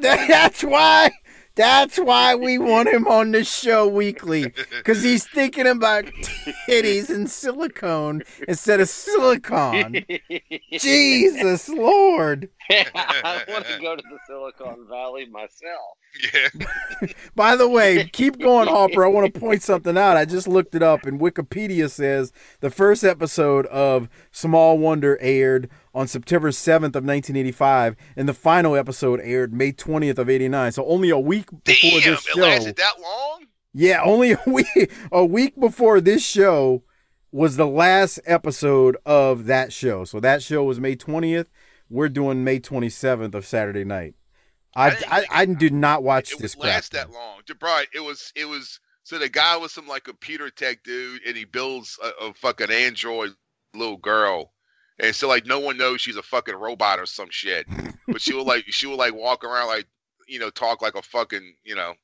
That's 0.00 0.62
why. 0.62 1.10
That's 1.56 1.98
why 1.98 2.34
we 2.34 2.58
want 2.58 2.88
him 2.88 3.06
on 3.06 3.30
the 3.30 3.44
show 3.44 3.86
weekly 3.86 4.52
because 4.70 5.04
he's 5.04 5.24
thinking 5.24 5.68
about 5.68 6.04
titties 6.68 7.10
and 7.10 7.30
silicone 7.30 8.22
instead 8.48 8.80
of 8.80 8.88
silicon. 8.88 10.04
Jesus 10.72 11.68
Lord! 11.68 12.48
Yeah, 12.70 12.88
I 12.94 13.42
want 13.48 13.66
to 13.66 13.78
go 13.80 13.96
to 13.96 14.02
the 14.02 14.18
Silicon 14.26 14.86
Valley 14.88 15.26
myself. 15.26 15.98
Yeah. 16.32 17.08
By 17.34 17.56
the 17.56 17.68
way, 17.68 18.08
keep 18.12 18.38
going, 18.38 18.68
Harper. 18.68 19.04
I 19.04 19.08
want 19.08 19.32
to 19.32 19.40
point 19.40 19.62
something 19.62 19.98
out. 19.98 20.16
I 20.16 20.24
just 20.24 20.48
looked 20.48 20.74
it 20.74 20.82
up, 20.82 21.04
and 21.04 21.20
Wikipedia 21.20 21.90
says 21.90 22.32
the 22.60 22.70
first 22.70 23.04
episode 23.04 23.66
of 23.66 24.08
Small 24.30 24.78
Wonder 24.78 25.18
aired 25.20 25.68
on 25.94 26.08
September 26.08 26.50
7th 26.50 26.96
of 26.96 27.04
1985, 27.04 27.96
and 28.16 28.28
the 28.28 28.34
final 28.34 28.74
episode 28.74 29.20
aired 29.22 29.52
May 29.52 29.72
20th 29.72 30.18
of 30.18 30.28
89. 30.30 30.72
So 30.72 30.86
only 30.86 31.10
a 31.10 31.18
week 31.18 31.48
before 31.64 32.00
Damn, 32.00 32.12
this 32.12 32.26
it 32.26 32.30
show. 32.34 32.40
lasted 32.40 32.76
that 32.76 32.94
long? 33.00 33.46
Yeah, 33.74 34.02
only 34.02 34.32
a 34.32 34.40
week 34.46 34.92
a 35.12 35.24
week 35.24 35.58
before 35.58 36.00
this 36.00 36.24
show 36.24 36.84
was 37.32 37.56
the 37.56 37.66
last 37.66 38.20
episode 38.24 38.96
of 39.04 39.46
that 39.46 39.72
show. 39.72 40.04
So 40.04 40.20
that 40.20 40.42
show 40.42 40.62
was 40.62 40.78
May 40.78 40.94
20th. 40.94 41.46
We're 41.90 42.08
doing 42.08 42.44
May 42.44 42.60
27th 42.60 43.34
of 43.34 43.44
Saturday 43.44 43.84
night. 43.84 44.14
I 44.76 44.90
didn't 44.90 45.12
I, 45.12 45.26
I, 45.30 45.44
did 45.44 45.72
not 45.72 46.02
watch 46.02 46.32
It 46.32 46.38
this 46.40 46.54
crap. 46.54 46.64
last 46.64 46.92
that 46.92 47.10
long. 47.10 47.40
Right. 47.60 47.86
It 47.94 48.00
was 48.00 48.32
it 48.34 48.44
was 48.44 48.80
so 49.02 49.18
the 49.18 49.28
guy 49.28 49.56
was 49.56 49.72
some 49.72 49.86
like 49.86 50.04
computer 50.04 50.50
tech 50.50 50.82
dude 50.84 51.22
and 51.26 51.36
he 51.36 51.44
builds 51.44 51.98
a, 52.02 52.26
a 52.26 52.34
fucking 52.34 52.70
android 52.70 53.34
little 53.74 53.96
girl. 53.96 54.52
And 55.00 55.14
so 55.14 55.28
like 55.28 55.46
no 55.46 55.58
one 55.58 55.76
knows 55.76 56.00
she's 56.00 56.16
a 56.16 56.22
fucking 56.22 56.54
robot 56.56 56.98
or 56.98 57.06
some 57.06 57.28
shit. 57.30 57.66
But 58.08 58.20
she 58.20 58.32
will 58.32 58.44
like 58.44 58.64
she 58.68 58.86
will 58.86 58.96
like 58.96 59.14
walk 59.14 59.44
around 59.44 59.66
like 59.66 59.86
you 60.26 60.38
know, 60.38 60.50
talk 60.50 60.82
like 60.82 60.94
a 60.94 61.02
fucking, 61.02 61.54
you 61.64 61.74
know, 61.74 61.94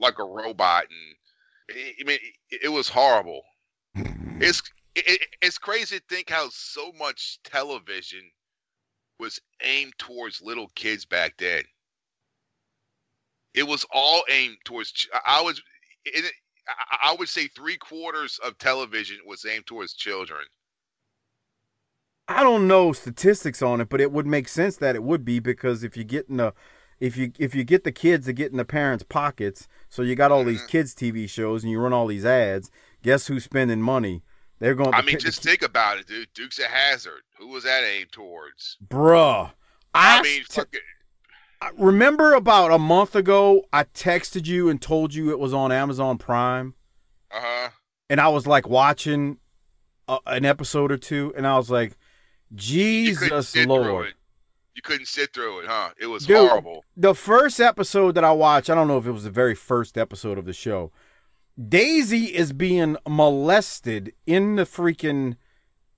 like 0.00 0.18
a 0.18 0.24
robot 0.24 0.84
and 0.90 1.78
I 2.00 2.04
mean 2.04 2.18
it, 2.50 2.60
it 2.64 2.68
was 2.68 2.88
horrible. 2.88 3.42
It's 4.40 4.60
it, 4.96 5.20
it's 5.42 5.58
crazy 5.58 5.98
to 5.98 6.04
think 6.08 6.28
how 6.28 6.48
so 6.50 6.92
much 6.98 7.38
television 7.44 8.22
was 9.18 9.40
aimed 9.62 9.94
towards 9.98 10.42
little 10.42 10.68
kids 10.74 11.04
back 11.04 11.34
then. 11.38 11.62
It 13.54 13.66
was 13.66 13.86
all 13.92 14.24
aimed 14.30 14.56
towards. 14.64 15.08
I 15.24 15.40
was. 15.40 15.62
It, 16.04 16.32
I 16.66 17.10
I 17.10 17.16
would 17.18 17.28
say 17.28 17.46
three 17.46 17.76
quarters 17.76 18.40
of 18.44 18.58
television 18.58 19.18
was 19.26 19.44
aimed 19.44 19.66
towards 19.66 19.94
children. 19.94 20.44
I 22.26 22.42
don't 22.42 22.66
know 22.66 22.92
statistics 22.92 23.62
on 23.62 23.80
it, 23.80 23.88
but 23.88 24.00
it 24.00 24.10
would 24.10 24.26
make 24.26 24.48
sense 24.48 24.76
that 24.78 24.96
it 24.96 25.02
would 25.02 25.24
be 25.24 25.38
because 25.40 25.84
if 25.84 25.96
you 25.96 26.04
get 26.04 26.28
in 26.28 26.38
the 26.38 26.54
if 26.98 27.16
you 27.16 27.32
if 27.38 27.54
you 27.54 27.64
get 27.64 27.84
the 27.84 27.92
kids 27.92 28.26
to 28.26 28.32
get 28.32 28.50
in 28.50 28.56
the 28.56 28.64
parents' 28.64 29.04
pockets, 29.04 29.68
so 29.94 30.02
you 30.02 30.16
got 30.16 30.32
all 30.32 30.42
these 30.44 30.58
Mm-hmm. 30.60 30.68
kids 30.68 30.94
TV 30.94 31.28
shows 31.28 31.62
and 31.62 31.70
you 31.70 31.78
run 31.78 31.92
all 31.92 32.06
these 32.08 32.24
ads, 32.24 32.70
guess 33.02 33.28
who's 33.28 33.44
spending 33.44 33.80
money? 33.80 34.22
They're 34.58 34.74
going. 34.74 34.92
I 34.94 35.02
mean, 35.02 35.18
just 35.18 35.42
think 35.42 35.62
about 35.62 35.98
it, 35.98 36.06
dude. 36.06 36.28
Dukes 36.34 36.58
of 36.58 36.64
Hazzard. 36.66 37.22
Who 37.38 37.48
was 37.48 37.62
that 37.64 37.82
aimed 37.84 38.10
towards? 38.12 38.76
bruh. 38.86 39.52
I, 39.94 40.18
I 40.18 40.22
mean, 40.22 40.42
st- 40.48 40.68
fucking. 41.60 41.78
remember 41.78 42.34
about 42.34 42.72
a 42.72 42.78
month 42.78 43.14
ago, 43.14 43.64
I 43.72 43.84
texted 43.84 44.46
you 44.46 44.68
and 44.68 44.80
told 44.82 45.14
you 45.14 45.30
it 45.30 45.38
was 45.38 45.54
on 45.54 45.70
Amazon 45.70 46.18
Prime, 46.18 46.74
Uh 47.30 47.40
huh. 47.40 47.68
and 48.10 48.20
I 48.20 48.28
was 48.28 48.46
like 48.46 48.68
watching 48.68 49.38
a, 50.08 50.18
an 50.26 50.44
episode 50.44 50.90
or 50.90 50.96
two, 50.98 51.32
and 51.36 51.46
I 51.46 51.56
was 51.56 51.70
like, 51.70 51.96
Jesus 52.54 53.54
Lord. 53.66 54.14
You 54.74 54.82
couldn't 54.82 55.06
sit 55.06 55.32
through 55.32 55.60
it, 55.60 55.66
huh? 55.66 55.90
It 56.00 56.06
was 56.06 56.26
Dude, 56.26 56.36
horrible. 56.48 56.84
The 56.96 57.14
first 57.14 57.60
episode 57.60 58.12
that 58.16 58.24
I 58.24 58.32
watched, 58.32 58.68
I 58.68 58.74
don't 58.74 58.88
know 58.88 58.98
if 58.98 59.06
it 59.06 59.12
was 59.12 59.24
the 59.24 59.30
very 59.30 59.54
first 59.54 59.96
episode 59.96 60.36
of 60.36 60.46
the 60.46 60.52
show. 60.52 60.90
Daisy 61.68 62.34
is 62.34 62.52
being 62.52 62.96
molested 63.08 64.12
in 64.26 64.56
the 64.56 64.64
freaking, 64.64 65.36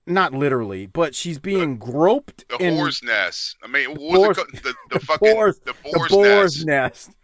not 0.07 0.35
literally, 0.35 0.85
but 0.85 1.15
she's 1.15 1.39
being 1.39 1.78
groped 1.78 2.47
The 2.51 2.57
in 2.59 2.77
horse 2.77 3.03
nest. 3.03 3.57
I 3.62 3.66
mean, 3.66 3.90
what 3.90 3.98
boar's- 3.98 4.36
was 4.36 4.39
it 4.39 4.62
called? 4.62 4.62
The, 4.62 4.74
the 4.98 5.01
fucking 5.01 5.32
boar's- 5.35 5.59
the 5.61 5.73
the 5.82 5.90
boar's, 5.93 6.11
boar's 6.11 6.65
nest. 6.66 7.09
nest. 7.09 7.16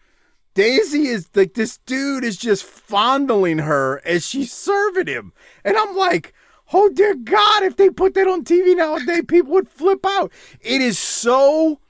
Daisy 0.54 1.06
is 1.08 1.28
like 1.34 1.54
this 1.54 1.78
dude 1.84 2.24
is 2.24 2.36
just 2.36 2.64
fondling 2.64 3.58
her 3.58 4.00
as 4.06 4.26
she's 4.26 4.52
serving 4.52 5.06
him, 5.06 5.32
and 5.64 5.76
I'm 5.76 5.94
like, 5.96 6.32
oh 6.72 6.88
dear 6.90 7.14
God, 7.14 7.62
if 7.62 7.76
they 7.76 7.90
put 7.90 8.14
that 8.14 8.28
on 8.28 8.44
TV 8.44 8.76
nowadays, 8.76 9.24
people 9.28 9.52
would 9.52 9.68
flip 9.68 10.04
out. 10.06 10.32
It 10.60 10.80
is 10.80 10.98
so 10.98 11.80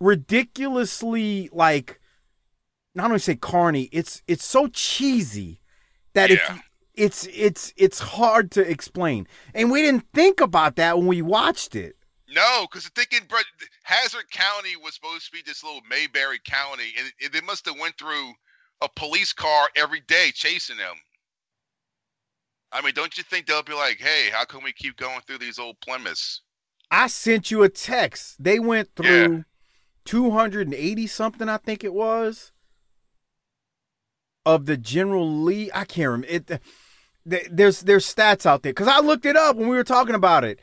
ridiculously 0.00 1.48
like, 1.52 2.00
not 2.94 3.06
only 3.06 3.18
say 3.18 3.36
carny, 3.36 3.88
it's 3.92 4.22
it's 4.26 4.44
so 4.44 4.66
cheesy 4.68 5.60
that 6.14 6.30
if 6.30 6.40
Yeah. 6.40 6.54
you- 6.54 6.60
it's 6.94 7.26
it's 7.26 7.72
it's 7.76 7.98
hard 7.98 8.50
to 8.52 8.62
explain, 8.68 9.28
and 9.54 9.70
we 9.70 9.82
didn't 9.82 10.06
think 10.14 10.40
about 10.40 10.76
that 10.76 10.96
when 10.96 11.06
we 11.06 11.20
watched 11.20 11.74
it. 11.76 11.96
No, 12.28 12.66
because 12.70 12.88
thinking, 12.88 13.20
Hazzard 13.84 14.30
County 14.30 14.76
was 14.76 14.94
supposed 14.94 15.26
to 15.26 15.32
be 15.32 15.42
this 15.42 15.62
little 15.62 15.82
Mayberry 15.88 16.40
County, 16.44 16.94
and 17.22 17.32
they 17.32 17.40
must 17.42 17.66
have 17.66 17.78
went 17.78 17.96
through 17.98 18.32
a 18.80 18.88
police 18.88 19.32
car 19.32 19.68
every 19.76 20.00
day 20.00 20.32
chasing 20.34 20.76
them. 20.78 20.96
I 22.76 22.82
mean, 22.82 22.92
don't 22.94 23.16
you 23.16 23.24
think 23.24 23.46
they'll 23.46 23.62
be 23.62 23.72
like, 23.72 23.98
"Hey, 23.98 24.28
how 24.30 24.44
come 24.44 24.62
we 24.62 24.72
keep 24.72 24.96
going 24.98 25.20
through 25.26 25.38
these 25.38 25.58
old 25.58 25.80
Plymouths?" 25.80 26.42
I 26.90 27.06
sent 27.06 27.50
you 27.50 27.62
a 27.62 27.68
text. 27.70 28.42
They 28.42 28.58
went 28.58 28.90
through 28.94 29.44
280 30.04 31.06
something, 31.06 31.48
I 31.48 31.56
think 31.56 31.82
it 31.82 31.94
was, 31.94 32.52
of 34.44 34.66
the 34.66 34.76
General 34.76 35.28
Lee. 35.42 35.70
I 35.74 35.84
can't 35.84 36.10
remember. 36.10 36.28
It, 36.28 36.60
there's 37.50 37.80
there's 37.80 38.12
stats 38.12 38.46
out 38.46 38.62
there 38.62 38.72
because 38.72 38.88
I 38.88 39.00
looked 39.00 39.26
it 39.26 39.36
up 39.36 39.56
when 39.56 39.68
we 39.68 39.76
were 39.76 39.82
talking 39.84 40.14
about 40.14 40.44
it. 40.44 40.60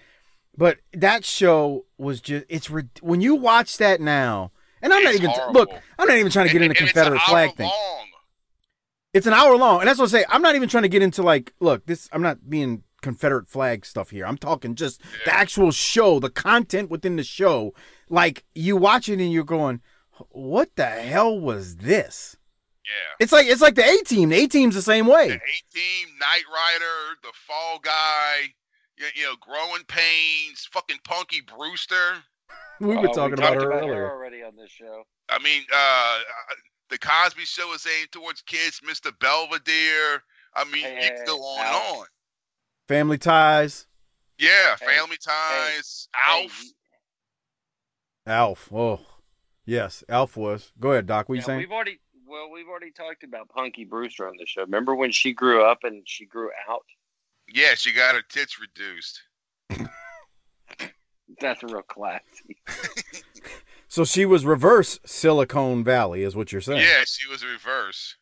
But 0.55 0.77
that 0.93 1.25
show 1.25 1.85
was 1.97 2.21
just 2.21 2.45
it's 2.47 2.69
when 3.01 3.21
you 3.21 3.33
watch 3.35 3.77
that 3.79 3.99
now, 3.99 4.51
and 4.83 4.93
I'm 4.93 5.03
not 5.03 5.15
even 5.15 5.31
horrible. 5.31 5.53
look. 5.61 5.71
I'm 5.97 6.07
not 6.07 6.17
even 6.17 6.31
trying 6.31 6.45
to 6.47 6.53
get 6.53 6.61
And- 6.61 6.71
into 6.71 6.75
Confederate 6.85 7.21
flag 7.23 7.55
thing. 7.55 7.67
long. 7.67 8.07
It's 9.13 9.27
an 9.27 9.33
hour 9.33 9.55
long, 9.55 9.79
and 9.81 9.87
that's 9.87 9.99
what 9.99 10.05
I 10.13 10.19
say. 10.19 10.25
I'm 10.29 10.41
not 10.41 10.55
even 10.55 10.67
trying 10.69 10.83
to 10.83 10.89
get 10.89 11.01
into 11.03 11.21
like, 11.21 11.53
look, 11.59 11.85
this. 11.85 12.09
I'm 12.11 12.21
not 12.23 12.49
being 12.49 12.83
Confederate 13.01 13.47
flag 13.47 13.85
stuff 13.85 14.09
here. 14.09 14.25
I'm 14.25 14.37
talking 14.37 14.75
just 14.75 15.01
the 15.25 15.33
actual 15.33 15.71
show, 15.71 16.19
the 16.19 16.29
content 16.31 16.89
within 16.89 17.15
the 17.15 17.23
show. 17.23 17.73
Like 18.09 18.43
you 18.55 18.75
watch 18.75 19.09
it 19.09 19.19
and 19.19 19.31
you're 19.31 19.43
going, 19.43 19.81
"What 20.29 20.75
the 20.75 20.85
hell 20.87 21.39
was 21.39 21.77
this?" 21.77 22.37
Yeah. 22.85 23.15
It's 23.23 23.31
like 23.31 23.47
it's 23.47 23.61
like 23.61 23.75
the 23.75 23.85
A 23.87 23.97
team. 24.03 24.29
The 24.29 24.43
A 24.43 24.47
team's 24.47 24.75
the 24.75 24.81
same 24.81 25.05
way. 25.07 25.27
The 25.29 25.35
A 25.35 25.37
Team, 25.73 26.07
Knight 26.19 26.43
Rider, 26.51 27.17
the 27.21 27.31
Fall 27.47 27.79
Guy, 27.83 28.53
you, 28.97 29.05
you 29.15 29.23
know, 29.23 29.35
Growing 29.39 29.83
Pains, 29.87 30.67
fucking 30.71 30.97
Punky 31.05 31.41
Brewster. 31.41 32.15
We 32.79 32.87
were 32.87 32.97
Oh, 33.09 33.13
talking 33.13 33.13
talked 33.13 33.33
about 33.37 33.55
her 33.55 33.61
her 33.71 33.79
earlier. 33.79 34.09
already 34.11 34.43
on 34.43 34.55
this 34.57 34.71
show. 34.71 35.03
I 35.29 35.37
mean, 35.39 35.61
uh, 35.73 36.19
the 36.93 36.99
Cosby 36.99 37.43
Show 37.45 37.73
is 37.73 37.87
aimed 37.87 38.11
towards 38.11 38.41
kids. 38.43 38.79
Mr. 38.87 39.11
Belvedere. 39.19 40.21
I 40.55 40.63
mean, 40.65 40.83
Hey, 40.83 41.05
you 41.05 41.09
can 41.15 41.25
go 41.25 41.37
on 41.39 41.65
Alf. 41.65 41.83
and 41.89 41.97
on. 42.01 42.05
Family 42.87 43.17
ties. 43.17 43.87
Yeah, 44.37 44.75
Hey, 44.79 44.85
Family 44.97 45.17
Ties, 45.17 46.07
Hey, 46.15 46.43
Alf. 46.43 46.63
Alf. 48.27 48.69
Oh, 48.73 48.99
yes, 49.65 50.03
Alf 50.07 50.37
was. 50.37 50.71
Go 50.79 50.91
ahead, 50.91 51.07
Doc. 51.07 51.29
What 51.29 51.35
you 51.35 51.41
saying? 51.41 51.59
We've 51.59 51.71
already 51.71 51.99
well, 52.27 52.49
we've 52.51 52.67
already 52.67 52.91
talked 52.91 53.23
about 53.23 53.49
Punky 53.49 53.85
Brewster 53.85 54.27
on 54.27 54.33
the 54.37 54.45
show. 54.45 54.61
Remember 54.61 54.95
when 54.95 55.11
she 55.11 55.33
grew 55.33 55.63
up 55.63 55.79
and 55.83 56.01
she 56.07 56.25
grew 56.25 56.49
out? 56.69 56.85
Yeah, 57.47 57.73
she 57.75 57.91
got 57.91 58.15
her 58.15 58.21
tits 58.27 58.57
reduced. 58.59 59.21
That's 61.39 61.63
real 61.63 61.81
classy. 61.83 62.57
So 63.93 64.03
she 64.03 64.25
was 64.25 64.43
reverse 64.43 64.99
Silicon 65.05 65.83
Valley, 65.83 66.23
is 66.23 66.35
what 66.35 66.51
you're 66.51 66.61
saying? 66.61 66.79
Yeah, 66.81 67.03
she 67.05 67.29
was 67.29 67.45
reverse. 67.45 68.15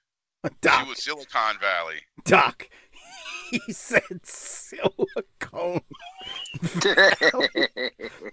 Doc. 0.61 0.81
She 0.83 0.89
was 0.89 1.01
Silicon 1.01 1.55
Valley. 1.61 1.99
Doc. 2.25 2.67
He 3.51 3.73
said 3.73 4.03
silicone. 4.23 5.81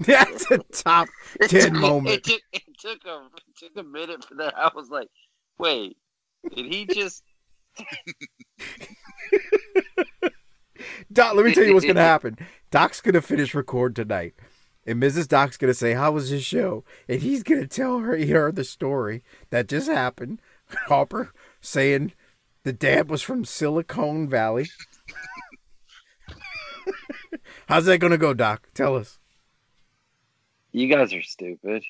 That's 0.00 0.48
a 0.50 0.58
top 0.72 1.08
It 1.40 1.50
ten 1.50 1.72
took- 1.72 1.80
moment. 1.80 2.16
It 2.16 2.24
took, 2.24 2.40
it 2.52 2.62
took 2.78 3.04
a 3.04 3.26
it 3.36 3.56
took 3.56 3.76
a 3.76 3.82
minute 3.82 4.24
for 4.24 4.36
that. 4.36 4.56
I 4.56 4.70
was 4.76 4.90
like, 4.90 5.08
wait, 5.58 5.96
did 6.54 6.72
he 6.72 6.86
just? 6.86 7.24
Doc, 11.12 11.34
let 11.34 11.44
me 11.44 11.52
tell 11.52 11.64
you 11.64 11.74
what's 11.74 11.84
gonna 11.86 12.00
happen. 12.00 12.36
Doc's 12.70 13.00
gonna 13.00 13.20
finish 13.22 13.54
record 13.56 13.96
tonight, 13.96 14.34
and 14.88 15.02
Mrs. 15.02 15.28
Doc's 15.28 15.56
gonna 15.56 15.74
say, 15.74 15.92
"How 15.94 16.10
was 16.12 16.30
his 16.30 16.44
show?" 16.44 16.84
And 17.08 17.20
he's 17.22 17.42
gonna 17.42 17.66
tell 17.66 17.98
her 18.00 18.16
he 18.16 18.30
heard 18.30 18.56
the 18.56 18.64
story 18.64 19.22
that 19.50 19.68
just 19.68 19.88
happened. 19.88 20.40
Harper 20.88 21.32
saying 21.60 22.12
the 22.64 22.72
dad 22.72 23.08
was 23.10 23.22
from 23.22 23.44
Silicon 23.44 24.28
Valley. 24.28 24.66
How's 27.68 27.84
that 27.86 27.98
gonna 27.98 28.18
go, 28.18 28.34
Doc? 28.34 28.68
Tell 28.74 28.96
us. 28.96 29.18
You 30.72 30.86
guys 30.88 31.12
are 31.12 31.22
stupid. 31.22 31.84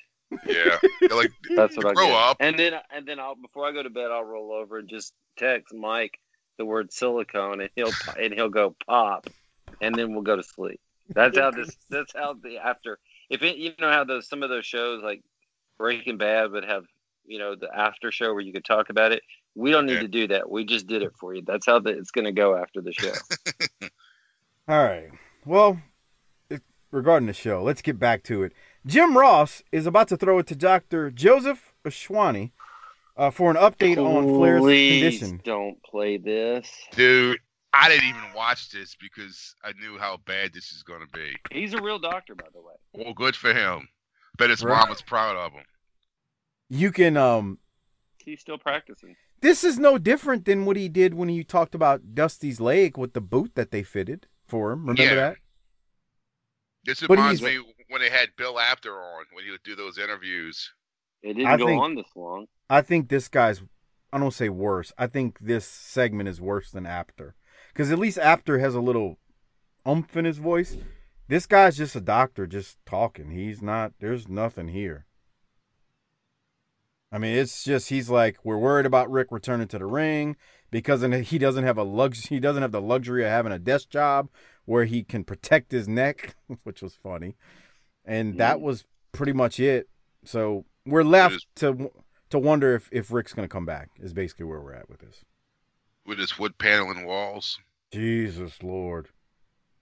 Yeah, 0.45 0.77
They're 1.01 1.17
like 1.17 1.31
That's 1.55 1.75
what 1.75 1.87
I 1.87 1.93
grow 1.93 2.07
get. 2.07 2.15
up. 2.15 2.37
And 2.39 2.57
then 2.57 2.73
and 2.91 3.05
then 3.07 3.19
I'll 3.19 3.35
before 3.35 3.65
I 3.65 3.71
go 3.71 3.81
to 3.83 3.89
bed, 3.89 4.11
I'll 4.11 4.23
roll 4.23 4.51
over 4.51 4.77
and 4.77 4.87
just 4.89 5.13
text 5.37 5.73
Mike 5.73 6.19
the 6.57 6.65
word 6.65 6.91
silicone, 6.93 7.61
and 7.61 7.69
he'll 7.75 7.91
and 8.19 8.33
he'll 8.33 8.49
go 8.49 8.75
pop, 8.85 9.27
and 9.81 9.95
then 9.95 10.13
we'll 10.13 10.21
go 10.21 10.35
to 10.35 10.43
sleep. 10.43 10.79
That's 11.09 11.37
how 11.37 11.51
this. 11.51 11.75
That's 11.89 12.13
how 12.15 12.33
the 12.33 12.57
after. 12.57 12.99
If 13.29 13.43
it, 13.43 13.57
you 13.57 13.71
know 13.79 13.91
how 13.91 14.03
those 14.03 14.27
some 14.27 14.43
of 14.43 14.49
those 14.49 14.65
shows 14.65 15.03
like 15.03 15.21
Breaking 15.77 16.17
Bad 16.17 16.51
would 16.51 16.63
have 16.65 16.85
you 17.25 17.39
know 17.39 17.55
the 17.55 17.69
after 17.75 18.11
show 18.11 18.31
where 18.33 18.41
you 18.41 18.53
could 18.53 18.65
talk 18.65 18.89
about 18.89 19.11
it. 19.11 19.21
We 19.55 19.71
don't 19.71 19.85
need 19.87 19.93
Yeah. 19.95 20.01
to 20.01 20.07
do 20.07 20.27
that. 20.27 20.49
We 20.49 20.63
just 20.63 20.87
did 20.87 21.01
it 21.01 21.11
for 21.19 21.33
you. 21.33 21.41
That's 21.45 21.65
how 21.65 21.79
the, 21.79 21.89
it's 21.89 22.11
going 22.11 22.25
to 22.25 22.31
go 22.31 22.55
after 22.55 22.81
the 22.81 22.93
show. 22.93 23.11
All 24.67 24.83
right. 24.83 25.09
Well, 25.45 25.81
it, 26.49 26.61
regarding 26.91 27.27
the 27.27 27.33
show, 27.33 27.63
let's 27.63 27.81
get 27.81 27.97
back 27.99 28.23
to 28.25 28.43
it. 28.43 28.53
Jim 28.85 29.17
Ross 29.17 29.63
is 29.71 29.85
about 29.87 30.07
to 30.09 30.17
throw 30.17 30.37
it 30.39 30.47
to 30.47 30.55
Dr. 30.55 31.09
Joseph 31.11 31.73
Ashwani 31.83 32.51
uh, 33.17 33.31
for 33.31 33.49
an 33.49 33.57
update 33.57 33.97
on 33.97 34.27
Flair's 34.35 34.61
condition. 34.61 35.41
don't 35.43 35.81
play 35.83 36.17
this. 36.17 36.71
Dude, 36.91 37.39
I 37.73 37.87
didn't 37.89 38.09
even 38.09 38.33
watch 38.35 38.69
this 38.71 38.95
because 38.99 39.53
I 39.63 39.73
knew 39.73 39.97
how 39.97 40.17
bad 40.25 40.53
this 40.53 40.71
is 40.71 40.81
going 40.83 41.01
to 41.01 41.07
be. 41.17 41.35
He's 41.51 41.73
a 41.73 41.81
real 41.81 41.99
doctor, 41.99 42.33
by 42.35 42.47
the 42.53 42.59
way. 42.61 42.73
Well, 42.93 43.13
good 43.13 43.35
for 43.35 43.53
him. 43.53 43.87
Bet 44.37 44.49
his 44.49 44.63
Right. 44.63 44.79
mom 44.79 44.89
was 44.89 45.01
proud 45.01 45.35
of 45.37 45.51
him. 45.53 45.65
You 46.69 46.91
can 46.91 47.15
um 47.17 47.59
He's 48.23 48.41
still 48.41 48.57
practicing. 48.57 49.15
this 49.41 49.63
is 49.63 49.77
no 49.79 49.97
different 49.97 50.45
than 50.45 50.65
what 50.65 50.77
he 50.77 50.89
did 50.89 51.13
when 51.13 51.29
he 51.29 51.43
talked 51.43 51.75
about 51.75 52.13
Dusty's 52.15 52.59
leg 52.59 52.97
with 52.97 53.13
the 53.13 53.21
boot 53.21 53.53
that 53.55 53.71
they 53.71 53.83
fitted 53.83 54.27
for 54.47 54.71
him. 54.71 54.81
Remember 54.81 55.03
Yeah. 55.03 55.15
that? 55.15 55.37
This 56.85 57.01
But 57.01 57.11
reminds 57.11 57.41
he's- 57.41 57.57
me 57.63 57.73
when 57.89 58.01
they 58.01 58.09
had 58.09 58.35
Bill 58.35 58.59
Apter 58.59 58.93
on 58.99 59.25
when 59.33 59.43
he 59.45 59.51
would 59.51 59.63
do 59.63 59.75
those 59.75 59.97
interviews. 59.97 60.73
It 61.21 61.33
didn't 61.33 61.47
I 61.47 61.57
go 61.57 61.67
think- 61.67 61.81
on 61.81 61.95
this 61.95 62.15
long. 62.15 62.47
I 62.69 62.81
think 62.81 63.09
this 63.09 63.27
guy's 63.27 63.61
I 64.11 64.17
don't 64.17 64.31
say 64.31 64.49
worse. 64.49 64.91
I 64.97 65.05
think 65.05 65.37
this 65.37 65.67
segment 65.67 66.29
is 66.29 66.41
worse 66.41 66.71
than 66.71 66.87
Apter. 66.87 67.35
Cuz 67.79 67.93
at 67.93 67.97
least 67.97 68.17
Apter 68.17 68.59
has 68.59 68.75
a 68.75 68.81
little 68.81 69.19
umph 69.85 70.17
in 70.17 70.25
his 70.25 70.37
voice. 70.37 70.75
This 71.29 71.45
guy's 71.45 71.77
just 71.77 71.95
a 71.95 72.01
doctor 72.01 72.45
just 72.45 72.77
talking. 72.85 73.31
He's 73.31 73.61
not 73.61 73.93
there's 73.99 74.27
nothing 74.27 74.67
here. 74.67 75.05
I 77.09 77.19
mean, 77.19 77.37
it's 77.37 77.63
just 77.63 77.87
he's 77.87 78.09
like 78.09 78.37
we're 78.43 78.57
worried 78.57 78.85
about 78.85 79.09
Rick 79.09 79.27
returning 79.31 79.69
to 79.69 79.79
the 79.79 79.85
ring 79.85 80.35
because 80.71 81.03
he 81.29 81.37
doesn't 81.37 81.63
have 81.63 81.77
a 81.77 81.83
lux 81.83 82.25
he 82.25 82.41
doesn't 82.41 82.61
have 82.61 82.73
the 82.73 82.81
luxury 82.81 83.23
of 83.23 83.29
having 83.29 83.53
a 83.53 83.57
desk 83.57 83.89
job 83.89 84.27
where 84.65 84.83
he 84.83 85.01
can 85.01 85.23
protect 85.23 85.71
his 85.71 85.87
neck, 85.87 86.35
which 86.63 86.81
was 86.81 86.95
funny. 86.95 87.37
And 88.03 88.31
mm-hmm. 88.31 88.39
that 88.39 88.59
was 88.59 88.83
pretty 89.13 89.31
much 89.31 89.57
it. 89.57 89.87
So 90.25 90.65
we're 90.85 91.05
left 91.05 91.47
to 91.55 91.89
to 92.29 92.39
wonder 92.39 92.75
if 92.75 92.89
if 92.91 93.09
Rick's 93.09 93.31
going 93.31 93.47
to 93.47 93.53
come 93.53 93.65
back. 93.65 93.91
Is 94.01 94.11
basically 94.11 94.47
where 94.47 94.59
we're 94.59 94.73
at 94.73 94.89
with 94.89 94.99
this. 94.99 95.23
with 96.05 96.19
his 96.19 96.37
wood 96.37 96.57
paneling 96.57 97.05
walls. 97.05 97.57
Jesus 97.91 98.61
Lord, 98.61 99.09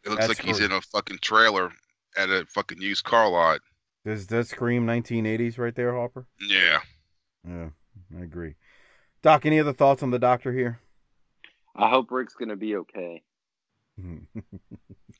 It 0.05 0.09
looks 0.09 0.27
That's 0.27 0.39
like 0.39 0.45
he's 0.45 0.57
crazy. 0.59 0.65
in 0.65 0.77
a 0.77 0.81
fucking 0.81 1.19
trailer 1.21 1.71
at 2.17 2.29
a 2.29 2.45
fucking 2.47 2.81
used 2.81 3.03
car 3.03 3.29
lot. 3.29 3.59
does 4.05 4.27
that 4.27 4.47
scream 4.47 4.85
1980s 4.87 5.57
right 5.57 5.75
there, 5.75 5.93
Hopper? 5.93 6.25
Yeah. 6.39 6.79
Yeah, 7.47 7.69
I 8.17 8.23
agree. 8.23 8.55
Doc, 9.21 9.45
any 9.45 9.59
other 9.59 9.73
thoughts 9.73 10.03
on 10.03 10.11
the 10.11 10.19
doctor 10.19 10.51
here? 10.53 10.79
I 11.75 11.89
hope 11.89 12.11
Rick's 12.11 12.33
going 12.33 12.49
to 12.49 12.55
be 12.55 12.75
okay. 12.77 13.23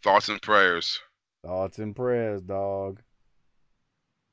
Thoughts 0.03 0.29
and 0.29 0.41
prayers. 0.41 0.99
Thoughts 1.43 1.79
and 1.79 1.95
prayers, 1.95 2.41
dog. 2.41 3.01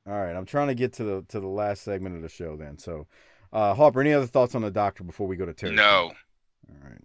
All 0.07 0.13
right, 0.13 0.35
I'm 0.35 0.45
trying 0.45 0.67
to 0.67 0.75
get 0.75 0.93
to 0.93 1.03
the 1.03 1.25
to 1.29 1.39
the 1.39 1.47
last 1.47 1.81
segment 1.83 2.15
of 2.15 2.21
the 2.21 2.29
show 2.29 2.55
then. 2.55 2.77
So, 2.77 3.07
uh, 3.51 3.73
Harper, 3.73 4.01
any 4.01 4.13
other 4.13 4.27
thoughts 4.27 4.53
on 4.53 4.61
the 4.61 4.69
doctor 4.71 5.03
before 5.03 5.25
we 5.27 5.35
go 5.35 5.45
to 5.47 5.53
Terry? 5.53 5.73
No. 5.73 6.11
All 6.69 6.75
right. 6.83 7.01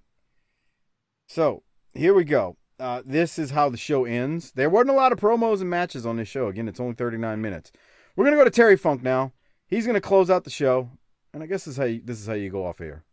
So 1.31 1.63
here 1.95 2.13
we 2.13 2.25
go. 2.25 2.57
Uh, 2.81 3.03
this 3.07 3.39
is 3.39 3.53
how 3.53 3.69
the 3.69 3.77
show 3.77 4.05
ends. 4.05 4.51
There 4.51 4.69
weren't 4.69 4.91
a 4.91 4.95
lot 4.95 5.13
of 5.13 5.21
promos 5.21 5.61
and 5.61 5.71
matches 5.71 6.05
on 6.05 6.17
this 6.17 6.27
show. 6.27 6.49
Again, 6.49 6.67
it's 6.67 6.81
only 6.81 6.95
39 6.95 7.41
minutes. 7.41 7.71
We're 8.17 8.25
gonna 8.25 8.37
go 8.37 8.43
to 8.43 8.51
Terry 8.51 8.77
Funk 8.77 9.05
now. 9.05 9.33
He's 9.69 9.87
gonna 9.87 10.01
close 10.01 10.29
out 10.29 10.43
the 10.43 10.51
show, 10.51 10.91
and 11.33 11.41
I 11.41 11.47
guess 11.47 11.67
this 11.67 11.75
is 11.75 11.77
how 11.77 11.85
you, 11.85 12.01
this 12.05 12.21
is 12.21 12.27
how 12.27 12.33
you 12.33 12.51
go 12.51 12.67
off 12.67 12.79
here. 12.79 13.05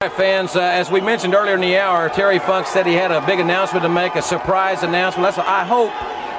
All 0.00 0.08
right, 0.08 0.16
fans, 0.16 0.54
uh, 0.54 0.60
as 0.60 0.92
we 0.92 1.00
mentioned 1.00 1.34
earlier 1.34 1.56
in 1.56 1.60
the 1.60 1.76
hour, 1.76 2.08
Terry 2.08 2.38
Funk 2.38 2.68
said 2.68 2.86
he 2.86 2.94
had 2.94 3.10
a 3.10 3.20
big 3.26 3.40
announcement 3.40 3.82
to 3.82 3.88
make, 3.88 4.14
a 4.14 4.22
surprise 4.22 4.84
announcement. 4.84 5.26
That's 5.26 5.38
what 5.38 5.48
I 5.48 5.64
hope 5.64 5.90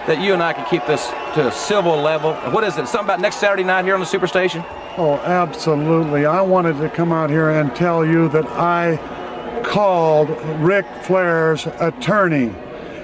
that 0.07 0.21
you 0.21 0.31
and 0.31 0.41
I 0.41 0.53
can 0.53 0.65
keep 0.69 0.85
this 0.85 1.09
to 1.33 1.49
a 1.49 1.51
civil 1.51 1.97
level. 1.97 2.35
What 2.51 2.63
is 2.63 2.77
it? 2.77 2.87
Something 2.87 3.07
about 3.07 3.19
next 3.19 3.35
Saturday 3.41 3.65
night 3.65 3.83
here 3.83 3.95
on 3.95 3.99
the 3.99 4.05
Superstation? 4.05 4.65
Oh, 4.97 5.15
absolutely. 5.25 6.25
I 6.25 6.39
wanted 6.39 6.77
to 6.77 6.89
come 6.89 7.11
out 7.11 7.29
here 7.29 7.49
and 7.49 7.75
tell 7.75 8.05
you 8.05 8.29
that 8.29 8.45
I 8.45 8.97
called 9.63 10.29
Ric 10.59 10.85
Flair's 11.03 11.67
attorney. 11.79 12.53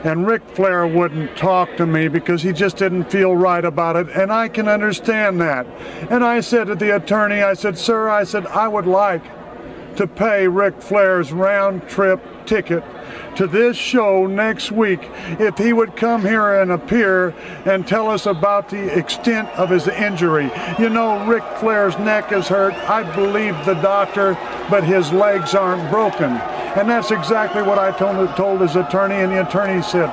And 0.03 0.25
Ric 0.25 0.41
Flair 0.55 0.87
wouldn't 0.87 1.37
talk 1.37 1.77
to 1.77 1.85
me 1.85 2.07
because 2.07 2.41
he 2.41 2.51
just 2.51 2.77
didn't 2.77 3.11
feel 3.11 3.35
right 3.35 3.63
about 3.63 3.95
it. 3.95 4.09
And 4.09 4.33
I 4.33 4.47
can 4.47 4.67
understand 4.67 5.39
that. 5.41 5.67
And 6.09 6.23
I 6.23 6.39
said 6.39 6.67
to 6.67 6.75
the 6.75 6.95
attorney, 6.95 7.43
I 7.43 7.53
said, 7.53 7.77
Sir, 7.77 8.09
I 8.09 8.23
said, 8.23 8.47
I 8.47 8.67
would 8.67 8.87
like 8.87 9.23
to 9.97 10.07
pay 10.07 10.47
Ric 10.47 10.81
Flair's 10.81 11.31
round 11.31 11.87
trip 11.87 12.21
ticket 12.45 12.83
to 13.35 13.47
this 13.47 13.77
show 13.77 14.25
next 14.27 14.71
week 14.71 14.99
if 15.39 15.57
he 15.57 15.73
would 15.73 15.95
come 15.95 16.21
here 16.21 16.61
and 16.61 16.71
appear 16.71 17.29
and 17.65 17.87
tell 17.87 18.09
us 18.09 18.25
about 18.25 18.69
the 18.69 18.97
extent 18.97 19.49
of 19.49 19.69
his 19.69 19.87
injury. 19.87 20.51
You 20.79 20.89
know, 20.89 21.25
Ric 21.25 21.43
Flair's 21.57 21.97
neck 21.99 22.31
is 22.31 22.47
hurt. 22.47 22.73
I 22.73 23.03
believe 23.15 23.55
the 23.65 23.75
doctor, 23.75 24.33
but 24.69 24.83
his 24.83 25.11
legs 25.11 25.53
aren't 25.53 25.89
broken. 25.91 26.31
And 26.77 26.89
that's 26.89 27.11
exactly 27.11 27.61
what 27.61 27.77
I 27.77 27.91
told, 27.97 28.35
told 28.37 28.61
his 28.61 28.75
attorney, 28.75 29.15
and 29.15 29.31
the 29.31 29.47
attorney 29.47 29.81
said, 29.81 30.09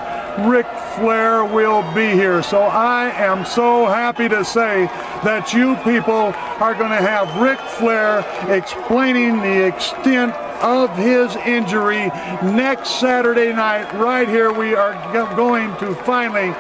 Ric 0.47 0.66
Flair 0.94 1.44
will 1.44 1.82
be 1.94 2.10
here. 2.10 2.43
So 2.43 2.62
I 2.62 3.10
am 3.10 3.44
so 3.44 3.86
happy 3.86 4.28
to 4.28 4.44
say 4.44 4.86
that 5.24 5.52
you 5.52 5.74
people 5.77 6.32
are 6.60 6.74
going 6.74 6.90
to 6.90 6.97
have 6.97 7.40
Ric 7.40 7.59
Flair 7.59 8.24
explaining 8.48 9.39
the 9.39 9.66
extent 9.66 10.35
of 10.62 10.97
his 10.97 11.35
injury 11.36 12.09
next 12.55 13.01
Saturday 13.01 13.52
night. 13.52 13.93
Right 13.94 14.28
here, 14.28 14.52
we 14.52 14.74
are 14.74 14.94
going 15.35 15.77
to 15.78 15.94
finally 16.05 16.55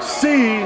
see 0.00 0.62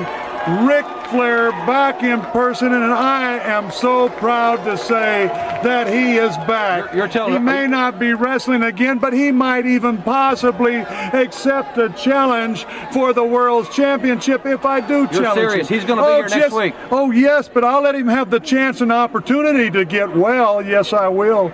Ric 0.66 0.86
Flair 1.10 1.50
back 1.66 2.02
in 2.04 2.20
person, 2.20 2.72
and 2.72 2.84
I 2.84 3.38
am 3.38 3.70
so 3.72 4.08
proud 4.10 4.64
to 4.64 4.78
say 4.78 5.26
that 5.64 5.88
he 5.88 6.16
is 6.18 6.36
back. 6.46 6.94
You're- 6.94 7.08
telling- 7.08 7.32
he 7.32 7.38
may 7.40 7.66
not 7.66 7.98
be 7.98 8.14
wrestling 8.14 8.62
again, 8.62 8.98
but 8.98 9.12
he 9.12 9.32
might 9.32 9.66
even 9.66 9.98
possibly 9.98 10.76
accept 11.12 11.78
a 11.78 11.88
challenge 11.90 12.64
for 12.92 13.12
the 13.12 13.24
World's 13.24 13.68
Championship 13.70 14.46
if 14.46 14.64
I 14.64 14.80
do 14.80 14.98
You're 14.98 15.22
challenge 15.22 15.34
serious? 15.50 15.68
him. 15.68 15.78
He's 15.78 15.84
gonna 15.84 16.02
be 16.02 16.06
Oh, 16.08 16.16
here 16.16 16.28
next 16.28 16.52
week. 16.54 16.74
Oh 16.92 17.10
yes, 17.10 17.48
but 17.52 17.64
I'll 17.64 17.82
let 17.82 17.96
him 17.96 18.06
have 18.06 18.30
the 18.30 18.40
chance 18.40 18.80
and 18.80 18.92
opportunity 18.92 19.68
to 19.70 19.84
get 19.84 20.14
well. 20.16 20.62
Yes, 20.62 20.92
I 20.92 21.08
will. 21.08 21.50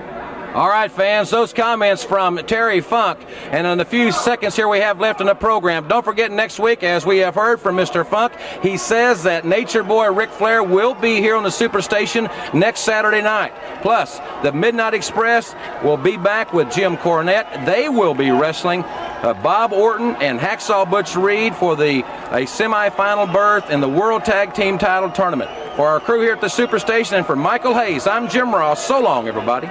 All 0.57 0.71
right, 0.71 0.91
fans, 0.91 1.29
those 1.29 1.53
comments 1.53 2.03
from 2.03 2.39
Terry 2.39 2.81
Funk. 2.81 3.19
And 3.51 3.67
in 3.67 3.77
the 3.77 3.85
few 3.85 4.11
seconds 4.11 4.57
here 4.57 4.69
we 4.69 4.79
have 4.79 4.99
left 4.99 5.21
in 5.21 5.27
the 5.27 5.35
program, 5.35 5.87
don't 5.87 6.03
forget 6.03 6.33
next 6.33 6.59
week, 6.59 6.83
as 6.83 7.05
we 7.05 7.19
have 7.19 7.35
heard 7.35 7.61
from 7.61 7.77
Mr. 7.77 8.07
Funk, 8.07 8.33
he 8.63 8.79
says 8.79 9.23
that 9.25 9.45
Nature 9.45 9.83
Boy 9.83 10.11
Ric 10.11 10.31
Flair 10.31 10.63
will 10.63 10.95
be 10.95 11.17
here 11.17 11.37
on 11.37 11.43
the 11.43 11.51
Superstation 11.51 12.33
next 12.55 12.81
Saturday 12.81 13.21
night. 13.21 13.53
Plus, 13.83 14.19
the 14.43 14.51
Midnight 14.51 14.95
Express 14.95 15.55
will 15.85 15.99
be 15.99 16.17
back 16.17 16.55
with 16.55 16.73
Jim 16.73 16.97
Cornette. 16.97 17.67
They 17.67 17.91
will 17.91 18.15
be 18.15 18.31
wrestling 18.31 18.83
uh, 18.83 19.35
Bob 19.43 19.75
Orton 19.75 20.17
and 20.23 20.41
Hacksaw 20.41 20.91
Butch 20.91 21.17
Reed 21.17 21.55
for 21.55 21.77
the 21.77 21.99
a 22.31 22.47
semifinal 22.47 23.31
berth 23.31 23.69
in 23.69 23.83
the 23.83 23.89
World 23.91 24.25
Tag 24.25 24.55
Team 24.55 24.79
Title 24.79 25.11
Tournament. 25.11 25.51
For 25.77 25.87
our 25.87 26.01
crew 26.01 26.23
here 26.23 26.33
at 26.33 26.41
the 26.41 26.47
Superstation 26.47 27.13
and 27.13 27.27
for 27.27 27.37
Michael 27.37 27.75
Hayes, 27.75 28.07
I'm 28.07 28.27
Jim 28.31 28.55
Ross. 28.55 28.83
So 28.87 28.99
long, 29.03 29.29
everybody. 29.29 29.69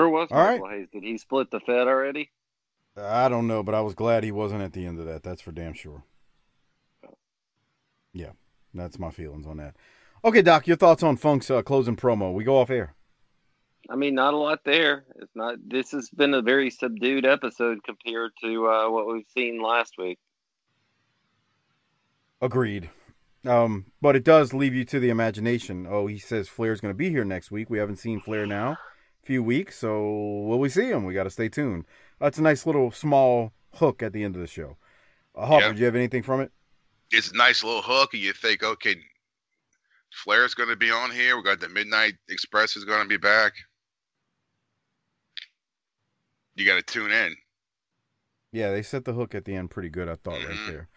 Where 0.00 0.08
was 0.08 0.28
All 0.30 0.38
right. 0.38 0.58
Michael 0.58 0.78
Hayes? 0.78 0.88
Did 0.92 1.02
he 1.02 1.18
split 1.18 1.50
the 1.50 1.60
Fed 1.60 1.86
already? 1.86 2.30
I 2.96 3.28
don't 3.28 3.46
know, 3.46 3.62
but 3.62 3.74
I 3.74 3.82
was 3.82 3.94
glad 3.94 4.24
he 4.24 4.32
wasn't 4.32 4.62
at 4.62 4.72
the 4.72 4.86
end 4.86 4.98
of 4.98 5.04
that. 5.04 5.22
That's 5.22 5.42
for 5.42 5.52
damn 5.52 5.74
sure. 5.74 6.04
Yeah, 8.12 8.30
that's 8.72 8.98
my 8.98 9.10
feelings 9.10 9.46
on 9.46 9.58
that. 9.58 9.76
Okay, 10.24 10.40
Doc, 10.40 10.66
your 10.66 10.78
thoughts 10.78 11.02
on 11.02 11.16
Funk's 11.16 11.50
uh, 11.50 11.60
closing 11.60 11.96
promo? 11.96 12.32
We 12.32 12.44
go 12.44 12.58
off 12.58 12.70
air. 12.70 12.94
I 13.90 13.96
mean, 13.96 14.14
not 14.14 14.32
a 14.32 14.38
lot 14.38 14.64
there. 14.64 15.04
It's 15.16 15.34
not. 15.34 15.56
This 15.66 15.90
has 15.90 16.08
been 16.08 16.32
a 16.32 16.40
very 16.40 16.70
subdued 16.70 17.26
episode 17.26 17.84
compared 17.84 18.32
to 18.42 18.68
uh, 18.68 18.90
what 18.90 19.06
we've 19.06 19.28
seen 19.34 19.62
last 19.62 19.94
week. 19.98 20.18
Agreed. 22.40 22.88
Um, 23.46 23.86
but 24.00 24.16
it 24.16 24.24
does 24.24 24.54
leave 24.54 24.74
you 24.74 24.84
to 24.86 24.98
the 25.00 25.10
imagination. 25.10 25.86
Oh, 25.88 26.06
he 26.06 26.18
says 26.18 26.48
Flair's 26.48 26.80
going 26.80 26.92
to 26.92 26.98
be 26.98 27.10
here 27.10 27.24
next 27.24 27.50
week. 27.50 27.68
We 27.68 27.78
haven't 27.78 27.96
seen 27.96 28.20
Flair 28.20 28.46
now, 28.46 28.78
few 29.30 29.44
weeks. 29.44 29.78
So 29.78 30.02
will 30.02 30.58
we 30.58 30.68
see 30.68 30.90
him? 30.90 31.04
We 31.04 31.14
got 31.14 31.22
to 31.22 31.30
stay 31.30 31.48
tuned. 31.48 31.84
That's 32.18 32.36
a 32.38 32.42
nice 32.42 32.66
little 32.66 32.90
small 32.90 33.52
hook 33.76 34.02
at 34.02 34.12
the 34.12 34.24
end 34.24 34.34
of 34.34 34.40
the 34.40 34.48
show. 34.48 34.76
Uh, 35.36 35.46
Hopper, 35.46 35.66
Yeah. 35.66 35.72
do 35.72 35.78
you 35.78 35.84
have 35.84 35.94
anything 35.94 36.24
from 36.24 36.40
it? 36.40 36.50
It's 37.12 37.30
a 37.30 37.36
nice 37.36 37.62
little 37.62 37.80
hook, 37.82 38.12
and 38.12 38.20
you 38.22 38.32
think, 38.32 38.64
okay, 38.64 38.96
Flair's 40.12 40.54
going 40.54 40.68
to 40.68 40.74
be 40.74 40.90
on 40.90 41.12
here. 41.12 41.36
We 41.36 41.44
got 41.44 41.60
the 41.60 41.68
Midnight 41.68 42.14
Express 42.28 42.76
is 42.76 42.84
going 42.84 43.02
to 43.02 43.08
be 43.08 43.18
back. 43.18 43.52
You 46.56 46.66
got 46.66 46.74
to 46.74 46.82
tune 46.82 47.12
in. 47.12 47.36
Yeah, 48.52 48.72
they 48.72 48.82
set 48.82 49.04
the 49.04 49.12
hook 49.12 49.36
at 49.36 49.44
the 49.44 49.54
end 49.54 49.70
pretty 49.70 49.90
good, 49.90 50.08
I 50.08 50.16
thought, 50.16 50.44
right 50.44 50.58
there. 50.66 50.88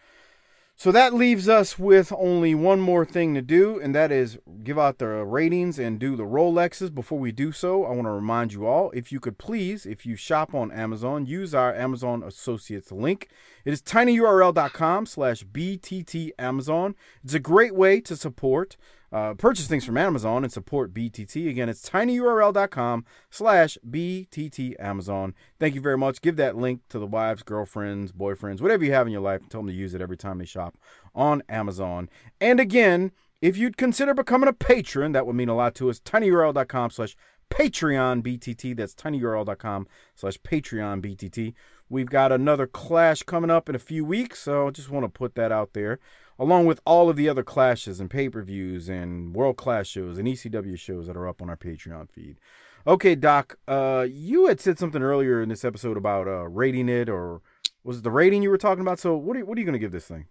So 0.76 0.90
that 0.90 1.14
leaves 1.14 1.48
us 1.48 1.78
with 1.78 2.12
only 2.12 2.52
one 2.52 2.80
more 2.80 3.06
thing 3.06 3.32
to 3.34 3.40
do, 3.40 3.78
and 3.78 3.94
that 3.94 4.10
is 4.10 4.38
give 4.64 4.76
out 4.76 4.98
the 4.98 5.06
ratings 5.06 5.78
and 5.78 6.00
do 6.00 6.16
the 6.16 6.24
Rolexes. 6.24 6.92
Before 6.92 7.18
we 7.18 7.30
do 7.30 7.52
so, 7.52 7.84
I 7.84 7.90
want 7.90 8.06
to 8.06 8.10
remind 8.10 8.52
you 8.52 8.66
all 8.66 8.90
if 8.90 9.12
you 9.12 9.20
could 9.20 9.38
please, 9.38 9.86
if 9.86 10.04
you 10.04 10.16
shop 10.16 10.52
on 10.52 10.72
Amazon, 10.72 11.26
use 11.26 11.54
our 11.54 11.72
Amazon 11.72 12.24
Associates 12.24 12.90
link. 12.90 13.28
It 13.64 13.72
is 13.72 13.82
tinyurl.com 13.82 15.06
slash 15.06 15.44
BTT 15.44 16.32
Amazon. 16.40 16.96
It's 17.22 17.34
a 17.34 17.40
great 17.40 17.74
way 17.74 18.00
to 18.00 18.16
support, 18.16 18.76
uh, 19.14 19.32
purchase 19.34 19.68
things 19.68 19.84
from 19.84 19.96
Amazon 19.96 20.42
and 20.42 20.52
support 20.52 20.92
BTT. 20.92 21.48
Again, 21.48 21.68
it's 21.68 21.88
tinyurl.com 21.88 23.04
slash 23.30 23.78
BTT 23.88 24.74
Amazon. 24.80 25.34
Thank 25.60 25.76
you 25.76 25.80
very 25.80 25.96
much. 25.96 26.20
Give 26.20 26.34
that 26.34 26.56
link 26.56 26.80
to 26.88 26.98
the 26.98 27.06
wives, 27.06 27.44
girlfriends, 27.44 28.10
boyfriends, 28.10 28.60
whatever 28.60 28.84
you 28.84 28.92
have 28.92 29.06
in 29.06 29.12
your 29.12 29.22
life, 29.22 29.42
and 29.42 29.50
tell 29.50 29.60
them 29.60 29.68
to 29.68 29.72
use 29.72 29.94
it 29.94 30.00
every 30.00 30.16
time 30.16 30.38
they 30.38 30.44
shop 30.44 30.76
on 31.14 31.44
Amazon. 31.48 32.10
And 32.40 32.58
again, 32.58 33.12
if 33.40 33.56
you'd 33.56 33.76
consider 33.76 34.14
becoming 34.14 34.48
a 34.48 34.52
patron, 34.52 35.12
that 35.12 35.28
would 35.28 35.36
mean 35.36 35.48
a 35.48 35.54
lot 35.54 35.76
to 35.76 35.90
us. 35.90 36.00
tinyurl.com 36.00 36.90
slash 36.90 37.14
Patreon 37.50 38.20
BTT. 38.20 38.76
That's 38.76 38.96
tinyurl.com 38.96 39.86
slash 40.16 40.38
Patreon 40.38 41.02
BTT. 41.04 41.54
We've 41.88 42.10
got 42.10 42.32
another 42.32 42.66
clash 42.66 43.22
coming 43.22 43.50
up 43.50 43.68
in 43.68 43.76
a 43.76 43.78
few 43.78 44.04
weeks, 44.04 44.40
so 44.40 44.66
I 44.66 44.70
just 44.70 44.90
want 44.90 45.04
to 45.04 45.08
put 45.08 45.36
that 45.36 45.52
out 45.52 45.74
there, 45.74 46.00
along 46.38 46.66
with 46.66 46.80
all 46.84 47.08
of 47.08 47.16
the 47.16 47.28
other 47.28 47.42
clashes 47.42 48.00
and 48.00 48.10
pay 48.10 48.28
per 48.28 48.42
views 48.42 48.88
and 48.88 49.34
world 49.34 49.56
class 49.56 49.86
shows 49.86 50.18
and 50.18 50.26
ECW 50.28 50.78
shows 50.78 51.06
that 51.06 51.16
are 51.16 51.28
up 51.28 51.40
on 51.40 51.48
our 51.48 51.56
Patreon 51.56 52.10
feed. 52.10 52.38
Okay, 52.86 53.14
Doc, 53.14 53.58
uh, 53.66 54.06
you 54.08 54.46
had 54.46 54.60
said 54.60 54.78
something 54.78 55.02
earlier 55.02 55.40
in 55.40 55.48
this 55.48 55.64
episode 55.64 55.96
about 55.96 56.28
uh, 56.28 56.46
rating 56.46 56.90
it, 56.90 57.08
or 57.08 57.40
was 57.82 57.98
it 57.98 58.02
the 58.02 58.10
rating 58.10 58.42
you 58.42 58.50
were 58.50 58.58
talking 58.58 58.82
about? 58.82 58.98
So, 58.98 59.16
what 59.16 59.36
are 59.36 59.40
you, 59.40 59.46
what 59.46 59.56
are 59.56 59.60
you 59.60 59.64
going 59.64 59.72
to 59.72 59.78
give 59.78 59.92
this 59.92 60.06
thing? 60.06 60.26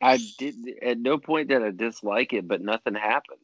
I 0.00 0.18
did 0.38 0.54
at 0.80 0.98
no 0.98 1.18
point 1.18 1.48
did 1.48 1.62
I 1.62 1.72
dislike 1.72 2.32
it, 2.32 2.46
but 2.46 2.60
nothing 2.60 2.94
happened. 2.94 3.40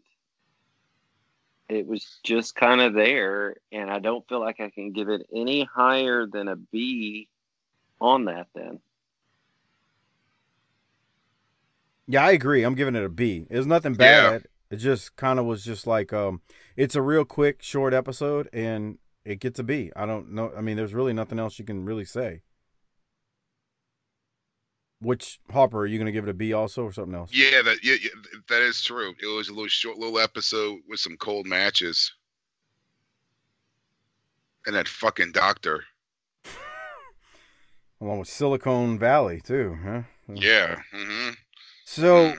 It 1.68 1.88
was 1.88 2.20
just 2.22 2.54
kind 2.54 2.80
of 2.80 2.94
there, 2.94 3.56
and 3.72 3.90
I 3.90 3.98
don't 3.98 4.28
feel 4.28 4.38
like 4.38 4.60
I 4.60 4.70
can 4.70 4.92
give 4.92 5.08
it 5.08 5.26
any 5.34 5.64
higher 5.64 6.26
than 6.30 6.46
a 6.46 6.54
B 6.54 7.28
on 8.04 8.26
that. 8.26 8.48
Then 8.54 8.80
Yeah, 12.06 12.24
I 12.24 12.32
agree. 12.32 12.62
I'm 12.62 12.74
giving 12.74 12.94
it 12.94 13.04
a 13.04 13.08
B. 13.08 13.46
It's 13.50 13.66
nothing 13.66 13.94
bad. 13.94 14.46
It 14.70 14.76
just 14.76 15.16
kind 15.16 15.38
of 15.38 15.46
was 15.46 15.64
just 15.64 15.86
like 15.86 16.12
um, 16.12 16.42
it's 16.76 16.94
a 16.94 17.02
real 17.02 17.24
quick, 17.24 17.62
short 17.62 17.94
episode, 17.94 18.48
and 18.52 18.98
it 19.24 19.40
gets 19.40 19.58
a 19.58 19.62
B. 19.62 19.90
I 19.94 20.04
don't 20.06 20.32
know. 20.32 20.52
I 20.56 20.60
mean, 20.60 20.76
there's 20.76 20.94
really 20.94 21.12
nothing 21.12 21.38
else 21.38 21.58
you 21.58 21.64
can 21.64 21.84
really 21.84 22.04
say. 22.04 22.42
Which 25.00 25.38
Hopper, 25.50 25.80
are 25.80 25.86
you 25.86 25.98
going 25.98 26.06
to 26.06 26.12
give 26.12 26.24
it 26.24 26.30
a 26.30 26.34
B 26.34 26.52
also, 26.52 26.82
or 26.82 26.92
something 26.92 27.14
else? 27.14 27.30
Yeah, 27.32 27.62
that 27.62 27.84
yeah, 27.84 27.96
yeah, 28.02 28.10
that 28.48 28.62
is 28.62 28.82
true. 28.82 29.14
It 29.22 29.26
was 29.26 29.48
a 29.48 29.52
little 29.52 29.68
short, 29.68 29.98
little 29.98 30.18
episode 30.18 30.78
with 30.88 30.98
some 30.98 31.16
cold 31.18 31.46
matches, 31.46 32.12
and 34.66 34.74
that 34.74 34.88
fucking 34.88 35.32
doctor. 35.32 35.84
Along 38.00 38.18
with 38.18 38.28
Silicon 38.28 38.98
Valley 38.98 39.40
too, 39.40 39.78
huh? 39.82 40.02
Yeah. 40.28 40.80
hmm 40.92 41.30
So, 41.84 42.34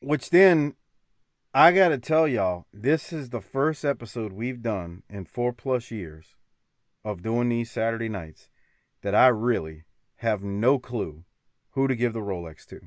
which 0.00 0.30
then, 0.30 0.74
I 1.52 1.72
got 1.72 1.88
to 1.88 1.98
tell 1.98 2.26
y'all, 2.26 2.66
this 2.72 3.12
is 3.12 3.30
the 3.30 3.40
first 3.40 3.84
episode 3.84 4.32
we've 4.32 4.62
done 4.62 5.02
in 5.08 5.24
four 5.24 5.52
plus 5.52 5.90
years 5.90 6.34
of 7.04 7.22
doing 7.22 7.48
these 7.48 7.70
Saturday 7.70 8.08
nights 8.08 8.48
that 9.02 9.14
I 9.14 9.28
really 9.28 9.84
have 10.16 10.42
no 10.42 10.78
clue 10.78 11.24
who 11.70 11.86
to 11.88 11.94
give 11.94 12.12
the 12.12 12.20
Rolex 12.20 12.64
to. 12.66 12.80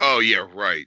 Oh 0.00 0.18
yeah, 0.20 0.46
right. 0.52 0.86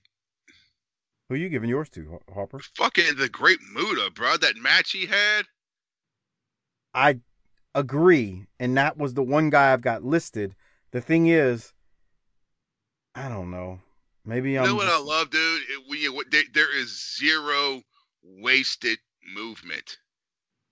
Who 1.30 1.36
you 1.36 1.50
giving 1.50 1.70
yours 1.70 1.90
to, 1.92 2.20
Hopper? 2.34 2.60
Fucking 2.76 3.16
the 3.18 3.30
Great 3.30 3.60
Muta, 3.74 4.12
bro. 4.12 4.38
That 4.38 4.58
match 4.58 4.92
he 4.92 5.06
had. 5.06 5.44
I 6.94 7.20
agree, 7.76 8.46
and 8.60 8.78
that 8.78 8.98
was 8.98 9.14
the 9.14 9.24
one 9.24 9.50
guy 9.50 9.74
I've 9.74 9.82
got 9.82 10.04
listed. 10.04 10.56
The 10.92 11.02
thing 11.02 11.28
is, 11.28 11.74
I 13.16 13.30
don't 13.30 13.52
know. 13.52 13.80
Maybe 14.26 14.52
You 14.54 14.60
I'm. 14.60 14.66
know 14.68 14.76
what 14.76 14.88
just- 14.88 14.96
I 14.96 15.04
love, 15.04 15.30
dude? 15.30 15.62
It, 15.70 15.84
we, 15.90 16.24
there, 16.32 16.44
there 16.54 16.76
is 16.78 17.18
zero 17.18 17.82
wasted 18.24 18.98
movement. 19.36 19.98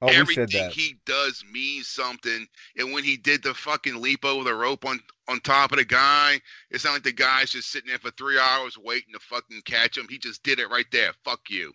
oh, 0.02 0.08
Everything 0.08 0.48
said 0.48 0.68
that. 0.70 0.72
he 0.74 0.96
does 1.06 1.44
means 1.52 1.88
something. 1.88 2.48
And 2.78 2.94
when 2.94 3.04
he 3.04 3.18
did 3.18 3.44
the 3.44 3.54
fucking 3.54 4.02
leap 4.02 4.24
over 4.26 4.44
the 4.44 4.56
rope 4.56 4.86
on 4.86 5.00
on 5.28 5.40
top 5.42 5.72
of 5.72 5.78
the 5.78 5.86
guy, 5.86 6.40
it's 6.72 6.84
not 6.84 6.94
like 6.94 7.04
the 7.04 7.12
guy's 7.12 7.52
just 7.52 7.72
sitting 7.72 7.90
there 7.90 8.00
for 8.00 8.12
three 8.12 8.38
hours 8.40 8.78
waiting 8.78 9.14
to 9.14 9.20
fucking 9.20 9.62
catch 9.66 9.98
him. 9.98 10.08
He 10.10 10.18
just 10.18 10.44
did 10.44 10.60
it 10.60 10.70
right 10.70 10.88
there. 10.92 11.12
Fuck 11.24 11.42
you. 11.50 11.72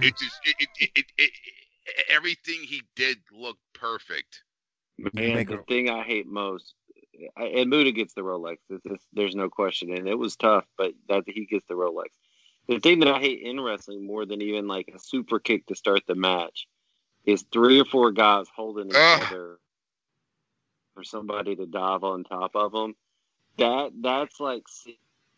It 0.00 0.16
just 0.16 0.38
it 0.44 0.56
it, 0.60 0.68
it, 0.80 0.90
it, 0.96 1.04
it 1.18 1.30
everything 2.10 2.62
he 2.62 2.82
did 2.96 3.18
looked 3.32 3.62
perfect. 3.74 4.42
and 5.16 5.48
the 5.48 5.62
thing 5.68 5.90
I 5.90 6.02
hate 6.02 6.26
most, 6.26 6.74
I, 7.36 7.44
and 7.44 7.70
Muta 7.70 7.92
gets 7.92 8.14
the 8.14 8.22
Rolex. 8.22 8.56
This, 8.68 8.80
this, 8.84 9.00
there's 9.12 9.34
no 9.34 9.48
question, 9.48 9.92
and 9.92 10.08
it 10.08 10.18
was 10.18 10.36
tough, 10.36 10.64
but 10.76 10.92
that 11.08 11.24
he 11.26 11.46
gets 11.46 11.66
the 11.68 11.74
Rolex. 11.74 12.08
The 12.68 12.80
thing 12.80 13.00
that 13.00 13.08
I 13.08 13.18
hate 13.18 13.40
in 13.42 13.60
wrestling 13.60 14.06
more 14.06 14.26
than 14.26 14.42
even 14.42 14.66
like 14.66 14.92
a 14.94 14.98
super 14.98 15.38
kick 15.38 15.66
to 15.66 15.74
start 15.74 16.02
the 16.06 16.14
match 16.14 16.68
is 17.24 17.44
three 17.52 17.80
or 17.80 17.84
four 17.84 18.10
guys 18.12 18.46
holding 18.54 18.88
each 18.88 18.94
Ugh. 18.96 19.22
other 19.22 19.58
for 20.94 21.04
somebody 21.04 21.56
to 21.56 21.66
dive 21.66 22.04
on 22.04 22.24
top 22.24 22.54
of 22.54 22.72
them. 22.72 22.94
That 23.56 23.92
that's 24.00 24.38
like 24.40 24.64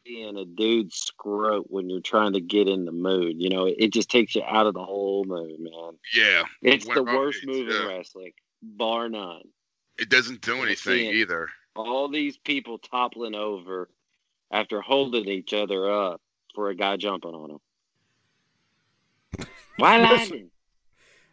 seeing 0.07 0.37
a 0.37 0.45
dude 0.45 0.91
scrote 0.93 1.65
when 1.69 1.89
you're 1.91 2.01
trying 2.01 2.33
to 2.33 2.41
get 2.41 2.69
in 2.69 2.85
the 2.85 2.93
mood. 2.93 3.37
You 3.39 3.51
know, 3.51 3.67
it, 3.67 3.77
it 3.79 3.93
just 3.93 4.11
takes 4.11 4.35
you 4.35 4.43
out 4.47 4.67
of 4.67 4.75
the 4.75 4.85
whole 4.85 5.25
mood, 5.25 5.59
man. 5.61 5.93
Yeah, 6.15 6.43
It's 6.63 6.87
When- 6.87 6.97
the 6.97 7.03
worst 7.05 7.43
it's- 7.43 7.57
move 7.57 7.69
in 7.69 7.75
yeah. 7.75 7.89
wrestling, 7.97 8.33
bar 8.63 9.09
none. 9.09 9.43
It 9.99 10.09
doesn't 10.09 10.41
do 10.41 10.57
anything 10.63 11.11
either. 11.15 11.49
All 11.77 12.09
these 12.09 12.37
people 12.39 12.79
toppling 12.79 13.35
over 13.35 13.91
after 14.51 14.81
holding 14.81 15.29
each 15.29 15.53
other 15.53 15.91
up 15.91 16.21
for 16.55 16.71
a 16.71 16.75
guy 16.75 16.97
jumping 16.97 17.33
on 17.35 17.59
them. 19.37 19.47
Why 19.77 19.99
lightning? 20.03 20.51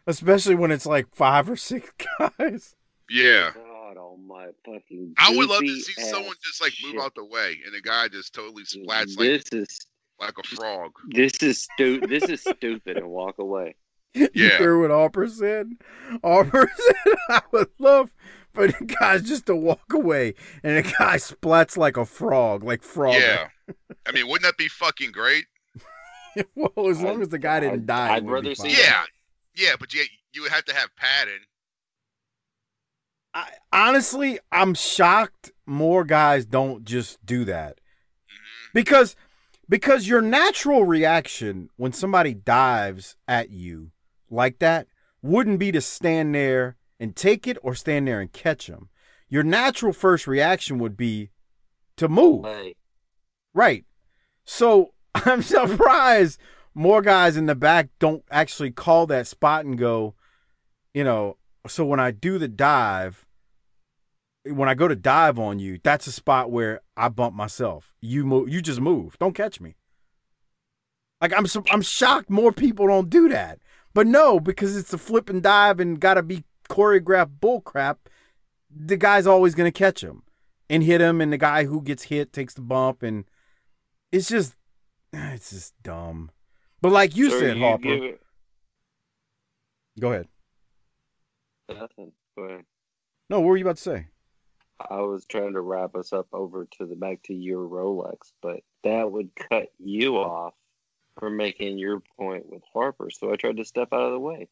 Especially 0.06 0.54
when 0.54 0.70
it's 0.70 0.86
like 0.86 1.14
five 1.14 1.48
or 1.50 1.56
six 1.56 1.90
guys. 2.38 2.76
Yeah. 3.10 3.52
God 3.88 3.96
almighty, 3.96 4.52
fucking. 4.64 5.14
I 5.18 5.34
would 5.36 5.48
love 5.48 5.60
to 5.60 5.80
see 5.80 6.02
someone 6.02 6.34
just 6.44 6.60
like 6.60 6.72
move 6.82 6.92
shit. 6.92 7.00
out 7.00 7.14
the 7.14 7.24
way 7.24 7.58
and 7.64 7.74
the 7.74 7.80
guy 7.80 8.08
just 8.08 8.34
totally 8.34 8.64
splats 8.64 9.16
like 9.16 9.18
This 9.18 9.44
is 9.52 9.86
like 10.20 10.34
a 10.38 10.42
frog. 10.42 10.92
this 11.10 11.34
is 11.42 11.62
stupid. 11.74 12.10
This 12.10 12.24
is 12.24 12.40
stupid, 12.42 12.96
and 12.96 13.08
walk 13.08 13.38
away. 13.38 13.76
Yeah. 14.14 14.26
You 14.34 14.46
Yeah. 14.48 14.58
hear 14.58 14.78
what 14.78 14.90
Harper 14.90 15.28
said? 15.28 15.72
Harper 16.24 16.70
said, 16.76 17.14
I 17.28 17.40
would 17.52 17.68
love 17.78 18.10
for 18.52 18.66
the 18.66 18.84
guys 19.00 19.22
just 19.22 19.46
to 19.46 19.54
walk 19.56 19.92
away 19.92 20.34
and 20.64 20.78
the 20.78 20.82
guy 20.82 21.16
splats 21.16 21.76
like 21.76 21.96
a 21.96 22.04
frog, 22.06 22.64
like 22.64 22.82
frog. 22.82 23.14
Yeah. 23.14 23.48
I 24.06 24.12
mean, 24.12 24.26
wouldn't 24.26 24.42
that 24.42 24.56
be 24.56 24.68
fucking 24.68 25.12
great? 25.12 25.44
well, 26.54 26.88
as 26.88 27.00
long 27.00 27.22
as 27.22 27.28
the 27.28 27.38
guy 27.38 27.60
didn't 27.60 27.86
die. 27.86 28.14
I'd 28.14 28.18
it 28.18 28.24
would 28.26 28.42
be 28.42 28.48
rather 28.50 28.54
see 28.54 28.70
Yeah. 28.70 29.04
Yeah, 29.54 29.74
but 29.78 29.92
you 29.94 30.04
you 30.32 30.42
would 30.42 30.52
have 30.52 30.64
to 30.66 30.74
have 30.74 30.88
padding. 30.96 31.40
I, 33.38 33.50
honestly, 33.72 34.40
I'm 34.50 34.74
shocked 34.74 35.52
more 35.64 36.04
guys 36.04 36.44
don't 36.44 36.84
just 36.84 37.24
do 37.24 37.44
that. 37.44 37.76
Mm-hmm. 37.76 38.70
Because 38.74 39.14
because 39.68 40.08
your 40.08 40.22
natural 40.22 40.84
reaction 40.84 41.68
when 41.76 41.92
somebody 41.92 42.34
dives 42.34 43.16
at 43.28 43.50
you 43.50 43.92
like 44.30 44.58
that 44.58 44.88
wouldn't 45.22 45.58
be 45.58 45.70
to 45.72 45.80
stand 45.80 46.34
there 46.34 46.76
and 46.98 47.14
take 47.14 47.46
it 47.46 47.58
or 47.62 47.74
stand 47.74 48.08
there 48.08 48.20
and 48.20 48.32
catch 48.32 48.66
them. 48.66 48.88
Your 49.28 49.42
natural 49.42 49.92
first 49.92 50.26
reaction 50.26 50.78
would 50.78 50.96
be 50.96 51.30
to 51.96 52.08
move. 52.08 52.44
Hey, 52.44 52.74
Right. 53.54 53.84
So 54.44 54.94
I'm 55.14 55.42
surprised 55.42 56.40
more 56.74 57.02
guys 57.02 57.36
in 57.36 57.46
the 57.46 57.54
back 57.54 57.88
don't 57.98 58.24
actually 58.30 58.70
call 58.70 59.06
that 59.08 59.26
spot 59.26 59.64
and 59.64 59.78
go, 59.78 60.14
you 60.94 61.04
know, 61.04 61.36
so 61.66 61.84
when 61.84 62.00
I 62.00 62.10
do 62.10 62.38
the 62.38 62.48
dive, 62.48 63.26
when 64.52 64.68
I 64.68 64.74
go 64.74 64.88
to 64.88 64.96
dive 64.96 65.38
on 65.38 65.58
you, 65.58 65.78
that's 65.82 66.06
a 66.06 66.12
spot 66.12 66.50
where 66.50 66.80
I 66.96 67.08
bump 67.08 67.34
myself. 67.34 67.94
You 68.00 68.24
move, 68.24 68.48
you 68.48 68.60
just 68.62 68.80
move. 68.80 69.18
Don't 69.18 69.34
catch 69.34 69.60
me. 69.60 69.76
Like 71.20 71.32
I'm 71.36 71.46
I'm 71.70 71.82
shocked 71.82 72.30
more 72.30 72.52
people 72.52 72.86
don't 72.86 73.10
do 73.10 73.28
that. 73.28 73.58
But 73.94 74.06
no, 74.06 74.38
because 74.38 74.76
it's 74.76 74.92
a 74.92 74.98
flip 74.98 75.28
and 75.28 75.42
dive 75.42 75.80
and 75.80 75.98
got 75.98 76.14
to 76.14 76.22
be 76.22 76.44
choreographed 76.68 77.38
bullcrap. 77.40 77.96
the 78.70 78.96
guy's 78.96 79.26
always 79.26 79.54
going 79.54 79.70
to 79.70 79.76
catch 79.76 80.02
him 80.04 80.22
and 80.70 80.82
hit 80.82 81.00
him 81.00 81.20
and 81.20 81.32
the 81.32 81.38
guy 81.38 81.64
who 81.64 81.80
gets 81.82 82.04
hit 82.04 82.32
takes 82.32 82.54
the 82.54 82.60
bump 82.60 83.02
and 83.02 83.24
it's 84.12 84.28
just 84.28 84.54
it's 85.12 85.50
just 85.50 85.74
dumb. 85.82 86.30
But 86.80 86.92
like 86.92 87.16
you 87.16 87.30
sir, 87.30 87.40
said, 87.40 87.56
you 87.56 87.64
Harper, 87.64 87.88
it- 87.88 88.20
go 89.98 90.12
ahead. 90.12 90.28
Nothing. 91.68 92.12
Go 92.36 92.44
ahead. 92.44 92.64
No, 93.28 93.40
what 93.40 93.48
were 93.48 93.56
you 93.56 93.64
about 93.64 93.76
to 93.76 93.82
say? 93.82 94.06
I 94.80 95.00
was 95.00 95.24
trying 95.26 95.54
to 95.54 95.60
wrap 95.60 95.94
us 95.96 96.12
up 96.12 96.28
over 96.32 96.66
to 96.78 96.86
the 96.86 96.94
back 96.94 97.22
to 97.24 97.34
your 97.34 97.68
Rolex, 97.68 98.32
but 98.40 98.60
that 98.84 99.10
would 99.10 99.30
cut 99.34 99.68
you 99.78 100.16
off 100.16 100.54
from 101.18 101.36
making 101.36 101.78
your 101.78 102.00
point 102.16 102.48
with 102.48 102.62
Harper. 102.72 103.10
So 103.10 103.32
I 103.32 103.36
tried 103.36 103.56
to 103.56 103.64
step 103.64 103.88
out 103.92 104.02
of 104.02 104.12
the 104.12 104.20
way. 104.20 104.48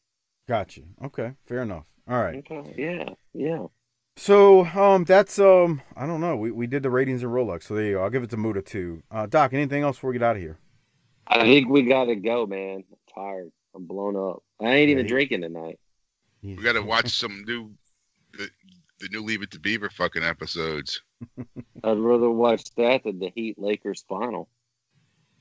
Gotcha. 0.47 0.81
Okay, 1.03 1.33
fair 1.45 1.61
enough. 1.61 1.85
All 2.09 2.21
right. 2.21 2.35
Okay. 2.49 2.73
Yeah. 2.77 3.09
Yeah. 3.33 3.67
So 4.17 4.65
um 4.65 5.03
that's 5.03 5.39
um 5.39 5.81
I 5.95 6.05
don't 6.05 6.21
know. 6.21 6.35
We 6.35 6.51
we 6.51 6.67
did 6.67 6.83
the 6.83 6.89
ratings 6.89 7.23
of 7.23 7.31
Rolex, 7.31 7.63
so 7.63 7.75
there 7.75 7.85
you 7.85 7.93
go. 7.93 8.03
I'll 8.03 8.09
give 8.09 8.23
it 8.23 8.29
to 8.31 8.37
Muta 8.37 8.61
too. 8.61 9.03
Uh 9.11 9.27
Doc, 9.27 9.53
anything 9.53 9.83
else 9.83 9.97
before 9.97 10.09
we 10.11 10.15
get 10.15 10.23
out 10.23 10.35
of 10.35 10.41
here? 10.41 10.57
I 11.27 11.43
think 11.43 11.69
we 11.69 11.83
gotta 11.83 12.15
go, 12.15 12.45
man. 12.45 12.83
I'm 12.89 13.13
tired. 13.13 13.51
I'm 13.75 13.85
blown 13.85 14.15
up. 14.15 14.43
I 14.61 14.71
ain't 14.73 14.89
even 14.89 15.05
Yeah. 15.05 15.09
drinking 15.09 15.41
tonight. 15.41 15.79
We 16.41 16.55
got 16.55 16.73
to 16.73 16.81
watch 16.81 17.09
some 17.09 17.43
new 17.45 17.71
the, 18.99 19.07
the 19.07 19.09
new 19.11 19.23
Leave 19.23 19.41
It 19.41 19.51
to 19.51 19.59
Beaver 19.59 19.89
fucking 19.89 20.23
episodes. 20.23 21.01
I'd 21.83 21.97
rather 21.97 22.29
watch 22.29 22.63
that 22.75 23.03
than 23.03 23.19
the 23.19 23.31
Heat 23.33 23.57
Lakers 23.57 24.03
final. 24.07 24.49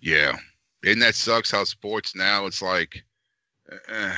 Yeah. 0.00 0.36
And 0.84 1.02
that 1.02 1.14
sucks 1.14 1.50
how 1.50 1.64
sports 1.64 2.14
now 2.14 2.46
it's 2.46 2.62
like 2.62 3.04
eh, 3.88 4.16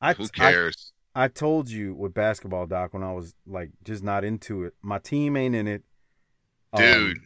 I 0.00 0.12
who 0.12 0.28
cares? 0.28 0.92
I 1.14 1.28
told 1.28 1.68
you 1.68 1.94
with 1.94 2.14
basketball, 2.14 2.66
Doc, 2.66 2.94
when 2.94 3.02
I 3.02 3.12
was 3.12 3.34
like 3.46 3.70
just 3.84 4.02
not 4.04 4.24
into 4.24 4.64
it. 4.64 4.74
My 4.82 4.98
team 4.98 5.36
ain't 5.36 5.54
in 5.54 5.66
it. 5.66 5.82
Um, 6.72 6.82
Dude, 6.82 7.18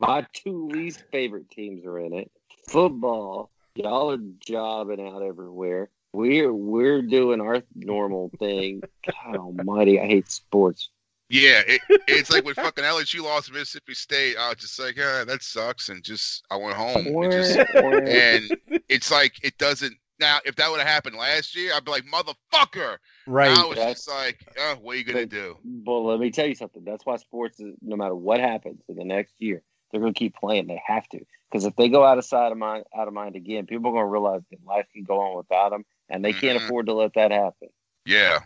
My 0.00 0.26
two 0.32 0.68
least 0.68 1.04
favorite 1.12 1.50
teams 1.50 1.84
are 1.86 1.98
in 1.98 2.12
it. 2.12 2.30
Football. 2.68 3.50
Y'all 3.74 4.10
are 4.10 4.18
jobbing 4.44 5.00
out 5.00 5.22
everywhere. 5.22 5.90
We're 6.12 6.52
we're 6.52 7.02
doing 7.02 7.40
our 7.40 7.62
normal 7.74 8.30
thing. 8.38 8.82
God 9.06 9.36
almighty, 9.36 10.00
I 10.00 10.06
hate 10.06 10.28
sports. 10.30 10.90
yeah, 11.28 11.62
it, 11.66 11.80
it's 12.08 12.30
like 12.32 12.44
when 12.44 12.54
fucking 12.54 12.82
LSU 12.82 13.22
lost 13.22 13.52
Mississippi 13.52 13.94
State. 13.94 14.36
I 14.36 14.48
was 14.48 14.56
just 14.58 14.78
like, 14.80 14.96
ah, 15.00 15.24
that 15.26 15.42
sucks, 15.42 15.88
and 15.88 16.02
just 16.02 16.44
I 16.50 16.56
went 16.56 16.76
home. 16.76 17.06
It 17.06 17.30
just, 17.30 17.58
and 17.74 18.80
it's 18.88 19.10
like 19.12 19.42
it 19.44 19.56
doesn't. 19.58 19.94
Now, 20.18 20.38
if 20.44 20.56
that 20.56 20.70
would 20.70 20.80
have 20.80 20.88
happened 20.88 21.16
last 21.16 21.56
year, 21.56 21.72
I'd 21.74 21.84
be 21.84 21.92
like, 21.92 22.04
motherfucker. 22.04 22.98
right. 23.26 23.56
Now 23.56 23.70
it's 23.70 23.76
That's- 23.78 23.94
just 24.04 24.10
like, 24.10 24.44
oh, 24.58 24.76
what 24.82 24.96
are 24.96 24.98
you 24.98 25.04
gonna 25.04 25.20
But- 25.20 25.30
do? 25.30 25.56
Well, 25.86 26.04
let 26.06 26.18
me 26.20 26.30
tell 26.30 26.46
you 26.46 26.54
something. 26.56 26.82
That's 26.84 27.06
why 27.06 27.16
sports 27.16 27.58
is 27.60 27.74
no 27.80 27.96
matter 27.96 28.14
what 28.14 28.40
happens 28.40 28.82
in 28.88 28.96
the 28.96 29.04
next 29.04 29.32
year, 29.38 29.62
they're 29.92 30.00
going 30.00 30.12
to 30.12 30.18
keep 30.18 30.34
playing. 30.36 30.66
They 30.66 30.82
have 30.86 31.08
to 31.10 31.20
because 31.50 31.64
if 31.64 31.74
they 31.76 31.88
go 31.88 32.04
out 32.04 32.18
of 32.18 32.24
sight 32.24 32.52
of 32.52 32.58
mind, 32.58 32.84
out 32.94 33.08
of 33.08 33.14
mind 33.14 33.34
again, 33.34 33.64
people 33.66 33.90
are 33.90 33.94
going 33.94 34.04
to 34.04 34.10
realize 34.10 34.42
that 34.50 34.58
life 34.66 34.86
can 34.92 35.04
go 35.04 35.20
on 35.20 35.36
without 35.38 35.70
them, 35.70 35.84
and 36.10 36.24
they 36.24 36.32
can't 36.32 36.58
Mhm. 36.60 36.64
afford 36.66 36.86
to 36.86 36.94
let 36.94 37.14
that 37.14 37.30
happen. 37.30 37.68
Yeah, 38.04 38.40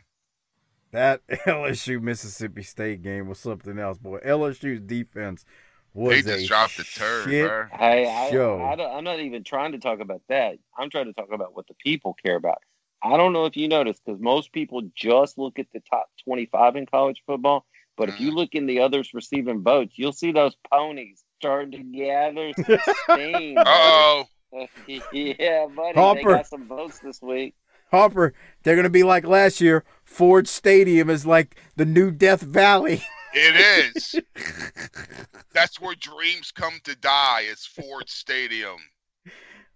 That 0.92 1.26
LSU 1.46 2.00
Mississippi 2.00 2.62
State 2.62 3.02
game 3.02 3.28
was 3.28 3.38
something 3.38 3.78
else, 3.78 3.98
boy. 3.98 4.18
LSU's 4.24 4.80
defense 4.80 5.44
was 5.92 6.24
they 6.24 6.30
just 6.32 6.44
a 6.44 6.48
dropped 6.48 6.76
the 6.76 6.84
turd, 6.84 7.24
shit 7.28 7.48
bro. 7.48 7.66
Hey, 7.72 8.06
I, 8.08 8.30
Show. 8.30 8.60
I, 8.62 8.76
don't- 8.76 8.94
I'm 8.96 9.04
not 9.04 9.20
even 9.20 9.42
trying 9.44 9.72
to 9.72 9.78
talk 9.78 10.00
about 10.00 10.22
that. 10.28 10.56
I'm 10.78 10.90
trying 10.90 11.06
to 11.06 11.12
talk 11.12 11.32
about 11.32 11.54
what 11.56 11.66
the 11.66 11.74
people 11.74 12.14
care 12.24 12.36
about. 12.36 12.58
I 13.02 13.16
don't 13.16 13.32
know 13.32 13.44
if 13.44 13.56
you 13.56 13.68
noticed 13.68 14.02
because 14.04 14.20
most 14.20 14.52
people 14.52 14.82
just 14.94 15.36
look 15.36 15.58
at 15.58 15.66
the 15.72 15.80
top 15.90 16.06
25 16.24 16.76
in 16.76 16.86
college 16.86 17.22
football. 17.26 17.66
But 17.96 18.08
if 18.08 18.18
you 18.18 18.30
Mm. 18.32 18.34
look 18.34 18.54
in 18.54 18.66
the 18.66 18.80
others 18.80 19.10
receiving 19.14 19.62
votes, 19.62 19.94
you'll 19.96 20.12
see 20.12 20.32
those 20.32 20.56
ponies 20.70 21.22
starting 21.38 21.70
to 21.72 21.78
gather 21.78 22.52
some 22.54 22.78
steam. 23.10 23.58
Uh 23.58 23.64
oh. 23.66 24.24
Buddy. 24.54 25.02
yeah, 25.38 25.66
buddy. 25.66 25.98
Hopper. 25.98 26.18
They 26.18 26.22
got 26.24 26.46
some 26.46 26.66
votes 26.66 26.98
this 27.00 27.20
week. 27.20 27.54
Hopper, 27.90 28.34
they're 28.62 28.76
gonna 28.76 28.90
be 28.90 29.02
like 29.02 29.26
last 29.26 29.60
year. 29.60 29.84
Ford 30.04 30.48
Stadium 30.48 31.10
is 31.10 31.26
like 31.26 31.56
the 31.76 31.84
new 31.84 32.10
Death 32.10 32.42
Valley. 32.42 33.02
It 33.36 33.96
is. 33.96 34.14
That's 35.52 35.80
where 35.80 35.96
dreams 35.96 36.52
come 36.52 36.74
to 36.84 36.94
die. 36.94 37.40
It's 37.50 37.66
Ford 37.66 38.08
Stadium. 38.08 38.76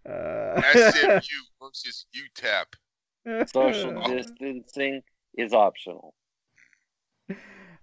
Uh, 0.08 0.62
SMU 0.74 1.20
versus 1.60 2.06
UTEP. 2.14 3.48
Social 3.48 4.00
distancing 4.02 5.02
is 5.36 5.52
optional. 5.52 6.14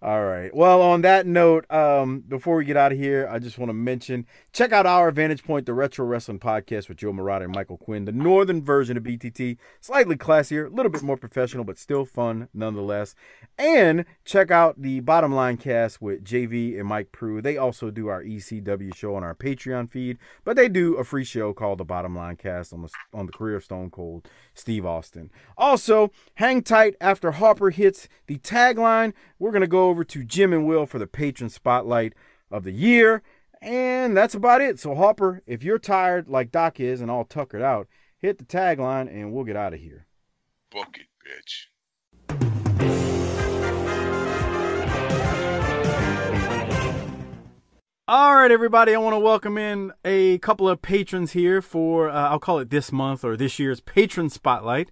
All 0.05 0.23
right. 0.23 0.55
Well, 0.55 0.83
on 0.83 1.01
that 1.01 1.25
note, 1.25 1.65
um, 1.71 2.19
before 2.19 2.57
we 2.57 2.65
get 2.65 2.77
out 2.77 2.91
of 2.91 2.97
here, 2.99 3.27
I 3.27 3.39
just 3.39 3.57
want 3.57 3.69
to 3.69 3.73
mention 3.73 4.27
check 4.53 4.71
out 4.71 4.85
our 4.85 5.09
Vantage 5.09 5.43
Point, 5.43 5.65
the 5.65 5.73
Retro 5.73 6.05
Wrestling 6.05 6.37
Podcast 6.37 6.87
with 6.87 6.97
Joe 6.97 7.11
Murata 7.11 7.45
and 7.45 7.55
Michael 7.55 7.79
Quinn, 7.79 8.05
the 8.05 8.11
northern 8.11 8.63
version 8.63 8.97
of 8.97 9.03
BTT, 9.03 9.57
slightly 9.81 10.15
classier, 10.15 10.67
a 10.67 10.69
little 10.69 10.91
bit 10.91 11.01
more 11.01 11.17
professional, 11.17 11.63
but 11.63 11.79
still 11.79 12.05
fun 12.05 12.49
nonetheless. 12.53 13.15
And 13.57 14.05
check 14.23 14.51
out 14.51 14.79
the 14.79 14.99
Bottom 14.99 15.33
Line 15.33 15.57
Cast 15.57 16.03
with 16.03 16.23
JV 16.23 16.79
and 16.79 16.87
Mike 16.87 17.11
Prue. 17.11 17.41
They 17.41 17.57
also 17.57 17.89
do 17.89 18.07
our 18.07 18.23
ECW 18.23 18.93
show 18.93 19.15
on 19.15 19.23
our 19.23 19.33
Patreon 19.33 19.89
feed, 19.89 20.19
but 20.43 20.55
they 20.55 20.69
do 20.69 20.97
a 20.97 21.03
free 21.03 21.23
show 21.23 21.51
called 21.51 21.79
the 21.79 21.83
Bottom 21.83 22.15
Line 22.15 22.35
Cast 22.35 22.73
on 22.73 22.83
the 22.83 22.89
on 23.11 23.25
the 23.25 23.31
career 23.31 23.55
of 23.55 23.63
Stone 23.63 23.89
Cold 23.89 24.27
Steve 24.53 24.85
Austin. 24.85 25.31
Also, 25.57 26.11
hang 26.35 26.61
tight 26.61 26.93
after 27.01 27.31
Harper 27.31 27.71
hits 27.71 28.07
the 28.27 28.37
tagline. 28.37 29.11
We're 29.39 29.51
gonna 29.51 29.65
go 29.65 29.94
over 29.95 30.03
to 30.03 30.25
Jim 30.25 30.51
and 30.51 30.67
Will 30.67 30.85
for 30.85 30.99
the 30.99 31.07
patron 31.07 31.49
spotlight 31.49 32.11
of 32.51 32.65
the 32.65 32.73
year. 32.73 33.23
And 33.61 34.15
that's 34.15 34.35
about 34.35 34.59
it. 34.59 34.77
So, 34.77 34.93
Harper, 34.93 35.41
if 35.47 35.63
you're 35.63 35.79
tired 35.79 36.27
like 36.27 36.51
Doc 36.51 36.81
is 36.81 36.99
and 36.99 37.09
all 37.09 37.23
tuckered 37.23 37.61
out, 37.61 37.87
hit 38.17 38.37
the 38.37 38.43
tagline 38.43 39.07
and 39.07 39.31
we'll 39.31 39.45
get 39.45 39.55
out 39.55 39.73
of 39.73 39.79
here. 39.79 40.05
Book 40.69 40.97
it. 40.99 41.07
bitch. 41.25 41.67
All 48.05 48.35
right, 48.35 48.51
everybody. 48.51 48.93
I 48.93 48.97
want 48.97 49.13
to 49.13 49.19
welcome 49.19 49.57
in 49.57 49.93
a 50.03 50.39
couple 50.39 50.67
of 50.67 50.81
patrons 50.81 51.31
here 51.31 51.61
for, 51.61 52.09
uh, 52.09 52.31
I'll 52.31 52.39
call 52.39 52.59
it 52.59 52.69
this 52.69 52.91
month 52.91 53.23
or 53.23 53.37
this 53.37 53.59
year's 53.59 53.79
Patron 53.79 54.29
Spotlight 54.29 54.91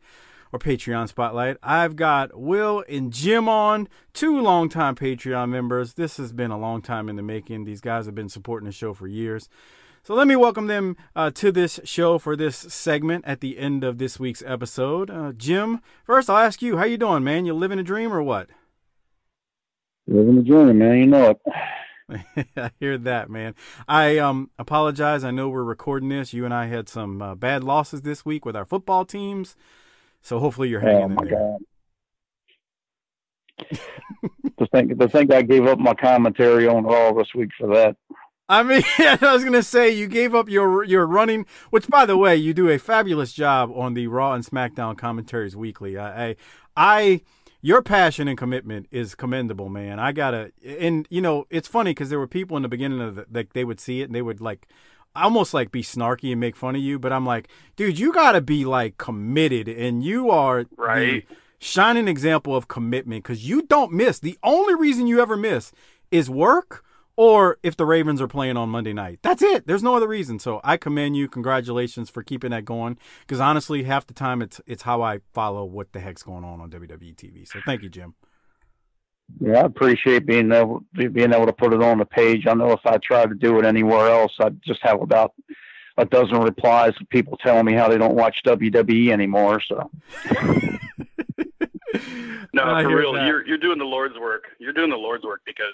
or 0.54 0.60
Patreon 0.60 1.10
Spotlight. 1.10 1.58
I've 1.64 1.96
got 1.96 2.40
Will 2.40 2.84
and 2.88 3.12
Jim 3.12 3.50
on, 3.50 3.90
two 4.14 4.40
longtime 4.40 4.96
Patreon 4.96 5.50
members. 5.50 5.96
This 5.96 6.18
has 6.18 6.32
been 6.32 6.52
a 6.52 6.60
long 6.60 6.84
time 6.84 7.10
in 7.10 7.16
the 7.16 7.24
making. 7.24 7.66
These 7.66 7.82
guys 7.82 8.06
have 8.06 8.14
been 8.14 8.30
supporting 8.30 8.68
the 8.68 8.72
show 8.72 8.94
for 8.94 9.08
years. 9.08 9.50
So 10.04 10.14
let 10.14 10.28
me 10.28 10.36
welcome 10.36 10.68
them 10.68 10.96
uh, 11.16 11.32
to 11.32 11.52
this 11.52 11.80
show 11.86 12.20
for 12.20 12.36
this 12.36 12.56
segment 12.56 13.26
at 13.26 13.40
the 13.40 13.58
end 13.58 13.84
of 13.84 13.98
this 13.98 14.20
week's 14.20 14.44
episode. 14.46 15.10
Uh, 15.10 15.32
Jim, 15.32 15.82
first 16.06 16.30
I'll 16.30 16.38
ask 16.38 16.62
you, 16.62 16.78
how 16.78 16.84
you 16.84 16.98
doing, 16.98 17.24
man? 17.24 17.46
You 17.46 17.54
living 17.54 17.80
a 17.80 17.84
dream 17.84 18.14
or 18.14 18.22
what? 18.22 18.50
Living 20.06 20.38
a 20.38 20.44
dream, 20.44 20.78
man. 20.78 20.98
You 20.98 21.08
know 21.08 21.30
it. 21.32 21.42
I 22.58 22.72
hear 22.80 22.98
that, 22.98 23.30
man. 23.30 23.56
I 23.88 24.18
um 24.18 24.52
apologize. 24.60 25.24
I 25.24 25.32
know 25.32 25.50
we're 25.50 25.64
recording 25.64 26.10
this. 26.10 26.34
You 26.34 26.46
and 26.46 26.54
I 26.54 26.66
had 26.66 26.90
some 26.90 27.22
uh, 27.22 27.34
bad 27.34 27.64
losses 27.64 28.02
this 28.02 28.26
week 28.26 28.46
with 28.46 28.58
our 28.58 28.66
football 28.66 29.06
teams, 29.06 29.56
so 30.24 30.40
hopefully 30.40 30.70
you're 30.70 30.80
hanging 30.80 31.04
Oh 31.04 31.06
in 31.06 31.14
my 31.16 31.26
there. 31.26 31.58
god. 33.60 33.78
to 34.60 34.66
think 34.68 35.00
to 35.00 35.08
think 35.08 35.32
I 35.32 35.42
gave 35.42 35.66
up 35.68 35.80
my 35.80 35.94
commentary 35.94 36.68
on 36.68 36.84
Raw 36.84 37.14
this 37.14 37.34
week 37.36 37.50
for 37.58 37.68
that. 37.76 37.96
I 38.50 38.62
mean, 38.64 38.84
I 39.00 39.18
was 39.34 39.44
gonna 39.44 39.64
say 39.64 39.90
you 39.92 40.08
gave 40.08 40.34
up 40.36 40.50
your 40.50 40.84
your 40.84 41.06
running, 41.06 41.46
which 41.70 41.88
by 41.88 42.06
the 42.06 42.18
way, 42.18 42.36
you 42.36 42.54
do 42.54 42.70
a 42.70 42.78
fabulous 42.80 43.32
job 43.34 43.72
on 43.76 43.94
the 43.94 44.08
Raw 44.08 44.34
and 44.34 44.44
SmackDown 44.46 44.98
commentaries 44.98 45.56
weekly. 45.56 45.98
I, 45.98 46.30
I, 46.30 46.36
I 46.76 47.22
your 47.62 47.82
passion 47.82 48.28
and 48.28 48.38
commitment 48.38 48.88
is 48.92 49.16
commendable, 49.16 49.70
man. 49.70 49.98
I 50.00 50.12
gotta, 50.12 50.52
and 50.66 51.08
you 51.10 51.22
know, 51.22 51.46
it's 51.50 51.68
funny 51.68 51.92
because 51.92 52.10
there 52.10 52.20
were 52.20 52.28
people 52.28 52.58
in 52.58 52.64
the 52.64 52.70
beginning 52.70 53.00
of 53.00 53.16
the, 53.16 53.26
like 53.32 53.54
they 53.54 53.64
would 53.64 53.80
see 53.80 54.02
it 54.02 54.06
and 54.06 54.16
they 54.16 54.22
would 54.22 54.42
like 54.42 54.68
almost 55.16 55.54
like 55.54 55.72
be 55.72 55.82
snarky 55.84 56.32
and 56.32 56.40
make 56.40 56.56
fun 56.56 56.76
of 56.76 56.82
you, 56.82 57.00
but 57.00 57.14
I'm 57.14 57.26
like, 57.26 57.48
dude, 57.76 58.00
you 58.00 58.14
gotta 58.14 58.42
be 58.42 58.66
like 58.66 58.98
committed, 58.98 59.68
and 59.68 60.04
you 60.04 60.30
are 60.30 60.66
Right. 60.78 61.28
the 61.28 61.36
shining 61.60 62.08
example 62.08 62.56
of 62.56 62.68
commitment 62.68 63.24
because 63.24 63.48
you 63.48 63.62
don't 63.64 63.92
miss. 63.94 64.20
The 64.20 64.38
only 64.44 64.76
reason 64.76 65.08
you 65.08 65.22
ever 65.22 65.38
miss 65.38 65.72
is 66.12 66.30
work 66.30 66.84
or 67.16 67.58
if 67.62 67.78
the 67.78 67.86
Ravens 67.86 68.20
are 68.22 68.28
playing 68.28 68.58
on 68.58 68.70
Monday 68.70 68.92
night. 68.92 69.20
That's 69.22 69.44
it. 69.44 69.68
There's 69.68 69.84
no 69.84 69.96
other 69.96 70.08
reason. 70.08 70.40
So 70.40 70.60
I 70.64 70.78
commend 70.78 71.16
you. 71.16 71.28
Congratulations 71.28 72.10
for 72.10 72.24
keeping 72.24 72.50
that 72.50 72.66
going. 72.66 72.98
Because 73.22 73.40
honestly, 73.40 73.84
half 73.84 74.08
the 74.08 74.16
time 74.16 74.42
it's 74.42 74.60
it's 74.66 74.82
how 74.82 75.04
I 75.04 75.20
follow 75.32 75.64
what 75.64 75.94
the 75.94 76.00
heck's 76.00 76.24
going 76.24 76.44
on 76.44 76.60
on 76.60 76.72
WWE 76.72 77.16
TV. 77.16 77.48
So 77.48 77.60
thank 77.68 77.84
you, 77.84 77.90
Jim. 77.90 78.16
Yeah, 79.40 79.62
I 79.62 79.66
appreciate 79.66 80.26
being 80.26 80.52
able 80.52 80.84
being 80.94 81.34
able 81.34 81.46
to 81.48 81.54
put 81.54 81.74
it 81.74 81.82
on 81.82 81.98
the 81.98 82.06
page. 82.06 82.46
I 82.48 82.54
know 82.54 82.72
if 82.72 82.86
I 82.86 82.98
tried 82.98 83.30
to 83.30 83.36
do 83.36 83.60
it 83.60 83.66
anywhere 83.66 84.10
else, 84.10 84.34
I'd 84.40 84.62
just 84.64 84.82
have 84.84 85.02
about 85.02 85.34
a 85.98 86.06
dozen 86.06 86.40
replies 86.42 86.94
of 87.00 87.10
people 87.10 87.38
telling 87.38 87.66
me 87.66 87.74
how 87.74 87.88
they 87.88 87.98
don't 87.98 88.16
watch 88.16 88.38
WWE 88.46 89.10
anymore. 89.12 89.62
So 89.68 89.90
No, 92.56 92.64
I 92.64 92.84
for 92.84 92.96
real, 92.96 93.14
that. 93.14 93.26
you're 93.26 93.46
you're 93.46 93.58
doing 93.58 93.80
the 93.80 93.86
Lord's 93.86 94.18
work. 94.20 94.44
You're 94.60 94.74
doing 94.74 94.90
the 94.92 94.96
Lord's 94.96 95.24
work 95.24 95.42
because 95.46 95.74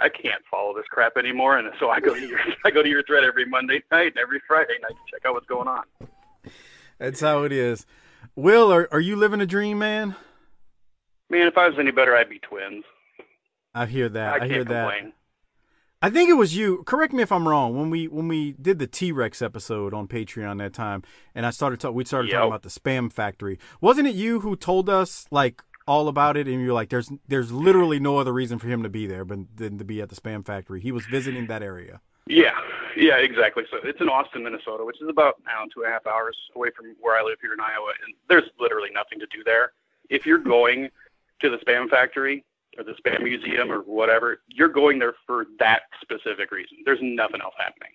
I 0.00 0.08
can't 0.10 0.42
follow 0.50 0.74
this 0.74 0.84
crap 0.90 1.16
anymore, 1.16 1.58
and 1.58 1.70
so 1.80 1.88
I 1.88 2.00
go 2.00 2.14
to 2.14 2.26
your 2.26 2.38
I 2.64 2.70
go 2.70 2.82
to 2.82 2.88
your 2.88 3.02
thread 3.04 3.24
every 3.24 3.46
Monday 3.46 3.82
night 3.90 4.08
and 4.08 4.18
every 4.18 4.40
Friday 4.46 4.74
night 4.82 4.90
to 4.90 5.10
check 5.10 5.24
out 5.24 5.34
what's 5.34 5.46
going 5.46 5.68
on. 5.68 5.84
That's 6.98 7.20
how 7.20 7.44
it 7.44 7.52
is. 7.52 7.86
Will, 8.36 8.70
are 8.72 8.88
are 8.92 9.00
you 9.00 9.16
living 9.16 9.40
a 9.40 9.46
dream, 9.46 9.78
man? 9.78 10.16
Man, 11.30 11.46
if 11.46 11.56
I 11.58 11.68
was 11.68 11.78
any 11.78 11.90
better, 11.90 12.16
I'd 12.16 12.30
be 12.30 12.38
twins. 12.38 12.84
I 13.74 13.86
hear 13.86 14.08
that. 14.08 14.40
I 14.40 14.44
I, 14.44 14.48
hear 14.48 14.64
that. 14.64 14.90
complain. 14.92 15.12
I 16.00 16.10
think 16.10 16.30
it 16.30 16.34
was 16.34 16.56
you. 16.56 16.84
Correct 16.84 17.12
me 17.12 17.22
if 17.22 17.32
I'm 17.32 17.46
wrong. 17.48 17.76
When 17.76 17.90
we 17.90 18.06
when 18.08 18.28
we 18.28 18.52
did 18.52 18.78
the 18.78 18.86
T 18.86 19.12
Rex 19.12 19.42
episode 19.42 19.92
on 19.92 20.06
Patreon 20.08 20.58
that 20.58 20.72
time, 20.72 21.02
and 21.34 21.44
I 21.44 21.50
started 21.50 21.80
talk, 21.80 21.94
we 21.94 22.04
started 22.04 22.28
Yep. 22.30 22.38
talking 22.38 22.48
about 22.50 22.62
the 22.62 22.68
spam 22.70 23.12
factory. 23.12 23.58
Wasn't 23.80 24.06
it 24.06 24.14
you 24.14 24.40
who 24.40 24.54
told 24.56 24.88
us 24.88 25.26
like 25.30 25.62
all 25.86 26.06
about 26.08 26.36
it? 26.36 26.46
And 26.46 26.62
you're 26.62 26.72
like, 26.72 26.88
"There's 26.88 27.10
there's 27.26 27.50
literally 27.52 27.98
no 27.98 28.16
other 28.18 28.32
reason 28.32 28.58
for 28.58 28.68
him 28.68 28.82
to 28.84 28.88
be 28.88 29.06
there, 29.06 29.24
but 29.24 29.40
than 29.56 29.76
to 29.78 29.84
be 29.84 30.00
at 30.00 30.08
the 30.08 30.16
spam 30.16 30.46
factory. 30.46 30.80
He 30.80 30.92
was 30.92 31.04
visiting 31.06 31.46
that 31.48 31.62
area." 31.62 32.00
Yeah, 32.26 32.54
yeah, 32.96 33.16
exactly. 33.16 33.64
So 33.70 33.78
it's 33.82 34.00
in 34.00 34.08
Austin, 34.08 34.44
Minnesota, 34.44 34.84
which 34.84 35.00
is 35.02 35.08
about 35.08 35.36
know, 35.46 35.64
two 35.74 35.82
and 35.82 35.90
a 35.90 35.92
half 35.92 36.06
hours 36.06 36.36
away 36.54 36.68
from 36.76 36.94
where 37.00 37.18
I 37.18 37.22
live 37.22 37.38
here 37.40 37.52
in 37.54 37.60
Iowa, 37.60 37.92
and 38.04 38.14
there's 38.28 38.48
literally 38.60 38.90
nothing 38.94 39.18
to 39.18 39.26
do 39.26 39.42
there. 39.44 39.72
If 40.10 40.26
you're 40.26 40.38
going 40.38 40.90
to 41.40 41.50
the 41.50 41.56
spam 41.58 41.88
factory 41.88 42.44
or 42.76 42.84
the 42.84 42.92
spam 42.92 43.22
museum 43.22 43.70
or 43.70 43.80
whatever, 43.80 44.40
you're 44.48 44.68
going 44.68 44.98
there 44.98 45.14
for 45.26 45.46
that 45.58 45.82
specific 46.00 46.50
reason. 46.50 46.78
There's 46.84 47.00
nothing 47.02 47.40
else 47.40 47.54
happening. 47.58 47.90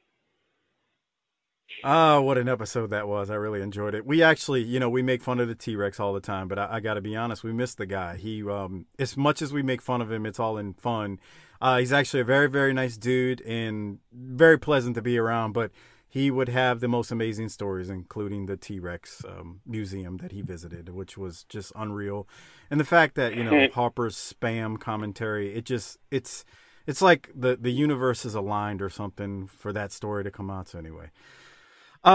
Oh, 1.84 2.22
what 2.22 2.38
an 2.38 2.48
episode 2.48 2.92
that 2.92 3.08
was! 3.08 3.30
I 3.30 3.36
really 3.36 3.62
enjoyed 3.62 3.96
it. 3.96 4.06
We 4.06 4.22
actually, 4.22 4.62
you 4.62 4.80
know, 4.80 4.90
we 4.90 5.02
make 5.02 5.24
fun 5.24 5.40
of 5.40 5.48
the 5.48 5.56
T 5.56 5.76
Rex 5.76 6.00
all 6.00 6.14
the 6.14 6.22
time, 6.22 6.48
but 6.48 6.60
I, 6.60 6.76
I 6.76 6.80
got 6.80 6.94
to 6.94 7.02
be 7.02 7.16
honest, 7.16 7.44
we 7.44 7.52
missed 7.52 7.78
the 7.78 7.86
guy. 7.86 8.16
He, 8.16 8.48
um, 8.48 8.86
as 9.00 9.18
much 9.18 9.42
as 9.42 9.52
we 9.52 9.64
make 9.64 9.82
fun 9.82 10.02
of 10.02 10.12
him, 10.12 10.26
it's 10.26 10.40
all 10.40 10.58
in 10.58 10.74
fun. 10.74 11.20
Uh, 11.60 11.80
he's 11.80 11.92
actually 11.92 12.20
a 12.20 12.26
very, 12.26 12.48
very 12.50 12.74
nice 12.74 12.96
dude 12.96 13.42
and 13.42 14.00
very 14.14 14.60
pleasant 14.60 14.96
to 14.96 15.02
be 15.02 15.18
around. 15.18 15.54
But 15.54 15.72
he 16.14 16.30
would 16.30 16.50
have 16.50 16.80
the 16.80 16.88
most 16.88 17.12
amazing 17.12 17.50
stories, 17.50 17.90
including 17.90 18.46
the 18.46 18.58
T 18.58 18.80
Rex 18.80 19.24
um, 19.28 19.62
museum 19.66 20.18
that 20.18 20.32
he 20.32 20.42
visited, 20.42 20.90
which 20.90 21.18
was 21.18 21.44
just 21.46 21.72
unreal. 21.76 22.28
And 22.70 22.80
the 22.80 22.86
fact 22.86 23.16
that 23.16 23.36
you 23.36 23.44
know 23.44 23.64
Harper's 23.74 24.16
spam 24.16 24.80
commentary, 24.80 25.54
it 25.56 25.66
just 25.66 25.98
it's 26.12 26.46
it's 26.86 27.02
like 27.02 27.30
the 27.36 27.58
the 27.60 27.72
universe 27.72 28.26
is 28.26 28.36
aligned 28.36 28.82
or 28.82 28.90
something 28.90 29.48
for 29.48 29.74
that 29.74 29.92
story 29.92 30.24
to 30.24 30.32
come 30.32 30.50
out. 30.52 30.70
So 30.70 30.80
anyway. 30.80 31.10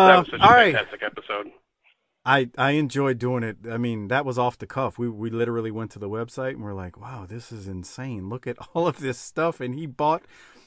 that 0.07 0.16
Uh, 0.16 0.19
was 0.19 0.29
such 0.31 0.45
a 0.45 0.45
all 0.45 0.51
right. 0.51 0.75
fantastic 0.75 1.03
episode. 1.03 1.47
I 2.25 2.51
I 2.59 2.73
enjoyed 2.73 3.19
doing 3.19 3.43
it. 3.43 3.59
I 3.70 3.79
mean, 3.79 4.09
that 4.09 4.25
was 4.25 4.39
off 4.39 4.59
the 4.59 4.66
cuff. 4.66 4.99
We 4.99 5.09
we 5.09 5.31
literally 5.31 5.70
went 5.70 5.91
to 5.93 5.99
the 5.99 6.09
website 6.09 6.51
and 6.53 6.62
we're 6.62 6.75
like, 6.75 6.99
"Wow, 7.01 7.27
this 7.27 7.51
is 7.53 7.66
insane. 7.69 8.29
Look 8.29 8.47
at 8.47 8.57
all 8.75 8.87
of 8.87 8.99
this 9.01 9.19
stuff." 9.19 9.61
And 9.61 9.75
he 9.75 9.87
bought 9.87 10.25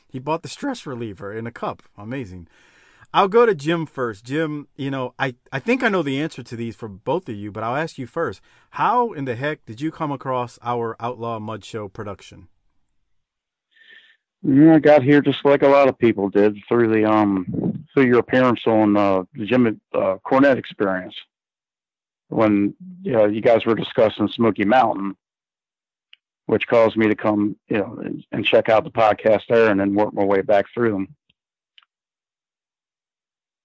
he 0.10 0.20
bought 0.20 0.44
the 0.44 0.50
stress 0.50 0.86
reliever 0.86 1.32
in 1.34 1.48
a 1.48 1.52
cup. 1.52 1.84
Amazing. 1.98 2.48
I'll 3.14 3.28
go 3.28 3.46
to 3.46 3.54
Jim 3.54 3.86
first. 3.86 4.24
Jim, 4.26 4.68
you 4.76 4.90
know, 4.90 5.14
I 5.20 5.36
I 5.52 5.60
think 5.60 5.84
I 5.84 5.90
know 5.90 6.04
the 6.04 6.22
answer 6.22 6.44
to 6.44 6.56
these 6.56 6.76
for 6.76 6.88
both 6.88 7.28
of 7.28 7.36
you, 7.36 7.52
but 7.52 7.64
I'll 7.64 7.76
ask 7.76 7.98
you 7.98 8.08
first. 8.08 8.42
How 8.72 9.12
in 9.12 9.26
the 9.26 9.36
heck 9.36 9.66
did 9.66 9.82
you 9.82 9.92
come 9.92 10.12
across 10.12 10.58
our 10.62 10.96
Outlaw 11.00 11.40
Mud 11.40 11.66
Show 11.66 11.88
production? 11.88 12.48
yeah, 14.44 14.76
I 14.76 14.80
got 14.80 15.04
here 15.04 15.22
just 15.22 15.46
like 15.46 15.62
a 15.62 15.68
lot 15.68 15.88
of 15.88 15.98
people 16.00 16.30
did 16.30 16.58
through 16.68 16.94
the 16.94 17.06
um 17.06 17.86
through 17.94 18.06
your 18.06 18.20
appearance 18.20 18.62
on 18.66 18.98
uh, 18.98 19.24
the 19.34 19.46
Jim 19.46 19.80
uh, 19.94 20.16
Cornette 20.26 20.58
experience 20.58 21.16
when 22.30 22.74
you 23.04 23.12
know 23.12 23.26
you 23.26 23.42
guys 23.42 23.66
were 23.66 23.76
discussing 23.76 24.28
Smoky 24.30 24.66
Mountain, 24.66 25.16
which 26.48 26.68
caused 26.68 26.98
me 26.98 27.08
to 27.08 27.16
come 27.16 27.56
you 27.68 27.78
know 27.78 28.04
and 28.32 28.46
check 28.46 28.70
out 28.70 28.84
the 28.84 28.90
podcast 28.90 29.42
there 29.48 29.70
and 29.70 29.80
then 29.80 29.94
work 29.94 30.14
my 30.14 30.24
way 30.24 30.42
back 30.42 30.66
through 30.74 30.92
them. 30.92 31.16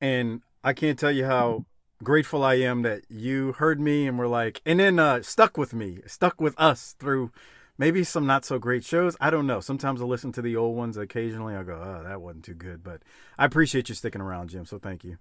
And 0.01 0.43
I 0.63 0.73
can't 0.73 0.99
tell 0.99 1.13
you 1.13 1.25
how 1.25 1.65
grateful 2.03 2.45
I 2.45 2.55
am 2.55 2.83
that 2.83 3.03
you 3.09 3.53
heard 3.53 3.81
me 3.81 4.07
and 4.07 4.19
were 4.19 4.29
like, 4.29 4.61
and 4.67 4.81
then 4.81 4.99
uh, 4.99 5.23
stuck 5.23 5.57
with 5.57 5.73
me, 5.73 6.01
stuck 6.07 6.41
with 6.41 6.55
us 6.59 6.95
through 6.99 7.33
maybe 7.79 8.05
some 8.05 8.27
not 8.27 8.45
so 8.45 8.59
great 8.59 8.85
shows. 8.85 9.17
I 9.21 9.31
don't 9.31 9.47
know. 9.47 9.61
Sometimes 9.61 10.01
I 10.01 10.05
listen 10.05 10.33
to 10.33 10.43
the 10.43 10.57
old 10.57 10.77
ones. 10.77 10.97
Occasionally 10.97 11.55
I 11.55 11.63
go, 11.63 11.75
oh, 11.75 12.03
that 12.07 12.21
wasn't 12.21 12.45
too 12.45 12.55
good. 12.55 12.83
But 12.83 13.03
I 13.39 13.45
appreciate 13.45 13.89
you 13.89 13.95
sticking 13.95 14.21
around, 14.21 14.51
Jim. 14.51 14.67
So 14.67 14.79
thank 14.79 15.05
you. 15.05 15.19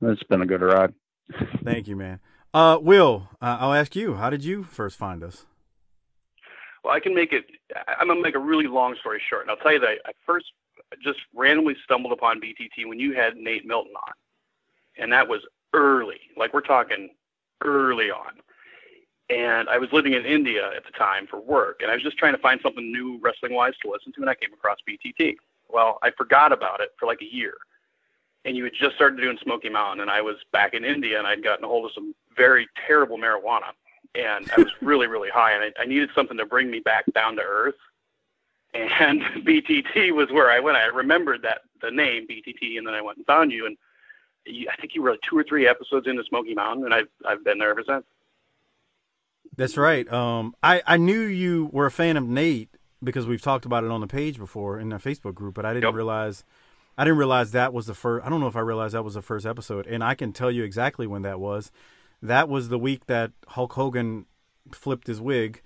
It's 0.00 0.22
been 0.24 0.42
a 0.42 0.46
good 0.46 0.62
ride. 0.62 0.94
Thank 1.64 1.88
you, 1.88 1.96
man. 1.96 2.20
Uh, 2.54 2.78
Will, 2.80 3.28
uh, 3.42 3.58
I'll 3.60 3.74
ask 3.74 3.94
you, 3.94 4.14
how 4.14 4.30
did 4.30 4.42
you 4.42 4.62
first 4.62 4.96
find 4.96 5.22
us? 5.22 5.44
Well, 6.82 6.94
I 6.94 7.00
can 7.00 7.14
make 7.14 7.32
it. 7.32 7.44
I- 7.74 7.96
I'm 8.00 8.08
gonna 8.08 8.22
make 8.22 8.34
a 8.36 8.38
really 8.38 8.66
long 8.66 8.96
story 9.00 9.20
short, 9.28 9.42
and 9.42 9.50
I'll 9.50 9.58
tell 9.58 9.72
you 9.72 9.80
that 9.80 9.98
I 10.06 10.12
first 10.24 10.46
just 11.02 11.20
randomly 11.34 11.76
stumbled 11.84 12.12
upon 12.12 12.40
BTT 12.40 12.86
when 12.86 12.98
you 12.98 13.14
had 13.14 13.36
Nate 13.36 13.66
Milton 13.66 13.92
on, 13.94 14.12
and 14.96 15.12
that 15.12 15.28
was 15.28 15.42
early. 15.74 16.20
Like 16.36 16.54
we're 16.54 16.60
talking 16.60 17.10
early 17.64 18.10
on. 18.10 18.32
And 19.30 19.68
I 19.68 19.76
was 19.76 19.92
living 19.92 20.14
in 20.14 20.24
India 20.24 20.70
at 20.74 20.86
the 20.86 20.90
time 20.92 21.26
for 21.26 21.38
work, 21.38 21.80
and 21.82 21.90
I 21.90 21.94
was 21.94 22.02
just 22.02 22.16
trying 22.16 22.32
to 22.32 22.40
find 22.40 22.60
something 22.62 22.90
new 22.90 23.18
wrestling 23.22 23.54
wise 23.54 23.74
to 23.82 23.90
listen 23.90 24.12
to, 24.14 24.22
and 24.22 24.30
I 24.30 24.34
came 24.34 24.52
across 24.54 24.78
BTT. 24.88 25.36
Well, 25.68 25.98
I 26.02 26.10
forgot 26.12 26.50
about 26.50 26.80
it 26.80 26.90
for 26.98 27.04
like 27.04 27.20
a 27.20 27.34
year. 27.34 27.54
And 28.46 28.56
you 28.56 28.64
had 28.64 28.72
just 28.72 28.94
started 28.94 29.20
doing 29.20 29.36
Smoky 29.42 29.68
Mountain, 29.68 30.00
and 30.00 30.10
I 30.10 30.22
was 30.22 30.36
back 30.50 30.72
in 30.72 30.82
India, 30.82 31.18
and 31.18 31.26
I'd 31.26 31.44
gotten 31.44 31.64
a 31.64 31.68
hold 31.68 31.84
of 31.84 31.92
some 31.92 32.14
very 32.34 32.66
terrible 32.86 33.18
marijuana 33.18 33.72
and 34.14 34.50
I 34.56 34.60
was 34.60 34.72
really, 34.80 35.06
really 35.06 35.30
high, 35.30 35.52
and 35.52 35.64
I, 35.64 35.82
I 35.82 35.86
needed 35.86 36.10
something 36.14 36.36
to 36.36 36.46
bring 36.46 36.70
me 36.70 36.80
back 36.80 37.04
down 37.14 37.36
to 37.36 37.42
earth. 37.42 37.74
And 38.74 39.22
BTT 39.46 40.12
was 40.14 40.30
where 40.30 40.50
I 40.50 40.60
went. 40.60 40.76
I 40.76 40.86
remembered 40.86 41.42
that 41.42 41.62
the 41.82 41.90
name 41.90 42.26
BTT, 42.28 42.78
and 42.78 42.86
then 42.86 42.94
I 42.94 43.02
went 43.02 43.18
and 43.18 43.26
found 43.26 43.52
you. 43.52 43.66
And 43.66 43.76
you, 44.46 44.68
I 44.72 44.76
think 44.80 44.94
you 44.94 45.02
were 45.02 45.12
like 45.12 45.20
two 45.28 45.38
or 45.38 45.44
three 45.44 45.66
episodes 45.68 46.06
into 46.06 46.24
Smoky 46.24 46.54
Mountain, 46.54 46.84
and 46.84 46.94
I've 46.94 47.08
I've 47.26 47.44
been 47.44 47.58
there 47.58 47.70
ever 47.70 47.84
since. 47.86 48.04
That's 49.56 49.76
right. 49.76 50.10
Um, 50.12 50.54
I 50.62 50.82
I 50.86 50.96
knew 50.96 51.20
you 51.20 51.68
were 51.72 51.86
a 51.86 51.90
fan 51.90 52.16
of 52.16 52.24
Nate 52.26 52.70
because 53.02 53.26
we've 53.26 53.42
talked 53.42 53.64
about 53.64 53.84
it 53.84 53.90
on 53.90 54.00
the 54.00 54.06
page 54.06 54.38
before 54.38 54.78
in 54.78 54.88
the 54.90 54.96
Facebook 54.96 55.34
group, 55.34 55.54
but 55.54 55.64
I 55.64 55.74
didn't 55.74 55.90
Yep. 55.90 55.94
realize 55.94 56.44
I 56.96 57.04
didn't 57.04 57.18
realize 57.18 57.52
that 57.52 57.72
was 57.72 57.86
the 57.86 57.94
first. 57.94 58.26
I 58.26 58.30
don't 58.30 58.40
know 58.40 58.46
if 58.48 58.56
I 58.56 58.60
realized 58.60 58.94
that 58.94 59.04
was 59.04 59.14
the 59.14 59.22
first 59.22 59.46
episode, 59.46 59.86
and 59.86 60.04
I 60.04 60.14
can 60.14 60.32
tell 60.32 60.50
you 60.50 60.64
exactly 60.64 61.06
when 61.06 61.22
that 61.22 61.40
was. 61.40 61.70
That 62.22 62.48
was 62.48 62.68
the 62.68 62.78
week 62.78 63.06
that 63.06 63.32
Hulk 63.48 63.72
Hogan 63.74 64.26
flipped 64.72 65.06
his 65.06 65.20
wig, 65.20 65.62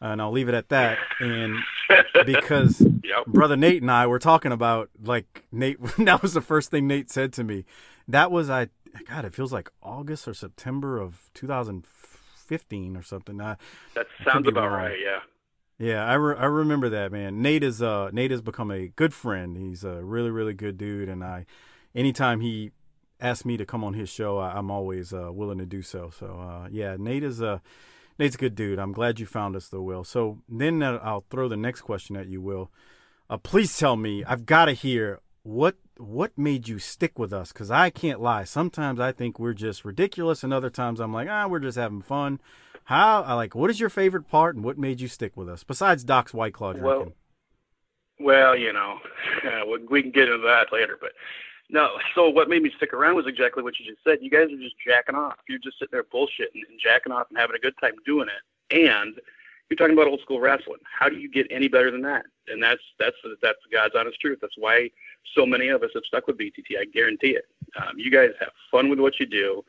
and 0.00 0.20
I'll 0.22 0.32
leave 0.32 0.48
it 0.48 0.54
at 0.54 0.68
that. 0.70 0.98
And 1.20 1.56
because 2.26 2.80
Yep. 2.80 3.26
brother 3.26 3.56
Nate 3.56 3.82
and 3.82 3.90
I 3.90 4.06
were 4.06 4.18
talking 4.18 4.52
about 4.52 4.90
like 5.02 5.44
Nate, 5.52 5.78
that 5.98 6.22
was 6.22 6.34
the 6.34 6.40
first 6.40 6.70
thing 6.70 6.86
Nate 6.86 7.10
said 7.10 7.32
to 7.34 7.44
me. 7.44 7.64
That 8.08 8.30
was 8.30 8.48
I. 8.50 8.68
God, 9.06 9.24
it 9.24 9.34
feels 9.34 9.52
like 9.52 9.70
August 9.82 10.26
or 10.26 10.34
September 10.34 10.98
of 10.98 11.30
2015 11.34 12.96
or 12.96 13.02
something. 13.02 13.40
I, 13.40 13.56
That 13.94 14.06
sounds 14.24 14.48
about 14.48 14.68
wrong. 14.70 14.82
right. 14.84 14.98
Yeah. 15.02 15.20
Yeah, 15.78 16.04
I, 16.04 16.14
re- 16.14 16.36
I 16.36 16.44
remember 16.44 16.90
that 16.90 17.10
man. 17.10 17.40
Nate 17.40 17.62
is 17.62 17.80
uh 17.80 18.10
Nate 18.12 18.30
has 18.32 18.42
become 18.42 18.70
a 18.70 18.88
good 18.88 19.14
friend. 19.14 19.56
He's 19.56 19.82
a 19.84 20.02
really 20.04 20.30
really 20.30 20.52
good 20.54 20.76
dude, 20.76 21.08
and 21.08 21.24
I, 21.24 21.46
anytime 21.94 22.40
he 22.40 22.72
asks 23.18 23.44
me 23.46 23.56
to 23.56 23.64
come 23.64 23.82
on 23.82 23.94
his 23.94 24.08
show, 24.10 24.36
I, 24.38 24.58
I'm 24.58 24.70
always 24.70 25.12
uh, 25.14 25.30
willing 25.32 25.58
to 25.58 25.64
do 25.66 25.80
so. 25.82 26.10
So 26.10 26.26
uh, 26.38 26.68
yeah, 26.70 26.96
Nate 26.98 27.22
is 27.24 27.40
a 27.40 27.62
Nate's 28.20 28.34
a 28.34 28.38
good 28.38 28.54
dude. 28.54 28.78
I'm 28.78 28.92
glad 28.92 29.18
you 29.18 29.24
found 29.24 29.56
us, 29.56 29.68
though, 29.68 29.80
Will. 29.80 30.04
So 30.04 30.42
then 30.46 30.82
uh, 30.82 31.00
I'll 31.02 31.24
throw 31.30 31.48
the 31.48 31.56
next 31.56 31.80
question 31.80 32.16
at 32.16 32.28
you, 32.28 32.42
Will. 32.42 32.70
Uh, 33.30 33.38
please 33.38 33.78
tell 33.78 33.96
me. 33.96 34.22
I've 34.26 34.44
got 34.44 34.66
to 34.66 34.72
hear 34.72 35.20
what 35.42 35.76
what 35.96 36.36
made 36.36 36.68
you 36.68 36.78
stick 36.78 37.18
with 37.18 37.32
us 37.32 37.50
because 37.50 37.70
I 37.70 37.88
can't 37.88 38.20
lie. 38.20 38.44
Sometimes 38.44 39.00
I 39.00 39.12
think 39.12 39.38
we're 39.38 39.54
just 39.54 39.86
ridiculous, 39.86 40.44
and 40.44 40.52
other 40.52 40.68
times 40.68 41.00
I'm 41.00 41.14
like, 41.14 41.28
ah, 41.30 41.46
we're 41.48 41.60
just 41.60 41.78
having 41.78 42.02
fun. 42.02 42.40
How 42.84 43.22
I 43.22 43.32
like 43.32 43.54
what 43.54 43.70
is 43.70 43.80
your 43.80 43.88
favorite 43.88 44.28
part 44.28 44.54
and 44.54 44.62
what 44.66 44.76
made 44.76 45.00
you 45.00 45.08
stick 45.08 45.34
with 45.34 45.48
us 45.48 45.64
besides 45.64 46.04
Doc's 46.04 46.34
White 46.34 46.52
Claw 46.52 46.72
drinking? 46.74 46.90
Well, 46.90 47.12
well, 48.18 48.54
you 48.54 48.74
know, 48.74 48.98
we- 49.66 49.86
we 49.90 50.02
can 50.02 50.10
get 50.10 50.28
into 50.28 50.46
that 50.46 50.66
later. 50.72 50.98
But 51.00 51.12
no, 51.72 51.98
so 52.14 52.28
what 52.28 52.48
made 52.48 52.62
me 52.62 52.72
stick 52.76 52.92
around 52.92 53.16
was 53.16 53.26
exactly 53.26 53.62
what 53.62 53.78
you 53.78 53.86
just 53.86 54.02
said. 54.04 54.18
You 54.20 54.30
guys 54.30 54.52
are 54.52 54.56
just 54.56 54.74
jacking 54.84 55.14
off. 55.14 55.36
You're 55.48 55.58
just 55.58 55.78
sitting 55.78 55.92
there 55.92 56.04
bullshitting 56.04 56.62
and 56.68 56.80
jacking 56.82 57.12
off 57.12 57.26
and 57.30 57.38
having 57.38 57.56
a 57.56 57.60
good 57.60 57.74
time 57.80 57.92
doing 58.04 58.28
it. 58.28 58.76
And 58.76 59.14
you're 59.68 59.76
talking 59.76 59.94
about 59.94 60.08
old 60.08 60.20
school 60.20 60.40
wrestling. 60.40 60.80
How 60.98 61.08
do 61.08 61.16
you 61.16 61.30
get 61.30 61.46
any 61.50 61.68
better 61.68 61.90
than 61.90 62.02
that? 62.02 62.26
And 62.48 62.62
that's 62.62 62.82
that's 62.98 63.16
that's 63.40 63.58
God's 63.72 63.94
honest 63.96 64.20
truth. 64.20 64.38
That's 64.40 64.58
why 64.58 64.90
so 65.34 65.46
many 65.46 65.68
of 65.68 65.82
us 65.82 65.90
have 65.94 66.02
stuck 66.04 66.26
with 66.26 66.38
BTT. 66.38 66.78
I 66.80 66.86
guarantee 66.86 67.36
it. 67.36 67.44
Um, 67.76 67.96
you 67.96 68.10
guys 68.10 68.30
have 68.40 68.50
fun 68.70 68.90
with 68.90 68.98
what 68.98 69.20
you 69.20 69.26
do. 69.26 69.64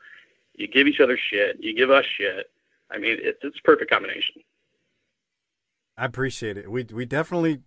You 0.54 0.66
give 0.66 0.88
each 0.88 1.00
other 1.00 1.16
shit. 1.30 1.56
You 1.60 1.74
give 1.74 1.90
us 1.90 2.04
shit. 2.18 2.50
I 2.90 2.98
mean, 2.98 3.16
it's 3.20 3.38
it's 3.42 3.60
perfect 3.60 3.90
combination. 3.90 4.42
I 5.96 6.06
appreciate 6.06 6.58
it. 6.58 6.70
We 6.70 6.84
we 6.92 7.04
definitely 7.04 7.60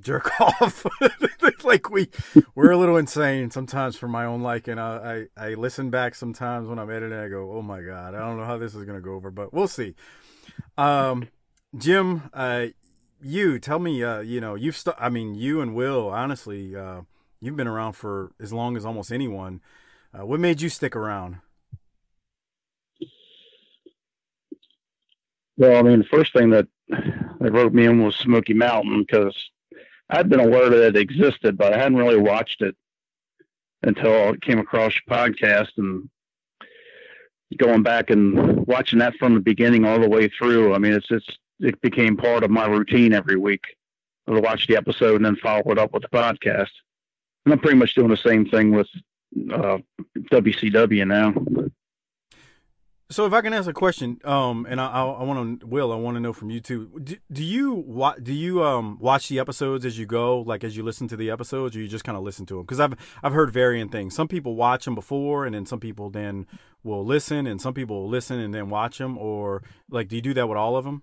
jerk 0.00 0.30
off. 0.40 0.86
like 1.64 1.90
we 1.90 2.08
we're 2.54 2.70
a 2.70 2.76
little 2.76 2.96
insane 2.96 3.50
sometimes 3.50 3.96
for 3.96 4.08
my 4.08 4.24
own 4.24 4.42
liking. 4.42 4.78
I, 4.78 5.20
I 5.20 5.26
I 5.36 5.54
listen 5.54 5.90
back 5.90 6.14
sometimes 6.14 6.68
when 6.68 6.78
I'm 6.78 6.90
editing. 6.90 7.18
I 7.18 7.28
go, 7.28 7.52
oh 7.52 7.62
my 7.62 7.80
god, 7.82 8.14
I 8.14 8.18
don't 8.18 8.38
know 8.38 8.44
how 8.44 8.58
this 8.58 8.74
is 8.74 8.84
gonna 8.84 9.00
go 9.00 9.14
over, 9.14 9.30
but 9.30 9.52
we'll 9.52 9.68
see. 9.68 9.94
Um, 10.76 11.28
Jim, 11.76 12.30
uh, 12.32 12.66
you 13.22 13.58
tell 13.58 13.78
me, 13.78 14.02
uh, 14.02 14.20
you 14.20 14.40
know, 14.40 14.54
you've 14.54 14.76
st- 14.76 14.96
I 14.98 15.08
mean, 15.08 15.34
you 15.34 15.60
and 15.60 15.74
Will, 15.74 16.08
honestly, 16.08 16.76
uh, 16.76 17.02
you've 17.40 17.56
been 17.56 17.68
around 17.68 17.92
for 17.94 18.32
as 18.40 18.52
long 18.52 18.76
as 18.76 18.84
almost 18.84 19.12
anyone. 19.12 19.60
Uh, 20.12 20.26
what 20.26 20.40
made 20.40 20.60
you 20.60 20.68
stick 20.68 20.94
around? 20.94 21.38
Well, 25.56 25.76
I 25.78 25.82
mean, 25.82 26.00
the 26.00 26.04
first 26.06 26.32
thing 26.32 26.50
that 26.50 26.66
that 26.88 27.52
wrote 27.52 27.72
me 27.72 27.86
in 27.86 28.02
was 28.02 28.16
Smoky 28.16 28.54
Mountain 28.54 29.04
because 29.06 29.36
I'd 30.10 30.28
been 30.28 30.40
aware 30.40 30.68
that 30.68 30.88
it 30.88 30.96
existed, 30.96 31.56
but 31.56 31.72
I 31.72 31.78
hadn't 31.78 31.98
really 31.98 32.18
watched 32.18 32.62
it 32.62 32.76
until 33.82 34.12
I 34.12 34.36
came 34.42 34.58
across 34.58 34.94
your 34.94 35.16
podcast 35.16 35.70
and 35.78 36.08
going 37.56 37.82
back 37.82 38.10
and 38.10 38.66
watching 38.66 38.98
that 39.00 39.14
from 39.16 39.34
the 39.34 39.40
beginning 39.40 39.84
all 39.84 40.00
the 40.00 40.08
way 40.08 40.28
through. 40.28 40.74
I 40.74 40.78
mean, 40.78 40.92
it's 40.92 41.10
it's 41.10 41.26
it 41.60 41.80
became 41.80 42.16
part 42.16 42.44
of 42.44 42.50
my 42.50 42.66
routine 42.66 43.12
every 43.12 43.36
week 43.36 43.62
to 44.28 44.40
watch 44.40 44.66
the 44.66 44.76
episode 44.76 45.16
and 45.16 45.24
then 45.24 45.36
follow 45.36 45.70
it 45.70 45.78
up 45.78 45.92
with 45.92 46.02
the 46.02 46.08
podcast. 46.08 46.70
And 47.44 47.52
I'm 47.52 47.58
pretty 47.58 47.76
much 47.76 47.94
doing 47.94 48.08
the 48.08 48.16
same 48.16 48.46
thing 48.46 48.72
with 48.72 48.88
uh, 49.52 49.78
WCW 50.30 51.06
now. 51.06 51.34
So 53.12 53.26
if 53.26 53.34
I 53.34 53.42
can 53.42 53.52
ask 53.52 53.68
a 53.68 53.74
question, 53.74 54.18
um, 54.24 54.66
and 54.68 54.80
I, 54.80 54.86
I, 54.86 55.04
I 55.04 55.22
want 55.22 55.60
to, 55.60 55.66
Will, 55.66 55.92
I 55.92 55.96
want 55.96 56.16
to 56.16 56.20
know 56.20 56.32
from 56.32 56.48
you 56.48 56.60
too. 56.60 56.98
Do, 57.04 57.16
do 57.30 57.44
you 57.44 57.74
wa- 57.74 58.14
do 58.14 58.32
you 58.32 58.64
um 58.64 58.98
watch 59.00 59.28
the 59.28 59.38
episodes 59.38 59.84
as 59.84 59.98
you 59.98 60.06
go, 60.06 60.40
like 60.40 60.64
as 60.64 60.78
you 60.78 60.82
listen 60.82 61.08
to 61.08 61.16
the 61.16 61.30
episodes, 61.30 61.76
or 61.76 61.80
you 61.80 61.88
just 61.88 62.04
kind 62.04 62.16
of 62.16 62.24
listen 62.24 62.46
to 62.46 62.54
them? 62.54 62.62
Because 62.62 62.80
I've 62.80 62.94
I've 63.22 63.34
heard 63.34 63.50
varying 63.50 63.90
things. 63.90 64.14
Some 64.14 64.28
people 64.28 64.56
watch 64.56 64.86
them 64.86 64.94
before, 64.94 65.44
and 65.44 65.54
then 65.54 65.66
some 65.66 65.78
people 65.78 66.08
then 66.08 66.46
will 66.82 67.04
listen, 67.04 67.46
and 67.46 67.60
some 67.60 67.74
people 67.74 68.02
will 68.02 68.08
listen 68.08 68.40
and 68.40 68.54
then 68.54 68.70
watch 68.70 68.96
them, 68.96 69.18
or 69.18 69.62
like, 69.90 70.08
do 70.08 70.16
you 70.16 70.22
do 70.22 70.32
that 70.34 70.48
with 70.48 70.56
all 70.56 70.76
of 70.76 70.86
them? 70.86 71.02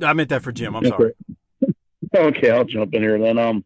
I 0.00 0.12
meant 0.12 0.28
that 0.28 0.42
for 0.42 0.52
Jim. 0.52 0.76
I'm 0.76 0.86
sorry. 0.86 1.12
Okay, 2.14 2.50
I'll 2.50 2.64
jump 2.64 2.94
in 2.94 3.02
here 3.02 3.18
then. 3.18 3.38
Um, 3.38 3.64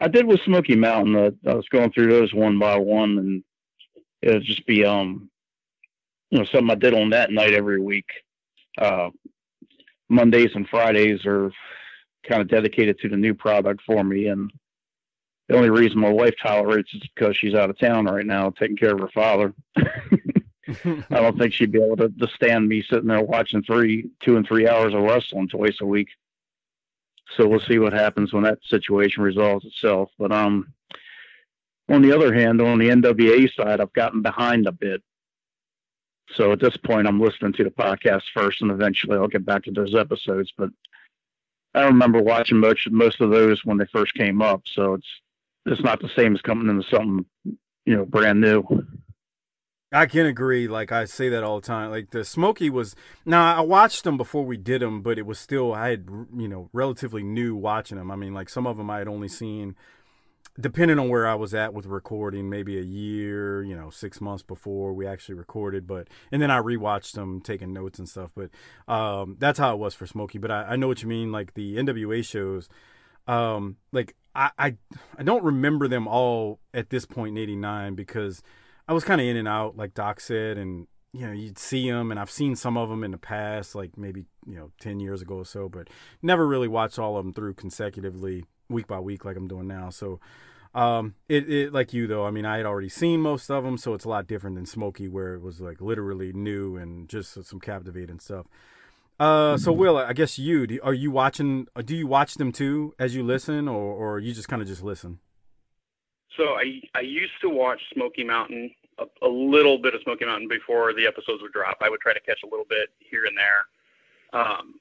I 0.00 0.08
did 0.08 0.26
with 0.26 0.40
Smoky 0.42 0.76
Mountain. 0.76 1.16
Uh, 1.16 1.30
I 1.48 1.54
was 1.54 1.68
going 1.68 1.92
through 1.92 2.08
those 2.08 2.34
one 2.34 2.58
by 2.58 2.76
one, 2.76 3.18
and 3.18 3.44
it 4.22 4.34
would 4.34 4.44
just 4.44 4.66
be 4.66 4.84
um, 4.84 5.30
you 6.30 6.38
know, 6.38 6.44
something 6.46 6.70
I 6.70 6.74
did 6.74 6.94
on 6.94 7.10
that 7.10 7.30
night 7.30 7.52
every 7.52 7.80
week. 7.80 8.06
Uh, 8.76 9.10
Mondays 10.08 10.50
and 10.54 10.68
Fridays 10.68 11.24
are 11.24 11.50
kind 12.28 12.42
of 12.42 12.48
dedicated 12.48 12.98
to 13.00 13.08
the 13.08 13.16
new 13.16 13.34
product 13.34 13.82
for 13.86 14.02
me, 14.02 14.26
and 14.26 14.52
the 15.48 15.56
only 15.56 15.70
reason 15.70 16.00
my 16.00 16.10
wife 16.10 16.34
tolerates 16.42 16.90
it 16.94 17.04
is 17.04 17.10
because 17.14 17.36
she's 17.36 17.54
out 17.54 17.70
of 17.70 17.78
town 17.78 18.06
right 18.06 18.26
now, 18.26 18.50
taking 18.50 18.76
care 18.76 18.94
of 18.94 19.00
her 19.00 19.10
father. 19.14 19.54
I 19.76 21.20
don't 21.20 21.38
think 21.38 21.52
she'd 21.52 21.72
be 21.72 21.82
able 21.82 21.96
to, 21.98 22.08
to 22.08 22.26
stand 22.34 22.68
me 22.68 22.82
sitting 22.88 23.08
there 23.08 23.22
watching 23.22 23.62
three, 23.62 24.10
two 24.20 24.36
and 24.36 24.46
three 24.46 24.66
hours 24.66 24.94
of 24.94 25.02
wrestling 25.02 25.48
twice 25.48 25.76
a 25.80 25.86
week. 25.86 26.08
So 27.36 27.46
we'll 27.48 27.60
see 27.60 27.78
what 27.78 27.92
happens 27.92 28.32
when 28.32 28.44
that 28.44 28.58
situation 28.68 29.22
resolves 29.22 29.64
itself. 29.64 30.10
But 30.18 30.30
um, 30.32 30.72
on 31.88 32.02
the 32.02 32.14
other 32.14 32.32
hand, 32.32 32.60
on 32.60 32.78
the 32.78 32.88
NWA 32.88 33.52
side, 33.54 33.80
I've 33.80 33.92
gotten 33.92 34.22
behind 34.22 34.66
a 34.66 34.72
bit. 34.72 35.02
So 36.34 36.52
at 36.52 36.60
this 36.60 36.76
point, 36.76 37.06
I'm 37.06 37.20
listening 37.20 37.52
to 37.54 37.64
the 37.64 37.70
podcast 37.70 38.22
first, 38.32 38.62
and 38.62 38.70
eventually 38.70 39.16
I'll 39.16 39.28
get 39.28 39.44
back 39.44 39.64
to 39.64 39.70
those 39.70 39.94
episodes. 39.94 40.52
But 40.56 40.70
I 41.74 41.84
remember 41.84 42.22
watching 42.22 42.58
most 42.58 42.90
most 42.90 43.20
of 43.20 43.30
those 43.30 43.64
when 43.64 43.78
they 43.78 43.86
first 43.86 44.14
came 44.14 44.40
up. 44.40 44.62
So 44.66 44.94
it's 44.94 45.08
it's 45.66 45.82
not 45.82 46.00
the 46.00 46.10
same 46.16 46.34
as 46.34 46.40
coming 46.40 46.68
into 46.68 46.88
something 46.88 47.26
you 47.84 47.96
know 47.96 48.04
brand 48.04 48.40
new. 48.40 48.64
I 49.94 50.06
can 50.06 50.26
agree. 50.26 50.66
Like 50.66 50.90
I 50.90 51.04
say 51.04 51.28
that 51.28 51.44
all 51.44 51.60
the 51.60 51.66
time. 51.66 51.90
Like 51.90 52.10
the 52.10 52.24
Smoky 52.24 52.68
was. 52.68 52.96
Now 53.24 53.56
I 53.56 53.60
watched 53.60 54.02
them 54.02 54.16
before 54.16 54.44
we 54.44 54.56
did 54.56 54.82
them, 54.82 55.02
but 55.02 55.18
it 55.18 55.26
was 55.26 55.38
still 55.38 55.72
I 55.72 55.90
had 55.90 56.06
you 56.36 56.48
know 56.48 56.68
relatively 56.72 57.22
new 57.22 57.54
watching 57.54 57.96
them. 57.96 58.10
I 58.10 58.16
mean, 58.16 58.34
like 58.34 58.48
some 58.48 58.66
of 58.66 58.76
them 58.76 58.90
I 58.90 58.98
had 58.98 59.06
only 59.06 59.28
seen, 59.28 59.76
depending 60.58 60.98
on 60.98 61.08
where 61.08 61.28
I 61.28 61.36
was 61.36 61.54
at 61.54 61.72
with 61.72 61.86
recording, 61.86 62.50
maybe 62.50 62.76
a 62.76 62.82
year, 62.82 63.62
you 63.62 63.76
know, 63.76 63.88
six 63.88 64.20
months 64.20 64.42
before 64.42 64.92
we 64.92 65.06
actually 65.06 65.36
recorded. 65.36 65.86
But 65.86 66.08
and 66.32 66.42
then 66.42 66.50
I 66.50 66.58
rewatched 66.58 67.12
them, 67.12 67.40
taking 67.40 67.72
notes 67.72 68.00
and 68.00 68.08
stuff. 68.08 68.32
But 68.34 68.50
um, 68.92 69.36
that's 69.38 69.60
how 69.60 69.72
it 69.74 69.78
was 69.78 69.94
for 69.94 70.08
Smoky. 70.08 70.38
But 70.38 70.50
I, 70.50 70.62
I 70.70 70.76
know 70.76 70.88
what 70.88 71.02
you 71.02 71.08
mean. 71.08 71.30
Like 71.30 71.54
the 71.54 71.76
NWA 71.76 72.24
shows, 72.24 72.68
um, 73.28 73.76
like 73.92 74.16
I, 74.34 74.50
I 74.58 74.76
I 75.16 75.22
don't 75.22 75.44
remember 75.44 75.86
them 75.86 76.08
all 76.08 76.58
at 76.74 76.90
this 76.90 77.06
point 77.06 77.38
in 77.38 77.42
'89 77.42 77.94
because. 77.94 78.42
I 78.88 78.92
was 78.92 79.04
kind 79.04 79.20
of 79.20 79.26
in 79.26 79.36
and 79.36 79.48
out, 79.48 79.76
like 79.76 79.94
Doc 79.94 80.20
said, 80.20 80.58
and 80.58 80.86
you 81.12 81.26
know, 81.26 81.32
you'd 81.32 81.58
see 81.58 81.88
them, 81.90 82.10
and 82.10 82.18
I've 82.18 82.30
seen 82.30 82.56
some 82.56 82.76
of 82.76 82.88
them 82.88 83.04
in 83.04 83.12
the 83.12 83.18
past, 83.18 83.74
like 83.74 83.96
maybe 83.96 84.24
you 84.46 84.56
know, 84.56 84.72
ten 84.80 85.00
years 85.00 85.22
ago 85.22 85.36
or 85.36 85.44
so, 85.44 85.68
but 85.68 85.88
never 86.22 86.46
really 86.46 86.68
watched 86.68 86.98
all 86.98 87.16
of 87.16 87.24
them 87.24 87.32
through 87.32 87.54
consecutively, 87.54 88.44
week 88.68 88.86
by 88.86 88.98
week, 88.98 89.24
like 89.24 89.36
I'm 89.36 89.48
doing 89.48 89.68
now. 89.68 89.90
So, 89.90 90.20
um, 90.74 91.14
it, 91.28 91.48
it 91.48 91.72
like 91.72 91.92
you 91.92 92.06
though, 92.06 92.26
I 92.26 92.30
mean, 92.30 92.44
I 92.44 92.56
had 92.56 92.66
already 92.66 92.88
seen 92.88 93.20
most 93.20 93.50
of 93.50 93.64
them, 93.64 93.78
so 93.78 93.94
it's 93.94 94.04
a 94.04 94.08
lot 94.08 94.26
different 94.26 94.56
than 94.56 94.66
Smoky, 94.66 95.08
where 95.08 95.34
it 95.34 95.40
was 95.40 95.60
like 95.60 95.80
literally 95.80 96.32
new 96.32 96.76
and 96.76 97.08
just 97.08 97.42
some 97.44 97.60
captivating 97.60 98.18
stuff. 98.18 98.46
Uh, 99.20 99.56
so 99.56 99.70
Will, 99.70 99.96
I 99.96 100.12
guess 100.12 100.38
you 100.38 100.66
do, 100.66 100.80
are 100.82 100.92
you 100.92 101.12
watching? 101.12 101.68
Do 101.84 101.94
you 101.96 102.08
watch 102.08 102.34
them 102.34 102.50
too 102.50 102.92
as 102.98 103.14
you 103.14 103.22
listen, 103.22 103.68
or 103.68 103.94
or 103.94 104.18
you 104.18 104.34
just 104.34 104.48
kind 104.48 104.60
of 104.60 104.66
just 104.66 104.82
listen? 104.82 105.20
So 106.36 106.54
I 106.54 106.80
I 106.94 107.00
used 107.00 107.34
to 107.42 107.48
watch 107.48 107.80
Smoky 107.92 108.24
Mountain 108.24 108.70
a, 108.98 109.04
a 109.22 109.28
little 109.28 109.78
bit 109.78 109.94
of 109.94 110.02
Smoky 110.02 110.24
Mountain 110.24 110.48
before 110.48 110.92
the 110.92 111.06
episodes 111.06 111.42
would 111.42 111.52
drop. 111.52 111.78
I 111.80 111.90
would 111.90 112.00
try 112.00 112.12
to 112.14 112.20
catch 112.20 112.40
a 112.44 112.46
little 112.46 112.66
bit 112.68 112.90
here 112.98 113.24
and 113.26 113.36
there. 113.36 113.66
Um, 114.40 114.80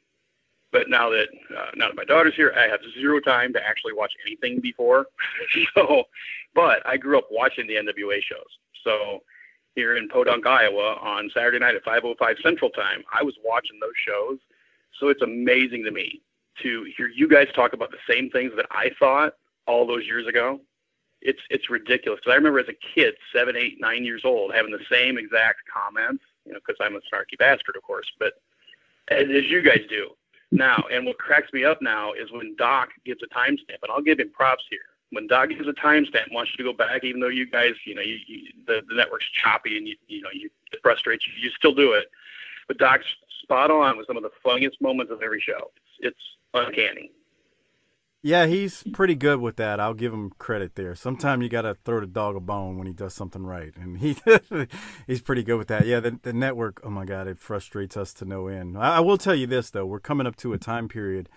But 0.72 0.90
now 0.90 1.10
that 1.10 1.28
uh, 1.56 1.72
now 1.76 1.88
that 1.88 1.96
my 1.96 2.04
daughter's 2.06 2.36
here, 2.36 2.54
I 2.58 2.68
have 2.68 2.80
zero 3.00 3.20
time 3.20 3.54
to 3.54 3.66
actually 3.66 3.94
watch 3.94 4.12
anything 4.26 4.60
before. 4.60 5.06
so, 5.76 6.06
but 6.56 6.86
I 6.86 6.98
grew 6.98 7.18
up 7.18 7.28
watching 7.32 7.68
the 7.68 7.76
NWA 7.76 8.22
shows. 8.22 8.50
So 8.84 9.20
here 9.76 9.96
in 9.98 10.10
Podunk, 10.10 10.46
Iowa, 10.46 10.98
on 11.02 11.30
Saturday 11.34 11.60
night 11.60 11.76
at 11.76 11.86
5:05 11.86 12.42
Central 12.42 12.72
Time, 12.72 13.04
I 13.14 13.24
was 13.24 13.36
watching 13.44 13.80
those 13.80 13.98
shows. 14.08 14.40
So 15.00 15.10
it's 15.10 15.22
amazing 15.22 15.84
to 15.86 15.92
me 15.92 16.22
to 16.64 16.86
hear 16.98 17.08
you 17.08 17.28
guys 17.28 17.48
talk 17.56 17.74
about 17.74 17.92
the 17.92 17.98
same 18.12 18.30
things 18.30 18.52
that 18.56 18.66
I 18.72 18.92
thought 19.00 19.36
all 19.68 19.86
those 19.88 20.06
years 20.06 20.28
ago. 20.28 20.60
It's 21.24 21.42
it's 21.50 21.70
ridiculous. 21.70 22.20
Because 22.20 22.34
I 22.34 22.36
remember 22.36 22.60
as 22.60 22.68
a 22.70 22.96
kid, 22.96 23.16
seven, 23.34 23.56
eight, 23.56 23.80
nine 23.80 24.04
years 24.04 24.22
old, 24.26 24.54
having 24.54 24.72
the 24.72 24.84
same 24.92 25.18
exact 25.18 25.60
comments. 25.72 26.24
You 26.46 26.54
know, 26.54 26.60
because 26.66 26.78
I'm 26.82 26.96
a 26.96 27.00
snarky 27.00 27.38
bastard, 27.40 27.76
of 27.78 27.84
course. 27.84 28.12
But 28.20 28.34
as, 29.10 29.24
as 29.34 29.46
you 29.46 29.62
guys 29.62 29.82
do 29.90 30.10
now, 30.52 30.84
and 30.92 31.06
what 31.06 31.18
cracks 31.18 31.52
me 31.54 31.64
up 31.64 31.82
now 31.82 32.14
is 32.14 32.32
when 32.32 32.56
Doc 32.58 32.90
gives 33.06 33.22
a 33.24 33.34
timestamp, 33.34 33.82
and 33.82 33.90
I'll 33.90 34.02
give 34.02 34.20
him 34.20 34.30
props 34.32 34.64
here. 34.70 34.80
When 35.12 35.28
Doc 35.28 35.50
gives 35.50 35.68
a 35.68 35.74
timestamp, 35.74 36.32
wants 36.32 36.52
you 36.52 36.64
to 36.64 36.72
go 36.72 36.76
back, 36.76 37.04
even 37.04 37.22
though 37.22 37.30
you 37.30 37.50
guys, 37.50 37.74
you 37.86 37.96
know, 37.96 38.02
you, 38.02 38.18
you, 38.28 38.52
the 38.68 38.82
the 38.90 38.96
network's 38.96 39.30
choppy 39.44 39.78
and 39.78 39.88
you 39.88 39.96
you 40.08 40.22
know 40.22 40.30
you 40.34 40.50
it 40.72 40.80
frustrates 40.82 41.26
you, 41.26 41.34
you 41.42 41.50
still 41.52 41.74
do 41.74 41.94
it. 41.94 42.06
But 42.68 42.78
Doc's 42.78 43.06
spot 43.42 43.72
on 43.72 43.98
with 43.98 44.08
some 44.08 44.18
of 44.18 44.24
the 44.24 44.32
funniest 44.44 44.82
moments 44.82 45.12
of 45.12 45.22
every 45.22 45.42
show. 45.42 45.72
It's, 46.00 46.16
it's 46.16 46.24
uncanny. 46.54 47.12
Yeah, 48.26 48.46
he's 48.46 48.84
pretty 48.94 49.16
good 49.16 49.42
with 49.42 49.58
that. 49.58 49.82
I'll 49.82 49.94
give 49.94 50.14
him 50.14 50.32
credit 50.38 50.76
there. 50.76 50.96
Sometimes 50.96 51.44
you 51.44 51.50
got 51.50 51.64
to 51.64 51.76
throw 51.84 52.00
the 52.00 52.08
dog 52.08 52.38
a 52.38 52.40
bone 52.40 52.78
when 52.78 52.88
he 52.88 52.94
does 52.94 53.14
something 53.14 53.46
right, 53.46 53.74
and 53.76 53.98
he 53.98 54.16
he's 55.08 55.22
pretty 55.22 55.44
good 55.44 55.58
with 55.58 55.68
that. 55.68 55.86
Yeah, 55.86 56.00
the, 56.00 56.18
the 56.24 56.32
network. 56.32 56.80
Oh 56.86 56.90
my 56.90 57.04
God, 57.04 57.28
it 57.28 57.38
frustrates 57.38 57.98
us 57.98 58.14
to 58.16 58.26
no 58.26 58.48
end. 58.48 58.78
I, 58.78 58.98
I 58.98 59.00
will 59.02 59.18
tell 59.18 59.36
you 59.36 59.46
this 59.46 59.70
though: 59.70 59.86
we're 59.86 60.00
coming 60.00 60.26
up 60.26 60.38
to 60.38 60.54
a 60.54 60.58
time 60.58 60.88
period 60.88 61.28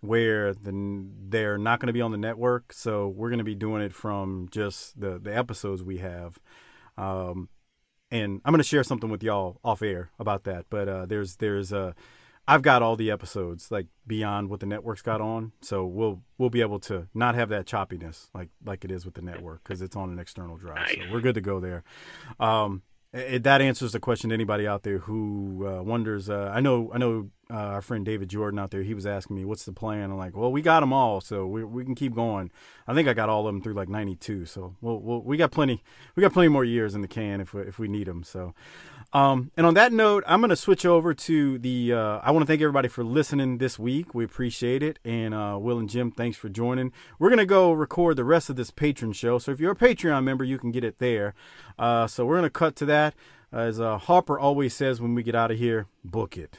where 0.00 0.54
the, 0.54 1.04
they're 1.28 1.58
not 1.58 1.78
going 1.78 1.88
to 1.88 1.92
be 1.92 2.00
on 2.00 2.10
the 2.10 2.16
network, 2.16 2.72
so 2.72 3.06
we're 3.06 3.28
going 3.28 3.36
to 3.36 3.44
be 3.44 3.54
doing 3.54 3.82
it 3.82 3.92
from 3.92 4.48
just 4.50 4.98
the 4.98 5.18
the 5.18 5.36
episodes 5.36 5.82
we 5.82 5.98
have. 5.98 6.38
Um, 6.96 7.50
and 8.10 8.40
I'm 8.46 8.52
going 8.52 8.62
to 8.62 8.64
share 8.64 8.82
something 8.82 9.10
with 9.10 9.22
y'all 9.22 9.60
off 9.62 9.82
air 9.82 10.10
about 10.18 10.44
that. 10.44 10.64
But 10.70 10.88
uh, 10.88 11.04
there's 11.04 11.36
there's 11.36 11.70
a 11.70 11.94
I've 12.50 12.62
got 12.62 12.82
all 12.82 12.96
the 12.96 13.12
episodes 13.12 13.70
like 13.70 13.86
beyond 14.08 14.50
what 14.50 14.58
the 14.58 14.66
network's 14.66 15.02
got 15.02 15.20
on, 15.20 15.52
so 15.60 15.86
we'll 15.86 16.22
we'll 16.36 16.50
be 16.50 16.62
able 16.62 16.80
to 16.80 17.06
not 17.14 17.36
have 17.36 17.48
that 17.50 17.64
choppiness 17.64 18.28
like 18.34 18.48
like 18.64 18.84
it 18.84 18.90
is 18.90 19.04
with 19.04 19.14
the 19.14 19.22
network 19.22 19.62
because 19.62 19.80
it's 19.80 19.94
on 19.94 20.10
an 20.10 20.18
external 20.18 20.56
drive. 20.56 20.88
So 20.88 21.12
we're 21.12 21.20
good 21.20 21.36
to 21.36 21.40
go 21.40 21.60
there. 21.60 21.84
Um, 22.40 22.82
it, 23.12 23.44
that 23.44 23.60
answers 23.60 23.92
the 23.92 24.00
question 24.00 24.30
to 24.30 24.34
anybody 24.34 24.66
out 24.66 24.82
there 24.82 24.98
who 24.98 25.66
uh, 25.66 25.82
wonders. 25.82 26.28
Uh, 26.28 26.50
I 26.52 26.60
know 26.60 26.90
I 26.92 26.98
know 26.98 27.30
uh, 27.50 27.54
our 27.54 27.82
friend 27.82 28.04
David 28.04 28.28
Jordan 28.28 28.58
out 28.58 28.72
there. 28.72 28.82
He 28.82 28.94
was 28.94 29.06
asking 29.06 29.36
me 29.36 29.44
what's 29.44 29.64
the 29.64 29.72
plan. 29.72 30.10
I'm 30.10 30.18
like, 30.18 30.36
well, 30.36 30.50
we 30.50 30.60
got 30.60 30.80
them 30.80 30.92
all, 30.92 31.20
so 31.20 31.46
we 31.46 31.64
we 31.64 31.84
can 31.84 31.94
keep 31.94 32.14
going. 32.14 32.50
I 32.88 32.94
think 32.94 33.08
I 33.08 33.12
got 33.12 33.28
all 33.28 33.46
of 33.46 33.46
them 33.46 33.62
through 33.62 33.74
like 33.74 33.88
'92, 33.88 34.44
so 34.46 34.76
we'll, 34.80 34.98
we'll, 34.98 35.22
we 35.22 35.36
got 35.36 35.52
plenty 35.52 35.82
we 36.16 36.20
got 36.20 36.32
plenty 36.32 36.48
more 36.48 36.64
years 36.64 36.96
in 36.96 37.00
the 37.00 37.08
can 37.08 37.40
if 37.40 37.54
we, 37.54 37.62
if 37.62 37.78
we 37.78 37.86
need 37.86 38.08
them. 38.08 38.24
So. 38.24 38.54
Um, 39.12 39.50
and 39.56 39.66
on 39.66 39.74
that 39.74 39.92
note, 39.92 40.22
I'm 40.26 40.40
going 40.40 40.50
to 40.50 40.56
switch 40.56 40.86
over 40.86 41.14
to 41.14 41.58
the. 41.58 41.92
Uh, 41.92 42.20
I 42.22 42.30
want 42.30 42.42
to 42.42 42.46
thank 42.46 42.60
everybody 42.60 42.88
for 42.88 43.02
listening 43.02 43.58
this 43.58 43.78
week. 43.78 44.14
We 44.14 44.24
appreciate 44.24 44.82
it. 44.82 44.98
And 45.04 45.34
uh, 45.34 45.58
Will 45.60 45.78
and 45.78 45.88
Jim, 45.88 46.12
thanks 46.12 46.36
for 46.36 46.48
joining. 46.48 46.92
We're 47.18 47.30
going 47.30 47.38
to 47.38 47.46
go 47.46 47.72
record 47.72 48.16
the 48.16 48.24
rest 48.24 48.50
of 48.50 48.56
this 48.56 48.70
Patreon 48.70 49.14
show. 49.14 49.38
So 49.38 49.50
if 49.50 49.58
you're 49.58 49.72
a 49.72 49.76
Patreon 49.76 50.22
member, 50.24 50.44
you 50.44 50.58
can 50.58 50.70
get 50.70 50.84
it 50.84 50.98
there. 50.98 51.34
Uh, 51.78 52.06
so 52.06 52.24
we're 52.24 52.36
going 52.36 52.44
to 52.44 52.50
cut 52.50 52.76
to 52.76 52.86
that. 52.86 53.14
As 53.52 53.80
uh, 53.80 53.98
Harper 53.98 54.38
always 54.38 54.74
says 54.74 55.00
when 55.00 55.14
we 55.14 55.24
get 55.24 55.34
out 55.34 55.50
of 55.50 55.58
here, 55.58 55.86
book 56.04 56.36
it. 56.36 56.58